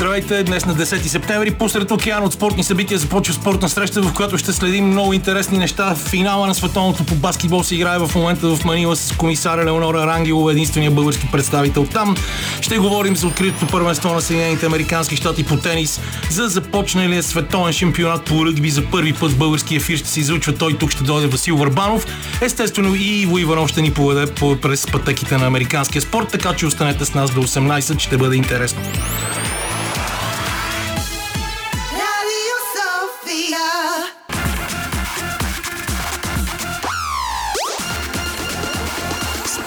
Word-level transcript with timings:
Здравейте, 0.00 0.42
днес 0.42 0.66
на 0.66 0.74
10 0.74 1.06
септември, 1.06 1.50
посред 1.50 1.90
океан 1.90 2.24
от 2.24 2.32
спортни 2.32 2.64
събития 2.64 2.98
започва 2.98 3.34
спортна 3.34 3.68
среща, 3.68 4.02
в 4.02 4.14
която 4.14 4.38
ще 4.38 4.52
следим 4.52 4.86
много 4.86 5.12
интересни 5.12 5.58
неща. 5.58 5.94
Финала 5.94 6.46
на 6.46 6.54
световното 6.54 7.04
по 7.04 7.14
баскетбол 7.14 7.62
се 7.62 7.74
играе 7.74 7.98
в 7.98 8.10
момента 8.14 8.56
в 8.56 8.64
Манила 8.64 8.96
с 8.96 9.12
комисаря 9.16 9.64
Леонора 9.64 10.06
Рангелова, 10.06 10.52
единствения 10.52 10.90
български 10.90 11.28
представител 11.32 11.86
там. 11.86 12.16
Ще 12.60 12.78
говорим 12.78 13.16
за 13.16 13.26
откритото 13.26 13.66
първенство 13.66 14.14
на 14.14 14.20
Съединените 14.20 14.66
Американски 14.66 15.16
щати 15.16 15.44
по 15.44 15.56
тенис, 15.56 16.00
за 16.30 16.48
започналия 16.48 17.22
световен 17.22 17.72
шампионат 17.72 18.24
по 18.24 18.46
ръгби 18.46 18.70
за 18.70 18.86
първи 18.86 19.12
път 19.12 19.32
в 19.32 19.38
български 19.38 19.76
ефир 19.76 19.98
ще 19.98 20.08
се 20.08 20.20
излучва 20.20 20.54
той. 20.54 20.78
Тук 20.78 20.90
ще 20.90 21.04
дойде 21.04 21.26
Васил 21.26 21.56
Върбанов. 21.56 22.06
Естествено 22.42 22.94
и 22.94 23.20
Иво 23.20 23.38
Иванов 23.38 23.68
ще 23.68 23.82
ни 23.82 23.90
поведе 23.90 24.32
през 24.62 24.86
пътеките 24.86 25.38
на 25.38 25.46
американския 25.46 26.02
спорт, 26.02 26.28
така 26.28 26.54
че 26.54 26.66
останете 26.66 27.04
с 27.04 27.14
нас 27.14 27.30
до 27.30 27.42
18, 27.42 27.98
ще 27.98 28.16
бъде 28.16 28.36
интересно. 28.36 28.82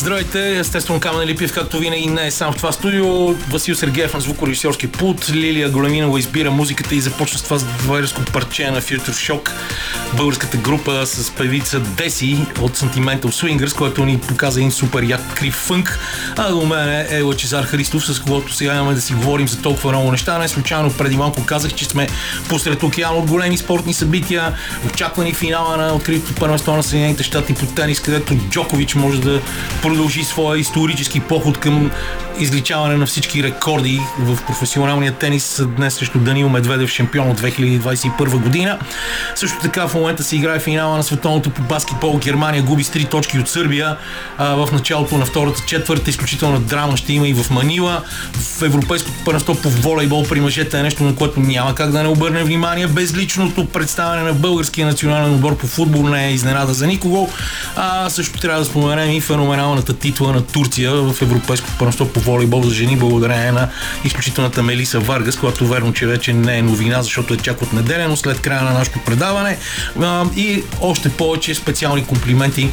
Здравейте, 0.00 0.58
естествено 0.58 1.00
Камен 1.00 1.28
Липиев, 1.28 1.54
както 1.54 1.78
винаги 1.78 2.06
не 2.06 2.26
е 2.26 2.30
сам 2.30 2.52
в 2.52 2.56
това 2.56 2.72
студио. 2.72 3.32
Васил 3.32 3.74
Сергеев 3.74 4.14
на 4.14 4.20
звукорежисьорски 4.20 4.86
пут, 4.86 5.30
Лилия 5.30 5.70
Големинова 5.70 6.18
избира 6.18 6.50
музиката 6.50 6.94
и 6.94 7.00
започва 7.00 7.38
с 7.38 7.42
това 7.42 7.58
двойерско 7.58 8.22
парче 8.32 8.70
на 8.70 8.82
Future 8.82 9.10
Shock. 9.10 9.50
Българската 10.14 10.56
група 10.56 11.06
с 11.06 11.30
певица 11.30 11.80
Деси 11.80 12.38
от 12.60 12.78
Sentimental 12.78 13.24
Swingers, 13.24 13.76
който 13.76 14.04
ни 14.04 14.18
показа 14.18 14.60
един 14.60 14.72
супер 14.72 15.02
як 15.02 15.34
крив 15.34 15.54
фънк. 15.54 15.98
А 16.36 16.50
до 16.50 16.66
мен 16.66 17.06
е 17.10 17.22
Лачезар 17.22 17.64
Христов, 17.64 18.04
с 18.06 18.20
когото 18.20 18.52
сега 18.52 18.74
имаме 18.74 18.94
да 18.94 19.00
си 19.00 19.12
говорим 19.12 19.48
за 19.48 19.62
толкова 19.62 19.90
много 19.92 20.10
неща. 20.10 20.38
Не 20.38 20.48
случайно 20.48 20.92
преди 20.98 21.16
малко 21.16 21.44
казах, 21.44 21.74
че 21.74 21.84
сме 21.84 22.06
посред 22.48 22.82
океан 22.82 23.16
от 23.16 23.26
големи 23.26 23.58
спортни 23.58 23.94
събития, 23.94 24.54
очаквани 24.86 25.34
финала 25.34 25.76
на 25.76 25.94
откритото 25.94 26.34
първенство 26.34 26.76
на 26.76 26.82
Съединените 26.82 27.22
щати 27.22 27.54
по 27.54 27.66
тенис, 27.66 28.00
където 28.00 28.34
Джокович 28.34 28.94
може 28.94 29.20
да 29.20 29.40
продължи 29.90 30.24
своя 30.24 30.60
исторически 30.60 31.20
поход 31.20 31.58
към 31.58 31.90
изличаване 32.38 32.96
на 32.96 33.06
всички 33.06 33.42
рекорди 33.42 34.00
в 34.18 34.38
професионалния 34.46 35.12
тенис 35.12 35.62
днес 35.76 35.94
срещу 35.94 36.18
Данил 36.18 36.48
Медведев, 36.48 36.90
шампион 36.90 37.30
от 37.30 37.40
2021 37.40 38.42
година. 38.42 38.78
Също 39.34 39.58
така 39.62 39.88
в 39.88 39.94
момента 39.94 40.22
се 40.22 40.36
играе 40.36 40.60
финала 40.60 40.96
на 40.96 41.02
световното 41.02 41.50
по 41.50 41.62
баскетбол. 41.62 42.18
Германия 42.18 42.62
губи 42.62 42.84
с 42.84 42.90
3 42.90 43.10
точки 43.10 43.38
от 43.38 43.48
Сърбия 43.48 43.96
а, 44.38 44.54
в 44.54 44.72
началото 44.72 45.18
на 45.18 45.24
втората 45.24 45.62
четвърта. 45.66 46.10
Изключителна 46.10 46.60
драма 46.60 46.96
ще 46.96 47.12
има 47.12 47.28
и 47.28 47.34
в 47.34 47.50
Манила. 47.50 48.02
В 48.32 48.62
Европейското 48.62 49.24
първенство 49.24 49.54
по 49.54 49.70
волейбол 49.70 50.24
при 50.28 50.40
мъжете 50.40 50.78
е 50.78 50.82
нещо, 50.82 51.04
на 51.04 51.14
което 51.14 51.40
няма 51.40 51.74
как 51.74 51.90
да 51.90 52.02
не 52.02 52.08
обърне 52.08 52.44
внимание. 52.44 52.86
Безличното 52.86 53.66
представяне 53.66 54.22
на 54.22 54.32
българския 54.32 54.86
национален 54.86 55.34
отбор 55.34 55.56
по 55.56 55.66
футбол 55.66 56.08
не 56.08 56.26
е 56.26 56.32
изненада 56.32 56.74
за 56.74 56.86
никого. 56.86 57.30
А 57.76 58.10
също 58.10 58.40
трябва 58.40 58.60
да 58.60 58.64
споменем 58.64 59.10
и 59.10 59.20
феноменалната 59.20 59.94
титла 59.94 60.32
на 60.32 60.46
Турция 60.46 60.92
в 60.92 61.22
Европейското 61.22 61.72
първенство 61.78 62.08
по 62.08 62.19
волейбол 62.20 62.62
за 62.62 62.74
жени, 62.74 62.96
благодарение 62.96 63.52
на 63.52 63.68
изключителната 64.04 64.62
Мелиса 64.62 65.00
Варгас, 65.00 65.36
която 65.36 65.66
верно, 65.66 65.92
че 65.92 66.06
вече 66.06 66.32
не 66.32 66.58
е 66.58 66.62
новина, 66.62 67.02
защото 67.02 67.34
е 67.34 67.36
чак 67.36 67.62
от 67.62 67.72
неделя, 67.72 68.08
но 68.08 68.16
след 68.16 68.40
края 68.40 68.62
на 68.62 68.72
нашето 68.72 68.98
предаване. 68.98 69.58
И 70.36 70.62
още 70.80 71.08
повече 71.08 71.54
специални 71.54 72.04
комплименти 72.04 72.70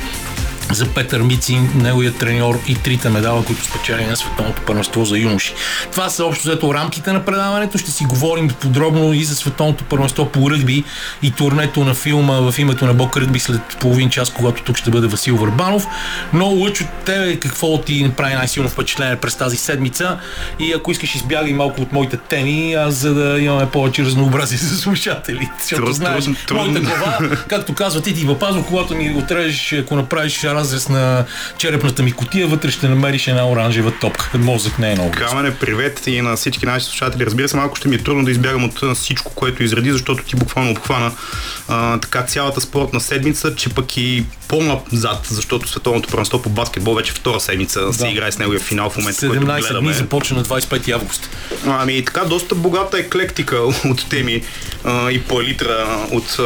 за 0.72 0.88
Петър 0.88 1.22
Мицин, 1.22 1.70
неговият 1.76 2.18
треньор 2.18 2.60
и 2.68 2.76
трите 2.76 3.10
медала, 3.10 3.46
които 3.46 3.66
спечели 3.66 4.06
на 4.06 4.18
Световното 4.18 4.62
първенство 4.62 5.06
за 5.06 5.18
юноши. 5.18 5.54
Това 5.92 6.10
са 6.10 6.26
общо 6.26 6.44
взето 6.48 6.73
рамките 6.73 7.12
на 7.14 7.26
предаването. 7.26 7.78
Ще 7.78 7.92
си 7.92 8.06
говорим 8.06 8.50
подробно 8.50 9.14
и 9.14 9.23
за 9.23 9.36
Световното 9.36 9.83
първенство 9.83 10.26
по 10.26 10.52
ръгби 10.52 10.83
и 11.23 11.32
турнето 11.32 11.83
на 11.83 11.94
филма 11.94 12.52
в 12.52 12.60
името 12.60 12.86
на 12.86 12.94
Бог 12.94 13.17
ръгби 13.17 13.39
след 13.39 13.61
половин 13.80 14.10
час, 14.10 14.30
когато 14.30 14.64
тук 14.64 14.78
ще 14.78 14.89
бъде 14.89 15.08
Васил 15.08 15.38
Върбанов. 15.38 15.88
Но 16.33 16.45
лъч 16.45 16.82
от 16.82 16.88
тебе 17.05 17.36
какво 17.36 17.82
ти 17.82 18.04
направи 18.04 18.34
най-силно 18.34 18.70
впечатление 18.70 19.16
през 19.16 19.36
тази 19.36 19.58
седмица 19.58 20.20
и 20.60 20.73
ако 20.73 20.92
искаш 20.92 21.16
избягай 21.16 21.54
малко 21.54 21.82
от 21.82 21.92
моите 21.92 22.17
теми, 22.17 22.73
аз 22.73 22.94
за 22.94 23.14
да 23.14 23.39
имаме 23.39 23.70
повече 23.70 24.04
разнообразие 24.04 24.58
за 24.58 24.78
слушателите. 24.78 25.52
Защото 25.61 25.94
знаеш, 25.94 26.26
моята 26.52 26.80
глава, 26.80 27.20
както 27.48 27.73
казва 27.73 28.02
ти, 28.02 28.14
ти 28.14 28.26
въпазва, 28.26 28.66
когато 28.66 28.95
ми 28.95 29.16
отрежеш, 29.17 29.73
ако 29.73 29.95
направиш 29.95 30.44
разрез 30.58 30.90
на 30.90 31.26
черепната 31.58 32.04
ми 32.04 32.12
котия, 32.12 32.48
вътре 32.48 32.72
ще 32.72 32.88
намериш 32.88 33.28
една 33.28 33.50
оранжева 33.50 33.94
топка. 34.02 34.38
Мозък 34.38 34.80
не 34.80 34.92
е 34.92 34.95
много. 34.95 35.12
Камене, 35.12 35.56
привет 35.56 36.08
и 36.08 36.22
на 36.22 36.36
всички 36.36 36.66
наши 36.66 36.86
слушатели. 36.86 37.26
Разбира 37.26 37.48
се, 37.48 37.58
малко 37.58 37.76
ще 37.76 37.88
ми 37.88 37.95
е 37.95 38.04
трудно 38.04 38.26
да 38.26 38.32
избягам 38.32 38.64
от 38.64 38.98
всичко, 38.98 39.32
което 39.36 39.64
изреди, 39.64 39.92
защото 39.92 40.23
ти 40.23 40.36
буквално 40.36 40.72
обхвана 40.72 41.12
а, 41.67 42.00
така 42.00 42.23
цялата 42.23 42.62
спортна 42.62 43.00
седмица, 43.00 43.56
че 43.56 43.70
пък 43.70 43.98
и 43.98 44.26
по-назад, 44.48 45.28
защото 45.30 45.68
световното 45.68 46.10
първенство 46.10 46.42
по 46.42 46.50
баскетбол 46.50 46.94
вече 46.94 47.12
втора 47.12 47.40
седмица 47.40 47.82
да. 47.82 47.94
се 47.94 48.08
играе 48.08 48.32
с 48.32 48.40
неговия 48.40 48.62
финал 48.62 48.90
в 48.90 48.98
момента, 48.98 49.22
17 49.22 49.30
който 49.30 49.46
гледаме. 49.46 49.80
дни 49.80 49.94
започва 49.94 50.36
на 50.36 50.44
25 50.44 50.92
август. 50.92 51.30
Ами 51.66 52.06
така, 52.06 52.26
доста 52.26 52.56
богата 52.56 52.98
еклектика 53.00 53.58
от 53.86 54.10
теми 54.10 54.44
а, 54.84 55.12
и 55.12 55.22
палитра 55.22 56.08
от 56.12 56.40
а, 56.40 56.44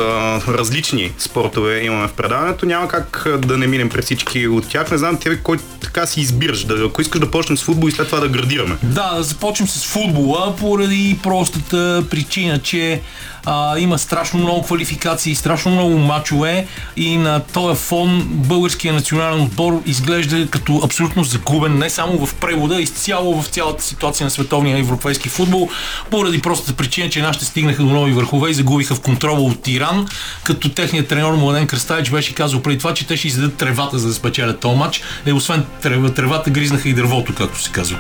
различни 0.48 1.12
спортове 1.18 1.84
имаме 1.84 2.08
в 2.08 2.12
предаването. 2.12 2.66
Няма 2.66 2.88
как 2.88 3.28
да 3.40 3.58
не 3.58 3.68
минем 3.68 3.90
през 3.90 4.06
всички 4.06 4.48
от 4.48 4.70
тях. 4.70 4.92
Не 4.92 4.98
знам 4.98 5.18
тебе 5.18 5.38
кой 5.38 5.58
така 5.82 6.06
си 6.06 6.22
избираш. 6.22 6.64
Да, 6.64 6.86
ако 6.86 7.02
искаш 7.02 7.20
да 7.20 7.32
почнем 7.32 7.58
с 7.58 7.64
футбол 7.64 7.88
и 7.88 7.92
след 7.92 8.08
това 8.08 8.20
да 8.20 8.28
градираме. 8.28 8.78
Да, 8.84 9.14
да 9.16 9.24
започнем 9.24 9.68
с 9.68 9.86
футбола 9.86 10.56
поради 10.60 11.20
простата 11.24 12.04
причина, 12.10 12.60
че 12.60 13.02
а, 13.46 13.80
има 13.80 14.00
страшно 14.00 14.40
много 14.40 14.62
квалификации, 14.62 15.36
страшно 15.36 15.72
много 15.72 15.98
мачове 15.98 16.68
и 16.98 17.18
на 17.18 17.40
този 17.40 17.80
фон 17.80 18.24
българския 18.30 18.94
национален 18.94 19.42
отбор 19.42 19.82
изглежда 19.86 20.48
като 20.48 20.82
абсолютно 20.84 21.24
загубен 21.24 21.78
не 21.78 21.90
само 21.90 22.26
в 22.26 22.36
превода, 22.36 22.82
изцяло 22.82 23.42
в 23.42 23.48
цялата 23.48 23.84
ситуация 23.84 24.26
на 24.26 24.32
световния 24.32 24.78
европейски 24.78 25.30
футбол, 25.30 25.70
поради 26.10 26.42
простата 26.42 26.74
причина, 26.74 27.10
че 27.10 27.22
нашите 27.22 27.46
стигнаха 27.46 27.84
до 27.84 27.90
нови 27.90 28.12
върхове 28.12 28.50
и 28.50 28.54
загубиха 28.54 28.96
в 28.96 29.02
контрола 29.02 29.42
от 29.42 29.68
Иран, 29.68 30.08
като 30.44 30.70
техният 30.70 31.08
треньор 31.08 31.34
Младен 31.34 31.68
Кръставич 31.68 32.10
беше 32.10 32.36
казал 32.36 32.62
преди 32.62 32.78
това, 32.78 32.94
че 32.94 33.08
те 33.08 33.18
ще 33.18 33.28
издадат 33.28 33.56
тревата 33.56 34.00
за 34.00 34.08
да 34.08 34.14
спечелят 34.14 34.60
този 34.60 34.78
матч. 34.78 35.02
Е, 35.26 35.34
освен 35.34 35.66
тревата, 35.82 36.50
гризнаха 36.50 36.90
и 36.90 36.94
дървото, 36.94 37.36
както 37.36 37.62
се 37.62 37.72
казва. 37.72 37.98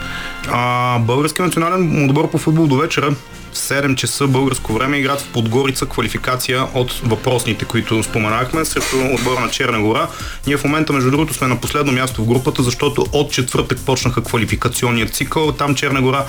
А, 0.52 1.00
българския 1.00 1.46
национален 1.46 2.10
отбор 2.10 2.32
по 2.32 2.38
футбол 2.38 2.68
до 2.68 2.76
вечера 2.78 3.16
7 3.54 3.96
часа 3.96 4.28
българско 4.28 4.74
време 4.74 4.98
играят 4.98 5.22
в 5.22 5.28
Подгорица 5.28 5.86
квалификация 5.86 6.68
от 6.74 7.02
въпросните, 7.04 7.66
които 7.66 8.04
споменахме, 8.04 8.66
срещу 8.66 8.98
отбора 9.14 9.40
на 9.40 9.50
Черна 9.50 9.82
гора. 9.82 10.08
Ние 10.48 10.58
в 10.58 10.64
момента, 10.64 10.94
между 10.94 11.12
другото, 11.12 11.34
сме 11.34 11.48
на 11.48 11.62
последно 11.62 11.92
място 11.92 12.22
в 12.22 12.28
групата, 12.28 12.64
защото 12.64 13.06
от 13.12 13.32
четвъртък 13.32 13.80
почнаха 13.86 14.24
квалификационния 14.24 15.08
цикъл. 15.10 15.52
Там 15.52 15.76
Черна 15.76 16.02
гора 16.02 16.26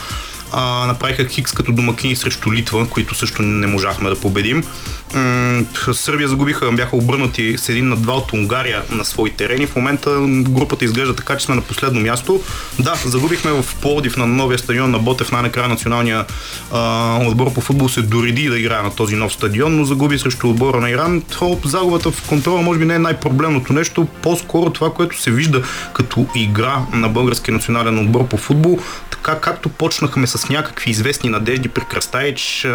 а, 0.52 0.86
направиха 0.86 1.24
хикс 1.24 1.52
като 1.52 1.72
домакини 1.72 2.16
срещу 2.16 2.52
Литва, 2.52 2.86
които 2.88 3.14
също 3.14 3.42
не 3.42 3.66
можахме 3.66 4.10
да 4.10 4.20
победим. 4.20 4.64
М- 5.14 5.62
Сърбия 5.92 6.28
загубиха, 6.28 6.72
бяха 6.72 6.96
обърнати 6.96 7.58
с 7.58 7.68
един 7.68 7.88
на 7.88 7.96
два 7.96 8.14
от 8.14 8.32
Унгария 8.32 8.82
на 8.90 9.04
свои 9.04 9.30
терени. 9.30 9.66
В 9.66 9.76
момента 9.76 10.18
групата 10.30 10.84
изглежда 10.84 11.16
така, 11.16 11.36
че 11.36 11.44
сме 11.44 11.54
на 11.54 11.62
последно 11.62 12.00
място. 12.00 12.40
Да, 12.78 12.94
загубихме 13.04 13.52
в 13.52 13.64
Плодив 13.80 14.16
на 14.16 14.26
новия 14.26 14.58
стадион 14.58 14.90
на 14.90 14.98
Ботев, 14.98 15.32
най-накрая 15.32 15.68
националния 15.68 16.24
а, 16.72 17.18
отбор 17.26 17.52
по 17.52 17.60
футбол 17.60 17.88
се 17.88 18.02
дореди 18.02 18.48
да 18.48 18.58
играе 18.58 18.82
на 18.82 18.94
този 18.94 19.16
нов 19.16 19.32
стадион, 19.32 19.76
но 19.76 19.84
загуби 19.84 20.18
срещу 20.18 20.48
отбора 20.48 20.80
на 20.80 20.90
Иран. 20.90 21.22
То, 21.38 21.58
загубата 21.64 22.10
в 22.10 22.28
контрола 22.28 22.62
може 22.62 22.78
би 22.78 22.84
не 22.84 22.94
е 22.94 22.98
най-проблемното 22.98 23.72
нещо, 23.72 24.06
по-скоро 24.22 24.70
това, 24.70 24.94
което 24.94 25.20
се 25.20 25.30
вижда 25.30 25.62
като 25.92 26.26
игра 26.34 26.78
на 26.92 27.08
българския 27.08 27.54
национален 27.54 27.98
отбор 27.98 28.26
по 28.28 28.36
футбол, 28.36 28.78
така 29.10 29.40
както 29.40 29.68
почнахме 29.68 30.26
с 30.26 30.41
някакви 30.48 30.90
известни 30.90 31.30
надежди 31.30 31.68
при 31.68 31.84
Кръстаич, 31.84 32.66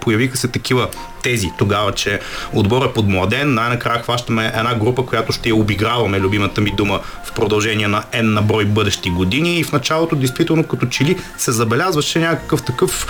появиха 0.00 0.36
се 0.36 0.48
такива 0.48 0.88
тези 1.22 1.50
тогава, 1.58 1.92
че 1.92 2.20
отбор 2.52 2.86
е 2.86 2.92
подмладен, 2.92 3.54
най-накрая 3.54 4.02
хващаме 4.02 4.52
една 4.56 4.74
група, 4.74 5.06
която 5.06 5.32
ще 5.32 5.48
я 5.48 5.56
обиграваме, 5.56 6.20
любимата 6.20 6.60
ми 6.60 6.70
дума, 6.70 7.00
в 7.24 7.32
продължение 7.32 7.88
на 7.88 8.02
N 8.12 8.22
на 8.22 8.42
брой 8.42 8.64
бъдещи 8.64 9.10
години 9.10 9.58
и 9.58 9.64
в 9.64 9.72
началото, 9.72 10.16
действително, 10.16 10.64
като 10.64 10.86
че 10.86 11.04
ли 11.04 11.18
се 11.38 11.52
забелязваше 11.52 12.18
някакъв 12.18 12.62
такъв 12.62 13.06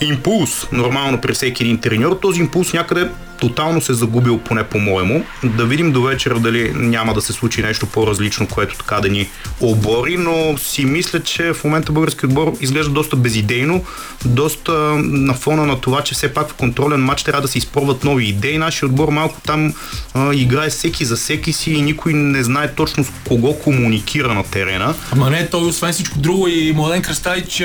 импулс, 0.00 0.66
нормално 0.72 1.20
при 1.20 1.32
всеки 1.32 1.62
един 1.62 1.80
треньор. 1.80 2.18
Този 2.22 2.40
импулс 2.40 2.72
някъде 2.72 3.10
тотално 3.40 3.80
се 3.80 3.94
загубил, 3.94 4.38
поне 4.38 4.64
по-моему. 4.64 5.24
Да 5.44 5.64
видим 5.64 5.92
до 5.92 6.02
вечера 6.02 6.40
дали 6.40 6.72
няма 6.74 7.14
да 7.14 7.20
се 7.20 7.32
случи 7.32 7.62
нещо 7.62 7.86
по-различно, 7.86 8.48
което 8.48 8.76
така 8.76 9.00
да 9.00 9.08
ни 9.08 9.28
обори, 9.60 10.16
но 10.16 10.58
си 10.58 10.84
мисля, 10.84 11.20
че 11.20 11.52
в 11.52 11.64
момента 11.64 11.92
български 11.92 12.26
отбор 12.26 12.52
изглежда 12.60 12.92
доста 12.92 13.16
безидейно, 13.16 13.84
доста 14.24 14.72
на 14.98 15.34
фона 15.34 15.66
на 15.66 15.80
това, 15.80 16.02
че 16.02 16.14
все 16.14 16.34
пак 16.34 16.48
в 16.48 16.54
контролен 16.54 17.00
матч 17.00 17.22
трябва 17.22 17.42
да 17.42 17.48
се 17.48 17.58
изпробват 17.58 18.04
нови 18.04 18.24
идеи. 18.24 18.58
Нашия 18.58 18.86
отбор 18.88 19.08
малко 19.08 19.40
там 19.46 19.74
а, 20.14 20.34
играе 20.34 20.70
всеки 20.70 21.04
за 21.04 21.16
всеки 21.16 21.52
си 21.52 21.70
и 21.70 21.82
никой 21.82 22.12
не 22.12 22.42
знае 22.42 22.74
точно 22.74 23.04
с 23.04 23.10
кого 23.28 23.52
комуникира 23.54 24.34
на 24.34 24.44
терена. 24.44 24.94
Ама 25.12 25.30
не, 25.30 25.48
той 25.48 25.68
освен 25.68 25.92
всичко 25.92 26.18
друго 26.18 26.48
и 26.48 26.72
Младен 26.72 27.02
Кръстайч 27.02 27.62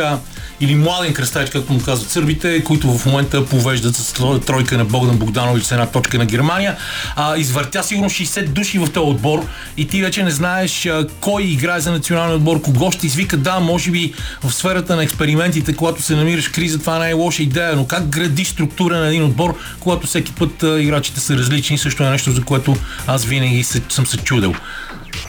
или 0.63 0.75
младен 0.75 1.13
кръстач, 1.13 1.49
както 1.49 1.73
му 1.73 1.81
казват 1.81 2.09
сърбите, 2.09 2.63
които 2.63 2.97
в 2.97 3.05
момента 3.05 3.45
повеждат 3.45 3.95
с 3.95 4.13
тройка 4.45 4.77
на 4.77 4.85
Богдан 4.85 5.17
Богданович 5.17 5.63
с 5.63 5.71
една 5.71 5.85
точка 5.85 6.17
на 6.17 6.25
Германия. 6.25 6.75
А, 7.15 7.37
извъртя 7.37 7.83
сигурно 7.83 8.09
60 8.09 8.47
души 8.47 8.79
в 8.79 8.87
този 8.91 9.09
отбор 9.09 9.45
и 9.77 9.87
ти 9.87 10.01
вече 10.01 10.23
не 10.23 10.31
знаеш 10.31 10.85
а, 10.85 11.07
кой 11.19 11.43
играе 11.43 11.79
за 11.79 11.91
националния 11.91 12.35
отбор, 12.35 12.61
кого 12.61 12.91
ще 12.91 13.07
извика. 13.07 13.37
Да, 13.37 13.59
може 13.59 13.91
би 13.91 14.13
в 14.43 14.53
сферата 14.53 14.95
на 14.95 15.03
експериментите, 15.03 15.73
когато 15.73 16.01
се 16.01 16.15
намираш 16.15 16.49
в 16.49 16.51
криза, 16.51 16.79
това 16.79 16.99
не 16.99 17.09
е 17.09 17.13
лоша 17.13 17.43
идея, 17.43 17.75
но 17.75 17.87
как 17.87 18.07
гради 18.07 18.45
структура 18.45 18.99
на 18.99 19.07
един 19.07 19.23
отбор, 19.23 19.57
когато 19.79 20.07
всеки 20.07 20.31
път 20.31 20.63
а, 20.63 20.81
играчите 20.81 21.19
са 21.19 21.37
различни, 21.37 21.77
също 21.77 22.03
е 22.03 22.09
нещо, 22.09 22.31
за 22.31 22.43
което 22.43 22.75
аз 23.07 23.25
винаги 23.25 23.63
се, 23.63 23.81
съм 23.89 24.07
се 24.07 24.17
чудил 24.17 24.53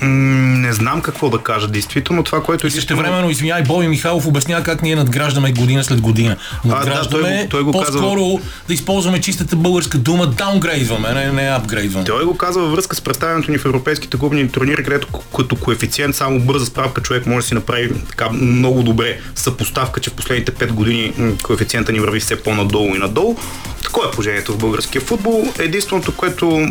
не 0.02 0.72
знам 0.72 1.00
какво 1.00 1.30
да 1.30 1.38
кажа. 1.38 1.68
Действително 1.68 2.22
това, 2.22 2.42
което... 2.42 2.66
И 2.66 2.70
също 2.70 2.96
времено, 2.96 3.30
извиняй, 3.30 3.62
Боби 3.62 3.88
Михайлов 3.88 4.26
обяснява 4.26 4.62
как 4.62 4.82
ние 4.82 4.96
надграждаме 4.96 5.52
година 5.52 5.84
след 5.84 6.00
година. 6.00 6.36
Надграждаме 6.64 7.28
а, 7.28 7.32
да, 7.32 7.38
той, 7.38 7.48
той 7.48 7.62
го 7.62 7.72
по-скоро 7.72 8.36
казва... 8.36 8.50
да 8.68 8.74
използваме 8.74 9.20
чистата 9.20 9.56
българска 9.56 9.98
дума, 9.98 10.26
даунгрейдваме, 10.26 11.12
не, 11.12 11.32
не 11.32 11.48
апгрейдваме. 11.48 12.06
Той 12.06 12.24
го 12.24 12.36
казва 12.36 12.62
във 12.62 12.72
връзка 12.72 12.96
с 12.96 13.00
представянето 13.00 13.50
ни 13.50 13.58
в 13.58 13.64
европейските 13.64 14.18
клубни 14.18 14.48
турнири, 14.48 14.84
където 14.84 15.08
като 15.36 15.56
коефициент 15.56 16.16
само 16.16 16.40
бърза 16.40 16.66
справка 16.66 17.02
човек 17.02 17.26
може 17.26 17.44
да 17.44 17.48
си 17.48 17.54
направи 17.54 17.92
така 18.08 18.30
много 18.30 18.82
добре 18.82 19.18
съпоставка, 19.34 20.00
че 20.00 20.10
в 20.10 20.12
последните 20.12 20.52
5 20.52 20.72
години 20.72 21.12
коефициента 21.42 21.92
ни 21.92 22.00
върви 22.00 22.20
все 22.20 22.42
по-надолу 22.42 22.94
и 22.94 22.98
надолу. 22.98 23.36
Такова 23.84 24.08
е 24.08 24.10
положението 24.10 24.52
в 24.52 24.58
българския 24.58 25.02
футбол. 25.02 25.52
Единственото, 25.58 26.12
което, 26.12 26.68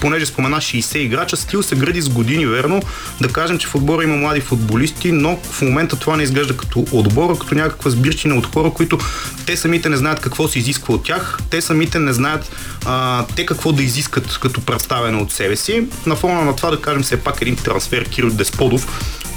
понеже 0.00 0.26
спомена 0.26 0.56
60 0.56 0.96
играча, 0.96 1.36
стил 1.36 1.62
се 1.62 1.76
гради 1.76 2.00
с 2.00 2.08
години, 2.08 2.23
верно. 2.46 2.82
Да 3.20 3.28
кажем, 3.28 3.58
че 3.58 3.66
в 3.66 3.74
отбора 3.74 4.04
има 4.04 4.16
млади 4.16 4.40
футболисти, 4.40 5.12
но 5.12 5.36
в 5.36 5.62
момента 5.62 5.96
това 5.96 6.16
не 6.16 6.22
изглежда 6.22 6.56
като 6.56 6.84
отбор, 6.92 7.30
а 7.30 7.38
като 7.38 7.54
някаква 7.54 7.90
сбирщина 7.90 8.34
от 8.34 8.46
хора, 8.46 8.70
които 8.70 8.98
те 9.46 9.56
самите 9.56 9.88
не 9.88 9.96
знаят 9.96 10.20
какво 10.20 10.48
се 10.48 10.58
изисква 10.58 10.94
от 10.94 11.04
тях, 11.04 11.38
те 11.50 11.60
самите 11.60 11.98
не 11.98 12.12
знаят 12.12 12.50
а, 12.86 13.26
те 13.36 13.46
какво 13.46 13.72
да 13.72 13.82
изискат 13.82 14.38
като 14.38 14.60
представено 14.60 15.22
от 15.22 15.32
себе 15.32 15.56
си. 15.56 15.86
На 16.06 16.16
фона 16.16 16.44
на 16.44 16.56
това 16.56 16.70
да 16.70 16.80
кажем 16.80 17.02
все 17.02 17.16
пак 17.16 17.42
един 17.42 17.56
трансфер 17.56 18.08
Кирил 18.08 18.30
Десподов, 18.30 18.86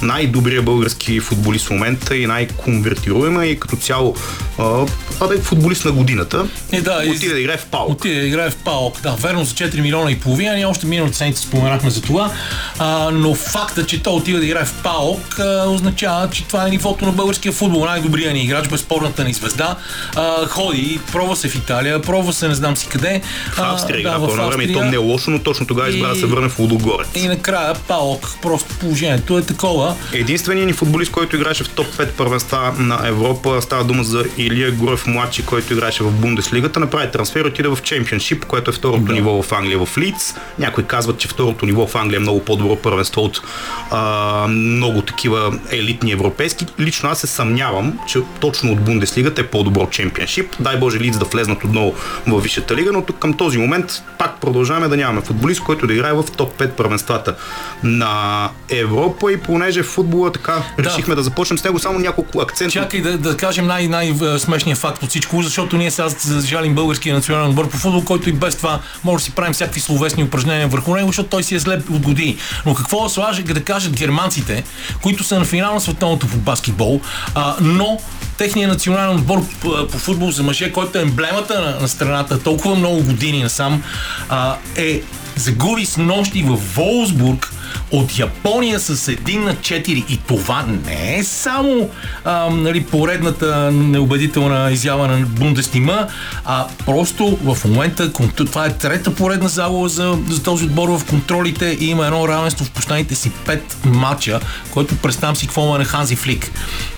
най-добрият 0.01 0.65
български 0.65 1.19
футболист 1.19 1.65
в 1.65 1.69
момента 1.69 2.17
и 2.17 2.27
най-конвертируема 2.27 3.45
и 3.45 3.59
като 3.59 3.75
цяло 3.75 4.15
а, 4.59 4.85
а 5.21 5.27
да 5.27 5.35
е 5.35 5.37
футболист 5.37 5.85
на 5.85 5.91
годината. 5.91 6.47
Е, 6.71 6.81
да, 6.81 7.03
отиде 7.09 7.33
да 7.33 7.39
играе 7.39 7.57
в 7.57 7.65
ПАОК. 7.65 7.89
Отиде 7.89 8.21
да 8.21 8.27
играе 8.27 8.49
в 8.49 8.55
ПАОК, 8.55 9.01
да, 9.01 9.11
верно 9.11 9.43
за 9.43 9.53
4 9.53 9.81
милиона 9.81 10.11
и 10.11 10.19
половина, 10.19 10.55
ние 10.55 10.65
още 10.65 10.87
миналата 10.87 11.17
седмица 11.17 11.41
споменахме 11.41 11.89
за 11.89 12.01
това, 12.01 12.31
а, 12.79 13.09
но 13.13 13.35
факта, 13.35 13.85
че 13.85 14.03
той 14.03 14.13
отива 14.13 14.39
да 14.39 14.45
играе 14.45 14.65
в 14.65 14.73
ПАОК 14.83 15.39
а, 15.39 15.69
означава, 15.69 16.29
че 16.29 16.47
това 16.47 16.67
е 16.67 16.69
нивото 16.69 17.05
на 17.05 17.11
българския 17.11 17.51
футбол, 17.51 17.85
най-добрият 17.85 18.33
ни 18.33 18.43
играч, 18.43 18.67
безспорната 18.67 19.23
ни 19.23 19.33
звезда, 19.33 19.75
а, 20.15 20.47
ходи, 20.47 20.99
пробва 21.11 21.35
се 21.35 21.49
в 21.49 21.55
Италия, 21.55 22.01
пробва 22.01 22.33
се 22.33 22.47
не 22.47 22.55
знам 22.55 22.77
си 22.77 22.87
къде. 22.87 23.21
В 23.51 23.59
Австрия 23.59 23.99
игра 23.99 24.19
да, 24.19 24.27
по 24.27 24.33
време 24.33 24.63
и 24.63 24.73
то 24.73 24.83
не 24.83 24.95
е 24.95 24.97
лошо, 24.97 25.31
но 25.31 25.39
точно 25.39 25.67
тогава 25.67 25.89
избра 25.89 26.07
да 26.07 26.15
се 26.15 26.25
върне 26.25 26.49
в 26.49 26.59
Лудогорец. 26.59 27.07
И 27.15 27.27
накрая 27.27 27.73
ПАОК, 27.87 28.29
просто 28.41 28.75
положението 28.79 29.37
е 29.37 29.41
такова. 29.41 29.95
Единственият 30.13 30.67
ни 30.67 30.73
футболист, 30.73 31.11
който 31.11 31.35
играеше 31.35 31.63
в 31.63 31.69
топ 31.69 31.87
5 31.87 32.07
първенства 32.11 32.73
на 32.77 33.07
Европа, 33.07 33.61
става 33.61 33.83
дума 33.83 34.03
за 34.03 34.23
Илия 34.37 34.71
Гурев 34.71 35.07
младши, 35.07 35.45
който 35.45 35.73
играеше 35.73 36.03
в 36.03 36.11
Бундеслигата, 36.11 36.79
направи 36.79 37.11
трансфер, 37.11 37.45
отиде 37.45 37.67
в 37.67 37.77
Чемпионшип, 37.83 38.45
което 38.45 38.69
е 38.69 38.73
второто 38.73 39.03
да. 39.03 39.13
ниво 39.13 39.41
в 39.41 39.51
Англия 39.51 39.85
в 39.85 39.97
Лиц. 39.97 40.35
Някои 40.59 40.83
казват, 40.83 41.17
че 41.17 41.27
второто 41.27 41.65
ниво 41.65 41.87
в 41.87 41.95
Англия 41.95 42.17
е 42.17 42.19
много 42.19 42.45
по-добро 42.45 42.66
първенство 42.75 43.21
от 43.21 43.41
а, 43.91 44.47
много 44.47 45.01
такива 45.01 45.59
елитни 45.71 46.11
европейски. 46.11 46.65
Лично 46.79 47.09
аз 47.09 47.19
се 47.19 47.27
съмнявам, 47.27 47.99
че 48.07 48.19
точно 48.39 48.71
от 48.71 48.81
Бундеслигата 48.81 49.41
е 49.41 49.47
по-добро 49.47 49.87
Чемпионшип. 49.89 50.55
Дай 50.59 50.77
Боже 50.77 50.99
Лиц 50.99 51.17
да 51.17 51.25
влезнат 51.25 51.63
отново 51.63 51.93
в 52.27 52.39
Висшата 52.41 52.75
лига, 52.75 52.91
но 52.91 53.01
тук 53.01 53.19
към 53.19 53.33
този 53.33 53.57
момент 53.57 54.03
пак 54.17 54.41
продължаваме 54.41 54.87
да 54.87 54.97
нямаме 54.97 55.21
футболист, 55.21 55.61
който 55.61 55.87
да 55.87 55.93
играе 55.93 56.13
в 56.13 56.23
топ 56.37 56.59
5 56.59 56.69
първенствата 56.69 57.35
на 57.83 58.49
Европа 58.69 59.31
и 59.31 59.37
понеже 59.37 59.83
футбола 59.83 60.31
така 60.31 60.63
да. 60.77 60.83
решихме 60.83 61.15
да 61.15 61.23
започнем 61.23 61.57
с 61.57 61.63
него 61.63 61.79
само 61.79 61.99
няколко 61.99 62.41
акцента. 62.41 62.73
Чакай 62.73 63.01
да, 63.01 63.17
да 63.17 63.37
кажем 63.37 63.67
най- 63.67 63.87
най-смешния 63.87 64.75
факт 64.75 65.03
от 65.03 65.09
всичко, 65.09 65.41
защото 65.41 65.77
ние 65.77 65.91
сега 65.91 66.07
жалим 66.45 66.75
българския 66.75 67.15
национален 67.15 67.49
отбор 67.49 67.69
по 67.69 67.77
футбол, 67.77 68.03
който 68.03 68.29
и 68.29 68.33
без 68.33 68.55
това 68.55 68.79
може 69.03 69.21
да 69.21 69.25
си 69.25 69.31
правим 69.31 69.53
всякакви 69.53 69.81
словесни 69.81 70.23
упражнения 70.23 70.67
върху 70.67 70.95
него, 70.95 71.07
защото 71.07 71.29
той 71.29 71.43
си 71.43 71.55
е 71.55 71.59
зле 71.59 71.81
от 71.91 72.01
години. 72.01 72.37
Но 72.65 72.73
какво 72.73 73.03
да 73.03 73.09
слаже 73.09 73.43
да 73.43 73.63
кажат 73.63 73.93
германците, 73.93 74.63
които 75.01 75.23
са 75.23 75.39
на 75.39 75.45
финал 75.45 75.73
на 75.73 75.81
световното 75.81 76.27
по 76.27 76.37
баскетбол, 76.37 77.01
а, 77.35 77.55
но 77.61 77.99
техният 78.37 78.71
национален 78.71 79.15
отбор 79.15 79.45
по, 79.61 79.87
по 79.87 79.97
футбол 79.97 80.31
за 80.31 80.43
мъже, 80.43 80.71
който 80.71 80.97
е 80.97 81.01
емблемата 81.01 81.61
на, 81.61 81.79
на 81.81 81.87
страната 81.87 82.43
толкова 82.43 82.75
много 82.75 83.03
години 83.03 83.43
насам, 83.43 83.83
а, 84.29 84.55
е 84.75 85.01
загуби 85.35 85.85
с 85.85 85.97
нощи 85.97 86.43
в 86.43 86.59
Волсбург 86.75 87.53
от 87.91 88.19
Япония 88.19 88.79
с 88.79 88.95
1 88.95 89.37
на 89.37 89.55
4 89.55 89.87
и 90.09 90.17
това 90.27 90.65
не 90.85 91.17
е 91.17 91.23
само 91.23 91.89
а, 92.23 92.49
нали, 92.49 92.83
поредната 92.83 93.71
неубедителна 93.71 94.71
изява 94.71 95.07
на 95.07 95.25
Бундестима, 95.25 96.07
а 96.45 96.67
просто 96.85 97.37
в 97.43 97.65
момента 97.65 98.13
това 98.35 98.65
е 98.65 98.77
трета 98.77 99.15
поредна 99.15 99.47
загуба 99.47 99.89
за, 99.89 100.19
за 100.29 100.43
този 100.43 100.65
отбор 100.65 100.89
в 100.89 101.05
контролите 101.05 101.77
и 101.79 101.85
има 101.85 102.05
едно 102.05 102.27
равенство 102.27 102.65
в 102.65 102.71
последните 102.71 103.15
си 103.15 103.31
5 103.45 103.59
матча, 103.85 104.39
който 104.71 104.97
представям 104.97 105.35
си 105.35 105.45
какво 105.45 105.75
е 105.75 105.77
на 105.77 105.85
Ханзи 105.85 106.15
Флик. 106.15 106.51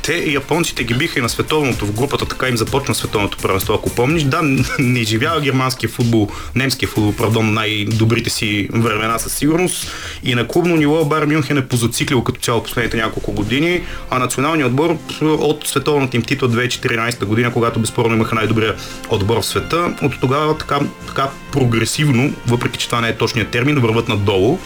Те 0.04 0.32
японците 0.32 0.84
ги 0.84 0.94
биха 0.94 1.20
и 1.20 1.22
на 1.22 1.30
световното 1.30 1.86
в 1.86 1.92
групата, 1.92 2.26
така 2.26 2.48
им 2.48 2.58
започна 2.58 2.96
световното 2.96 3.38
първенство, 3.38 3.74
ако 3.74 3.90
помниш. 3.90 4.24
Да, 4.24 4.40
не 4.80 5.00
изживява 5.00 5.42
германския 5.42 5.90
футбол, 5.90 6.30
немския 6.56 6.90
футбол, 6.90 7.14
пардон, 7.14 7.54
най-добрите 7.54 8.30
си 8.30 8.70
времена 8.74 9.20
със 9.20 9.34
сигурност 9.34 9.92
и 10.24 10.36
на 10.36 10.48
клубно 10.48 10.79
ниво 10.80 11.06
Бар 11.06 11.26
Мюнхен 11.26 11.58
е 11.58 11.68
позациклил 11.68 12.24
като 12.24 12.42
цяло 12.42 12.64
последните 12.64 12.98
няколко 12.98 13.31
години, 13.31 13.81
а 14.10 14.20
националният 14.20 14.70
отбор 14.70 14.98
от 15.22 15.68
световната 15.68 16.18
им 16.18 16.24
титла 16.24 16.50
2014 16.50 17.26
година, 17.26 17.54
когато 17.54 17.80
безспорно 17.80 18.16
имаха 18.16 18.36
най-добрия 18.36 18.76
отбор 19.10 19.42
в 19.42 19.46
света, 19.46 19.94
от 20.02 20.20
тогава 20.22 20.58
така, 20.58 20.80
така 21.08 21.30
прогресивно, 21.52 22.34
въпреки 22.48 22.80
че 22.80 22.86
това 22.86 23.02
не 23.02 23.10
е 23.10 23.18
точният 23.18 23.50
термин, 23.50 23.80
върват 23.80 24.10
надолу. 24.10 24.60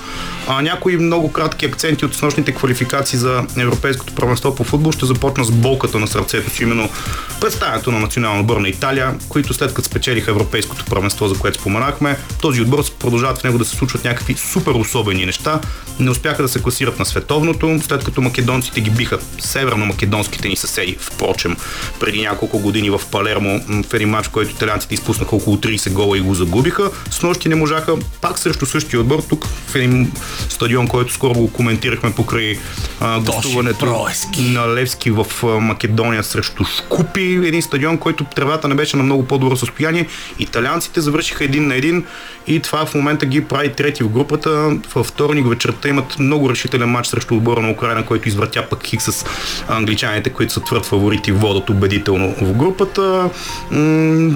А 0.48 0.62
някои 0.62 0.98
много 0.98 1.32
кратки 1.32 1.66
акценти 1.66 2.06
от 2.06 2.16
снощните 2.16 2.52
квалификации 2.52 3.20
за 3.20 3.44
Европейското 3.58 4.16
първенство 4.16 4.56
по 4.56 4.64
футбол 4.64 4.92
ще 4.92 5.06
започна 5.06 5.44
с 5.44 5.52
болката 5.52 6.00
на 6.00 6.08
сърцето 6.08 6.50
си, 6.50 6.64
именно 6.64 6.90
представянето 7.42 7.92
на 7.92 8.00
национална 8.00 8.40
отбор 8.40 8.58
на 8.58 8.70
Италия, 8.70 9.16
които 9.30 9.54
след 9.54 9.74
като 9.74 9.90
спечелиха 9.90 10.32
Европейското 10.32 10.86
първенство, 10.86 11.28
за 11.28 11.40
което 11.40 11.60
споменахме, 11.60 12.18
този 12.42 12.62
отбор 12.62 12.84
продължават 13.00 13.38
в 13.38 13.44
него 13.44 13.58
да 13.58 13.66
се 13.66 13.76
случват 13.76 14.04
някакви 14.04 14.34
супер 14.34 14.72
особени 14.72 15.26
неща. 15.26 15.60
Не 16.04 16.10
успяха 16.10 16.42
да 16.42 16.50
се 16.50 16.62
класират 16.62 17.00
на 17.00 17.06
световното, 17.06 17.80
след 17.82 18.04
като 18.04 18.22
македонците 18.22 18.82
ги 18.82 18.90
биха 18.90 19.20
северно-македонските 19.40 20.50
ни 20.50 20.56
съседи, 20.56 20.98
впрочем, 21.00 21.56
преди 22.00 22.22
няколко 22.22 22.60
години 22.60 22.90
в 22.90 23.02
Палермо, 23.12 23.60
в 23.90 23.94
един 23.94 24.10
матч, 24.10 24.28
който 24.28 24.52
италианците 24.52 24.94
изпуснаха 24.94 25.36
около 25.36 25.58
30 25.58 25.94
гола 25.94 26.18
и 26.18 26.22
го 26.22 26.36
загубиха. 26.36 26.92
С 27.10 27.22
нощи 27.22 27.50
не 27.50 27.56
можаха 27.56 27.96
пак 28.22 28.40
срещу 28.40 28.66
същия 28.66 29.00
отбор, 29.00 29.24
тук 29.30 29.46
в 29.68 29.76
един 29.76 30.12
стадион, 30.50 30.88
който 30.88 31.14
скоро 31.14 31.34
го 31.34 31.52
коментирахме 31.54 32.14
покрай 32.14 32.58
а, 33.00 33.20
гостуването 33.20 34.08
на 34.40 34.74
Левски 34.74 35.12
в 35.12 35.26
Македония 35.44 36.24
срещу 36.24 36.64
Шкупи, 36.66 37.42
един 37.46 37.62
стадион, 37.62 37.98
който 37.98 38.24
тревата 38.24 38.68
не 38.68 38.76
беше 38.76 38.98
на 38.98 39.04
много 39.04 39.28
по-добро 39.28 39.56
състояние. 39.56 40.08
Италианците 40.40 41.02
завършиха 41.02 41.44
един 41.44 41.68
на 41.68 41.76
един 41.76 42.06
и 42.48 42.60
това 42.60 42.86
в 42.86 42.94
момента 42.96 43.26
ги 43.26 43.46
прави 43.46 43.74
трети 43.74 44.04
в 44.04 44.10
групата. 44.10 44.78
Във 44.96 45.08
вторник 45.08 45.48
вечерта 45.48 45.90
имат 45.94 46.20
много 46.20 46.50
решителен 46.50 46.90
матч 46.90 47.08
срещу 47.08 47.36
отбора 47.36 47.62
на 47.62 47.72
Украина, 47.72 48.06
който 48.06 48.28
извратя 48.30 48.66
пък 48.70 48.84
хик 48.86 49.02
с 49.02 49.26
англичаните, 49.68 50.30
които 50.30 50.54
са 50.54 50.62
твърд 50.62 50.86
фаворити, 50.86 51.32
водят 51.32 51.70
убедително 51.70 52.36
в 52.42 52.54
групата. 52.54 53.30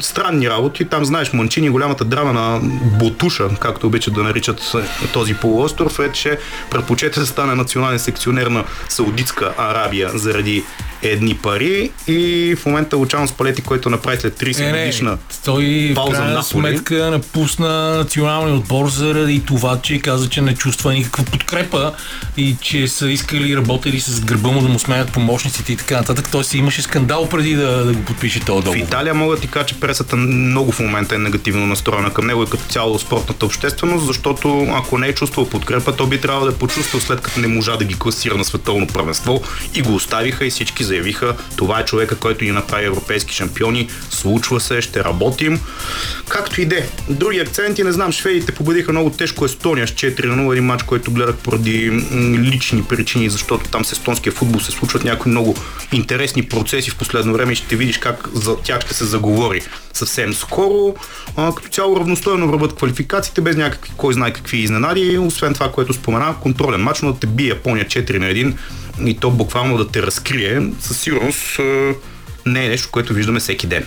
Странни 0.02 0.50
работи. 0.50 0.86
Там 0.86 1.06
знаеш, 1.06 1.34
Манчини, 1.34 1.70
голямата 1.70 2.06
драма 2.06 2.34
на 2.34 2.60
Ботуша, 3.00 3.50
както 3.60 3.88
обичат 3.88 4.14
да 4.14 4.24
наричат 4.24 4.76
този 5.14 5.34
полуостров, 5.34 6.00
е, 6.00 6.12
че 6.12 6.40
предпочете 6.72 7.20
да 7.20 7.26
стане 7.26 7.56
национален 7.56 8.00
секционер 8.00 8.48
на 8.48 8.64
Саудитска 8.90 9.54
Арабия 9.58 10.10
заради 10.14 10.64
едни 11.02 11.38
пари 11.38 11.92
и 12.08 12.56
в 12.60 12.66
момента 12.66 12.98
Лучано 12.98 13.28
Спалети, 13.28 13.62
който 13.62 13.90
направи 13.90 14.18
след 14.18 14.40
30 14.40 14.72
Не, 14.72 14.80
годишна 14.80 15.18
той 15.46 15.90
в 15.92 15.96
пауза 15.96 16.12
крайна 16.12 16.34
на 16.34 16.44
сметка 16.44 17.12
напусна 17.12 17.98
националния 17.98 18.56
отбор 18.56 18.90
заради 18.90 19.44
това, 19.46 19.80
че 19.82 20.00
каза, 20.00 20.30
че 20.30 20.42
не 20.42 20.56
чувства 20.56 20.94
никаква 20.94 21.24
подкрепа 21.24 21.94
и 22.38 22.56
че 22.62 22.88
са 22.88 23.10
искали 23.10 23.58
работили 23.58 24.00
с 24.00 24.22
гърба 24.22 24.50
му 24.50 24.62
да 24.62 24.68
му 24.68 24.80
сменят 24.80 25.12
помощниците 25.12 25.74
и 25.74 25.76
така 25.76 25.98
нататък. 25.98 26.30
Той 26.32 26.44
си 26.44 26.58
имаше 26.58 26.82
скандал 26.82 27.30
преди 27.30 27.56
да, 27.56 27.86
да 27.86 27.94
го 27.94 28.02
подпише 28.02 28.40
този 28.40 28.62
В 28.62 28.66
договор. 28.66 28.88
Италия 28.88 29.14
мога 29.14 29.36
да 29.36 29.42
ти 29.42 29.48
кажа, 29.48 29.66
че 29.66 29.80
пресата 29.80 30.16
много 30.16 30.72
в 30.72 30.80
момента 30.80 31.16
е 31.16 31.18
негативно 31.18 31.68
настроена 31.68 32.14
към 32.14 32.28
него 32.28 32.44
и 32.44 32.50
като 32.50 32.64
цяло 32.64 33.00
спортната 33.00 33.46
общественост, 33.46 34.06
защото 34.06 34.68
ако 34.76 34.98
не 34.98 35.08
е 35.08 35.14
чувствал 35.14 35.50
подкрепа, 35.50 35.96
то 35.96 36.08
би 36.08 36.22
трябвало 36.22 36.46
да 36.46 36.52
е 36.52 36.56
почувствал 36.56 37.02
след 37.02 37.22
като 37.22 37.40
не 37.40 37.48
можа 37.48 37.78
да 37.78 37.86
ги 37.86 38.00
класира 38.00 38.38
на 38.38 38.46
световно 38.46 38.88
първенство 38.88 39.42
и 39.76 39.82
го 39.82 39.96
оставиха 39.96 40.46
и 40.46 40.50
всички 40.50 40.84
заявиха, 40.88 41.36
това 41.56 41.80
е 41.80 41.86
човека, 41.86 42.16
който 42.16 42.44
ни 42.44 42.52
направи 42.52 42.86
европейски 42.86 43.36
шампиони, 43.36 43.90
случва 44.10 44.60
се, 44.60 44.82
ще 44.82 45.04
работим. 45.04 45.60
Както 46.30 46.62
и 46.62 46.66
де. 46.66 46.90
Други 47.10 47.40
акценти, 47.40 47.84
не 47.84 47.92
знам, 47.92 48.12
шведите 48.12 48.52
победиха 48.52 48.92
много 48.92 49.10
тежко 49.10 49.46
Естония 49.46 49.88
с 49.88 49.92
4 49.92 50.26
на 50.26 50.44
0, 50.44 50.52
един 50.52 50.64
матч, 50.64 50.84
който 50.84 51.12
гледах 51.12 51.36
поради 51.36 51.92
лични 52.40 52.84
причини, 52.84 53.30
защото 53.30 53.70
там 53.70 53.86
с 53.86 53.92
естонския 53.92 54.34
футбол 54.34 54.60
се 54.60 54.72
случват 54.72 55.04
някои 55.04 55.32
много 55.32 55.56
интересни 55.92 56.44
процеси 56.44 56.92
в 56.92 56.98
последно 56.98 57.34
време 57.34 57.54
и 57.54 57.56
ще 57.56 57.76
видиш 57.76 57.98
как 57.98 58.28
за 58.34 58.58
тях 58.58 58.82
ще 58.82 58.94
се 58.94 59.06
заговори 59.06 59.62
съвсем 59.94 60.34
скоро. 60.34 60.96
А, 61.36 61.56
като 61.56 61.70
цяло 61.70 62.00
равностойно 62.00 62.48
върват 62.48 62.76
квалификациите, 62.76 63.42
без 63.42 63.56
някакви, 63.56 63.92
кой 63.98 64.14
знае 64.14 64.34
какви 64.34 64.58
изненади, 64.58 65.18
освен 65.18 65.54
това, 65.54 65.72
което 65.72 65.94
спомена, 65.94 66.36
контролен 66.42 66.82
матч, 66.82 67.02
но 67.02 67.14
да 67.14 67.20
те 67.20 67.28
бие 67.28 67.48
Япония 67.48 67.86
4 67.86 68.18
на 68.18 68.26
1 68.26 68.54
и 69.06 69.18
то 69.18 69.32
буквално 69.32 69.78
да 69.78 69.88
те 69.88 70.02
разкрие, 70.02 70.62
със 70.80 71.00
сигурност 71.00 71.60
не 72.46 72.66
е 72.66 72.70
нещо, 72.70 72.90
което 72.92 73.14
виждаме 73.14 73.40
всеки 73.40 73.68
ден. 73.68 73.86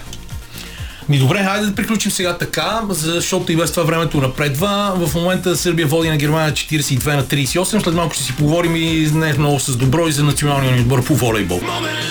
Ми 1.11 1.19
добре, 1.19 1.45
хайде 1.45 1.67
да 1.67 1.75
приключим 1.75 2.11
сега 2.11 2.38
така, 2.38 2.81
защото 2.88 3.52
и 3.52 3.57
без 3.57 3.71
това 3.71 3.83
времето 3.83 4.21
напредва. 4.21 4.93
В 4.97 5.14
момента 5.14 5.57
Сърбия 5.57 5.87
води 5.87 6.09
на 6.09 6.17
Германия 6.17 6.52
42 6.52 7.17
на 7.17 7.25
38. 7.25 7.83
След 7.83 7.95
малко 7.95 8.14
ще 8.14 8.23
си 8.25 8.37
поговорим 8.37 8.76
и 8.76 9.11
не 9.12 9.33
много 9.33 9.61
с 9.61 9.76
добро 9.76 10.09
и 10.09 10.12
за 10.12 10.25
националния 10.25 10.73
ни 10.73 10.81
отбор 10.81 11.05
по 11.05 11.14
волейбол. 11.14 11.61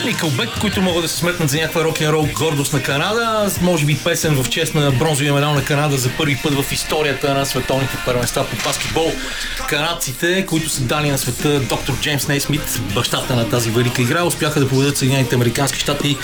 Никълбек, 0.06 0.50
които 0.62 0.82
могат 0.82 1.02
да 1.02 1.08
се 1.08 1.18
сметнат 1.18 1.50
за 1.50 1.58
някаква 1.58 1.84
рок 1.84 2.02
н 2.02 2.12
рол 2.12 2.28
гордост 2.34 2.74
на 2.74 2.84
Канада, 2.84 3.52
може 3.62 3.86
би 3.86 3.98
песен 4.04 4.44
в 4.44 4.50
чест 4.50 4.76
на 4.76 4.92
бронзовия 4.92 5.34
медал 5.34 5.54
на 5.54 5.64
Канада 5.64 5.98
за 5.98 6.10
първи 6.10 6.40
път 6.44 6.54
в 6.54 6.72
историята 6.72 7.34
на 7.34 7.46
световните 7.46 7.98
първенства 8.06 8.46
по 8.46 8.68
баскетбол. 8.68 9.12
Канадците, 9.70 10.46
които 10.46 10.70
са 10.70 10.82
дали 10.82 11.12
на 11.12 11.18
света 11.18 11.60
доктор 11.60 11.94
Джеймс 12.02 12.28
Нейсмит, 12.28 12.82
бащата 12.96 13.36
на 13.36 13.50
тази 13.50 13.70
велика 13.70 14.02
игра, 14.02 14.24
успяха 14.24 14.60
да 14.60 14.70
победят 14.70 14.98
Съединените 14.98 15.36
Американски 15.36 15.80
щати 15.80 16.18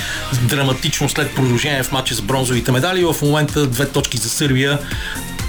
драматично 0.43 1.09
след 1.09 1.35
продължение 1.35 1.83
в 1.83 1.91
матча 1.91 2.15
с 2.15 2.21
бронзовите 2.21 2.64
медали. 2.71 3.03
В 3.03 3.15
момента 3.21 3.65
две 3.65 3.89
точки 3.89 4.17
за 4.17 4.29
Сърбия 4.29 4.79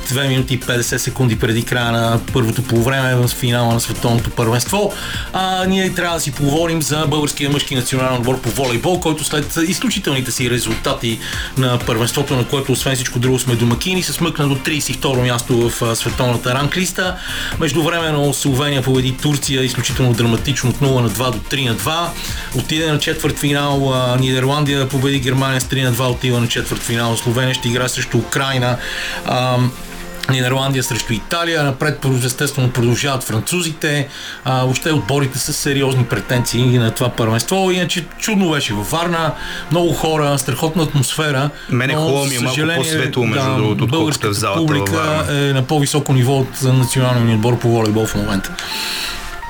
2 0.06 0.28
минути 0.28 0.54
и 0.54 0.60
50 0.60 0.96
секунди 0.96 1.38
преди 1.38 1.62
края 1.62 1.92
на 1.92 2.20
първото 2.32 2.62
полувреме 2.62 3.14
в 3.14 3.28
финала 3.28 3.74
на 3.74 3.80
световното 3.80 4.30
първенство. 4.30 4.92
А, 5.32 5.64
ние 5.64 5.94
трябва 5.94 6.16
да 6.16 6.22
си 6.22 6.32
поговорим 6.32 6.82
за 6.82 7.06
българския 7.08 7.50
мъжки 7.50 7.74
национален 7.74 8.14
отбор 8.14 8.40
по 8.40 8.50
волейбол, 8.50 9.00
който 9.00 9.24
след 9.24 9.56
изключителните 9.68 10.30
си 10.30 10.50
резултати 10.50 11.18
на 11.58 11.78
първенството, 11.78 12.36
на 12.36 12.44
което 12.44 12.72
освен 12.72 12.94
всичко 12.94 13.18
друго 13.18 13.38
сме 13.38 13.54
домакини, 13.54 14.02
се 14.02 14.12
смъкна 14.12 14.48
до 14.48 14.56
32 14.56 15.22
място 15.22 15.70
в 15.70 15.96
световната 15.96 16.54
ранглиста. 16.54 17.16
Междувременно 17.60 18.34
Словения 18.34 18.82
победи 18.82 19.16
Турция 19.16 19.62
изключително 19.62 20.12
драматично 20.12 20.70
от 20.70 20.76
0 20.76 21.00
на 21.00 21.10
2 21.10 21.30
до 21.32 21.38
3 21.38 21.68
на 21.68 21.76
2. 21.76 22.08
Отиде 22.58 22.92
на 22.92 22.98
четвърт 22.98 23.38
финал 23.38 23.94
Нидерландия 24.20 24.88
победи 24.88 25.20
Германия 25.20 25.60
с 25.60 25.64
3 25.64 25.84
на 25.84 25.92
2, 25.92 26.10
отива 26.10 26.40
на 26.40 26.48
четвърт 26.48 26.82
финал 26.82 27.16
Словения 27.16 27.54
ще 27.54 27.68
игра 27.68 27.88
срещу 27.88 28.18
Украина. 28.18 28.78
Нидерландия 30.30 30.82
срещу 30.82 31.12
Италия, 31.12 31.64
напред 31.64 32.04
естествено 32.24 32.70
продължават 32.70 33.22
французите, 33.22 34.08
а, 34.44 34.62
въобще 34.62 34.92
отборите 34.92 35.38
са 35.38 35.52
сериозни 35.52 36.04
претенции 36.04 36.78
на 36.78 36.90
това 36.90 37.08
първенство, 37.08 37.70
иначе 37.70 38.04
чудно 38.18 38.50
беше 38.50 38.74
във 38.74 38.90
Варна, 38.90 39.32
много 39.70 39.92
хора, 39.92 40.38
страхотна 40.38 40.82
атмосфера. 40.82 41.50
Мене 41.68 41.94
но, 41.94 42.00
хубаво 42.00 42.24
ми 42.26 42.34
е 42.34 42.40
малко 42.40 42.60
по-светло, 42.76 43.26
между 43.26 43.48
другото, 43.48 43.72
отколкото 43.72 43.86
българската 43.86 44.30
в 44.30 44.32
залата 44.32 44.60
публика 44.60 45.26
е 45.30 45.34
на 45.34 45.62
по-високо 45.62 46.12
ниво 46.12 46.38
от 46.38 46.62
националния 46.62 47.24
ни 47.24 47.34
отбор 47.34 47.58
по 47.58 47.68
волейбол 47.68 48.06
в 48.06 48.14
момента. 48.14 48.52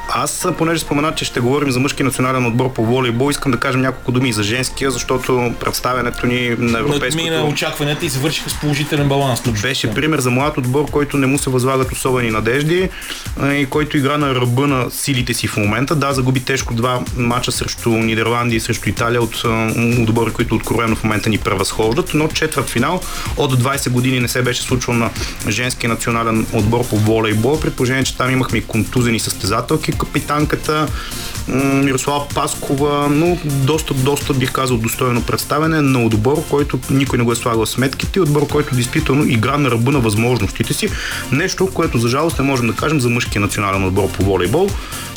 Аз, 0.08 0.46
понеже 0.58 0.80
спомена, 0.80 1.14
че 1.14 1.24
ще 1.24 1.40
говорим 1.40 1.70
за 1.70 1.80
мъжки 1.80 2.02
национален 2.02 2.46
отбор 2.46 2.72
по 2.72 2.84
волейбол, 2.84 3.30
искам 3.30 3.52
да 3.52 3.58
кажем 3.60 3.80
няколко 3.80 4.12
думи 4.12 4.28
и 4.28 4.32
за 4.32 4.42
женския, 4.42 4.90
защото 4.90 5.54
представянето 5.60 6.26
ни 6.26 6.48
на 6.48 6.54
Надмина 6.56 6.78
европейското 6.78 7.46
очакванията 7.46 8.06
и 8.06 8.08
завършиха 8.08 8.50
с 8.50 8.60
положителен 8.60 9.08
баланс. 9.08 9.42
Точно 9.42 9.62
беше 9.62 9.94
пример 9.94 10.18
за 10.18 10.30
млад 10.30 10.58
отбор, 10.58 10.90
който 10.90 11.16
не 11.16 11.26
му 11.26 11.38
се 11.38 11.50
възлагат 11.50 11.92
особени 11.92 12.30
надежди 12.30 12.88
и 13.52 13.66
който 13.70 13.96
игра 13.96 14.18
на 14.18 14.34
ръба 14.34 14.66
на 14.66 14.90
силите 14.90 15.34
си 15.34 15.46
в 15.46 15.56
момента. 15.56 15.94
Да, 15.94 16.12
загуби 16.12 16.40
тежко 16.40 16.74
два 16.74 17.00
мача 17.16 17.52
срещу 17.52 17.90
Нидерландия 17.90 18.56
и 18.56 18.60
срещу 18.60 18.88
Италия 18.88 19.22
от 19.22 19.42
отбори, 19.98 20.32
които 20.32 20.54
откровено 20.54 20.96
в 20.96 21.04
момента 21.04 21.30
ни 21.30 21.38
превъзхождат, 21.38 22.10
но 22.14 22.28
четвърт 22.28 22.68
финал 22.68 23.00
от 23.36 23.62
20 23.62 23.90
години 23.90 24.20
не 24.20 24.28
се 24.28 24.42
беше 24.42 24.62
случвал 24.62 24.96
на 24.96 25.10
женския 25.48 25.90
национален 25.90 26.46
отбор 26.52 26.88
по 26.88 26.96
волейбол, 26.96 27.60
при 27.60 27.70
положение, 27.70 28.04
че 28.04 28.16
там 28.16 28.30
имахме 28.30 28.58
и 28.58 28.62
контузени 28.62 29.20
състезателки, 29.20 29.92
капитанката 29.98 30.86
Мирослава 31.48 32.28
Паскова, 32.34 33.08
но 33.10 33.38
доста, 33.44 33.94
доста 33.94 34.34
бих 34.34 34.52
казал 34.52 34.76
достойно 34.76 35.22
представяне 35.22 35.80
на 35.80 36.04
отбор, 36.04 36.44
който 36.50 36.78
никой 36.90 37.18
не 37.18 37.24
го 37.24 37.32
е 37.32 37.36
слагал 37.36 37.66
сметките 37.66 38.20
отбор, 38.20 38.46
който 38.46 38.74
действително 38.74 39.24
игра 39.24 39.58
на 39.58 39.70
ръба 39.70 39.92
на 39.92 40.00
възможностите 40.00 40.74
си. 40.74 40.88
Нещо, 41.32 41.70
което 41.74 41.98
за 41.98 42.08
жалост 42.08 42.38
не 42.38 42.44
можем 42.44 42.66
да 42.66 42.72
кажем 42.72 43.00
за 43.00 43.10
мъжкия 43.10 43.40
национален 43.40 43.84
отбор 43.84 44.08
по 44.08 44.24
волейбол, 44.24 44.70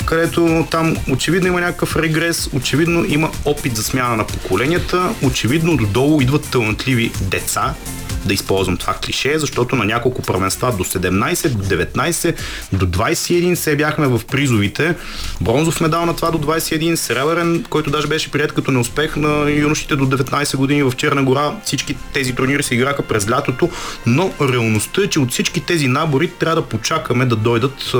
където 0.04 0.66
там 0.70 0.96
очевидно 1.10 1.48
има 1.48 1.60
някакъв 1.60 1.96
регрес, 1.96 2.48
очевидно 2.52 3.04
има 3.08 3.30
опит 3.44 3.76
за 3.76 3.82
смяна 3.82 4.16
на 4.16 4.26
поколенията, 4.26 5.14
очевидно 5.22 5.76
додолу 5.76 6.20
идват 6.20 6.50
талантливи 6.50 7.12
деца, 7.20 7.74
да 8.24 8.34
използвам 8.34 8.76
това 8.76 8.94
клише, 9.04 9.38
защото 9.38 9.76
на 9.76 9.84
няколко 9.84 10.22
първенства 10.22 10.72
до 10.76 10.84
17, 10.84 11.48
до 11.48 11.64
19, 11.64 12.34
до 12.72 12.86
21 12.86 13.54
се 13.54 13.76
бяхме 13.76 14.06
в 14.06 14.20
призовите. 14.30 14.94
Бронзов 15.40 15.80
медал 15.80 16.06
на 16.06 16.16
това 16.16 16.30
до 16.30 16.38
21, 16.38 16.94
сребърен, 16.94 17.64
който 17.70 17.90
даже 17.90 18.06
беше 18.06 18.30
прият 18.30 18.52
като 18.52 18.70
неуспех 18.70 19.16
на 19.16 19.50
юношите 19.50 19.96
до 19.96 20.06
19 20.06 20.56
години 20.56 20.82
в 20.82 20.92
Черна 20.96 21.22
гора. 21.22 21.52
Всички 21.64 21.96
тези 22.12 22.34
турнири 22.34 22.62
се 22.62 22.74
играха 22.74 23.02
през 23.02 23.30
лятото, 23.30 23.68
но 24.06 24.32
реалността 24.40 25.02
е, 25.02 25.06
че 25.06 25.20
от 25.20 25.30
всички 25.30 25.60
тези 25.60 25.88
набори 25.88 26.30
трябва 26.38 26.56
да 26.56 26.68
почакаме 26.68 27.24
да 27.24 27.36
дойдат 27.36 27.94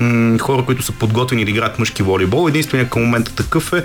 м- 0.00 0.38
хора, 0.38 0.62
които 0.66 0.82
са 0.82 0.92
подготвени 0.92 1.44
да 1.44 1.50
играят 1.50 1.78
мъжки 1.78 2.02
волейбол. 2.02 2.48
Единственият 2.48 2.90
към 2.90 3.02
момента 3.02 3.34
такъв 3.34 3.72
е 3.72 3.82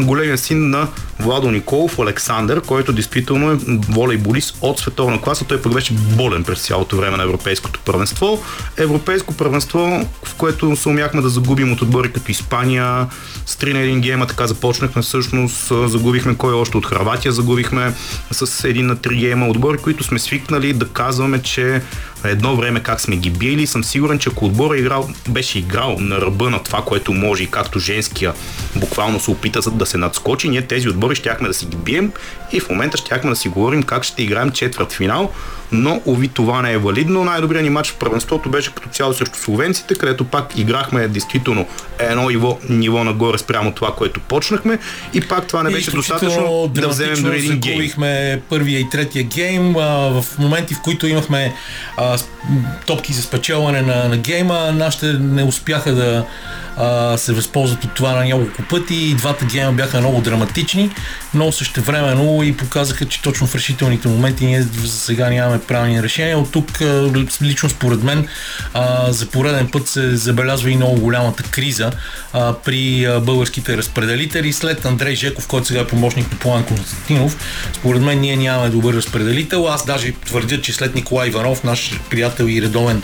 големия 0.00 0.38
син 0.38 0.70
на 0.70 0.88
Владо 1.20 1.50
Николов, 1.50 1.98
Александър, 1.98 2.60
който 2.60 2.92
действително 2.92 3.52
е 3.52 3.58
волейболист 3.88 4.58
от 4.60 4.78
световна 4.78 5.20
класа. 5.26 5.44
Той 5.44 5.62
пък 5.62 5.72
беше 5.74 5.92
болен 5.92 6.44
през 6.44 6.66
цялото 6.66 6.96
време 6.96 7.16
на 7.16 7.22
Европейското 7.22 7.80
първенство. 7.84 8.42
Европейско 8.76 9.34
първенство, 9.34 10.06
в 10.24 10.34
което 10.34 10.76
се 10.76 10.88
умяхме 10.88 11.22
да 11.22 11.28
загубим 11.28 11.72
от 11.72 11.82
отбори 11.82 12.12
като 12.12 12.30
Испания, 12.30 13.06
с 13.46 13.56
3 13.56 13.72
на 13.72 13.78
1 13.78 14.00
гейма, 14.00 14.26
така 14.26 14.46
започнахме 14.46 15.02
всъщност, 15.02 15.72
загубихме 15.86 16.36
кой 16.36 16.54
още 16.54 16.76
от 16.76 16.86
Харватия, 16.86 17.32
загубихме 17.32 17.94
с 18.30 18.46
1 18.46 18.82
на 18.82 18.96
3 18.96 19.18
гейма 19.18 19.48
отбори, 19.48 19.78
които 19.78 20.04
сме 20.04 20.18
свикнали 20.18 20.72
да 20.72 20.88
казваме, 20.88 21.42
че 21.42 21.82
едно 22.30 22.56
време 22.56 22.82
как 22.82 23.00
сме 23.00 23.16
ги 23.16 23.30
били. 23.30 23.66
Съм 23.66 23.84
сигурен, 23.84 24.18
че 24.18 24.28
ако 24.28 24.44
отбора 24.44 24.76
е 24.76 24.80
играл, 24.80 25.10
беше 25.28 25.58
играл 25.58 25.96
на 25.98 26.20
ръба 26.20 26.50
на 26.50 26.62
това, 26.62 26.82
което 26.82 27.12
може 27.12 27.42
и 27.42 27.50
както 27.50 27.78
женския 27.78 28.32
буквално 28.76 29.20
се 29.20 29.30
опита 29.30 29.60
да 29.70 29.86
се 29.86 29.98
надскочи, 29.98 30.48
ние 30.48 30.62
тези 30.62 30.88
отбори 30.88 31.14
щяхме 31.14 31.48
да 31.48 31.54
си 31.54 31.66
ги 31.66 31.76
бием 31.76 32.12
и 32.52 32.60
в 32.60 32.68
момента 32.68 32.96
щяхме 32.96 33.30
да 33.30 33.36
си 33.36 33.48
говорим 33.48 33.82
как 33.82 34.04
ще 34.04 34.22
играем 34.22 34.50
четвърт 34.50 34.92
финал, 34.92 35.32
но 35.72 36.00
ови 36.06 36.28
това 36.28 36.62
не 36.62 36.72
е 36.72 36.78
валидно. 36.78 37.24
Най-добрият 37.24 37.64
ни 37.64 37.70
матч 37.70 37.90
в 37.90 37.96
първенството 37.96 38.50
беше 38.50 38.74
като 38.74 38.88
цяло 38.88 39.14
срещу 39.14 39.38
словенците, 39.38 39.94
където 39.94 40.24
пак 40.24 40.58
играхме 40.58 41.08
действително 41.08 41.66
едно 41.98 42.28
ниво, 42.28 42.58
ниво 42.68 43.04
нагоре 43.04 43.38
спрямо 43.38 43.72
това, 43.72 43.94
което 43.94 44.20
почнахме 44.20 44.78
и 45.14 45.20
пак 45.20 45.46
това 45.46 45.62
не 45.62 45.70
беше 45.70 45.90
достатъчно 45.90 46.70
да 46.74 46.88
вземем 46.88 47.22
дори 47.22 47.38
един 47.38 47.58
гейм. 47.58 48.40
първия 48.48 48.80
и 48.80 48.90
третия 48.90 49.24
гейм. 49.24 49.76
А, 49.76 50.20
в 50.20 50.38
моменти, 50.38 50.74
в 50.74 50.82
които 50.82 51.06
имахме 51.06 51.54
а, 51.96 52.18
топки 52.86 53.12
за 53.12 53.22
спечелване 53.22 53.82
на, 53.82 54.08
на 54.08 54.16
гейма, 54.16 54.72
нашите 54.72 55.12
не 55.12 55.44
успяха 55.44 55.92
да 55.92 56.26
а, 56.76 57.16
се 57.18 57.32
възползват 57.32 57.84
от 57.84 57.94
това 57.94 58.12
на 58.12 58.24
няколко 58.24 58.62
пъти 58.62 58.94
и 58.94 59.14
двата 59.14 59.44
гейма 59.44 59.72
бяха 59.72 60.00
много 60.00 60.20
драматични, 60.20 60.90
но 61.34 61.52
същевременно 61.52 62.42
и 62.42 62.56
показаха, 62.56 63.04
че 63.04 63.22
точно 63.22 63.46
в 63.46 63.54
решителните 63.54 64.08
моменти 64.08 64.46
ние 64.46 64.62
за 64.62 64.88
сега 64.88 65.30
нямаме 65.30 65.60
правилни 65.60 66.02
решения. 66.02 66.38
От 66.38 66.52
тук 66.52 66.80
лично 67.42 67.68
според 67.68 68.02
мен 68.02 68.28
а, 68.74 69.12
за 69.12 69.26
пореден 69.26 69.68
път 69.68 69.88
се 69.88 70.16
забелязва 70.16 70.70
и 70.70 70.76
много 70.76 71.00
голямата 71.00 71.42
криза 71.42 71.90
а, 72.32 72.52
при 72.52 73.08
българските 73.22 73.76
разпределители. 73.76 74.52
След 74.52 74.84
Андрей 74.84 75.14
Жеков, 75.14 75.46
който 75.46 75.66
сега 75.66 75.80
е 75.80 75.86
помощник 75.86 76.32
на 76.32 76.38
План 76.38 76.64
Константинов, 76.64 77.36
според 77.72 78.02
мен 78.02 78.20
ние 78.20 78.36
нямаме 78.36 78.68
добър 78.68 78.94
разпределител. 78.94 79.68
Аз 79.68 79.86
даже 79.86 80.12
твърдя, 80.12 80.60
че 80.60 80.72
след 80.72 80.94
Николай 80.94 81.28
Иванов, 81.28 81.64
наш 81.64 82.00
приятел 82.10 82.44
и 82.44 82.62
редовен 82.62 83.02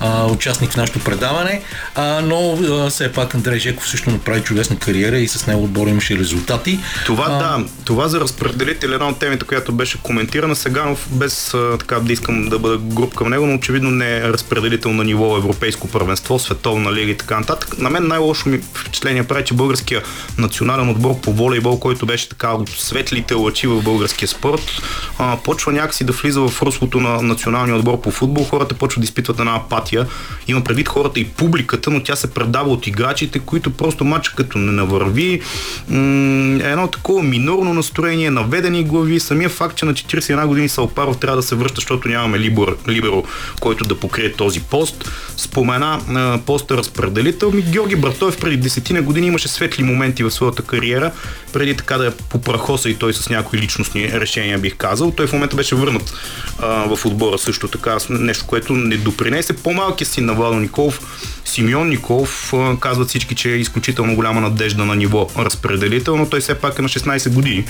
а, 0.00 0.26
участник 0.26 0.70
в 0.70 0.76
нашото 0.76 0.98
предаване, 0.98 1.62
а, 1.94 2.20
но 2.20 2.52
а, 2.52 2.90
все 3.12 3.20
пак 3.20 3.34
Андрей 3.34 3.58
Жеков 3.58 3.88
също 3.88 4.10
направи 4.10 4.42
чудесна 4.42 4.76
кариера 4.76 5.18
и 5.18 5.28
с 5.28 5.46
него 5.46 5.64
отбор 5.64 5.86
имаше 5.86 6.18
резултати. 6.18 6.80
Това 7.06 7.26
а, 7.28 7.38
да, 7.38 7.64
това 7.84 8.08
за 8.08 8.20
разпределител 8.20 8.88
е 8.88 8.92
една 8.92 9.08
от 9.08 9.18
темите, 9.18 9.44
която 9.44 9.72
беше 9.72 10.02
коментирана. 10.02 10.56
Сеганов, 10.56 11.08
без 11.10 11.54
така 11.78 12.00
да 12.00 12.12
искам 12.12 12.48
да 12.48 12.58
бъда 12.58 12.78
груп 12.78 13.14
към 13.14 13.30
него, 13.30 13.46
но 13.46 13.54
очевидно 13.54 13.90
не 13.90 14.16
е 14.16 14.22
разпределител 14.22 14.92
на 14.92 15.04
ниво 15.04 15.36
европейско 15.36 15.88
първенство, 15.88 16.38
световна 16.38 16.92
лига 16.92 17.10
и 17.10 17.16
така 17.16 17.38
нататък. 17.38 17.78
На 17.78 17.90
мен 17.90 18.08
най-лошо 18.08 18.48
ми 18.48 18.60
впечатление 18.74 19.24
прави, 19.24 19.44
че 19.44 19.54
българския 19.54 20.02
национален 20.38 20.88
отбор 20.88 21.20
по 21.20 21.32
волейбол, 21.32 21.78
който 21.78 22.06
беше 22.06 22.28
така 22.28 22.52
от 22.52 22.68
светлите 22.68 23.34
лъчи 23.34 23.66
в 23.66 23.82
българския 23.82 24.28
спорт, 24.28 24.82
а, 25.18 25.36
почва 25.44 25.72
някакси 25.72 26.04
да 26.04 26.12
влиза 26.12 26.40
в 26.40 26.62
руслото 26.62 27.00
на 27.00 27.22
националния 27.22 27.76
отбор 27.76 28.00
по 28.00 28.10
футбол. 28.10 28.44
Хората 28.44 28.74
почват 28.74 29.00
да 29.00 29.04
изпитват 29.04 29.38
една 29.38 29.56
апатия. 29.56 30.06
Има 30.48 30.60
предвид 30.64 30.88
хората 30.88 31.20
и 31.20 31.24
публиката, 31.24 31.90
но 31.90 32.02
тя 32.02 32.16
се 32.16 32.34
предава 32.34 32.70
от 32.70 32.86
играчите, 33.02 33.38
които 33.38 33.70
просто 33.70 34.04
матча 34.04 34.32
като 34.36 34.58
не 34.58 34.72
навърви. 34.72 35.40
М- 35.88 36.60
едно 36.64 36.88
такова 36.88 37.22
минорно 37.22 37.74
настроение, 37.74 38.30
наведени 38.30 38.84
глави. 38.84 39.20
Самия 39.20 39.48
факт, 39.48 39.76
че 39.76 39.84
на 39.84 39.94
41 39.94 40.46
години 40.46 40.68
Салпаров 40.68 41.18
трябва 41.18 41.36
да 41.36 41.42
се 41.42 41.54
връща, 41.54 41.74
защото 41.76 42.08
нямаме 42.08 42.38
либер, 42.38 42.74
либеро, 42.88 43.24
който 43.60 43.84
да 43.84 44.00
покрие 44.00 44.32
този 44.32 44.60
пост. 44.60 45.10
Спомена 45.36 46.00
а, 46.08 46.38
поста 46.46 46.76
разпределител. 46.76 47.50
Ми, 47.50 47.62
Георги 47.62 47.96
Братоев 47.96 48.38
преди 48.40 48.56
десетина 48.56 49.02
години 49.02 49.26
имаше 49.26 49.48
светли 49.48 49.82
моменти 49.82 50.24
в 50.24 50.30
своята 50.30 50.62
кариера, 50.62 51.12
преди 51.52 51.76
така 51.76 51.98
да 51.98 52.10
попрахоса 52.10 52.90
и 52.90 52.94
той 52.94 53.14
с 53.14 53.28
някои 53.28 53.58
личностни 53.58 54.12
решения, 54.12 54.58
бих 54.58 54.76
казал. 54.76 55.10
Той 55.10 55.26
в 55.26 55.32
момента 55.32 55.56
беше 55.56 55.74
върнат 55.74 56.14
а, 56.58 56.96
в 56.96 57.06
отбора 57.06 57.38
също 57.38 57.68
така, 57.68 57.96
нещо, 58.10 58.44
което 58.46 58.72
не 58.72 58.96
допринесе. 58.96 59.52
По-малкият 59.52 60.10
си 60.10 60.20
на 60.20 60.34
Владо 60.34 60.60
Николов, 60.60 61.00
Симеон 61.44 61.88
Николов, 61.88 62.52
а, 62.54 62.76
казват 62.92 63.08
всички, 63.08 63.34
че 63.34 63.52
е 63.52 63.56
изключително 63.56 64.14
голяма 64.14 64.40
надежда 64.40 64.84
на 64.84 64.96
ниво 64.96 65.28
разпределител, 65.38 66.16
но 66.16 66.28
той 66.28 66.40
все 66.40 66.54
пак 66.54 66.78
е 66.78 66.82
на 66.82 66.88
16 66.88 67.32
години 67.32 67.64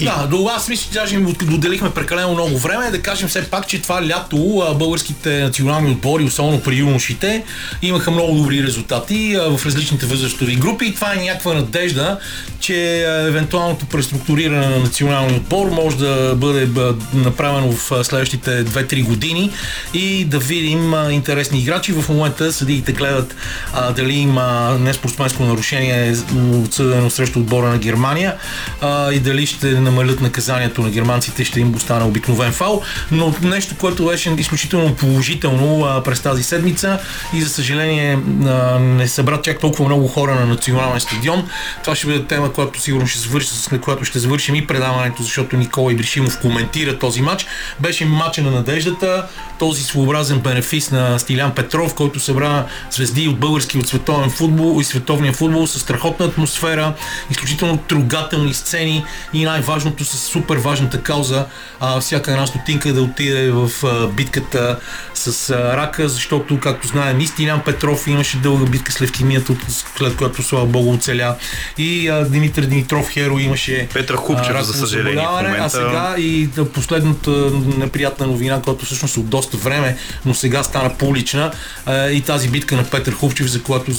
и... 0.00 0.04
Да, 0.04 0.26
до 0.30 0.50
аз 0.56 0.68
мисля, 0.68 0.84
че 0.92 0.98
даже 0.98 1.14
им 1.14 1.26
отделихме 1.26 1.90
прекалено 1.90 2.32
много 2.32 2.58
време. 2.58 2.90
Да 2.90 3.02
кажем 3.02 3.28
все 3.28 3.50
пак, 3.50 3.66
че 3.66 3.82
това 3.82 4.06
лято 4.06 4.74
българските 4.78 5.42
национални 5.42 5.90
отбори, 5.90 6.24
особено 6.24 6.60
при 6.60 6.76
юношите, 6.76 7.44
имаха 7.82 8.10
много 8.10 8.34
добри 8.34 8.62
резултати 8.62 9.36
в 9.36 9.66
различните 9.66 10.06
възрастови 10.06 10.56
групи 10.56 10.86
и 10.86 10.94
това 10.94 11.12
е 11.12 11.16
някаква 11.16 11.54
надежда, 11.54 12.18
че 12.60 13.04
евентуалното 13.28 13.86
преструктуриране 13.86 14.66
на 14.66 14.78
националния 14.78 15.36
отбор 15.36 15.70
може 15.70 15.96
да 15.96 16.34
бъде 16.36 16.68
направено 17.14 17.72
в 17.72 18.04
следващите 18.04 18.64
2-3 18.64 19.04
години 19.04 19.50
и 19.94 20.24
да 20.24 20.38
видим 20.38 20.94
интересни 21.10 21.60
играчи. 21.60 21.92
В 21.92 22.08
момента 22.08 22.52
съдиите 22.52 22.92
гледат 22.92 23.36
а, 23.72 23.92
дали 23.92 24.14
има 24.14 24.76
неспортсменско 24.80 25.42
нарушение 25.42 26.16
отсъдено 26.64 27.10
срещу 27.10 27.38
отбора 27.38 27.68
на 27.68 27.78
Германия 27.78 28.34
а, 28.80 29.12
и 29.12 29.18
дали 29.18 29.46
ще 29.46 29.81
намалят 29.82 30.20
наказанието 30.20 30.82
на 30.82 30.90
германците, 30.90 31.44
ще 31.44 31.60
им 31.60 31.74
остане 31.74 32.04
обикновен 32.04 32.52
фал. 32.52 32.82
Но 33.10 33.34
нещо, 33.42 33.74
което 33.76 34.06
беше 34.06 34.34
изключително 34.38 34.94
положително 34.94 35.84
а, 35.84 36.02
през 36.02 36.20
тази 36.20 36.42
седмица 36.42 36.98
и 37.34 37.42
за 37.42 37.48
съжаление 37.48 38.18
а, 38.46 38.78
не 38.78 39.08
събра 39.08 39.42
чак 39.42 39.60
толкова 39.60 39.84
много 39.84 40.08
хора 40.08 40.34
на 40.34 40.46
национален 40.46 41.00
стадион. 41.00 41.48
Това 41.82 41.96
ще 41.96 42.06
бъде 42.06 42.24
тема, 42.24 42.52
която 42.52 42.80
сигурно 42.80 43.06
ще 43.06 43.18
завърши, 43.18 43.48
с 43.48 43.78
която 43.78 44.04
ще 44.04 44.18
завършим 44.18 44.54
и 44.54 44.66
предаването, 44.66 45.22
защото 45.22 45.56
Никола 45.56 45.92
Ибришимов 45.92 46.40
коментира 46.40 46.98
този 46.98 47.22
матч. 47.22 47.46
Беше 47.80 48.04
матча 48.04 48.42
на 48.42 48.50
надеждата, 48.50 49.26
този 49.58 49.82
своеобразен 49.82 50.40
бенефис 50.40 50.90
на 50.90 51.18
Стилян 51.18 51.54
Петров, 51.54 51.94
който 51.94 52.20
събра 52.20 52.66
звезди 52.90 53.28
от 53.28 53.38
български 53.38 53.78
от 53.78 53.88
световен 53.88 54.30
футбол 54.30 54.80
и 54.80 54.84
световния 54.84 55.32
футбол 55.32 55.66
с 55.66 55.78
страхотна 55.78 56.26
атмосфера, 56.26 56.94
изключително 57.30 57.76
трогателни 57.76 58.54
сцени 58.54 59.04
и 59.32 59.46
най-важното 59.72 60.04
с 60.04 60.18
супер 60.18 60.56
важната 60.56 61.02
кауза 61.02 61.46
а, 61.80 62.00
всяка 62.00 62.30
една 62.30 62.46
стотинка 62.46 62.92
да 62.92 63.02
отиде 63.02 63.50
в 63.50 63.70
а, 63.84 64.06
битката 64.06 64.78
с 65.14 65.50
а, 65.50 65.76
рака, 65.76 66.08
защото, 66.08 66.60
както 66.60 66.88
знаем, 66.88 67.20
и 67.20 67.26
Стилян 67.26 67.62
Петров 67.64 68.06
имаше 68.06 68.36
дълга 68.36 68.66
битка 68.66 68.92
с 68.92 69.00
левкемията, 69.00 69.54
след 69.96 70.16
която, 70.16 70.42
слава 70.42 70.66
богу, 70.66 70.92
оцеля. 70.94 71.36
И 71.78 72.08
а, 72.08 72.24
Димитър 72.24 72.62
Димитров 72.62 73.10
Херо 73.10 73.38
имаше 73.38 73.88
Петър 73.94 74.14
Хупчев, 74.14 74.62
за 74.62 74.74
съжаление. 74.74 75.26
А 75.58 75.68
сега 75.68 76.14
и 76.18 76.48
последната 76.74 77.30
неприятна 77.76 78.26
новина, 78.26 78.60
която 78.60 78.84
всъщност 78.84 79.16
от 79.16 79.28
доста 79.28 79.56
време, 79.56 79.96
но 80.24 80.34
сега 80.34 80.62
стана 80.62 80.94
публична 80.98 81.52
а, 81.86 82.08
и 82.08 82.20
тази 82.20 82.48
битка 82.48 82.76
на 82.76 82.84
Петър 82.84 83.12
Хупчев, 83.12 83.46
за 83.46 83.62
която, 83.62 83.92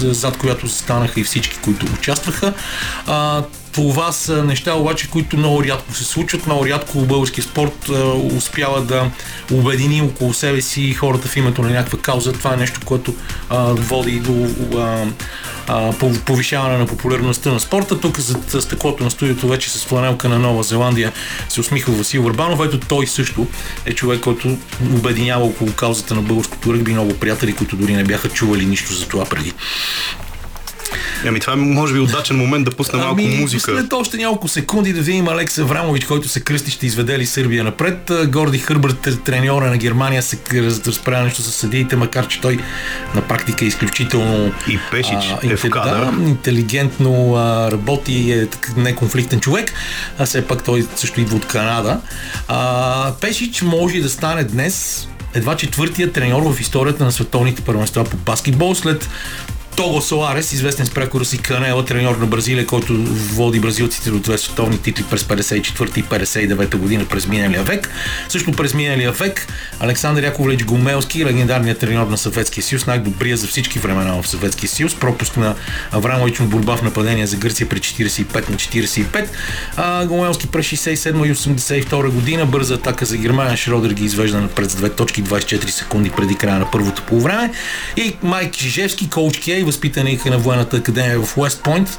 зад 0.00 0.38
която 0.38 0.66
застанаха 0.66 1.20
и 1.20 1.24
всички, 1.24 1.58
които 1.64 1.86
участваха. 1.86 2.52
А, 3.06 3.42
това 3.72 4.12
са 4.12 4.44
неща 4.44 4.74
обаче, 4.74 5.10
които 5.10 5.36
много 5.36 5.64
рядко 5.64 5.94
се 5.94 6.04
случват. 6.04 6.46
Много 6.46 6.66
рядко 6.66 6.98
български 6.98 7.42
спорт 7.42 7.88
успява 8.36 8.82
да 8.82 9.10
обедини 9.52 10.02
около 10.02 10.34
себе 10.34 10.60
си 10.60 10.94
хората 10.94 11.28
в 11.28 11.36
името 11.36 11.62
на 11.62 11.70
някаква 11.70 11.98
кауза. 11.98 12.32
Това 12.32 12.54
е 12.54 12.56
нещо, 12.56 12.80
което 12.84 13.14
а, 13.50 13.62
води 13.62 14.20
до 14.20 14.46
а, 14.78 15.06
а, 15.68 15.92
повишаване 16.26 16.78
на 16.78 16.86
популярността 16.86 17.52
на 17.52 17.60
спорта. 17.60 18.00
Тук 18.00 18.18
за 18.20 18.62
стъклото 18.62 19.04
на 19.04 19.10
студиото 19.10 19.48
вече 19.48 19.70
с 19.70 19.84
фланелка 19.84 20.28
на 20.28 20.38
Нова 20.38 20.62
Зеландия 20.62 21.12
се 21.48 21.60
усмихва 21.60 21.92
Васил 21.92 22.22
Върбанов. 22.22 22.60
Ето 22.64 22.80
той 22.80 23.06
също 23.06 23.46
е 23.86 23.92
човек, 23.92 24.20
който 24.20 24.58
обединява 24.94 25.44
около 25.44 25.72
каузата 25.72 26.14
на 26.14 26.22
българското 26.22 26.74
ръгби 26.74 26.92
много 26.92 27.14
приятели, 27.14 27.56
които 27.56 27.76
дори 27.76 27.94
не 27.94 28.04
бяха 28.04 28.28
чували 28.28 28.66
нищо 28.66 28.94
за 28.94 29.08
това 29.08 29.24
преди. 29.24 29.52
Ами 31.26 31.40
това 31.40 31.52
е 31.52 31.56
може 31.56 31.94
би 31.94 32.00
удачен 32.00 32.36
момент 32.36 32.64
да 32.64 32.70
пусне 32.70 32.98
малко 32.98 33.20
ами, 33.20 33.36
музика. 33.40 33.72
След 33.72 33.92
още 33.92 34.16
няколко 34.16 34.48
секунди 34.48 34.92
да 34.92 35.00
видим 35.00 35.28
Алекс 35.28 35.58
Аврамович, 35.58 36.04
който 36.04 36.28
се 36.28 36.40
кръсти, 36.40 36.70
ще 36.70 36.86
изведе 36.86 37.18
ли 37.18 37.26
Сърбия 37.26 37.64
напред. 37.64 38.10
Горди 38.26 38.58
Хърбърт, 38.58 39.08
треньора 39.24 39.70
на 39.70 39.76
Германия, 39.76 40.22
се 40.22 40.38
разправя 40.86 41.24
нещо 41.24 41.42
с 41.42 41.52
съдиите, 41.52 41.96
макар 41.96 42.28
че 42.28 42.40
той 42.40 42.58
на 43.14 43.22
практика 43.22 43.64
е 43.64 43.68
изключително 43.68 44.52
и 44.68 44.78
Пешич 44.90 45.14
а, 45.14 45.38
е 45.42 45.56
в 45.56 45.70
кадър. 45.70 46.12
Да, 46.12 46.28
интелигентно 46.28 47.34
а, 47.34 47.70
работи, 47.70 48.32
е 48.32 48.48
неконфликтен 48.76 49.40
човек, 49.40 49.72
а 50.18 50.26
все 50.26 50.46
пак 50.46 50.64
той 50.64 50.86
също 50.96 51.20
идва 51.20 51.36
от 51.36 51.46
Канада. 51.46 52.00
А, 52.48 53.12
Пешич 53.20 53.62
може 53.62 54.00
да 54.00 54.08
стане 54.08 54.44
днес 54.44 55.08
едва 55.34 55.56
четвъртия 55.56 56.12
треньор 56.12 56.54
в 56.54 56.60
историята 56.60 57.04
на 57.04 57.12
световните 57.12 57.62
първенства 57.62 58.04
по 58.04 58.16
баскетбол 58.16 58.74
след 58.74 59.08
Того 59.80 60.00
Соларес, 60.00 60.52
известен 60.52 60.86
с 60.86 60.90
прекора 60.90 61.24
си 61.24 61.38
Канела, 61.38 61.84
треньор 61.84 62.16
на 62.16 62.26
Бразилия, 62.26 62.66
който 62.66 62.92
води 63.08 63.60
бразилците 63.60 64.10
до 64.10 64.18
две 64.18 64.38
световни 64.38 64.78
титли 64.78 65.04
през 65.10 65.22
54 65.22 65.98
и 65.98 66.04
59 66.04 66.76
година 66.76 67.04
през 67.04 67.26
миналия 67.26 67.62
век. 67.62 67.90
Също 68.28 68.52
през 68.52 68.74
миналия 68.74 69.12
век 69.12 69.46
Александър 69.80 70.22
Яковлевич 70.22 70.64
Гомелски, 70.64 71.24
легендарният 71.24 71.78
треньор 71.78 72.06
на 72.06 72.18
Съветския 72.18 72.64
съюз, 72.64 72.86
най-добрия 72.86 73.36
за 73.36 73.46
всички 73.46 73.78
времена 73.78 74.22
в 74.22 74.28
Съветския 74.28 74.68
съюз, 74.68 74.94
пропуск 74.94 75.36
на 75.36 75.54
Аврамович 75.92 76.40
борба 76.40 76.76
в 76.76 76.82
нападение 76.82 77.26
за 77.26 77.36
Гърция 77.36 77.68
при 77.68 77.80
45 77.80 78.50
на 78.50 78.56
45. 78.56 79.28
А, 79.76 80.06
Гомелски 80.06 80.46
през 80.46 80.66
67 80.66 81.26
и 81.26 81.34
82 81.34 82.08
година 82.08 82.46
бърза 82.46 82.74
атака 82.74 83.04
за 83.04 83.16
Германия. 83.16 83.56
Шродер 83.56 83.90
ги 83.90 84.04
извежда 84.04 84.40
напред 84.40 84.70
с 84.70 84.74
две 84.74 84.90
точки 84.90 85.24
24 85.24 85.68
секунди 85.68 86.10
преди 86.10 86.34
края 86.34 86.58
на 86.58 86.70
първото 86.70 87.02
полувреме. 87.02 87.52
И 87.96 88.16
Майк 88.22 88.56
Жижевски, 88.56 89.10
коуч 89.10 89.38
Кей, 89.38 89.69
възпитаник 89.70 90.24
на 90.24 90.38
военната 90.38 90.76
академия 90.76 91.20
в 91.20 91.38
Уест 91.38 91.62
Пойнт. 91.62 91.98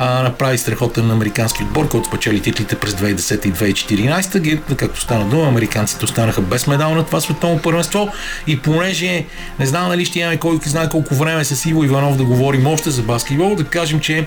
направи 0.00 0.58
страхотен 0.58 1.10
американски 1.10 1.62
отбор, 1.62 1.88
който 1.88 2.08
спечели 2.08 2.40
титлите 2.40 2.76
през 2.76 2.94
2010 2.94 3.46
и 3.46 3.52
2014. 3.52 4.38
Ги, 4.38 4.60
както 4.76 5.00
стана 5.00 5.24
дума, 5.24 5.48
американците 5.48 6.04
останаха 6.04 6.40
без 6.40 6.66
медал 6.66 6.94
на 6.94 7.06
това 7.06 7.20
световно 7.20 7.62
първенство. 7.62 8.12
И 8.46 8.60
понеже 8.60 9.24
не 9.58 9.66
знам 9.66 9.88
дали 9.88 10.04
ще 10.04 10.18
имаме 10.20 10.36
кой 10.36 10.58
знае 10.64 10.88
колко 10.88 11.14
време 11.14 11.44
с 11.44 11.66
Иво 11.66 11.84
Иванов 11.84 12.16
да 12.16 12.24
говорим 12.24 12.66
още 12.66 12.90
за 12.90 13.02
баскетбол, 13.02 13.54
да 13.54 13.64
кажем, 13.64 14.00
че 14.00 14.26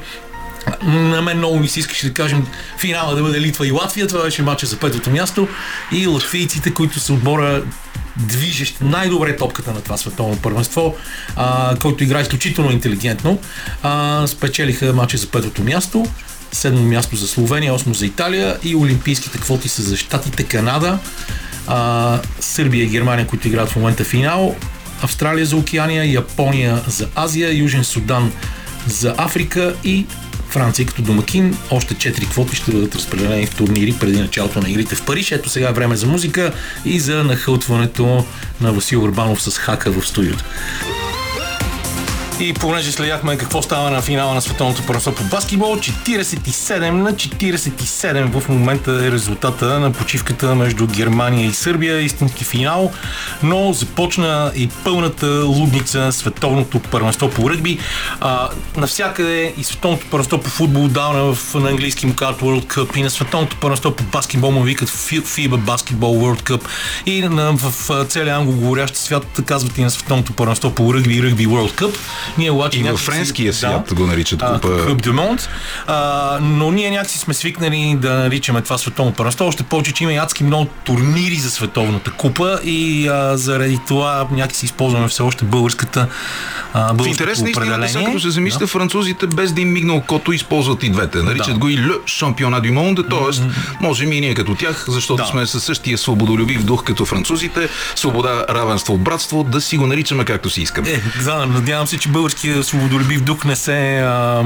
на 0.84 1.22
мен 1.22 1.38
много 1.38 1.60
ми 1.60 1.68
се 1.68 1.80
искаше 1.80 2.08
да 2.08 2.14
кажем 2.14 2.48
финала 2.80 3.16
да 3.16 3.22
бъде 3.22 3.42
Литва 3.42 3.68
и 3.68 3.72
Латвия. 3.72 4.08
Това 4.08 4.24
беше 4.24 4.44
матча 4.44 4.66
за 4.66 4.78
петото 4.78 5.10
място. 5.10 5.48
И 5.92 6.08
латвийците, 6.08 6.74
които 6.74 7.00
са 7.00 7.14
отбора 7.14 7.64
движещ 8.18 8.82
най-добре 8.82 9.36
топката 9.36 9.74
на 9.74 9.82
това 9.82 9.98
световно 9.98 10.38
първенство, 10.38 10.96
а, 11.36 11.76
който 11.76 12.04
игра 12.04 12.22
изключително 12.22 12.72
интелигентно. 12.72 13.40
А, 13.84 14.24
спечелиха 14.28 14.94
матча 14.94 15.18
за 15.18 15.28
петото 15.28 15.64
място, 15.64 16.06
седмо 16.52 16.82
място 16.82 17.16
за 17.16 17.28
Словения, 17.28 17.74
осмо 17.74 17.94
за 17.94 18.06
Италия 18.06 18.58
и 18.64 18.76
олимпийските 18.76 19.38
квоти 19.38 19.70
са 19.70 19.82
за 19.82 19.98
Штатите, 19.98 20.44
Канада, 20.44 21.00
а, 21.68 22.20
Сърбия 22.40 22.84
и 22.84 22.88
Германия, 22.88 23.28
които 23.28 23.48
играят 23.48 23.70
в 23.70 23.76
момента 23.76 24.04
финал, 24.04 24.56
Австралия 25.02 25.46
за 25.46 25.58
Океания, 25.58 26.14
Япония 26.14 26.82
за 26.88 27.08
Азия, 27.16 27.58
Южен 27.58 27.84
Судан 27.84 28.32
за 28.88 29.16
Африка 29.18 29.76
и 29.84 30.06
Франция 30.54 30.86
като 30.86 31.02
домакин. 31.02 31.58
Още 31.72 31.96
4 31.96 32.30
квоти 32.30 32.56
ще 32.56 32.72
бъдат 32.72 32.96
разпределени 32.96 33.46
в 33.46 33.56
турнири 33.56 33.96
преди 34.00 34.22
началото 34.22 34.62
на 34.62 34.70
игрите 34.70 34.96
в 34.96 35.06
Париж. 35.06 35.32
Ето 35.32 35.50
сега 35.50 35.70
е 35.70 35.74
време 35.74 35.96
за 35.96 36.08
музика 36.08 36.54
и 36.86 37.00
за 37.00 37.24
нахълтването 37.24 38.26
на 38.62 38.74
Васил 38.74 39.04
Урбанов 39.04 39.42
с 39.42 39.58
хака 39.58 39.92
в 39.92 40.08
студиото. 40.08 40.44
И 42.40 42.54
понеже 42.54 42.92
следяхме 42.92 43.38
какво 43.38 43.62
става 43.62 43.92
на 43.92 44.02
финала 44.02 44.34
на 44.34 44.42
световното 44.42 44.84
първенство 44.86 45.16
по 45.16 45.24
баскетбол, 45.24 45.76
47 45.76 46.90
на 46.90 47.14
47 47.14 48.40
в 48.40 48.50
момента 48.50 48.92
е 48.92 49.12
резултата 49.12 49.80
на 49.80 49.92
почивката 49.92 50.56
между 50.56 50.88
Германия 50.88 51.48
и 51.48 51.54
Сърбия, 51.54 52.02
истински 52.02 52.44
финал, 52.44 52.92
но 53.44 53.74
започна 53.74 54.52
и 54.56 54.70
пълната 54.84 55.28
лудница 55.28 56.12
световното 56.12 56.80
първенство 56.80 57.30
по 57.30 57.50
ръгби. 57.50 57.80
А, 58.22 58.50
навсякъде 58.78 59.54
и 59.58 59.64
световното 59.64 60.06
първенство 60.12 60.38
по 60.38 60.50
футбол 60.50 60.88
давна 60.88 61.34
в, 61.34 61.54
на 61.54 61.70
английски 61.70 62.06
му 62.06 62.16
казват 62.16 62.42
World 62.42 62.66
Cup 62.66 62.98
и 62.98 63.04
на 63.04 63.10
световното 63.10 63.56
първенство 63.56 63.92
по 63.92 64.04
баскетбол 64.04 64.52
му 64.52 64.62
викат 64.62 64.90
FIBA 64.90 65.58
Basketball 65.58 65.94
World 65.94 66.42
Cup 66.42 66.62
и 67.06 67.22
на, 67.22 67.52
в, 67.52 67.90
в 67.90 68.06
целия 68.06 68.36
англоговорящ 68.36 68.96
свят 68.96 69.42
казват 69.46 69.78
и 69.78 69.84
на 69.84 69.92
световното 69.92 70.34
първенство 70.34 70.76
по 70.76 70.94
ръгби 70.94 71.16
и 71.16 71.24
ръгби 71.24 71.48
World 71.48 71.72
Cup. 71.72 71.98
Ние 72.38 72.52
обаче 72.52 72.80
и 72.80 72.84
във 72.84 73.00
френския 73.00 73.54
свят 73.54 73.86
да, 73.90 73.96
го 73.96 74.08
наричат 74.08 74.44
купа. 74.54 74.86
Клуб 74.86 75.02
де 75.02 75.12
Монт. 75.12 75.50
Но 76.42 76.72
ние 76.72 76.92
някакси 76.92 77.20
сме 77.20 77.34
свикнали 77.34 77.98
да 78.02 78.14
наричаме 78.14 78.62
това 78.62 78.78
световно 78.78 79.14
първенство. 79.14 79.46
Още 79.46 79.64
повече, 79.64 79.92
че 79.92 80.04
има 80.04 80.14
адски 80.14 80.44
много 80.44 80.66
турнири 80.84 81.36
за 81.36 81.52
световната 81.52 82.12
купа 82.12 82.60
и 82.64 83.08
а, 83.08 83.38
заради 83.38 83.80
това 83.88 84.28
някакси 84.32 84.66
използваме 84.66 85.08
все 85.08 85.24
още 85.24 85.46
българската 85.46 86.08
а, 86.74 86.94
В 86.94 87.08
интерес 87.08 87.42
на 87.42 87.50
истината, 87.50 87.90
сега 87.90 88.06
като 88.06 88.20
се 88.20 88.30
замисля, 88.30 88.60
да. 88.60 88.68
французите 88.68 89.28
без 89.28 89.54
да 89.54 89.62
им 89.62 89.72
мигнал 89.72 90.02
кото 90.08 90.32
използват 90.32 90.84
и 90.84 90.90
двете. 90.90 91.18
Наричат 91.18 91.54
да. 91.54 91.60
го 91.60 91.70
и 91.70 91.78
Ле 91.78 91.94
Шампиона 92.06 92.60
дю 92.60 92.70
Monde, 92.70 93.10
т.е. 93.10 93.50
можем 93.82 94.14
и 94.14 94.22
ние 94.22 94.34
като 94.34 94.56
тях, 94.56 94.86
защото 94.88 95.24
да. 95.24 95.30
сме 95.30 95.46
със 95.46 95.64
същия 95.64 95.98
свободолюбив 95.98 96.64
дух 96.64 96.84
като 96.84 97.06
французите, 97.06 97.70
свобода, 97.96 98.46
равенство, 98.50 98.98
братство, 98.98 99.44
да 99.44 99.62
си 99.62 99.78
го 99.78 99.88
наричаме 99.88 100.26
както 100.26 100.50
си 100.50 100.62
искаме. 100.62 100.90
Е, 100.90 101.02
да, 101.24 101.46
надявам 101.46 101.88
се, 101.88 101.98
че 101.98 102.10
българския 102.14 102.64
свободолюбив 102.64 103.22
дух 103.22 103.46
не 103.46 103.56
се, 103.56 104.00
а, 104.00 104.44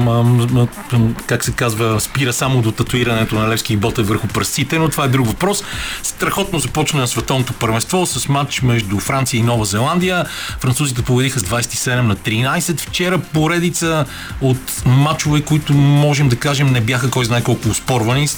а, 0.92 1.06
как 1.26 1.44
се 1.44 1.52
казва, 1.52 2.00
спира 2.00 2.32
само 2.32 2.62
до 2.62 2.72
татуирането 2.72 3.34
на 3.34 3.48
Левски 3.48 3.72
и 3.72 3.76
Боте 3.76 4.02
върху 4.02 4.28
пръстите, 4.28 4.78
но 4.78 4.88
това 4.88 5.04
е 5.04 5.08
друг 5.08 5.26
въпрос. 5.26 5.62
Страхотно 6.02 6.58
започна 6.58 7.00
на 7.00 7.08
световното 7.08 7.52
първенство 7.52 8.06
с 8.06 8.28
матч 8.28 8.62
между 8.62 8.98
Франция 8.98 9.38
и 9.38 9.42
Нова 9.42 9.64
Зеландия. 9.64 10.26
Французите 10.60 11.02
победиха 11.02 11.40
с 11.40 11.42
27 11.42 12.00
на 12.00 12.16
13. 12.16 12.80
Вчера 12.80 13.18
поредица 13.18 14.04
от 14.40 14.82
матчове, 14.86 15.40
които 15.40 15.74
можем 15.74 16.28
да 16.28 16.36
кажем 16.36 16.66
не 16.66 16.80
бяха 16.80 17.10
кой 17.10 17.24
знае 17.24 17.42
колко 17.42 17.74
спорвани. 17.74 18.28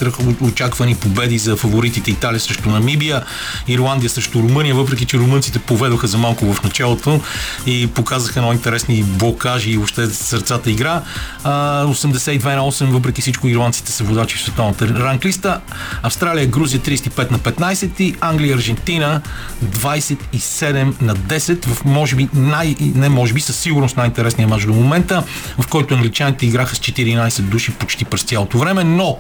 Очаквани 0.41 0.95
победи 0.95 1.39
за 1.39 1.57
фаворитите 1.57 2.11
Италия 2.11 2.41
срещу 2.41 2.71
Намибия, 2.71 3.25
Ирландия 3.69 4.11
срещу 4.11 4.39
Румъния, 4.43 4.75
въпреки 4.75 5.05
че 5.05 5.19
румънците 5.19 5.59
поведоха 5.59 6.07
за 6.07 6.19
малко 6.19 6.53
в 6.53 6.63
началото 6.63 7.21
и 7.67 7.87
показаха 7.87 8.41
много 8.41 8.53
интересни 8.53 9.03
блокажи 9.21 9.71
и 9.71 9.77
въобще 9.77 10.07
сърцата 10.07 10.71
игра. 10.71 11.03
82 11.45 12.57
на 12.57 12.61
8, 12.61 12.85
въпреки 12.85 13.21
всичко 13.21 13.49
ирландците 13.49 13.93
са 13.93 14.05
водачи 14.05 14.37
в 14.37 14.41
световната 14.41 14.89
ранглиста. 14.89 15.61
Австралия, 16.03 16.47
Грузия 16.47 16.81
35 16.81 17.31
на 17.31 17.39
15 17.39 18.01
и 18.01 18.17
Англия, 18.21 18.55
Аржентина 18.55 19.21
27 19.65 21.03
на 21.03 21.17
10 21.17 21.67
в 21.67 21.85
може 21.85 22.17
би 22.17 22.29
най, 22.35 22.77
не 22.81 23.09
може 23.09 23.33
би 23.33 23.41
със 23.41 23.57
сигурност 23.57 23.97
най-интересния 23.97 24.49
матч 24.49 24.65
до 24.65 24.73
момента, 24.73 25.25
в 25.59 25.67
който 25.67 25.95
англичаните 25.95 26.47
играха 26.47 26.77
с 26.77 26.79
14 26.79 27.41
души 27.41 27.73
почти 27.73 28.05
през 28.05 28.23
цялото 28.23 28.59
време, 28.59 28.85
но 28.85 29.19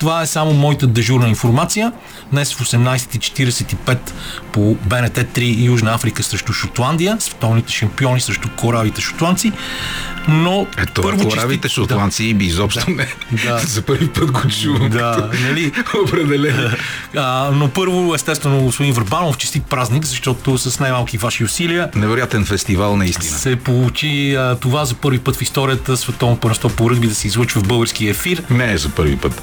това 0.00 0.22
е 0.22 0.26
само 0.26 0.52
моята 0.52 0.86
дежурна 0.86 1.28
информация. 1.28 1.92
Днес 2.32 2.54
в 2.54 2.60
18.45 2.60 3.98
по 4.52 4.74
БНТ 4.74 5.16
3 5.16 5.64
Южна 5.64 5.94
Африка 5.94 6.22
срещу 6.22 6.52
Шотландия, 6.52 7.16
световните 7.20 7.72
шампиони 7.72 8.20
срещу 8.20 8.48
коравите 8.56 9.00
шотландци. 9.00 9.52
Но 10.28 10.66
Ето, 10.78 11.02
първо 11.02 11.28
коравите 11.28 11.68
чисти... 11.68 11.80
шотландци 11.80 12.34
да. 12.34 12.44
изобщо 12.44 12.86
да. 12.86 12.92
не. 12.92 13.06
Да. 13.44 13.58
За 13.58 13.82
първи 13.82 14.08
път 14.08 14.30
го 14.32 14.40
чувам. 14.62 14.90
Да, 14.90 15.30
нали? 15.42 15.72
Определено. 16.04 16.70
А, 17.16 17.50
но 17.54 17.68
първо, 17.68 18.14
естествено, 18.14 18.62
господин 18.62 18.92
Върбанов, 18.92 19.38
честит 19.38 19.64
празник, 19.64 20.04
защото 20.04 20.58
с 20.58 20.80
най-малки 20.80 21.18
ваши 21.18 21.44
усилия. 21.44 21.90
Невероятен 21.94 22.44
фестивал, 22.44 22.96
наистина. 22.96 23.38
Се 23.38 23.56
получи 23.56 24.34
а, 24.34 24.56
това 24.60 24.84
за 24.84 24.94
първи 24.94 25.18
път 25.18 25.36
в 25.36 25.42
историята 25.42 25.96
световно 25.96 26.36
първенство 26.36 26.68
по 26.68 26.90
ръгби 26.90 27.08
да 27.08 27.14
се 27.14 27.26
излъчва 27.26 27.60
в 27.60 27.66
български 27.66 28.08
ефир. 28.08 28.42
Не 28.50 28.72
е 28.72 28.78
за 28.78 28.88
първи 28.88 29.16
път. 29.16 29.42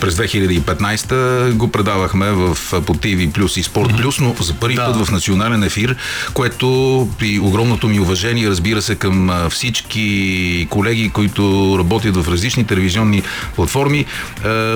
През 0.00 0.14
2015 0.14 1.52
го 1.52 1.68
предавахме 1.68 2.30
в 2.30 2.58
по 2.86 2.94
TV 2.94 3.32
Плюс 3.32 3.56
и 3.56 3.62
Спорт 3.62 3.96
Плюс, 3.96 4.20
но 4.20 4.34
за 4.40 4.54
първи 4.54 4.74
да. 4.74 4.84
път 4.86 5.06
в 5.06 5.10
национален 5.10 5.62
ефир, 5.62 5.96
което 6.34 7.08
при 7.18 7.38
огромното 7.38 7.88
ми 7.88 8.00
уважение, 8.00 8.48
разбира 8.48 8.82
се, 8.82 8.94
към 8.94 9.30
всички 9.50 10.66
колеги, 10.70 11.10
които 11.10 11.76
работят 11.78 12.16
в 12.16 12.28
различни 12.28 12.64
телевизионни 12.64 13.22
платформи, 13.56 14.04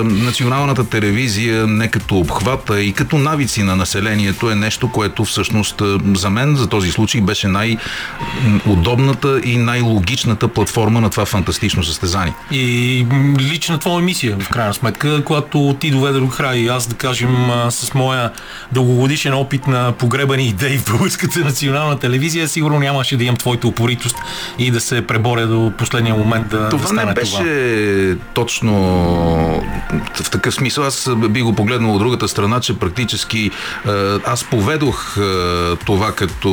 националната 0.03 0.89
телевизия 0.89 1.67
не 1.67 1.87
като 1.87 2.17
обхвата 2.17 2.81
и 2.81 2.93
като 2.93 3.17
навици 3.17 3.63
на 3.63 3.75
населението 3.75 4.51
е 4.51 4.55
нещо, 4.55 4.91
което 4.91 5.25
всъщност 5.25 5.81
за 6.15 6.29
мен 6.29 6.55
за 6.55 6.67
този 6.67 6.91
случай 6.91 7.21
беше 7.21 7.47
най-удобната 7.47 9.41
и 9.43 9.57
най-логичната 9.57 10.47
платформа 10.47 11.01
на 11.01 11.09
това 11.09 11.25
фантастично 11.25 11.83
състезание. 11.83 12.33
И 12.51 13.05
лична 13.39 13.79
твоя 13.79 14.01
мисия, 14.01 14.37
в 14.39 14.49
крайна 14.49 14.73
сметка, 14.73 15.10
когато 15.25 15.75
ти 15.79 15.91
доведе 15.91 16.19
до 16.19 16.29
край. 16.29 16.69
Аз, 16.69 16.87
да 16.87 16.95
кажем, 16.95 17.47
с 17.69 17.93
моя 17.93 18.31
дългогодишен 18.71 19.33
опит 19.33 19.67
на 19.67 19.91
погребани 19.91 20.47
идеи 20.47 20.77
в 20.77 20.91
българската 20.91 21.39
национална 21.39 21.99
телевизия, 21.99 22.47
сигурно 22.47 22.79
нямаше 22.79 23.17
да 23.17 23.23
имам 23.23 23.37
твоята 23.37 23.67
упоритост 23.67 24.15
и 24.59 24.71
да 24.71 24.81
се 24.81 25.07
преборя 25.07 25.47
до 25.47 25.71
последния 25.77 26.15
момент 26.15 26.49
да 26.49 26.69
Това 26.69 26.89
да 26.89 27.05
не 27.05 27.13
беше 27.13 27.37
това. 27.37 28.25
точно 28.33 28.73
в 30.15 30.29
такъв 30.31 30.53
смисъл. 30.53 30.83
Аз 30.83 31.09
би 31.29 31.41
го 31.41 31.55
погледнал 31.55 31.95
от 31.95 31.99
другата 31.99 32.27
страна, 32.27 32.59
че 32.59 32.79
практически 32.79 33.51
аз 34.25 34.43
поведох 34.43 35.17
това 35.85 36.11
като 36.15 36.49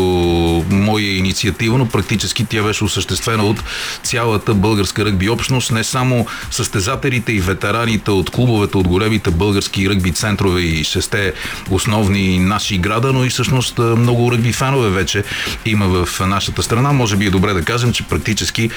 моя 0.71 1.17
инициатива, 1.17 1.79
но 1.79 1.89
практически 1.89 2.45
тя 2.45 2.63
беше 2.63 2.85
осъществена 2.85 3.45
от 3.45 3.63
цялата 4.03 4.55
българска 4.55 5.05
ръгби 5.05 5.29
общност, 5.29 5.71
не 5.71 5.85
само 5.85 6.27
състезателите 6.51 7.33
и 7.33 7.41
ветераните 7.41 8.11
от 8.11 8.31
клуб 8.31 8.48
клубовете 8.49 8.77
от 8.77 8.89
големите 8.89 9.31
български 9.31 9.91
ръгби 9.91 10.13
центрове 10.13 10.61
и 10.61 10.85
шесте 10.85 11.33
основни 11.71 12.39
наши 12.39 12.79
града, 12.79 13.13
но 13.13 13.25
и 13.25 13.29
всъщност 13.29 13.79
много 13.79 14.33
ръгби 14.33 14.53
фенове 14.53 14.91
вече 14.91 15.25
има 15.67 15.87
в 15.87 16.21
нашата 16.21 16.63
страна. 16.63 16.93
Може 16.93 17.17
би 17.17 17.27
е 17.27 17.31
добре 17.31 17.53
да 17.53 17.63
кажем, 17.63 17.93
че 17.93 18.03
практически 18.03 18.71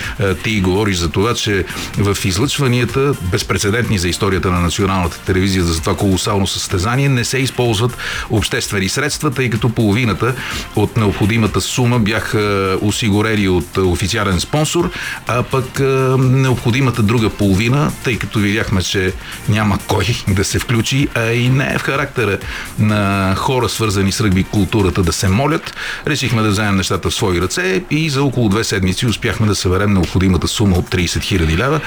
ти 0.44 0.62
говориш 0.62 0.98
за 0.98 1.10
това, 1.10 1.34
че 1.34 1.66
в 1.98 2.18
излъчванията, 2.26 3.14
безпредседентни 3.32 3.98
за 3.98 4.10
историята 4.10 4.52
на 4.52 4.60
националната 4.60 5.20
телевизия 5.20 5.64
за 5.64 5.80
това 5.80 5.96
колосално 5.96 6.48
състезание, 6.48 7.10
не 7.10 7.26
се 7.26 7.38
използват 7.38 7.98
обществени 8.30 8.90
средства, 8.90 9.32
тъй 9.32 9.50
като 9.50 9.70
половината 9.70 10.36
от 10.76 10.98
необходимата 10.98 11.62
сума 11.62 12.00
бяха 12.00 12.78
осигурени 12.82 13.48
от 13.48 13.78
официален 13.78 14.40
спонсор, 14.40 14.92
а 15.28 15.44
пък 15.44 15.80
необходимата 16.20 17.04
друга 17.04 17.30
половина, 17.30 17.92
тъй 18.04 18.18
като 18.18 18.40
видяхме, 18.40 18.82
че 18.82 19.14
няма 19.50 19.61
кой 19.88 20.06
да 20.28 20.44
се 20.44 20.60
включи, 20.60 21.08
а 21.16 21.32
и 21.32 21.50
не 21.50 21.74
е 21.74 21.78
в 21.78 21.82
характера 21.82 22.38
на 22.80 23.34
хора, 23.38 23.70
свързани 23.70 24.12
с 24.12 24.22
ръгби 24.22 24.44
културата, 24.44 25.04
да 25.04 25.14
се 25.14 25.28
молят. 25.28 25.76
Решихме 26.08 26.42
да 26.42 26.50
вземем 26.50 26.76
нещата 26.76 27.10
в 27.10 27.14
свои 27.14 27.42
ръце 27.42 27.84
и 27.92 28.10
за 28.10 28.24
около 28.24 28.50
две 28.50 28.64
седмици 28.64 29.06
успяхме 29.06 29.48
да 29.48 29.56
съберем 29.56 29.94
необходимата 29.94 30.48
сума 30.48 30.78
от 30.78 30.90
30 30.90 31.06
000 31.06 31.58
лева, 31.58 31.80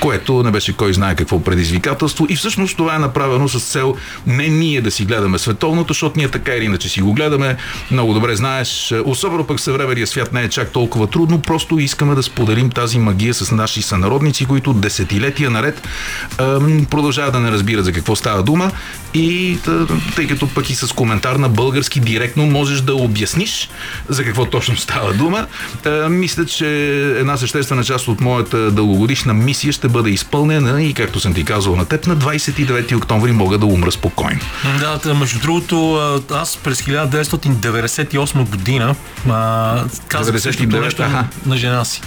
което 0.00 0.42
не 0.42 0.50
беше 0.50 0.76
кой 0.76 0.92
знае 0.92 1.16
какво 1.16 1.44
предизвикателство. 1.44 2.26
И 2.28 2.36
всъщност 2.36 2.76
това 2.76 2.94
е 2.94 2.98
направено 2.98 3.48
с 3.48 3.60
цел 3.60 3.96
не 4.26 4.48
ние 4.48 4.80
да 4.80 4.90
си 4.90 5.04
гледаме 5.04 5.38
световното, 5.38 5.92
защото 5.92 6.18
ние 6.18 6.28
така 6.28 6.52
или 6.52 6.64
иначе 6.64 6.88
си 6.88 7.00
го 7.00 7.12
гледаме. 7.12 7.56
Много 7.90 8.14
добре 8.14 8.36
знаеш, 8.36 8.94
особено 9.04 9.46
пък 9.46 9.60
съвременния 9.60 10.06
свят 10.06 10.32
не 10.32 10.42
е 10.42 10.48
чак 10.48 10.70
толкова 10.70 11.06
трудно, 11.06 11.40
просто 11.40 11.78
искаме 11.78 12.14
да 12.14 12.22
споделим 12.22 12.70
тази 12.70 12.98
магия 12.98 13.34
с 13.34 13.50
наши 13.50 13.82
сънародници, 13.82 14.46
които 14.46 14.72
десетилетия 14.72 15.50
наред 15.50 15.88
продължават 16.90 17.21
продължават 17.22 17.32
да 17.32 17.40
не 17.40 17.50
разбират 17.50 17.84
за 17.84 17.92
какво 17.92 18.16
става 18.16 18.42
дума 18.42 18.70
и 19.14 19.58
тъй 20.16 20.26
като 20.26 20.48
пък 20.48 20.70
и 20.70 20.74
с 20.74 20.92
коментар 20.92 21.36
на 21.36 21.48
български 21.48 22.00
директно 22.00 22.46
можеш 22.46 22.80
да 22.80 22.94
обясниш 22.94 23.68
за 24.08 24.24
какво 24.24 24.44
точно 24.46 24.76
става 24.76 25.12
дума, 25.12 25.46
мисля, 26.08 26.46
че 26.46 26.66
една 27.18 27.36
съществена 27.36 27.84
част 27.84 28.08
от 28.08 28.20
моята 28.20 28.70
дългогодишна 28.70 29.34
мисия 29.34 29.72
ще 29.72 29.88
бъде 29.88 30.10
изпълнена 30.10 30.82
и 30.82 30.94
както 30.94 31.20
съм 31.20 31.34
ти 31.34 31.44
казал 31.44 31.76
на 31.76 31.84
теб, 31.84 32.06
на 32.06 32.16
29 32.16 32.96
октомври 32.96 33.32
мога 33.32 33.58
да 33.58 33.66
умра 33.66 33.92
спокойно. 33.92 34.40
Да, 34.80 35.14
между 35.14 35.40
другото, 35.40 36.00
аз 36.30 36.56
през 36.56 36.82
1998 36.82 38.48
година 38.48 38.94
казах 40.08 40.40
същото 40.40 40.80
нещо 40.80 41.02
на 41.46 41.56
жена 41.56 41.84
си. 41.84 42.00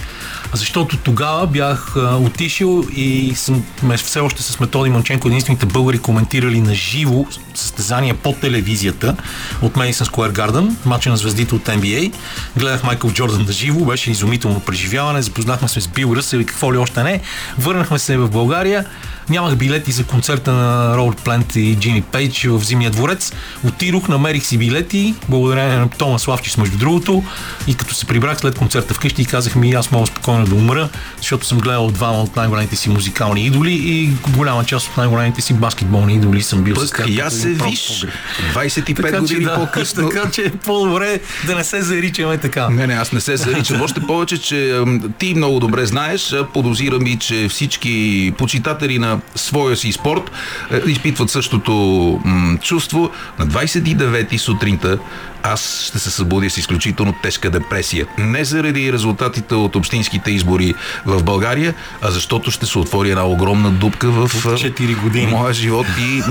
Защото 0.56 0.96
тогава 0.96 1.46
бях 1.46 1.96
а, 1.96 2.16
отишъл 2.16 2.84
и 2.96 3.32
съм, 3.34 3.64
все 3.96 4.20
още 4.20 4.42
с 4.42 4.60
Методи 4.60 4.90
Манченко, 4.90 5.28
единствените 5.28 5.66
българи 5.66 5.98
коментирали 5.98 6.60
на 6.60 6.74
живо 6.74 7.26
състезания 7.54 8.14
по 8.14 8.32
телевизията 8.32 9.16
от 9.62 9.74
Madison 9.74 10.04
Square 10.04 10.32
Garden, 10.32 10.74
матча 10.84 11.10
на 11.10 11.16
звездите 11.16 11.54
от 11.54 11.62
NBA. 11.62 12.12
Гледах 12.56 12.84
Майкъл 12.84 13.10
Джордан 13.10 13.44
на 13.46 13.52
живо, 13.52 13.84
беше 13.84 14.10
изумително 14.10 14.60
преживяване, 14.60 15.22
запознахме 15.22 15.68
се 15.68 15.80
с 15.80 15.88
Бил 15.88 16.14
Ръсел 16.16 16.38
и 16.38 16.46
какво 16.46 16.74
ли 16.74 16.78
още 16.78 17.02
не. 17.02 17.20
Върнахме 17.58 17.98
се 17.98 18.16
в 18.16 18.30
България 18.30 18.84
Нямах 19.30 19.56
билети 19.56 19.92
за 19.92 20.04
концерта 20.04 20.52
на 20.52 20.96
Роуд 20.96 21.22
Плент 21.22 21.56
и 21.56 21.76
Джини 21.80 22.02
Пейдж 22.02 22.46
в 22.46 22.60
Зимния 22.64 22.90
дворец. 22.90 23.32
Отидох, 23.64 24.08
намерих 24.08 24.46
си 24.46 24.58
билети, 24.58 25.14
благодарение 25.28 25.76
на 25.76 25.88
Тома 25.88 26.18
Славчис, 26.18 26.56
между 26.56 26.78
другото. 26.78 27.24
И 27.66 27.74
като 27.74 27.94
се 27.94 28.06
прибрах 28.06 28.38
след 28.38 28.58
концерта 28.58 28.94
вкъщи 28.94 29.22
и 29.22 29.24
казах 29.24 29.56
ми, 29.56 29.72
аз 29.72 29.90
мога 29.90 30.06
спокойно 30.06 30.46
да 30.46 30.54
умра, 30.54 30.88
защото 31.18 31.46
съм 31.46 31.58
гледал 31.58 31.90
двама 31.90 32.22
от 32.22 32.36
най-големите 32.36 32.76
си 32.76 32.88
музикални 32.90 33.46
идоли 33.46 33.72
и 33.72 34.10
голяма 34.28 34.64
част 34.64 34.88
от 34.88 34.96
най-големите 34.96 35.40
си 35.40 35.54
баскетболни 35.54 36.14
идоли 36.14 36.42
съм 36.42 36.62
бил 36.62 36.74
Пък, 36.74 36.86
с 36.86 36.90
тях. 36.90 37.08
Я 37.08 37.30
се 37.30 37.48
виж, 37.48 38.06
25 38.54 38.96
така, 38.96 39.20
години 39.20 39.44
да, 39.44 39.54
по-късно. 39.54 40.08
Така 40.08 40.30
че 40.30 40.42
е 40.42 40.50
по-добре 40.50 41.20
да 41.46 41.54
не 41.54 41.64
се 41.64 41.82
заричаме 41.82 42.38
така. 42.38 42.68
Не, 42.68 42.86
не, 42.86 42.94
аз 42.94 43.12
не 43.12 43.20
се 43.20 43.36
заричам. 43.36 43.82
Още 43.82 44.00
повече, 44.00 44.38
че 44.38 44.82
ти 45.18 45.34
много 45.34 45.60
добре 45.60 45.86
знаеш, 45.86 46.34
подозирам 46.54 47.06
и, 47.06 47.16
че 47.16 47.48
всички 47.48 48.32
почитатели 48.38 48.98
на 48.98 49.15
своя 49.34 49.76
си 49.76 49.92
спорт, 49.92 50.30
е, 50.70 50.90
изпитват 50.90 51.30
същото 51.30 52.20
чувство. 52.62 53.10
На 53.38 53.46
29-ти 53.46 54.38
сутринта 54.38 54.98
аз 55.46 55.84
ще 55.88 55.98
се 55.98 56.10
събудя 56.10 56.50
с 56.50 56.56
изключително 56.58 57.14
тежка 57.22 57.50
депресия. 57.50 58.06
Не 58.18 58.44
заради 58.44 58.92
резултатите 58.92 59.54
от 59.54 59.76
общинските 59.76 60.30
избори 60.30 60.74
в 61.06 61.22
България, 61.22 61.74
а 62.02 62.10
защото 62.10 62.50
ще 62.50 62.66
се 62.66 62.78
отвори 62.78 63.10
една 63.10 63.26
огромна 63.26 63.70
дупка 63.70 64.10
в 64.10 64.28
4 64.28 65.02
години. 65.02 65.26
моя 65.26 65.54
живот. 65.54 65.86
И 66.00 66.22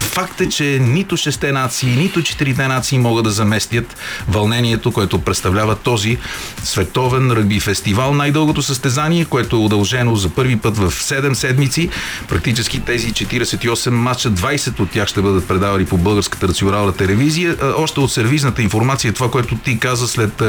факт 0.00 0.40
е, 0.40 0.48
че 0.48 0.78
нито 0.82 1.16
шесте 1.16 1.52
нации, 1.52 1.96
нито 1.96 2.22
четирите 2.22 2.68
нации 2.68 2.98
могат 2.98 3.24
да 3.24 3.30
заместят 3.30 3.96
вълнението, 4.28 4.92
което 4.92 5.18
представлява 5.18 5.76
този 5.76 6.18
световен 6.64 7.30
ръгби 7.30 7.60
фестивал. 7.60 8.14
Най-дългото 8.14 8.62
състезание, 8.62 9.24
което 9.24 9.56
е 9.56 9.58
удължено 9.58 10.16
за 10.16 10.28
първи 10.28 10.56
път 10.56 10.76
в 10.76 10.90
7 10.90 11.32
седмици. 11.32 11.88
Практически 12.28 12.80
тези 12.80 13.12
48 13.12 13.90
матча, 13.90 14.30
20 14.30 14.80
от 14.80 14.90
тях 14.90 15.08
ще 15.08 15.22
бъдат 15.22 15.48
предавани 15.48 15.84
по 15.84 15.96
българската 15.96 16.46
национална 16.46 16.92
телевизия. 16.92 17.56
Още 17.76 18.00
от 18.00 18.12
сервизната 18.12 18.61
информация, 18.62 19.12
това, 19.12 19.30
което 19.30 19.54
ти 19.54 19.78
каза 19.78 20.08
след 20.08 20.42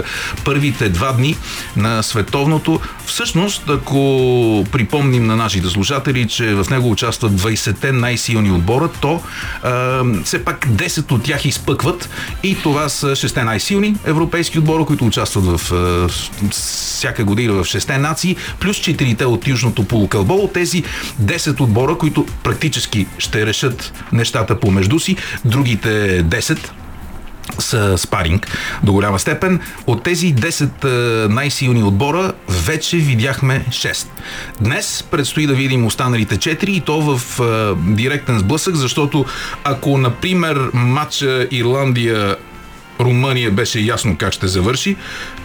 първите 0.46 0.90
два 0.90 1.12
дни 1.12 1.36
на 1.76 2.04
световното. 2.04 2.80
Всъщност, 3.06 3.70
ако 3.70 4.66
припомним 4.72 5.26
на 5.26 5.36
нашите 5.36 5.68
слушатели, 5.68 6.28
че 6.28 6.54
в 6.54 6.66
него 6.70 6.92
участват 6.92 7.32
20-те 7.32 7.92
най-силни 7.92 8.52
отбора, 8.52 8.90
то 9.02 9.22
а, 9.64 10.04
все 10.24 10.46
пак 10.46 10.68
10 10.68 11.12
от 11.12 11.24
тях 11.24 11.46
изпъкват 11.46 12.10
и 12.44 12.58
това 12.64 12.90
са 12.90 13.08
6 13.08 13.44
най-силни 13.44 13.96
европейски 14.06 14.60
отбора, 14.60 14.86
които 14.86 15.06
участват 15.06 15.46
в 15.46 15.74
а, 15.74 16.08
всяка 16.52 17.24
година 17.24 17.54
в 17.54 17.64
6 17.64 17.98
нации, 17.98 18.36
плюс 18.60 18.78
4-те 18.78 19.26
от 19.26 19.48
Южното 19.48 19.84
полукълбо. 19.84 20.50
Тези 20.54 20.84
10 21.22 21.62
отбора, 21.62 21.98
които 21.98 22.26
практически 22.44 23.08
ще 23.18 23.46
решат 23.46 23.94
нещата 24.12 24.60
помежду 24.60 25.00
си, 25.00 25.16
другите 25.46 26.24
10 26.26 26.83
с 27.60 27.98
спаринг 27.98 28.58
до 28.84 28.94
голяма 28.94 29.20
степен. 29.20 29.60
От 29.88 30.04
тези 30.04 30.36
10 30.36 31.28
най-силни 31.28 31.84
отбора 31.84 32.34
вече 32.50 32.98
видяхме 32.98 33.66
6. 33.70 34.08
Днес 34.62 35.04
предстои 35.12 35.48
да 35.48 35.54
видим 35.54 35.86
останалите 35.86 36.38
4 36.38 36.66
и 36.66 36.82
то 36.82 37.02
в 37.02 37.40
директен 37.78 38.40
сблъсък, 38.40 38.76
защото 38.76 39.26
ако, 39.64 39.98
например, 39.98 40.70
матча 40.74 41.48
Ирландия 41.52 42.36
Румъния 43.00 43.52
беше 43.52 43.80
ясно 43.80 44.18
как 44.18 44.34
ще 44.34 44.48
завърши, 44.48 44.96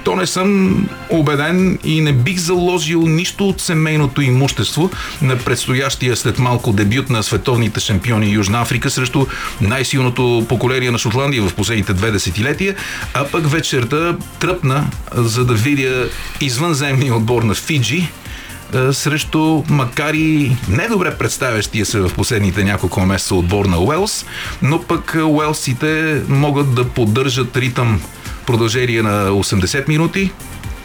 то 0.05 0.17
не 0.17 0.27
съм 0.27 0.89
убеден 1.11 1.79
и 1.85 2.01
не 2.01 2.13
бих 2.13 2.39
заложил 2.39 3.03
нищо 3.07 3.49
от 3.49 3.61
семейното 3.61 4.23
имущество 4.23 4.91
на 5.23 5.39
предстоящия 5.39 6.17
след 6.17 6.39
малко 6.39 6.73
дебют 6.73 7.11
на 7.11 7.23
световните 7.23 7.81
шампиони 7.81 8.31
Южна 8.31 8.61
Африка 8.61 8.91
срещу 8.91 9.27
най-силното 9.61 10.47
поколение 10.49 10.91
на 10.91 10.99
Шотландия 10.99 11.43
в 11.43 11.55
последните 11.55 11.93
две 11.93 12.11
десетилетия, 12.11 12.75
а 13.15 13.25
пък 13.25 13.51
вечерта 13.51 14.17
тръпна, 14.39 14.87
за 15.15 15.45
да 15.45 15.55
видя 15.55 16.09
извънземния 16.41 17.15
отбор 17.15 17.43
на 17.43 17.55
Фиджи, 17.55 18.09
срещу, 18.93 19.63
макар 19.69 20.15
и 20.15 20.57
недобре 20.69 21.19
представящия 21.19 21.87
се 21.87 22.01
в 22.01 22.11
последните 22.15 22.65
няколко 22.65 23.01
месеца 23.01 23.35
отбор 23.35 23.65
на 23.65 23.83
Уелс, 23.83 24.27
но 24.63 24.83
пък 24.83 25.17
уелсите 25.25 26.23
могат 26.29 26.75
да 26.75 26.85
поддържат 26.85 27.57
ритъм 27.57 28.01
продължение 28.49 29.03
на 29.03 29.31
80 29.31 29.89
минути, 29.89 30.31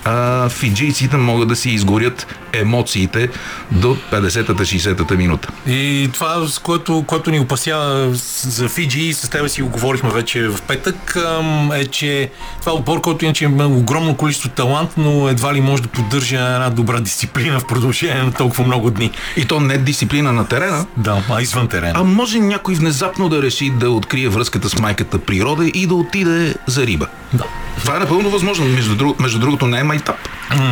а 0.05 0.49
фиджийците 0.49 1.17
могат 1.17 1.47
да 1.47 1.55
си 1.55 1.69
изгорят 1.69 2.27
емоциите 2.53 3.29
до 3.71 3.97
50-та, 4.11 4.53
60-та 4.53 5.15
минута. 5.15 5.47
И 5.67 6.09
това, 6.13 6.47
с 6.47 6.59
което, 6.59 7.03
което 7.07 7.31
ни 7.31 7.39
опасява 7.39 8.09
за 8.43 8.69
Фиджи, 8.69 9.13
с 9.13 9.29
тебе 9.29 9.49
си 9.49 9.61
го 9.61 9.69
говорихме 9.69 10.09
вече 10.09 10.47
в 10.47 10.61
петък, 10.61 11.17
е, 11.73 11.85
че 11.85 12.29
това 12.59 12.71
е 12.71 12.75
отбор, 12.75 13.01
който 13.01 13.25
иначе 13.25 13.45
има 13.45 13.65
огромно 13.65 14.15
количество 14.15 14.49
талант, 14.49 14.91
но 14.97 15.29
едва 15.29 15.53
ли 15.53 15.61
може 15.61 15.83
да 15.83 15.87
поддържа 15.87 16.35
една 16.35 16.69
добра 16.69 16.99
дисциплина 16.99 17.59
в 17.59 17.67
продължение 17.67 18.23
на 18.23 18.33
толкова 18.33 18.63
много 18.63 18.91
дни. 18.91 19.11
И 19.37 19.45
то 19.45 19.59
не 19.59 19.77
дисциплина 19.77 20.33
на 20.33 20.47
терена. 20.47 20.85
Да, 20.97 21.23
а 21.29 21.41
извън 21.41 21.67
терена. 21.67 21.93
А 21.95 22.03
може 22.03 22.39
някой 22.39 22.75
внезапно 22.75 23.29
да 23.29 23.41
реши 23.41 23.69
да 23.69 23.89
открие 23.89 24.29
връзката 24.29 24.69
с 24.69 24.79
майката 24.79 25.19
природа 25.19 25.67
и 25.73 25.87
да 25.87 25.95
отиде 25.95 26.55
за 26.67 26.87
риба. 26.87 27.07
Да. 27.33 27.43
Това 27.79 27.95
е 27.95 27.99
напълно 27.99 28.29
възможно. 28.29 28.65
Между, 28.65 28.95
друг, 28.95 29.19
между 29.19 29.39
другото 29.39 29.67
не 29.67 29.79
е 29.79 29.83
майтап. 29.83 30.15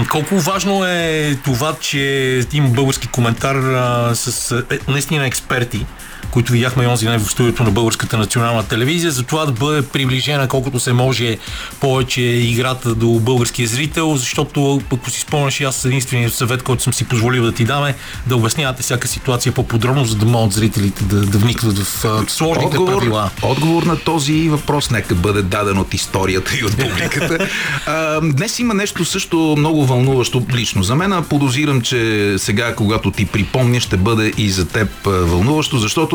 Колко 0.10 0.40
важно 0.40 0.86
е 0.86 1.36
това, 1.44 1.71
че 1.80 2.44
има 2.54 2.70
български 2.70 3.08
коментар 3.08 3.56
а, 3.56 4.12
с 4.16 4.52
е, 4.72 4.80
наистина 4.88 5.26
експерти, 5.28 5.86
които 6.32 6.52
видяхме 6.52 6.88
онзи 6.88 7.06
ден 7.06 7.20
в 7.20 7.32
студиото 7.32 7.64
на 7.64 7.72
Българската 7.72 8.18
национална 8.18 8.64
телевизия, 8.64 9.12
за 9.12 9.24
това 9.24 9.46
да 9.46 9.52
бъде 9.52 9.82
приближена 9.82 10.48
колкото 10.48 10.80
се 10.80 10.94
може 10.94 11.38
повече 11.80 12.22
играта 12.22 12.96
до 12.96 13.20
българския 13.20 13.68
зрител, 13.68 14.16
защото 14.16 14.82
ако 14.94 15.10
си 15.10 15.22
спомняш, 15.22 15.62
аз 15.62 15.86
единствения 15.86 16.30
съвет, 16.30 16.64
който 16.64 16.84
съм 16.84 16.94
си 16.94 17.06
позволил 17.06 17.44
да 17.44 17.52
ти 17.52 17.66
даме, 17.66 17.96
да 18.28 18.36
обяснявате 18.36 18.84
всяка 18.84 19.08
ситуация 19.08 19.52
по-подробно, 19.52 20.06
за 20.06 20.16
да 20.16 20.26
могат 20.26 20.54
зрителите 20.54 21.04
да, 21.04 21.22
да 21.22 21.38
вникнат 21.38 21.78
в 21.78 22.06
а, 22.06 22.24
сложните 22.28 22.78
отговор, 22.78 22.98
правила. 22.98 23.30
Отговор 23.42 23.84
на 23.84 24.00
този 24.00 24.50
въпрос 24.50 24.92
нека 24.92 25.16
бъде 25.16 25.42
даден 25.42 25.78
от 25.78 25.94
историята 25.94 26.52
и 26.62 26.66
от 26.66 26.78
публиката. 26.78 27.48
а, 27.86 28.22
днес 28.22 28.60
има 28.60 28.74
нещо 28.74 29.06
също 29.06 29.56
много 29.58 29.86
вълнуващо 29.86 30.46
лично 30.54 30.84
за 30.84 30.96
мен. 30.96 31.24
Подозирам, 31.30 31.82
че 31.82 32.36
сега, 32.38 32.76
когато 32.76 33.12
ти 33.12 33.26
припомня, 33.26 33.80
ще 33.80 33.98
бъде 33.98 34.34
и 34.38 34.50
за 34.50 34.68
теб 34.68 34.90
вълнуващо, 35.06 35.78
защото 35.78 36.11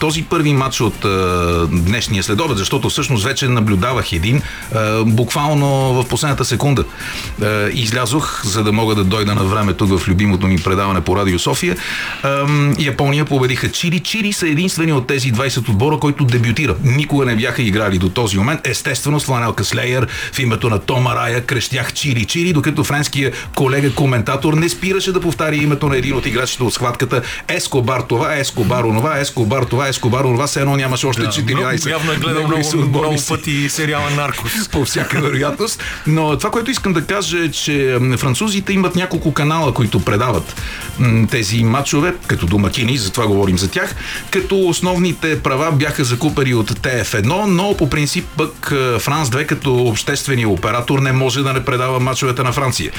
този 0.00 0.22
първи 0.22 0.52
матч 0.52 0.80
от 0.80 1.04
а, 1.04 1.66
днешния 1.72 2.22
следобед, 2.22 2.58
защото 2.58 2.90
всъщност 2.90 3.24
вече 3.24 3.48
наблюдавах 3.48 4.12
един, 4.12 4.42
а, 4.74 5.04
буквално 5.04 5.68
в 5.68 6.08
последната 6.08 6.44
секунда 6.44 6.84
а, 7.42 7.68
излязох, 7.72 8.44
за 8.44 8.64
да 8.64 8.72
мога 8.72 8.94
да 8.94 9.04
дойда 9.04 9.34
на 9.34 9.44
време 9.44 9.72
тук 9.72 9.98
в 9.98 10.08
любимото 10.08 10.46
ми 10.46 10.58
предаване 10.58 11.00
по 11.00 11.16
Радио 11.16 11.38
София. 11.38 11.76
А, 12.22 12.46
Япония 12.78 13.24
победиха 13.24 13.70
Чили. 13.70 14.00
Чили 14.00 14.32
са 14.32 14.48
единствени 14.48 14.92
от 14.92 15.06
тези 15.06 15.32
20 15.32 15.68
отбора, 15.68 15.98
който 15.98 16.24
дебютира. 16.24 16.74
Никога 16.84 17.24
не 17.24 17.36
бяха 17.36 17.62
играли 17.62 17.98
до 17.98 18.08
този 18.08 18.38
момент. 18.38 18.60
Естествено, 18.64 19.20
Сланелка 19.20 19.64
Слеер 19.64 20.06
в 20.32 20.38
името 20.38 20.70
на 20.70 20.78
Тома 20.78 21.14
Рая 21.14 21.46
крещях 21.46 21.92
Чили 21.92 22.24
Чили, 22.24 22.52
докато 22.52 22.84
френския 22.84 23.32
колега 23.54 23.94
коментатор 23.94 24.54
не 24.54 24.68
спира 24.68 24.90
спираше 24.90 25.12
да 25.12 25.20
повтаря 25.20 25.56
името 25.56 25.88
на 25.88 25.96
един 25.96 26.16
от 26.16 26.26
играчите 26.26 26.62
от 26.62 26.74
схватката 26.74 27.22
Ескобар 27.48 28.00
това, 28.00 28.36
Ескобар 28.36 28.84
онова, 28.84 29.18
Ескобар 29.18 29.39
това, 29.70 29.88
Ескобар 29.88 30.24
онова, 30.24 30.46
все 30.46 30.60
едно 30.60 30.76
нямаше 30.76 31.06
още 31.06 31.22
14. 31.22 31.90
Явно 31.90 32.12
е 32.12 32.16
гледал 32.16 32.46
много, 32.46 32.88
много 32.88 33.16
пъти 33.28 33.68
сериала 33.68 34.10
Наркос. 34.10 34.68
По 34.72 34.84
всяка 34.84 35.20
вероятност. 35.20 35.82
Но 36.06 36.38
това, 36.38 36.50
което 36.50 36.70
искам 36.70 36.92
да 36.92 37.06
кажа 37.06 37.38
е, 37.38 37.50
че 37.50 37.98
французите 38.18 38.72
имат 38.72 38.96
няколко 38.96 39.34
канала, 39.34 39.74
които 39.74 40.00
предават 40.00 40.62
тези 41.30 41.64
матчове, 41.64 42.14
като 42.26 42.46
домакини, 42.46 42.96
затова 42.96 43.26
говорим 43.26 43.58
за 43.58 43.70
тях, 43.70 43.94
като 44.30 44.68
основните 44.68 45.40
права 45.42 45.72
бяха 45.72 46.04
закупени 46.04 46.54
от 46.54 46.70
ТФ1, 46.70 47.44
но 47.44 47.76
по 47.76 47.90
принцип 47.90 48.26
пък 48.36 48.66
Франс 48.98 49.30
2 49.30 49.46
като 49.46 49.74
обществения 49.74 50.48
оператор 50.48 50.98
не 50.98 51.12
може 51.12 51.42
да 51.42 51.52
не 51.52 51.64
предава 51.64 52.00
матчовете 52.00 52.42
на 52.42 52.52
Франция 52.52 52.92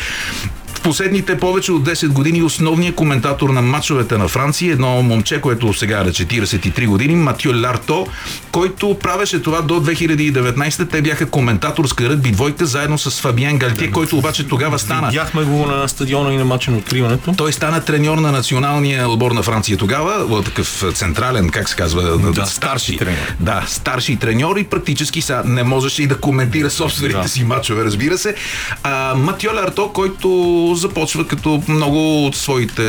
последните 0.83 1.39
повече 1.39 1.71
от 1.71 1.83
10 1.83 2.07
години 2.07 2.43
основният 2.43 2.95
коментатор 2.95 3.49
на 3.49 3.61
матчовете 3.61 4.17
на 4.17 4.27
Франция, 4.27 4.73
едно 4.73 5.01
момче, 5.01 5.41
което 5.41 5.73
сега 5.73 5.99
е 5.99 6.03
на 6.03 6.11
43 6.11 6.87
години, 6.87 7.15
Матю 7.15 7.61
Ларто, 7.63 8.07
който 8.51 8.97
правеше 8.99 9.41
това 9.41 9.61
до 9.61 9.73
2019. 9.73 10.89
Те 10.89 11.01
бяха 11.01 11.29
коментаторска 11.29 12.09
ръгби 12.09 12.31
двойка 12.31 12.65
заедно 12.65 12.97
с 12.97 13.21
Фабиен 13.21 13.57
Галтие, 13.57 13.87
да, 13.87 13.93
който 13.93 14.17
обаче 14.17 14.47
тогава 14.47 14.79
стана. 14.79 15.07
Видяхме 15.07 15.43
го 15.43 15.65
на 15.65 15.87
стадиона 15.87 16.33
и 16.33 16.37
на 16.37 16.45
матча 16.45 16.71
на 16.71 16.77
откриването. 16.77 17.33
Той 17.37 17.53
стана 17.53 17.81
треньор 17.81 18.17
на 18.17 18.31
националния 18.31 19.09
отбор 19.09 19.31
на 19.31 19.43
Франция 19.43 19.77
тогава, 19.77 20.43
такъв 20.43 20.83
централен, 20.93 21.49
как 21.49 21.69
се 21.69 21.75
казва, 21.75 22.17
да, 22.17 22.45
старши 22.45 22.97
треньор. 22.97 23.33
Да, 23.39 23.63
старши 23.67 24.15
треньор 24.15 24.57
и 24.57 24.63
практически 24.63 25.21
са, 25.21 25.41
не 25.45 25.63
можеше 25.63 26.03
и 26.03 26.07
да 26.07 26.17
коментира 26.17 26.69
собствените 26.69 27.21
да. 27.21 27.29
си 27.29 27.43
матчове, 27.43 27.83
разбира 27.83 28.17
се. 28.17 28.35
А, 28.83 29.15
Матио 29.15 29.55
Ларто, 29.55 29.93
който 29.93 30.70
започва 30.75 31.27
като 31.27 31.63
много 31.67 32.25
от 32.25 32.35
своите 32.35 32.83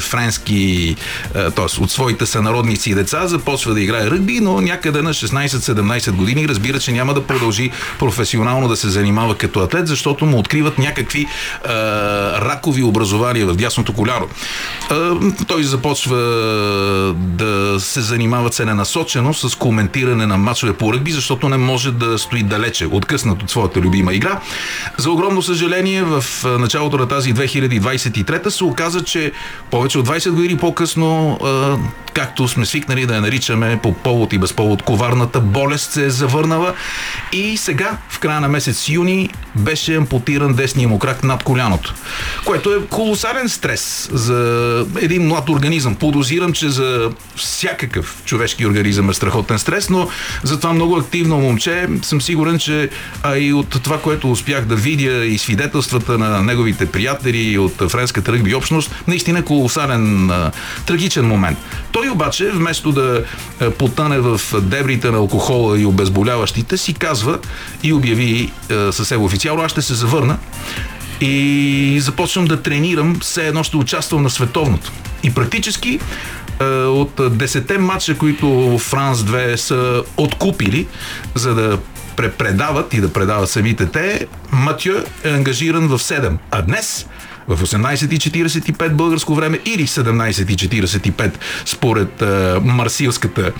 френски, 0.00 0.96
т.е. 1.32 1.82
от 1.82 1.90
своите 1.90 2.26
сънародници 2.26 2.90
и 2.90 2.94
деца, 2.94 3.26
започва 3.26 3.74
да 3.74 3.80
играе 3.80 4.10
ръгби, 4.10 4.40
но 4.40 4.60
някъде 4.60 5.02
на 5.02 5.14
16-17 5.14 6.10
години 6.10 6.48
разбира, 6.48 6.78
че 6.78 6.92
няма 6.92 7.14
да 7.14 7.26
продължи 7.26 7.70
професионално 7.98 8.68
да 8.68 8.76
се 8.76 8.88
занимава 8.88 9.34
като 9.34 9.60
атлет, 9.60 9.86
защото 9.86 10.26
му 10.26 10.38
откриват 10.38 10.78
някакви 10.78 11.20
е, 11.20 11.28
ракови 12.40 12.82
образования 12.82 13.46
в 13.46 13.56
дясното 13.56 13.92
коляро. 13.92 14.28
Е, 14.90 14.94
той 15.46 15.64
започва 15.64 16.16
да 17.14 17.80
се 17.80 18.00
занимава 18.00 18.50
целенасочено 18.50 19.34
с 19.34 19.58
коментиране 19.58 20.26
на 20.26 20.38
матчове 20.38 20.72
по 20.72 20.92
ръгби, 20.92 21.12
защото 21.12 21.48
не 21.48 21.56
може 21.56 21.92
да 21.92 22.18
стои 22.18 22.42
далече, 22.42 22.86
откъснат 22.86 23.42
от 23.42 23.50
своята 23.50 23.80
любима 23.80 24.14
игра. 24.14 24.40
За 24.96 25.10
огромно 25.10 25.42
съжаление, 25.42 26.02
в 26.02 26.24
началото 26.44 26.96
на 26.96 27.08
тази 27.14 27.34
2023 27.34 28.48
се 28.48 28.64
оказа, 28.64 29.04
че 29.04 29.32
повече 29.70 29.98
от 29.98 30.08
20 30.08 30.30
години 30.30 30.56
по-късно, 30.56 31.38
както 32.14 32.48
сме 32.48 32.66
свикнали 32.66 33.06
да 33.06 33.14
я 33.14 33.20
наричаме 33.20 33.80
по 33.82 33.94
повод 33.94 34.32
и 34.32 34.38
без 34.38 34.52
повод, 34.52 34.82
коварната 34.82 35.40
болест 35.40 35.92
се 35.92 36.04
е 36.04 36.10
завърнала 36.10 36.74
и 37.32 37.56
сега, 37.56 37.96
в 38.08 38.18
края 38.18 38.40
на 38.40 38.48
месец 38.48 38.88
юни, 38.88 39.30
беше 39.54 39.96
ампутиран 39.96 40.54
десния 40.54 40.88
му 40.88 40.98
крак 40.98 41.24
над 41.24 41.42
коляното, 41.42 41.94
което 42.44 42.74
е 42.74 42.86
колосален 42.90 43.48
стрес 43.48 44.10
за 44.12 44.86
един 45.00 45.26
млад 45.26 45.48
организъм. 45.48 45.94
Подозирам, 45.94 46.52
че 46.52 46.68
за 46.68 47.10
всякакъв 47.36 48.22
човешки 48.24 48.66
организъм 48.66 49.10
е 49.10 49.14
страхотен 49.14 49.58
стрес, 49.58 49.90
но 49.90 50.08
за 50.42 50.60
това 50.60 50.72
много 50.72 50.96
активно 50.96 51.38
момче 51.38 51.88
съм 52.02 52.20
сигурен, 52.20 52.58
че 52.58 52.90
а 53.22 53.38
и 53.38 53.52
от 53.52 53.82
това, 53.82 54.00
което 54.00 54.30
успях 54.30 54.64
да 54.64 54.76
видя 54.76 55.24
и 55.24 55.38
свидетелствата 55.38 56.18
на 56.18 56.42
неговите 56.42 56.86
приятели 56.86 57.03
от 57.58 57.90
френската 57.90 58.32
ръгби 58.32 58.54
общност, 58.54 58.94
наистина 59.06 59.44
колосален, 59.44 60.30
трагичен 60.86 61.26
момент. 61.26 61.58
Той 61.92 62.08
обаче, 62.08 62.50
вместо 62.50 62.92
да 62.92 63.24
потъне 63.78 64.18
в 64.18 64.40
дебрите 64.60 65.10
на 65.10 65.16
алкохола 65.16 65.80
и 65.80 65.86
обезболяващите, 65.86 66.76
си 66.76 66.94
казва 66.94 67.38
и 67.82 67.92
обяви 67.92 68.52
съвсем 68.90 69.22
официално, 69.22 69.62
аз 69.62 69.70
ще 69.70 69.82
се 69.82 69.94
завърна 69.94 70.38
и 71.20 71.98
започвам 72.02 72.44
да 72.44 72.62
тренирам, 72.62 73.18
все 73.20 73.46
едно 73.46 73.64
ще 73.64 73.76
участвам 73.76 74.22
на 74.22 74.30
световното. 74.30 74.92
И 75.22 75.34
практически 75.34 76.00
от 76.60 77.16
10 77.16 77.76
матча, 77.76 78.18
които 78.18 78.78
Франс 78.78 79.18
2 79.18 79.56
са 79.56 80.02
откупили, 80.16 80.86
за 81.34 81.54
да 81.54 81.78
препредават 82.16 82.94
и 82.94 83.00
да 83.00 83.12
предават 83.12 83.50
самите 83.50 83.86
те, 83.86 84.26
Матю 84.52 84.92
е 85.24 85.30
ангажиран 85.30 85.88
в 85.88 85.98
7. 85.98 86.32
А 86.50 86.62
днес 86.62 87.06
в 87.48 87.66
18.45 87.66 88.88
българско 88.88 89.34
време 89.34 89.58
или 89.64 89.86
17.45 89.86 91.32
според 91.64 92.22
е, 92.22 92.26
марсилската 92.62 93.52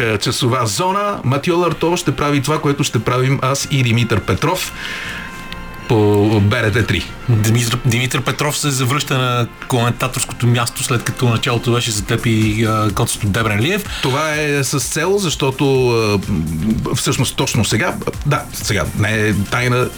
е, 0.00 0.18
часова 0.18 0.66
зона. 0.66 1.20
Матио 1.24 1.58
Ларто 1.58 1.96
ще 1.96 2.16
прави 2.16 2.42
това, 2.42 2.60
което 2.60 2.84
ще 2.84 2.98
правим 2.98 3.38
аз 3.42 3.68
и 3.70 3.82
Димитър 3.82 4.20
Петров 4.20 4.72
по 5.88 5.94
БРТ-3. 6.40 7.04
Димитър, 7.28 7.78
Димитър 7.86 8.22
Петров 8.22 8.58
се 8.58 8.70
завръща 8.70 9.18
на 9.18 9.46
коментаторското 9.68 10.46
място, 10.46 10.84
след 10.84 11.04
като 11.04 11.28
началото 11.28 11.72
беше 11.72 11.90
за 11.90 12.04
теб 12.04 12.26
и 12.26 12.68
коцето 12.94 13.26
Дебрен 13.26 13.60
Лиев. 13.60 13.84
Това 14.02 14.34
е 14.34 14.64
с 14.64 14.80
цел, 14.80 15.18
защото 15.18 15.94
всъщност 16.96 17.36
точно 17.36 17.64
сега, 17.64 17.94
да, 18.26 18.42
сега 18.52 18.84
не 18.98 19.28
е 19.28 19.34
тайна, 19.34 19.88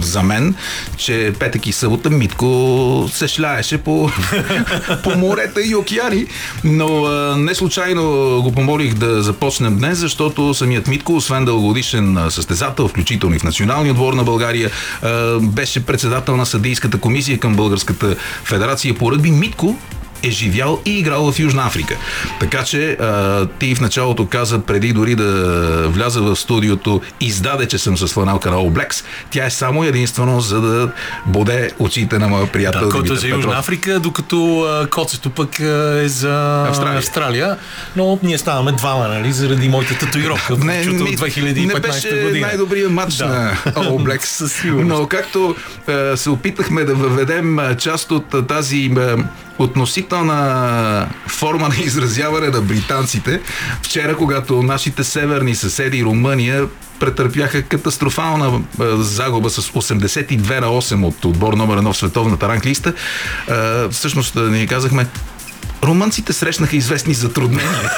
за 0.00 0.22
мен, 0.22 0.54
че 0.96 1.32
петък 1.38 1.66
и 1.66 1.72
събота 1.72 2.10
Митко 2.10 3.08
се 3.12 3.28
шляеше 3.28 3.78
по, 3.78 4.10
по 5.02 5.10
морета 5.10 5.62
и 5.62 5.74
океани, 5.74 6.26
но 6.64 7.04
а, 7.04 7.36
не 7.36 7.54
случайно 7.54 8.02
го 8.42 8.52
помолих 8.52 8.94
да 8.94 9.22
започнем 9.22 9.78
днес, 9.78 9.98
защото 9.98 10.54
самият 10.54 10.88
Митко, 10.88 11.16
освен 11.16 11.44
дългогодишен 11.44 12.18
състезател, 12.30 12.88
включително 12.88 13.36
и 13.36 13.38
в 13.38 13.44
Националния 13.44 13.92
отбор 13.92 14.12
на 14.12 14.24
България, 14.24 14.70
а, 15.02 15.38
беше 15.40 15.86
председател 15.86 16.36
на 16.36 16.46
съдийската 16.46 16.98
комисия 16.98 17.38
към 17.38 17.56
Българската 17.56 18.16
федерация 18.44 18.94
по 18.94 19.12
ръгби. 19.12 19.30
Митко 19.30 19.78
е 20.22 20.30
живял 20.30 20.80
и 20.84 20.98
играл 20.98 21.32
в 21.32 21.38
Южна 21.38 21.66
Африка. 21.66 21.96
Така 22.40 22.64
че 22.64 22.90
а, 22.90 23.46
ти 23.46 23.74
в 23.74 23.80
началото 23.80 24.26
каза, 24.26 24.58
преди 24.58 24.92
дори 24.92 25.14
да 25.14 25.88
вляза 25.88 26.22
в 26.22 26.36
студиото, 26.36 27.00
издаде, 27.20 27.66
че 27.66 27.78
съм 27.78 27.98
с 27.98 28.06
фланалка 28.06 28.50
на 28.50 28.56
All 28.56 28.70
Blacks. 28.70 29.04
Тя 29.30 29.46
е 29.46 29.50
само 29.50 29.84
единствено 29.84 30.40
за 30.40 30.60
да 30.60 30.90
боде 31.26 31.70
очите 31.78 32.18
на 32.18 32.28
моя 32.28 32.46
приятел. 32.52 32.80
Да, 32.80 32.88
който 32.88 33.12
е 33.12 33.16
за 33.16 33.28
Южна 33.28 33.58
Африка, 33.58 34.00
докато 34.00 34.60
а, 34.60 34.86
коцето 34.86 35.30
пък 35.30 35.60
а, 35.60 36.00
е 36.04 36.08
за 36.08 36.64
Австралия. 36.68 36.98
Австралия. 36.98 37.56
Но 37.96 38.18
ние 38.22 38.38
ставаме 38.38 38.72
двама, 38.72 39.08
нали, 39.08 39.32
заради 39.32 39.68
моята 39.68 39.98
татуировка. 39.98 40.56
Не, 40.56 40.78
ми, 40.78 41.16
2015 41.16 41.74
не 41.74 41.80
беше 41.80 42.22
година. 42.22 42.46
най-добрият 42.46 42.92
матч 42.92 43.14
да. 43.14 43.26
на 43.26 43.56
All 43.66 44.18
Blacks. 44.18 44.70
Но 44.84 45.06
както 45.06 45.56
а, 45.88 46.16
се 46.16 46.30
опитахме 46.30 46.84
да 46.84 46.94
въведем 46.94 47.58
част 47.78 48.10
от 48.10 48.46
тази 48.48 48.90
а, 48.98 49.16
относителна 49.58 51.08
форма 51.26 51.68
на 51.68 51.76
изразяване 51.84 52.48
на 52.48 52.60
британците. 52.60 53.40
Вчера, 53.82 54.16
когато 54.16 54.62
нашите 54.62 55.04
северни 55.04 55.54
съседи 55.54 56.04
Румъния 56.04 56.66
претърпяха 57.00 57.62
катастрофална 57.62 58.60
загуба 58.98 59.50
с 59.50 59.68
82 59.68 60.60
на 60.60 60.66
8 60.66 61.04
от 61.04 61.24
отбор 61.24 61.52
номер 61.54 61.78
1 61.78 61.92
в 61.92 61.96
световната 61.96 62.48
ранглиста, 62.48 62.92
всъщност 63.90 64.34
ни 64.34 64.66
казахме, 64.66 65.06
румънците 65.82 66.32
срещнаха 66.32 66.76
известни 66.76 67.14
затруднения 67.14 67.90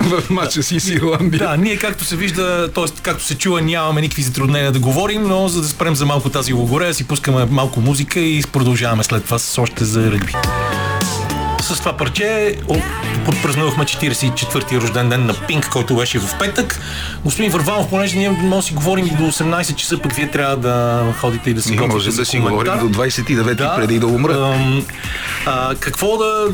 в 0.00 0.30
матча 0.30 0.62
си 0.62 0.80
с 0.80 0.88
Ирландия. 0.88 1.38
Да, 1.38 1.56
ние 1.56 1.76
както 1.76 2.04
се 2.04 2.16
вижда, 2.16 2.70
т.е. 2.74 2.84
както 3.02 3.24
се 3.24 3.38
чува, 3.38 3.62
нямаме 3.62 4.00
никакви 4.00 4.22
затруднения 4.22 4.72
да 4.72 4.78
говорим, 4.78 5.22
но 5.22 5.48
за 5.48 5.62
да 5.62 5.68
спрем 5.68 5.94
за 5.94 6.06
малко 6.06 6.30
тази 6.30 6.52
логорея, 6.52 6.94
си 6.94 7.04
пускаме 7.04 7.44
малко 7.44 7.80
музика 7.80 8.20
и 8.20 8.42
продължаваме 8.52 9.04
след 9.04 9.24
това 9.24 9.38
с 9.38 9.58
още 9.58 9.84
за 9.84 10.10
ръгби 10.10 10.32
с 11.66 11.78
това 11.78 11.96
парче 11.96 12.56
подпразнувахме 13.24 13.84
44-ти 13.84 14.80
рожден 14.80 15.08
ден 15.08 15.26
на 15.26 15.34
Пинк, 15.34 15.68
който 15.68 15.96
беше 15.96 16.18
в 16.18 16.38
петък. 16.38 16.80
Господин 17.24 17.50
Върванов, 17.50 17.90
понеже 17.90 18.18
ние 18.18 18.30
може 18.30 18.56
да 18.56 18.62
си 18.62 18.74
говорим 18.74 19.06
до 19.06 19.22
18 19.22 19.74
часа, 19.74 19.98
пък 19.98 20.12
вие 20.12 20.30
трябва 20.30 20.56
да 20.56 21.04
ходите 21.20 21.50
и 21.50 21.54
да 21.54 21.62
си 21.62 21.70
Ние 21.70 21.88
може 21.88 22.10
да 22.10 22.24
си 22.26 22.38
говорим 22.38 22.72
до 22.78 22.98
29 22.98 23.54
да, 23.54 23.76
преди 23.76 23.98
да 23.98 24.06
умра. 24.06 24.56
А, 25.46 25.74
какво 25.74 26.16
да 26.16 26.48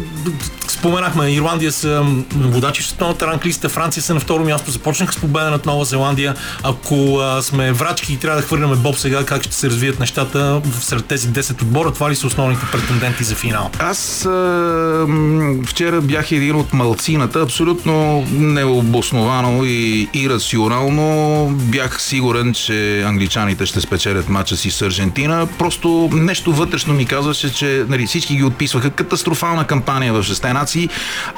Споменахме, 0.82 1.30
Ирландия 1.30 1.72
са 1.72 2.04
водачи 2.36 2.82
в 2.82 2.86
световната 2.86 3.26
ранглиста, 3.26 3.68
Франция 3.68 4.02
са 4.02 4.14
на 4.14 4.20
второ 4.20 4.44
място, 4.44 4.70
започнаха 4.70 5.12
с 5.12 5.16
победа 5.16 5.50
над 5.50 5.66
Нова 5.66 5.84
Зеландия. 5.84 6.34
Ако 6.62 7.18
а, 7.18 7.42
сме 7.42 7.72
врачки 7.72 8.12
и 8.12 8.16
трябва 8.16 8.40
да 8.40 8.46
хвърляме 8.46 8.76
Боб 8.76 8.96
сега, 8.96 9.24
как 9.24 9.42
ще 9.42 9.54
се 9.54 9.66
развият 9.66 10.00
нещата 10.00 10.62
сред 10.80 11.06
тези 11.06 11.28
10 11.28 11.62
отбора, 11.62 11.92
това 11.92 12.10
ли 12.10 12.16
са 12.16 12.26
основните 12.26 12.66
претенденти 12.72 13.24
за 13.24 13.34
финал? 13.34 13.70
Аз 13.78 14.26
а, 14.26 15.06
вчера 15.66 16.00
бях 16.00 16.32
един 16.32 16.56
от 16.56 16.72
малцината, 16.72 17.40
абсолютно 17.40 18.26
необосновано 18.30 19.64
и 19.64 20.08
ирационално. 20.14 21.48
Бях 21.54 22.02
сигурен, 22.02 22.54
че 22.54 23.02
англичаните 23.02 23.66
ще 23.66 23.80
спечелят 23.80 24.28
матча 24.28 24.56
си 24.56 24.70
с 24.70 24.82
Аржентина. 24.82 25.48
Просто 25.58 26.10
нещо 26.12 26.52
вътрешно 26.52 26.94
ми 26.94 27.06
казваше, 27.06 27.54
че 27.54 27.84
нали, 27.88 28.06
всички 28.06 28.36
ги 28.36 28.44
отписваха. 28.44 28.90
Катастрофална 28.90 29.66
кампания 29.66 30.12
в 30.12 30.22
шесте 30.22 30.52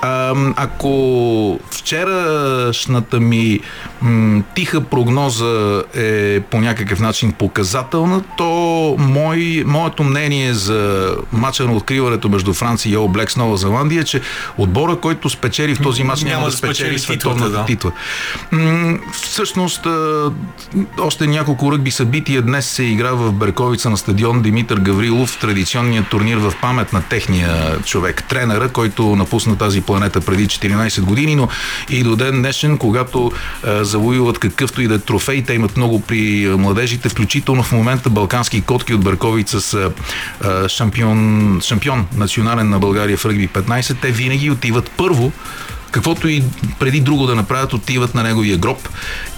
А, 0.03 0.35
ако 0.57 1.61
вчерашната 1.71 3.21
ми 3.21 3.61
м, 4.03 4.43
тиха 4.55 4.81
прогноза 4.81 5.83
е 5.95 6.41
по 6.41 6.61
някакъв 6.61 7.01
начин 7.01 7.33
показателна, 7.33 8.23
то 8.39 8.97
мой, 8.99 9.63
моето 9.67 10.05
мнение 10.05 10.55
за 10.55 11.11
матча 11.33 11.65
на 11.65 11.73
откриването 11.73 12.29
между 12.29 12.55
Франция 12.55 12.93
и 12.93 12.97
All 12.97 13.25
Blacks 13.25 13.37
Нова 13.37 13.57
Зеландия 13.57 14.01
е, 14.01 14.05
че 14.05 14.21
отбора, 14.59 14.97
който 14.97 15.31
спечели 15.31 15.75
в 15.75 15.83
този 15.83 16.05
матч, 16.05 16.23
няма, 16.23 16.35
няма 16.35 16.47
да 16.47 16.57
спечели, 16.57 16.99
световната 16.99 17.51
да. 17.51 17.65
титла. 17.65 17.93
М- 18.53 18.99
всъщност, 19.13 19.87
още 20.99 21.27
няколко 21.27 21.73
ръгби 21.73 21.91
събития 21.91 22.43
днес 22.43 22.67
се 22.67 22.83
игра 22.83 23.11
в 23.13 23.33
Берковица 23.33 23.91
на 23.91 23.97
стадион 23.97 24.43
Димитър 24.43 24.79
Гаврилов, 24.79 25.39
традиционният 25.41 26.09
турнир 26.09 26.37
в 26.37 26.53
памет 26.61 26.93
на 26.93 27.03
техния 27.03 27.83
човек, 27.85 28.25
тренера, 28.29 28.69
който 28.69 29.17
напусна 29.25 29.57
тази 29.57 29.81
планета 29.81 30.21
преди 30.21 30.47
14 30.47 31.01
години, 31.01 31.37
но 31.37 31.49
и 31.91 32.03
до 32.03 32.17
ден 32.17 32.35
днешен, 32.43 32.79
когато 32.79 33.33
е, 33.67 33.85
завоюват 33.85 34.39
какъвто 34.39 34.83
и 34.83 34.89
да 34.89 34.95
е 34.95 34.99
трофей, 34.99 35.43
те 35.43 35.55
имат 35.55 35.77
много 35.77 36.01
при 36.01 36.49
младежите, 36.59 37.09
включително 37.09 37.63
в 37.63 37.73
момента 37.73 38.11
балкански 38.11 38.61
котки 38.61 38.95
от 38.95 39.05
Берковица 39.05 39.61
с 39.61 39.75
е, 39.75 40.69
шампион, 40.69 41.61
шампион 41.63 42.07
национален 42.17 42.69
на 42.69 42.79
България 42.79 43.17
в 43.17 43.27
ръгби 43.27 43.49
15, 43.49 43.97
те 44.01 44.11
винаги 44.11 44.51
отиват 44.51 44.91
първо 44.97 45.33
каквото 45.95 46.29
и 46.29 46.43
преди 46.79 47.01
друго 47.01 47.27
да 47.27 47.35
направят, 47.35 47.73
отиват 47.73 48.15
на 48.15 48.23
неговия 48.23 48.57
гроб 48.57 48.89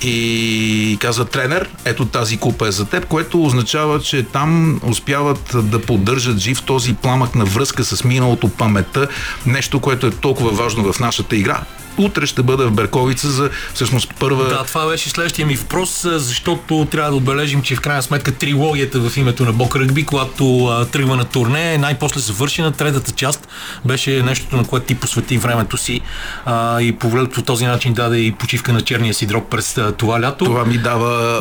и 0.03 0.99
казват 1.01 1.31
тренер, 1.31 1.69
ето 1.85 2.07
тази 2.07 2.37
купа 2.37 2.69
е 2.69 2.71
за 2.71 2.85
теб, 2.85 3.07
което 3.07 3.45
означава, 3.45 4.01
че 4.01 4.23
там 4.23 4.81
успяват 4.85 5.57
да 5.63 5.83
поддържат 5.83 6.39
жив 6.39 6.63
този 6.63 6.95
пламък 6.95 7.35
на 7.35 7.45
връзка 7.45 7.85
с 7.85 8.05
миналото, 8.05 8.49
паметта, 8.49 9.09
нещо, 9.47 9.81
което 9.81 10.07
е 10.07 10.11
толкова 10.11 10.51
важно 10.51 10.93
в 10.93 11.01
нашата 11.01 11.37
игра 11.37 11.61
утре 11.99 12.27
ще 12.27 12.43
бъда 12.43 12.67
в 12.67 12.73
Берковица 12.73 13.29
за 13.31 13.51
всъщност 13.75 14.15
първа... 14.21 14.49
Да, 14.49 14.65
това 14.65 14.89
беше 14.89 15.11
следващия 15.11 15.47
ми 15.47 15.55
въпрос, 15.57 16.07
защото 16.11 16.87
трябва 16.91 17.11
да 17.11 17.17
отбележим, 17.17 17.63
че 17.63 17.77
в 17.77 17.81
крайна 17.81 18.03
сметка 18.03 18.33
трилогията 18.33 19.01
в 19.01 19.17
името 19.17 19.45
на 19.45 19.53
Бок 19.53 19.77
Ръгби, 19.77 20.05
когато 20.05 20.67
а, 20.67 20.85
тръгва 20.85 21.17
на 21.17 21.25
турне, 21.25 21.79
най-после 21.79 22.21
завършена. 22.21 22.73
Третата 22.73 23.13
част 23.13 23.49
беше 23.85 24.23
нещото, 24.23 24.57
на 24.57 24.65
което 24.65 24.87
ти 24.87 24.95
посвети 24.95 25.39
времето 25.39 25.77
си 25.77 26.01
а, 26.45 26.81
и 26.81 26.93
по, 26.93 27.29
по 27.29 27.43
този 27.43 27.67
начин 27.67 27.93
даде 27.93 28.19
и 28.19 28.33
почивка 28.33 28.73
на 28.73 28.81
черния 28.81 29.15
си 29.15 29.27
дрог 29.27 29.47
през 29.51 29.79
а, 29.79 29.93
това 29.93 30.21
лято. 30.21 30.45
Това 30.45 30.65
ми 30.65 30.79
дава 30.79 31.41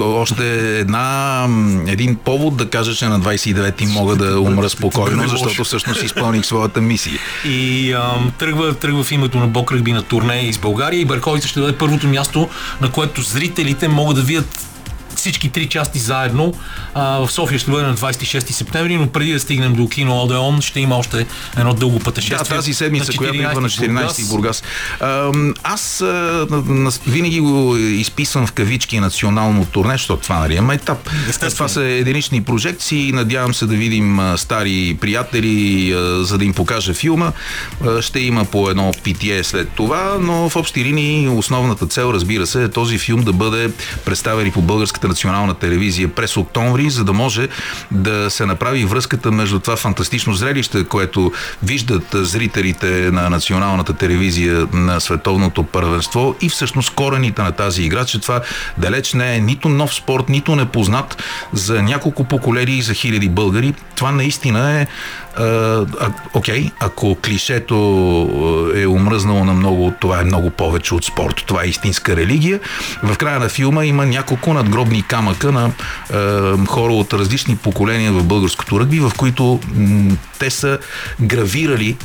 още 0.00 0.78
една, 0.78 1.46
един 1.86 2.16
повод 2.16 2.56
да 2.56 2.70
кажа, 2.70 2.94
че 2.94 3.06
на 3.06 3.20
29-ти 3.20 3.86
мога 3.86 4.16
да 4.16 4.40
умра 4.40 4.68
спокойно, 4.68 5.28
защото 5.28 5.64
всъщност 5.64 6.02
изпълних 6.02 6.46
своята 6.46 6.80
мисия. 6.80 7.18
И 7.44 7.92
а, 7.92 8.14
тръгва, 8.38 8.74
тръгва 8.74 9.04
в 9.04 9.12
името 9.12 9.38
на 9.38 9.46
Бок 9.46 9.72
Ръгби 9.72 9.92
на 9.94 10.02
турне 10.02 10.40
из 10.40 10.58
България 10.58 11.00
и 11.00 11.04
Берковица 11.04 11.48
ще 11.48 11.60
даде 11.60 11.78
първото 11.78 12.08
място, 12.08 12.48
на 12.80 12.92
което 12.92 13.22
зрителите 13.22 13.88
могат 13.88 14.16
да 14.16 14.22
видят 14.22 14.73
всички 15.24 15.48
три 15.48 15.68
части 15.68 15.98
заедно. 15.98 16.54
А, 16.94 17.18
в 17.18 17.30
София 17.30 17.58
ще 17.58 17.70
бъде 17.70 17.86
на 17.86 17.96
26 17.96 18.50
септември, 18.50 18.96
но 18.96 19.06
преди 19.06 19.32
да 19.32 19.40
стигнем 19.40 19.74
до 19.74 19.88
кино 19.88 20.22
Одеон, 20.22 20.60
ще 20.60 20.80
има 20.80 20.96
още 20.96 21.26
едно 21.56 21.74
дълго 21.74 21.98
пътешествие. 21.98 22.38
Да, 22.38 22.44
тази 22.44 22.74
седмица, 22.74 23.12
която 23.12 23.36
идва 23.36 23.60
на 23.60 23.68
14 23.68 24.28
Бургас. 24.28 24.62
А, 25.00 25.32
аз 25.62 26.00
а, 26.00 26.46
винаги 27.06 27.40
го 27.40 27.76
изписвам 27.76 28.46
в 28.46 28.52
кавички 28.52 29.00
национално 29.00 29.64
турне, 29.64 29.92
защото 29.92 30.22
това 30.22 30.38
нали 30.38 30.56
е 30.56 30.74
етап. 30.74 31.10
Това 31.50 31.68
са 31.68 31.82
единични 31.82 32.44
прожекции. 32.44 33.12
Надявам 33.12 33.54
се 33.54 33.66
да 33.66 33.74
видим 33.74 34.20
стари 34.36 34.98
приятели, 35.00 35.92
за 36.20 36.38
да 36.38 36.44
им 36.44 36.54
покажа 36.54 36.94
филма. 36.94 37.32
Ще 38.00 38.20
има 38.20 38.44
по 38.44 38.70
едно 38.70 38.92
питие 39.02 39.44
след 39.44 39.68
това, 39.70 40.16
но 40.20 40.48
в 40.48 40.56
общи 40.56 40.84
линии 40.84 41.28
основната 41.28 41.86
цел, 41.86 42.10
разбира 42.14 42.46
се, 42.46 42.62
е 42.62 42.68
този 42.68 42.98
филм 42.98 43.22
да 43.22 43.32
бъде 43.32 43.70
представен 44.04 44.46
и 44.46 44.50
по 44.50 44.62
българската 44.62 45.13
национална 45.14 45.54
телевизия 45.54 46.08
през 46.08 46.36
октомври, 46.36 46.90
за 46.90 47.04
да 47.04 47.12
може 47.12 47.48
да 47.90 48.30
се 48.30 48.46
направи 48.46 48.84
връзката 48.84 49.30
между 49.30 49.60
това 49.60 49.76
фантастично 49.76 50.34
зрелище, 50.34 50.84
което 50.84 51.32
виждат 51.62 52.04
зрителите 52.12 52.86
на 53.12 53.30
националната 53.30 53.94
телевизия 53.94 54.66
на 54.72 55.00
световното 55.00 55.62
първенство 55.62 56.34
и 56.40 56.48
всъщност 56.48 56.94
корените 56.94 57.42
на 57.42 57.52
тази 57.52 57.82
игра, 57.82 58.04
че 58.04 58.20
това 58.20 58.40
далеч 58.78 59.14
не 59.14 59.36
е 59.36 59.40
нито 59.40 59.68
нов 59.68 59.94
спорт, 59.94 60.28
нито 60.28 60.56
непознат 60.56 61.22
за 61.52 61.82
няколко 61.82 62.24
поколения 62.24 62.78
и 62.78 62.82
за 62.82 62.94
хиляди 62.94 63.28
българи. 63.28 63.74
Това 63.94 64.12
наистина 64.12 64.80
е 64.80 64.86
окей, 66.34 66.64
okay, 66.64 66.70
ако 66.80 67.16
клишето 67.24 67.74
е 68.76 68.86
омръзнало 68.86 69.44
на 69.44 69.52
много, 69.52 69.92
това 70.00 70.20
е 70.20 70.24
много 70.24 70.50
повече 70.50 70.94
от 70.94 71.04
спорт. 71.04 71.44
Това 71.46 71.64
е 71.64 71.66
истинска 71.66 72.16
религия. 72.16 72.60
В 73.02 73.16
края 73.16 73.38
на 73.38 73.48
филма 73.48 73.84
има 73.84 74.06
няколко 74.06 74.54
надгробни 74.54 75.02
камъка 75.02 75.52
на 75.52 75.66
е, 75.66 76.66
хора 76.66 76.92
от 76.92 77.12
различни 77.12 77.56
поколения 77.56 78.12
в 78.12 78.24
българското 78.24 78.80
ръгби, 78.80 79.00
в 79.00 79.12
които 79.16 79.60
м- 79.74 80.16
те 80.38 80.50
са 80.50 80.78
гравирали 81.20 81.96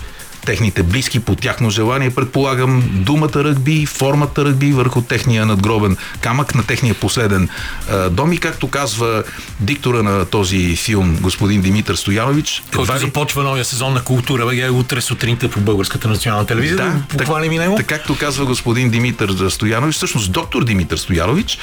техните 0.45 0.83
близки 0.83 1.19
по 1.19 1.35
тяхно 1.35 1.69
желание. 1.69 2.09
Предполагам 2.09 2.83
думата 2.93 3.35
ръгби, 3.35 3.85
формата 3.85 4.45
ръгби 4.45 4.71
върху 4.71 5.01
техния 5.01 5.45
надгробен 5.45 5.97
камък 6.21 6.55
на 6.55 6.63
техния 6.63 6.93
последен 6.93 7.49
а, 7.89 8.09
дом 8.09 8.33
и 8.33 8.37
както 8.37 8.67
казва 8.67 9.23
диктора 9.59 10.03
на 10.03 10.25
този 10.25 10.75
филм, 10.75 11.17
господин 11.21 11.61
Димитър 11.61 11.95
Стоянович. 11.95 12.63
Който 12.75 12.93
ли... 12.93 12.99
започва 12.99 13.43
новия 13.43 13.65
сезон 13.65 13.93
на 13.93 14.03
култура, 14.03 14.45
бе, 14.45 14.69
утре 14.69 15.01
сутринта 15.01 15.49
по 15.49 15.59
българската 15.59 16.07
национална 16.07 16.45
телевизия. 16.45 16.77
Да, 16.77 16.83
да 16.83 17.17
похвалим 17.17 17.51
и 17.51 17.57
него. 17.57 17.75
Така, 17.75 17.97
както 17.97 18.17
казва 18.17 18.45
господин 18.45 18.89
Димитър 18.89 19.49
Стоянович, 19.49 19.95
всъщност 19.95 20.31
доктор 20.31 20.63
Димитър 20.63 20.97
Стоянович, 20.97 21.57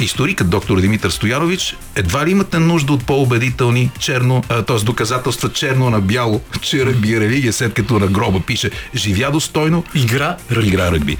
историкът 0.00 0.50
доктор 0.50 0.80
Димитър 0.80 1.10
Стоянович, 1.10 1.76
едва 1.94 2.26
ли 2.26 2.30
имате 2.30 2.58
нужда 2.58 2.92
от 2.92 3.06
по-убедителни 3.06 3.90
черно, 3.98 4.42
т.е. 4.66 4.84
доказателства 4.84 5.48
черно 5.52 5.90
на 5.90 6.00
бяло, 6.00 6.40
че 6.60 6.86
ръгби 6.86 7.14
е 7.14 7.20
религия, 7.20 7.52
след 7.52 7.74
като 7.74 7.98
на 7.98 8.06
гроба 8.10 8.40
пише 8.40 8.70
живя 8.94 9.30
достойно, 9.30 9.84
игра 9.94 10.36
ръгби. 10.50 10.68
Игра 10.68 10.90
ръгби. 10.90 11.18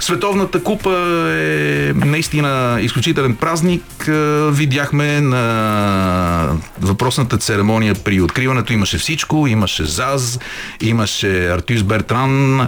Световната 0.00 0.62
купа 0.62 0.90
е 1.38 1.92
наистина 1.94 2.78
изключителен 2.80 3.36
празник. 3.36 4.08
Е, 4.08 4.50
видяхме 4.50 5.20
на 5.20 6.48
въпросната 6.80 7.38
церемония 7.38 7.94
при 7.94 8.20
откриването 8.20 8.72
имаше 8.72 8.98
всичко. 8.98 9.46
Имаше 9.46 9.84
ЗАЗ, 9.84 10.38
имаше 10.80 11.48
Артюс 11.48 11.82
Бертран. 11.82 12.60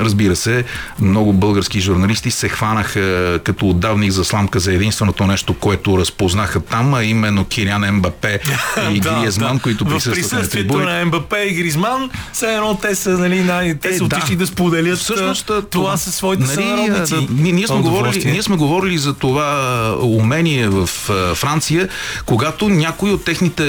Разбира 0.00 0.36
се, 0.36 0.64
много 1.00 1.32
български 1.32 1.80
журналисти 1.80 2.30
се 2.30 2.48
хванаха 2.48 3.40
като 3.44 3.68
отдавник 3.68 4.12
за 4.12 4.24
сламка 4.24 4.60
за 4.60 4.72
единственото 4.72 5.26
нещо, 5.26 5.54
което 5.54 5.98
разпознаха 5.98 6.60
там, 6.60 6.94
а 6.94 7.04
именно 7.04 7.44
Кириан 7.44 7.84
Ембапе 7.84 8.40
и 8.90 9.00
да, 9.00 9.20
Гриезман, 9.20 9.56
да. 9.56 9.62
които 9.62 9.84
присъстват 9.84 10.14
в 10.14 10.16
присъствието 10.16 10.78
на, 10.78 10.84
на 10.84 10.98
Ембапе 10.98 11.42
и 11.42 11.54
Гризман, 11.54 12.10
все 12.32 12.54
едно 12.54 12.78
те 12.82 12.94
са, 12.94 13.10
нали, 13.10 13.40
най- 13.40 13.74
те 13.74 13.88
е, 13.88 13.96
са 13.96 14.04
отишли 14.04 14.36
да. 14.36 14.38
да 14.38 14.46
споделят 14.46 14.98
Всъщност, 14.98 15.46
това, 15.46 15.62
това 15.62 15.96
със 15.96 16.14
своите 16.14 16.47
нали, 16.56 16.90
да, 16.90 17.26
ние, 17.30 17.52
ние, 17.52 17.66
сме 17.66 17.80
говорили, 17.80 18.30
ние 18.30 18.42
сме 18.42 18.56
говорили 18.56 18.98
за 18.98 19.14
това 19.14 19.94
умение 20.02 20.68
в 20.68 20.86
Франция, 21.34 21.88
когато 22.26 22.68
някой 22.68 23.10
от 23.10 23.24
техните 23.24 23.64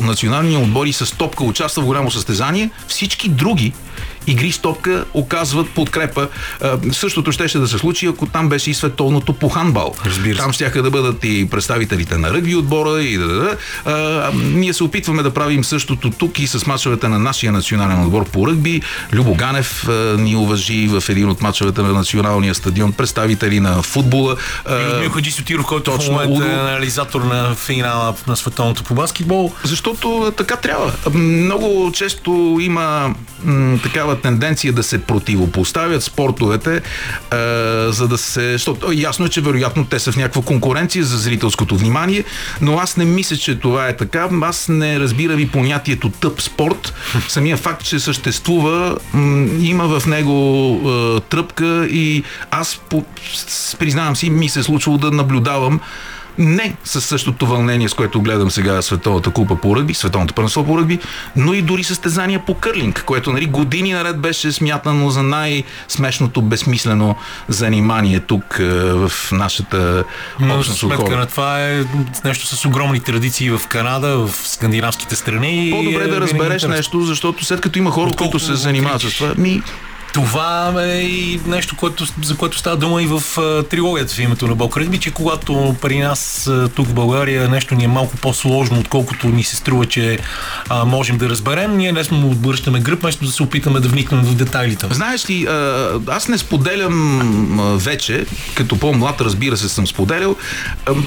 национални 0.00 0.56
отбори 0.56 0.92
с 0.92 1.16
топка 1.16 1.44
участва 1.44 1.82
в 1.82 1.86
голямо 1.86 2.10
състезание, 2.10 2.70
всички 2.88 3.28
други 3.28 3.72
игри 4.26 4.52
с 4.52 4.58
топка 4.58 5.04
оказват 5.14 5.70
подкрепа. 5.70 6.28
А, 6.62 6.78
същото 6.92 7.32
щеше 7.32 7.58
да 7.58 7.68
се 7.68 7.78
случи, 7.78 8.06
ако 8.06 8.26
там 8.26 8.48
беше 8.48 8.70
и 8.70 8.74
световното 8.74 9.32
по 9.32 9.48
хандбал. 9.48 9.94
Разбира 10.06 10.34
се. 10.34 10.42
Там 10.42 10.52
щяха 10.52 10.82
да 10.82 10.90
бъдат 10.90 11.24
и 11.24 11.48
представителите 11.50 12.18
на 12.18 12.30
ръгби 12.30 12.54
отбора 12.54 13.02
и 13.02 13.16
да, 13.16 13.26
да, 13.26 13.34
да. 13.34 13.56
А, 13.84 14.30
ние 14.34 14.72
се 14.72 14.84
опитваме 14.84 15.22
да 15.22 15.30
правим 15.34 15.64
същото 15.64 16.10
тук 16.10 16.38
и 16.38 16.46
с 16.46 16.66
мачовете 16.66 17.08
на 17.08 17.18
нашия 17.18 17.52
национален 17.52 18.02
отбор 18.02 18.24
по 18.24 18.46
ръгби. 18.46 18.82
Любо 19.12 19.34
Ганев 19.34 19.88
а, 19.88 19.92
ни 20.18 20.36
уважи 20.36 20.88
в 20.88 21.04
един 21.08 21.28
от 21.28 21.42
мачовете 21.42 21.82
на 21.82 21.92
националния 21.92 22.54
стадион, 22.54 22.92
представители 22.92 23.60
на 23.60 23.82
футбола. 23.82 24.36
Милко 25.00 25.14
Хаджи 25.14 25.30
Сотиров, 25.30 25.66
който 25.66 25.90
в 25.90 25.94
точно, 25.96 26.12
момента 26.12 26.32
Удо. 26.32 26.44
е 26.44 26.54
анализатор 26.54 27.22
на 27.22 27.54
финала 27.54 28.14
на 28.26 28.36
световното 28.36 28.84
по 28.84 28.94
баскетбол. 28.94 29.52
Защото 29.64 30.32
така 30.36 30.56
трябва. 30.56 30.92
Много 31.14 31.92
често 31.94 32.58
има 32.60 33.14
м, 33.44 33.78
такава 33.82 34.11
тенденция 34.20 34.72
да 34.72 34.82
се 34.82 35.02
противопоставят 35.02 36.02
спортовете, 36.02 36.82
а, 37.30 37.36
за 37.92 38.08
да 38.08 38.18
се... 38.18 38.52
Защото 38.52 38.92
ясно 38.92 39.26
е, 39.26 39.28
че 39.28 39.40
вероятно 39.40 39.84
те 39.84 39.98
са 39.98 40.12
в 40.12 40.16
някаква 40.16 40.42
конкуренция 40.42 41.04
за 41.04 41.18
зрителското 41.18 41.76
внимание, 41.76 42.24
но 42.60 42.78
аз 42.78 42.96
не 42.96 43.04
мисля, 43.04 43.36
че 43.36 43.58
това 43.58 43.88
е 43.88 43.96
така. 43.96 44.28
Аз 44.42 44.68
не 44.68 45.00
разбирам 45.00 45.38
и 45.38 45.48
понятието 45.48 46.10
тъп 46.10 46.42
спорт. 46.42 46.94
Самия 47.28 47.56
факт, 47.56 47.84
че 47.84 47.98
съществува, 47.98 48.96
има 49.60 50.00
в 50.00 50.06
него 50.06 50.74
а, 50.88 51.20
тръпка 51.20 51.86
и 51.90 52.22
аз 52.50 52.80
по, 52.90 53.04
признавам 53.78 54.16
си, 54.16 54.30
ми 54.30 54.48
се 54.48 54.60
е 54.60 54.62
случило 54.62 54.98
да 54.98 55.10
наблюдавам 55.10 55.80
не 56.38 56.76
със 56.84 57.04
същото 57.04 57.46
вълнение, 57.46 57.88
с 57.88 57.94
което 57.94 58.20
гледам 58.20 58.50
сега 58.50 58.82
Световната 58.82 59.30
купа 59.30 59.56
по 59.56 59.76
ръгби, 59.76 59.94
Световното 59.94 60.34
първенство 60.34 60.64
по 60.64 60.78
ръгби, 60.78 60.98
но 61.36 61.54
и 61.54 61.62
дори 61.62 61.84
състезания 61.84 62.44
по 62.46 62.54
кърлинг, 62.54 63.02
което 63.06 63.32
нали, 63.32 63.46
години 63.46 63.92
наред 63.92 64.20
беше 64.20 64.52
смятано 64.52 65.10
за 65.10 65.22
най-смешното, 65.22 66.42
безсмислено 66.42 67.16
занимание 67.48 68.20
тук 68.20 68.56
е, 68.60 68.64
в 68.92 69.12
нашата 69.32 70.04
Но 70.40 70.54
общност 70.54 70.80
сметка 70.80 71.16
на 71.16 71.26
това 71.26 71.68
е 71.68 71.84
нещо 72.24 72.46
с 72.46 72.64
огромни 72.64 73.00
традиции 73.00 73.50
в 73.50 73.60
Канада, 73.68 74.08
в 74.08 74.30
скандинавските 74.44 75.16
страни. 75.16 75.70
По-добре 75.70 76.04
е 76.04 76.08
да 76.08 76.14
винаги 76.14 76.32
разбереш 76.32 76.62
нещо, 76.62 77.00
защото 77.00 77.44
след 77.44 77.60
като 77.60 77.78
има 77.78 77.90
хора, 77.90 78.10
които 78.18 78.38
се 78.38 78.54
занимават 78.54 79.02
с 79.02 79.16
това, 79.16 79.34
ми 79.34 79.62
Това 80.12 80.74
е 80.82 81.00
и 81.00 81.40
нещо, 81.46 81.76
което, 81.76 82.06
за 82.22 82.36
което 82.36 82.58
става 82.58 82.76
дума 82.76 83.02
и 83.02 83.06
в 83.06 83.22
трилогията 83.70 84.14
в 84.14 84.18
името 84.18 84.46
на 84.46 84.54
Бог 84.54 84.76
Ръгби, 84.76 84.98
че 84.98 85.10
когато 85.10 85.76
при 85.80 85.98
нас 85.98 86.50
тук 86.74 86.86
в 86.86 86.94
България 86.94 87.48
нещо 87.48 87.74
ни 87.74 87.84
е 87.84 87.88
малко 87.88 88.16
по-сложно, 88.16 88.80
отколкото 88.80 89.28
ни 89.28 89.44
се 89.44 89.56
струва, 89.56 89.86
че 89.86 90.18
а, 90.68 90.84
можем 90.84 91.18
да 91.18 91.28
разберем, 91.28 91.76
ние 91.76 91.92
лесно 91.92 92.18
му 92.18 92.30
отбръщаме 92.30 92.80
гръб, 92.80 93.00
вместо 93.00 93.24
да 93.24 93.32
се 93.32 93.42
опитаме 93.42 93.80
да 93.80 93.88
вникнем 93.88 94.20
в 94.22 94.34
детайлите. 94.34 94.86
Знаеш 94.90 95.30
ли, 95.30 95.46
аз 96.08 96.28
не 96.28 96.38
споделям 96.38 97.20
вече, 97.82 98.26
като 98.54 98.78
по-млад, 98.78 99.20
разбира 99.20 99.56
се, 99.56 99.68
съм 99.68 99.86
споделял, 99.86 100.36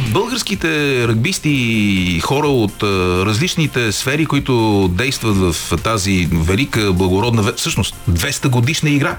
българските 0.09 0.67
ръгбисти 1.07 1.49
и 1.49 2.19
хора 2.19 2.47
от 2.47 2.83
различните 3.27 3.91
сфери, 3.91 4.25
които 4.25 4.87
действат 4.93 5.35
в 5.37 5.55
тази 5.83 6.27
велика, 6.31 6.93
благородна, 6.93 7.53
всъщност 7.55 7.95
200 8.11 8.47
годишна 8.47 8.94
игра. 8.95 9.17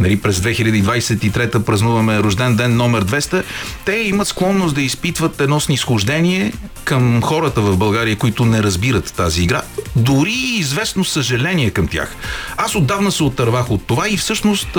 Нали, 0.00 0.20
през 0.20 0.40
2023 0.40 1.62
празнуваме 1.62 2.22
рожден 2.22 2.56
ден 2.56 2.76
номер 2.76 3.04
200. 3.04 3.42
Те 3.84 3.92
имат 3.92 4.28
склонност 4.28 4.74
да 4.74 4.82
изпитват 4.82 5.40
едно 5.40 5.60
снисхождение 5.60 6.52
към 6.84 7.22
хората 7.22 7.60
в 7.60 7.76
България, 7.76 8.16
които 8.16 8.44
не 8.44 8.62
разбират 8.62 9.12
тази 9.12 9.42
игра. 9.42 9.62
Дори 9.96 10.30
и 10.30 10.58
известно 10.58 11.04
съжаление 11.04 11.70
към 11.70 11.88
тях. 11.88 12.16
Аз 12.56 12.74
отдавна 12.74 13.12
се 13.12 13.22
отървах 13.22 13.70
от 13.70 13.86
това 13.86 14.08
и 14.08 14.16
всъщност 14.16 14.76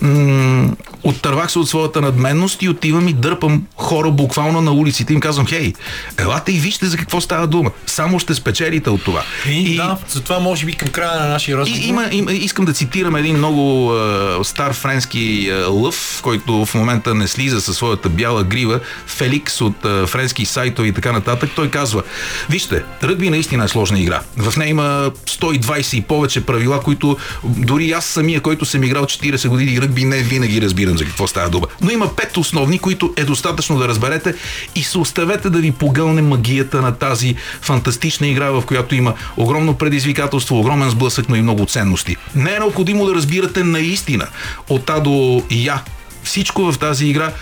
м- 0.00 0.70
оттървах 1.02 1.52
се 1.52 1.58
от 1.58 1.68
своята 1.68 2.00
надменност 2.00 2.62
и 2.62 2.68
отивам 2.68 3.08
и 3.08 3.12
дърпам 3.12 3.62
хора 3.76 4.10
буквално 4.10 4.60
на 4.60 4.72
улиците 4.72 5.12
и 5.12 5.14
им 5.14 5.20
казвам, 5.20 5.46
хей, 5.46 5.72
елате 6.18 6.52
и 6.52 6.58
вижте 6.58 6.86
за 6.86 6.96
какво 6.96 7.20
става 7.20 7.46
дума. 7.46 7.70
Само 7.86 8.18
ще 8.18 8.34
спечелите 8.34 8.90
от 8.90 9.04
това. 9.04 9.22
И, 9.48 9.76
да, 9.76 9.96
затова 10.08 10.38
може 10.38 10.66
би 10.66 10.72
към 10.72 10.88
края 10.88 11.20
на 11.20 11.28
нашия 11.28 11.58
разговор. 11.58 11.80
И, 11.82 11.88
има, 11.88 12.08
има, 12.12 12.32
искам 12.32 12.64
да 12.64 12.72
цитирам 12.72 13.16
един 13.16 13.36
много 13.36 13.69
е, 13.70 14.44
стар 14.44 14.74
френски 14.74 15.48
е, 15.50 15.64
лъв, 15.64 16.20
който 16.22 16.64
в 16.66 16.74
момента 16.74 17.14
не 17.14 17.28
слиза 17.28 17.60
със 17.60 17.76
своята 17.76 18.08
бяла 18.08 18.44
грива, 18.44 18.80
Феликс 19.06 19.60
от 19.60 19.84
е, 19.84 20.06
френски 20.06 20.44
сайтове 20.44 20.88
и 20.88 20.92
така 20.92 21.12
нататък. 21.12 21.50
Той 21.56 21.70
казва, 21.70 22.02
вижте, 22.50 22.84
ръгби 23.02 23.30
наистина 23.30 23.64
е 23.64 23.68
сложна 23.68 24.00
игра. 24.00 24.20
В 24.36 24.56
нея 24.56 24.68
има 24.68 25.10
120 25.26 25.96
и 25.96 26.00
повече 26.00 26.46
правила, 26.46 26.80
които 26.80 27.16
дори 27.44 27.90
аз 27.90 28.04
самия, 28.04 28.40
който 28.40 28.64
съм 28.64 28.84
играл 28.84 29.04
40 29.04 29.48
години 29.48 29.80
ръгби, 29.80 30.04
не 30.04 30.16
винаги 30.16 30.62
разбирам 30.62 30.98
за 30.98 31.04
какво 31.04 31.26
става 31.26 31.50
дума. 31.50 31.66
Но 31.80 31.90
има 31.90 32.16
пет 32.16 32.36
основни, 32.36 32.78
които 32.78 33.14
е 33.16 33.24
достатъчно 33.24 33.78
да 33.78 33.88
разберете 33.88 34.34
и 34.74 34.82
се 34.82 34.98
оставете 34.98 35.50
да 35.50 35.58
ви 35.58 35.72
погълне 35.72 36.22
магията 36.22 36.82
на 36.82 36.94
тази 36.94 37.34
фантастична 37.60 38.26
игра, 38.26 38.50
в 38.50 38.62
която 38.66 38.94
има 38.94 39.14
огромно 39.36 39.74
предизвикателство, 39.74 40.58
огромен 40.58 40.90
сблъсък, 40.90 41.28
но 41.28 41.36
и 41.36 41.42
много 41.42 41.66
ценности. 41.66 42.16
Не 42.34 42.54
е 42.54 42.58
необходимо 42.58 43.06
да 43.06 43.14
разбирате 43.14 43.59
наистина. 43.64 44.28
От 44.68 44.84
А 44.86 45.00
до 45.00 45.42
Я 45.50 45.82
всичко 46.24 46.72
в 46.72 46.78
тази 46.78 47.06
игра 47.06 47.32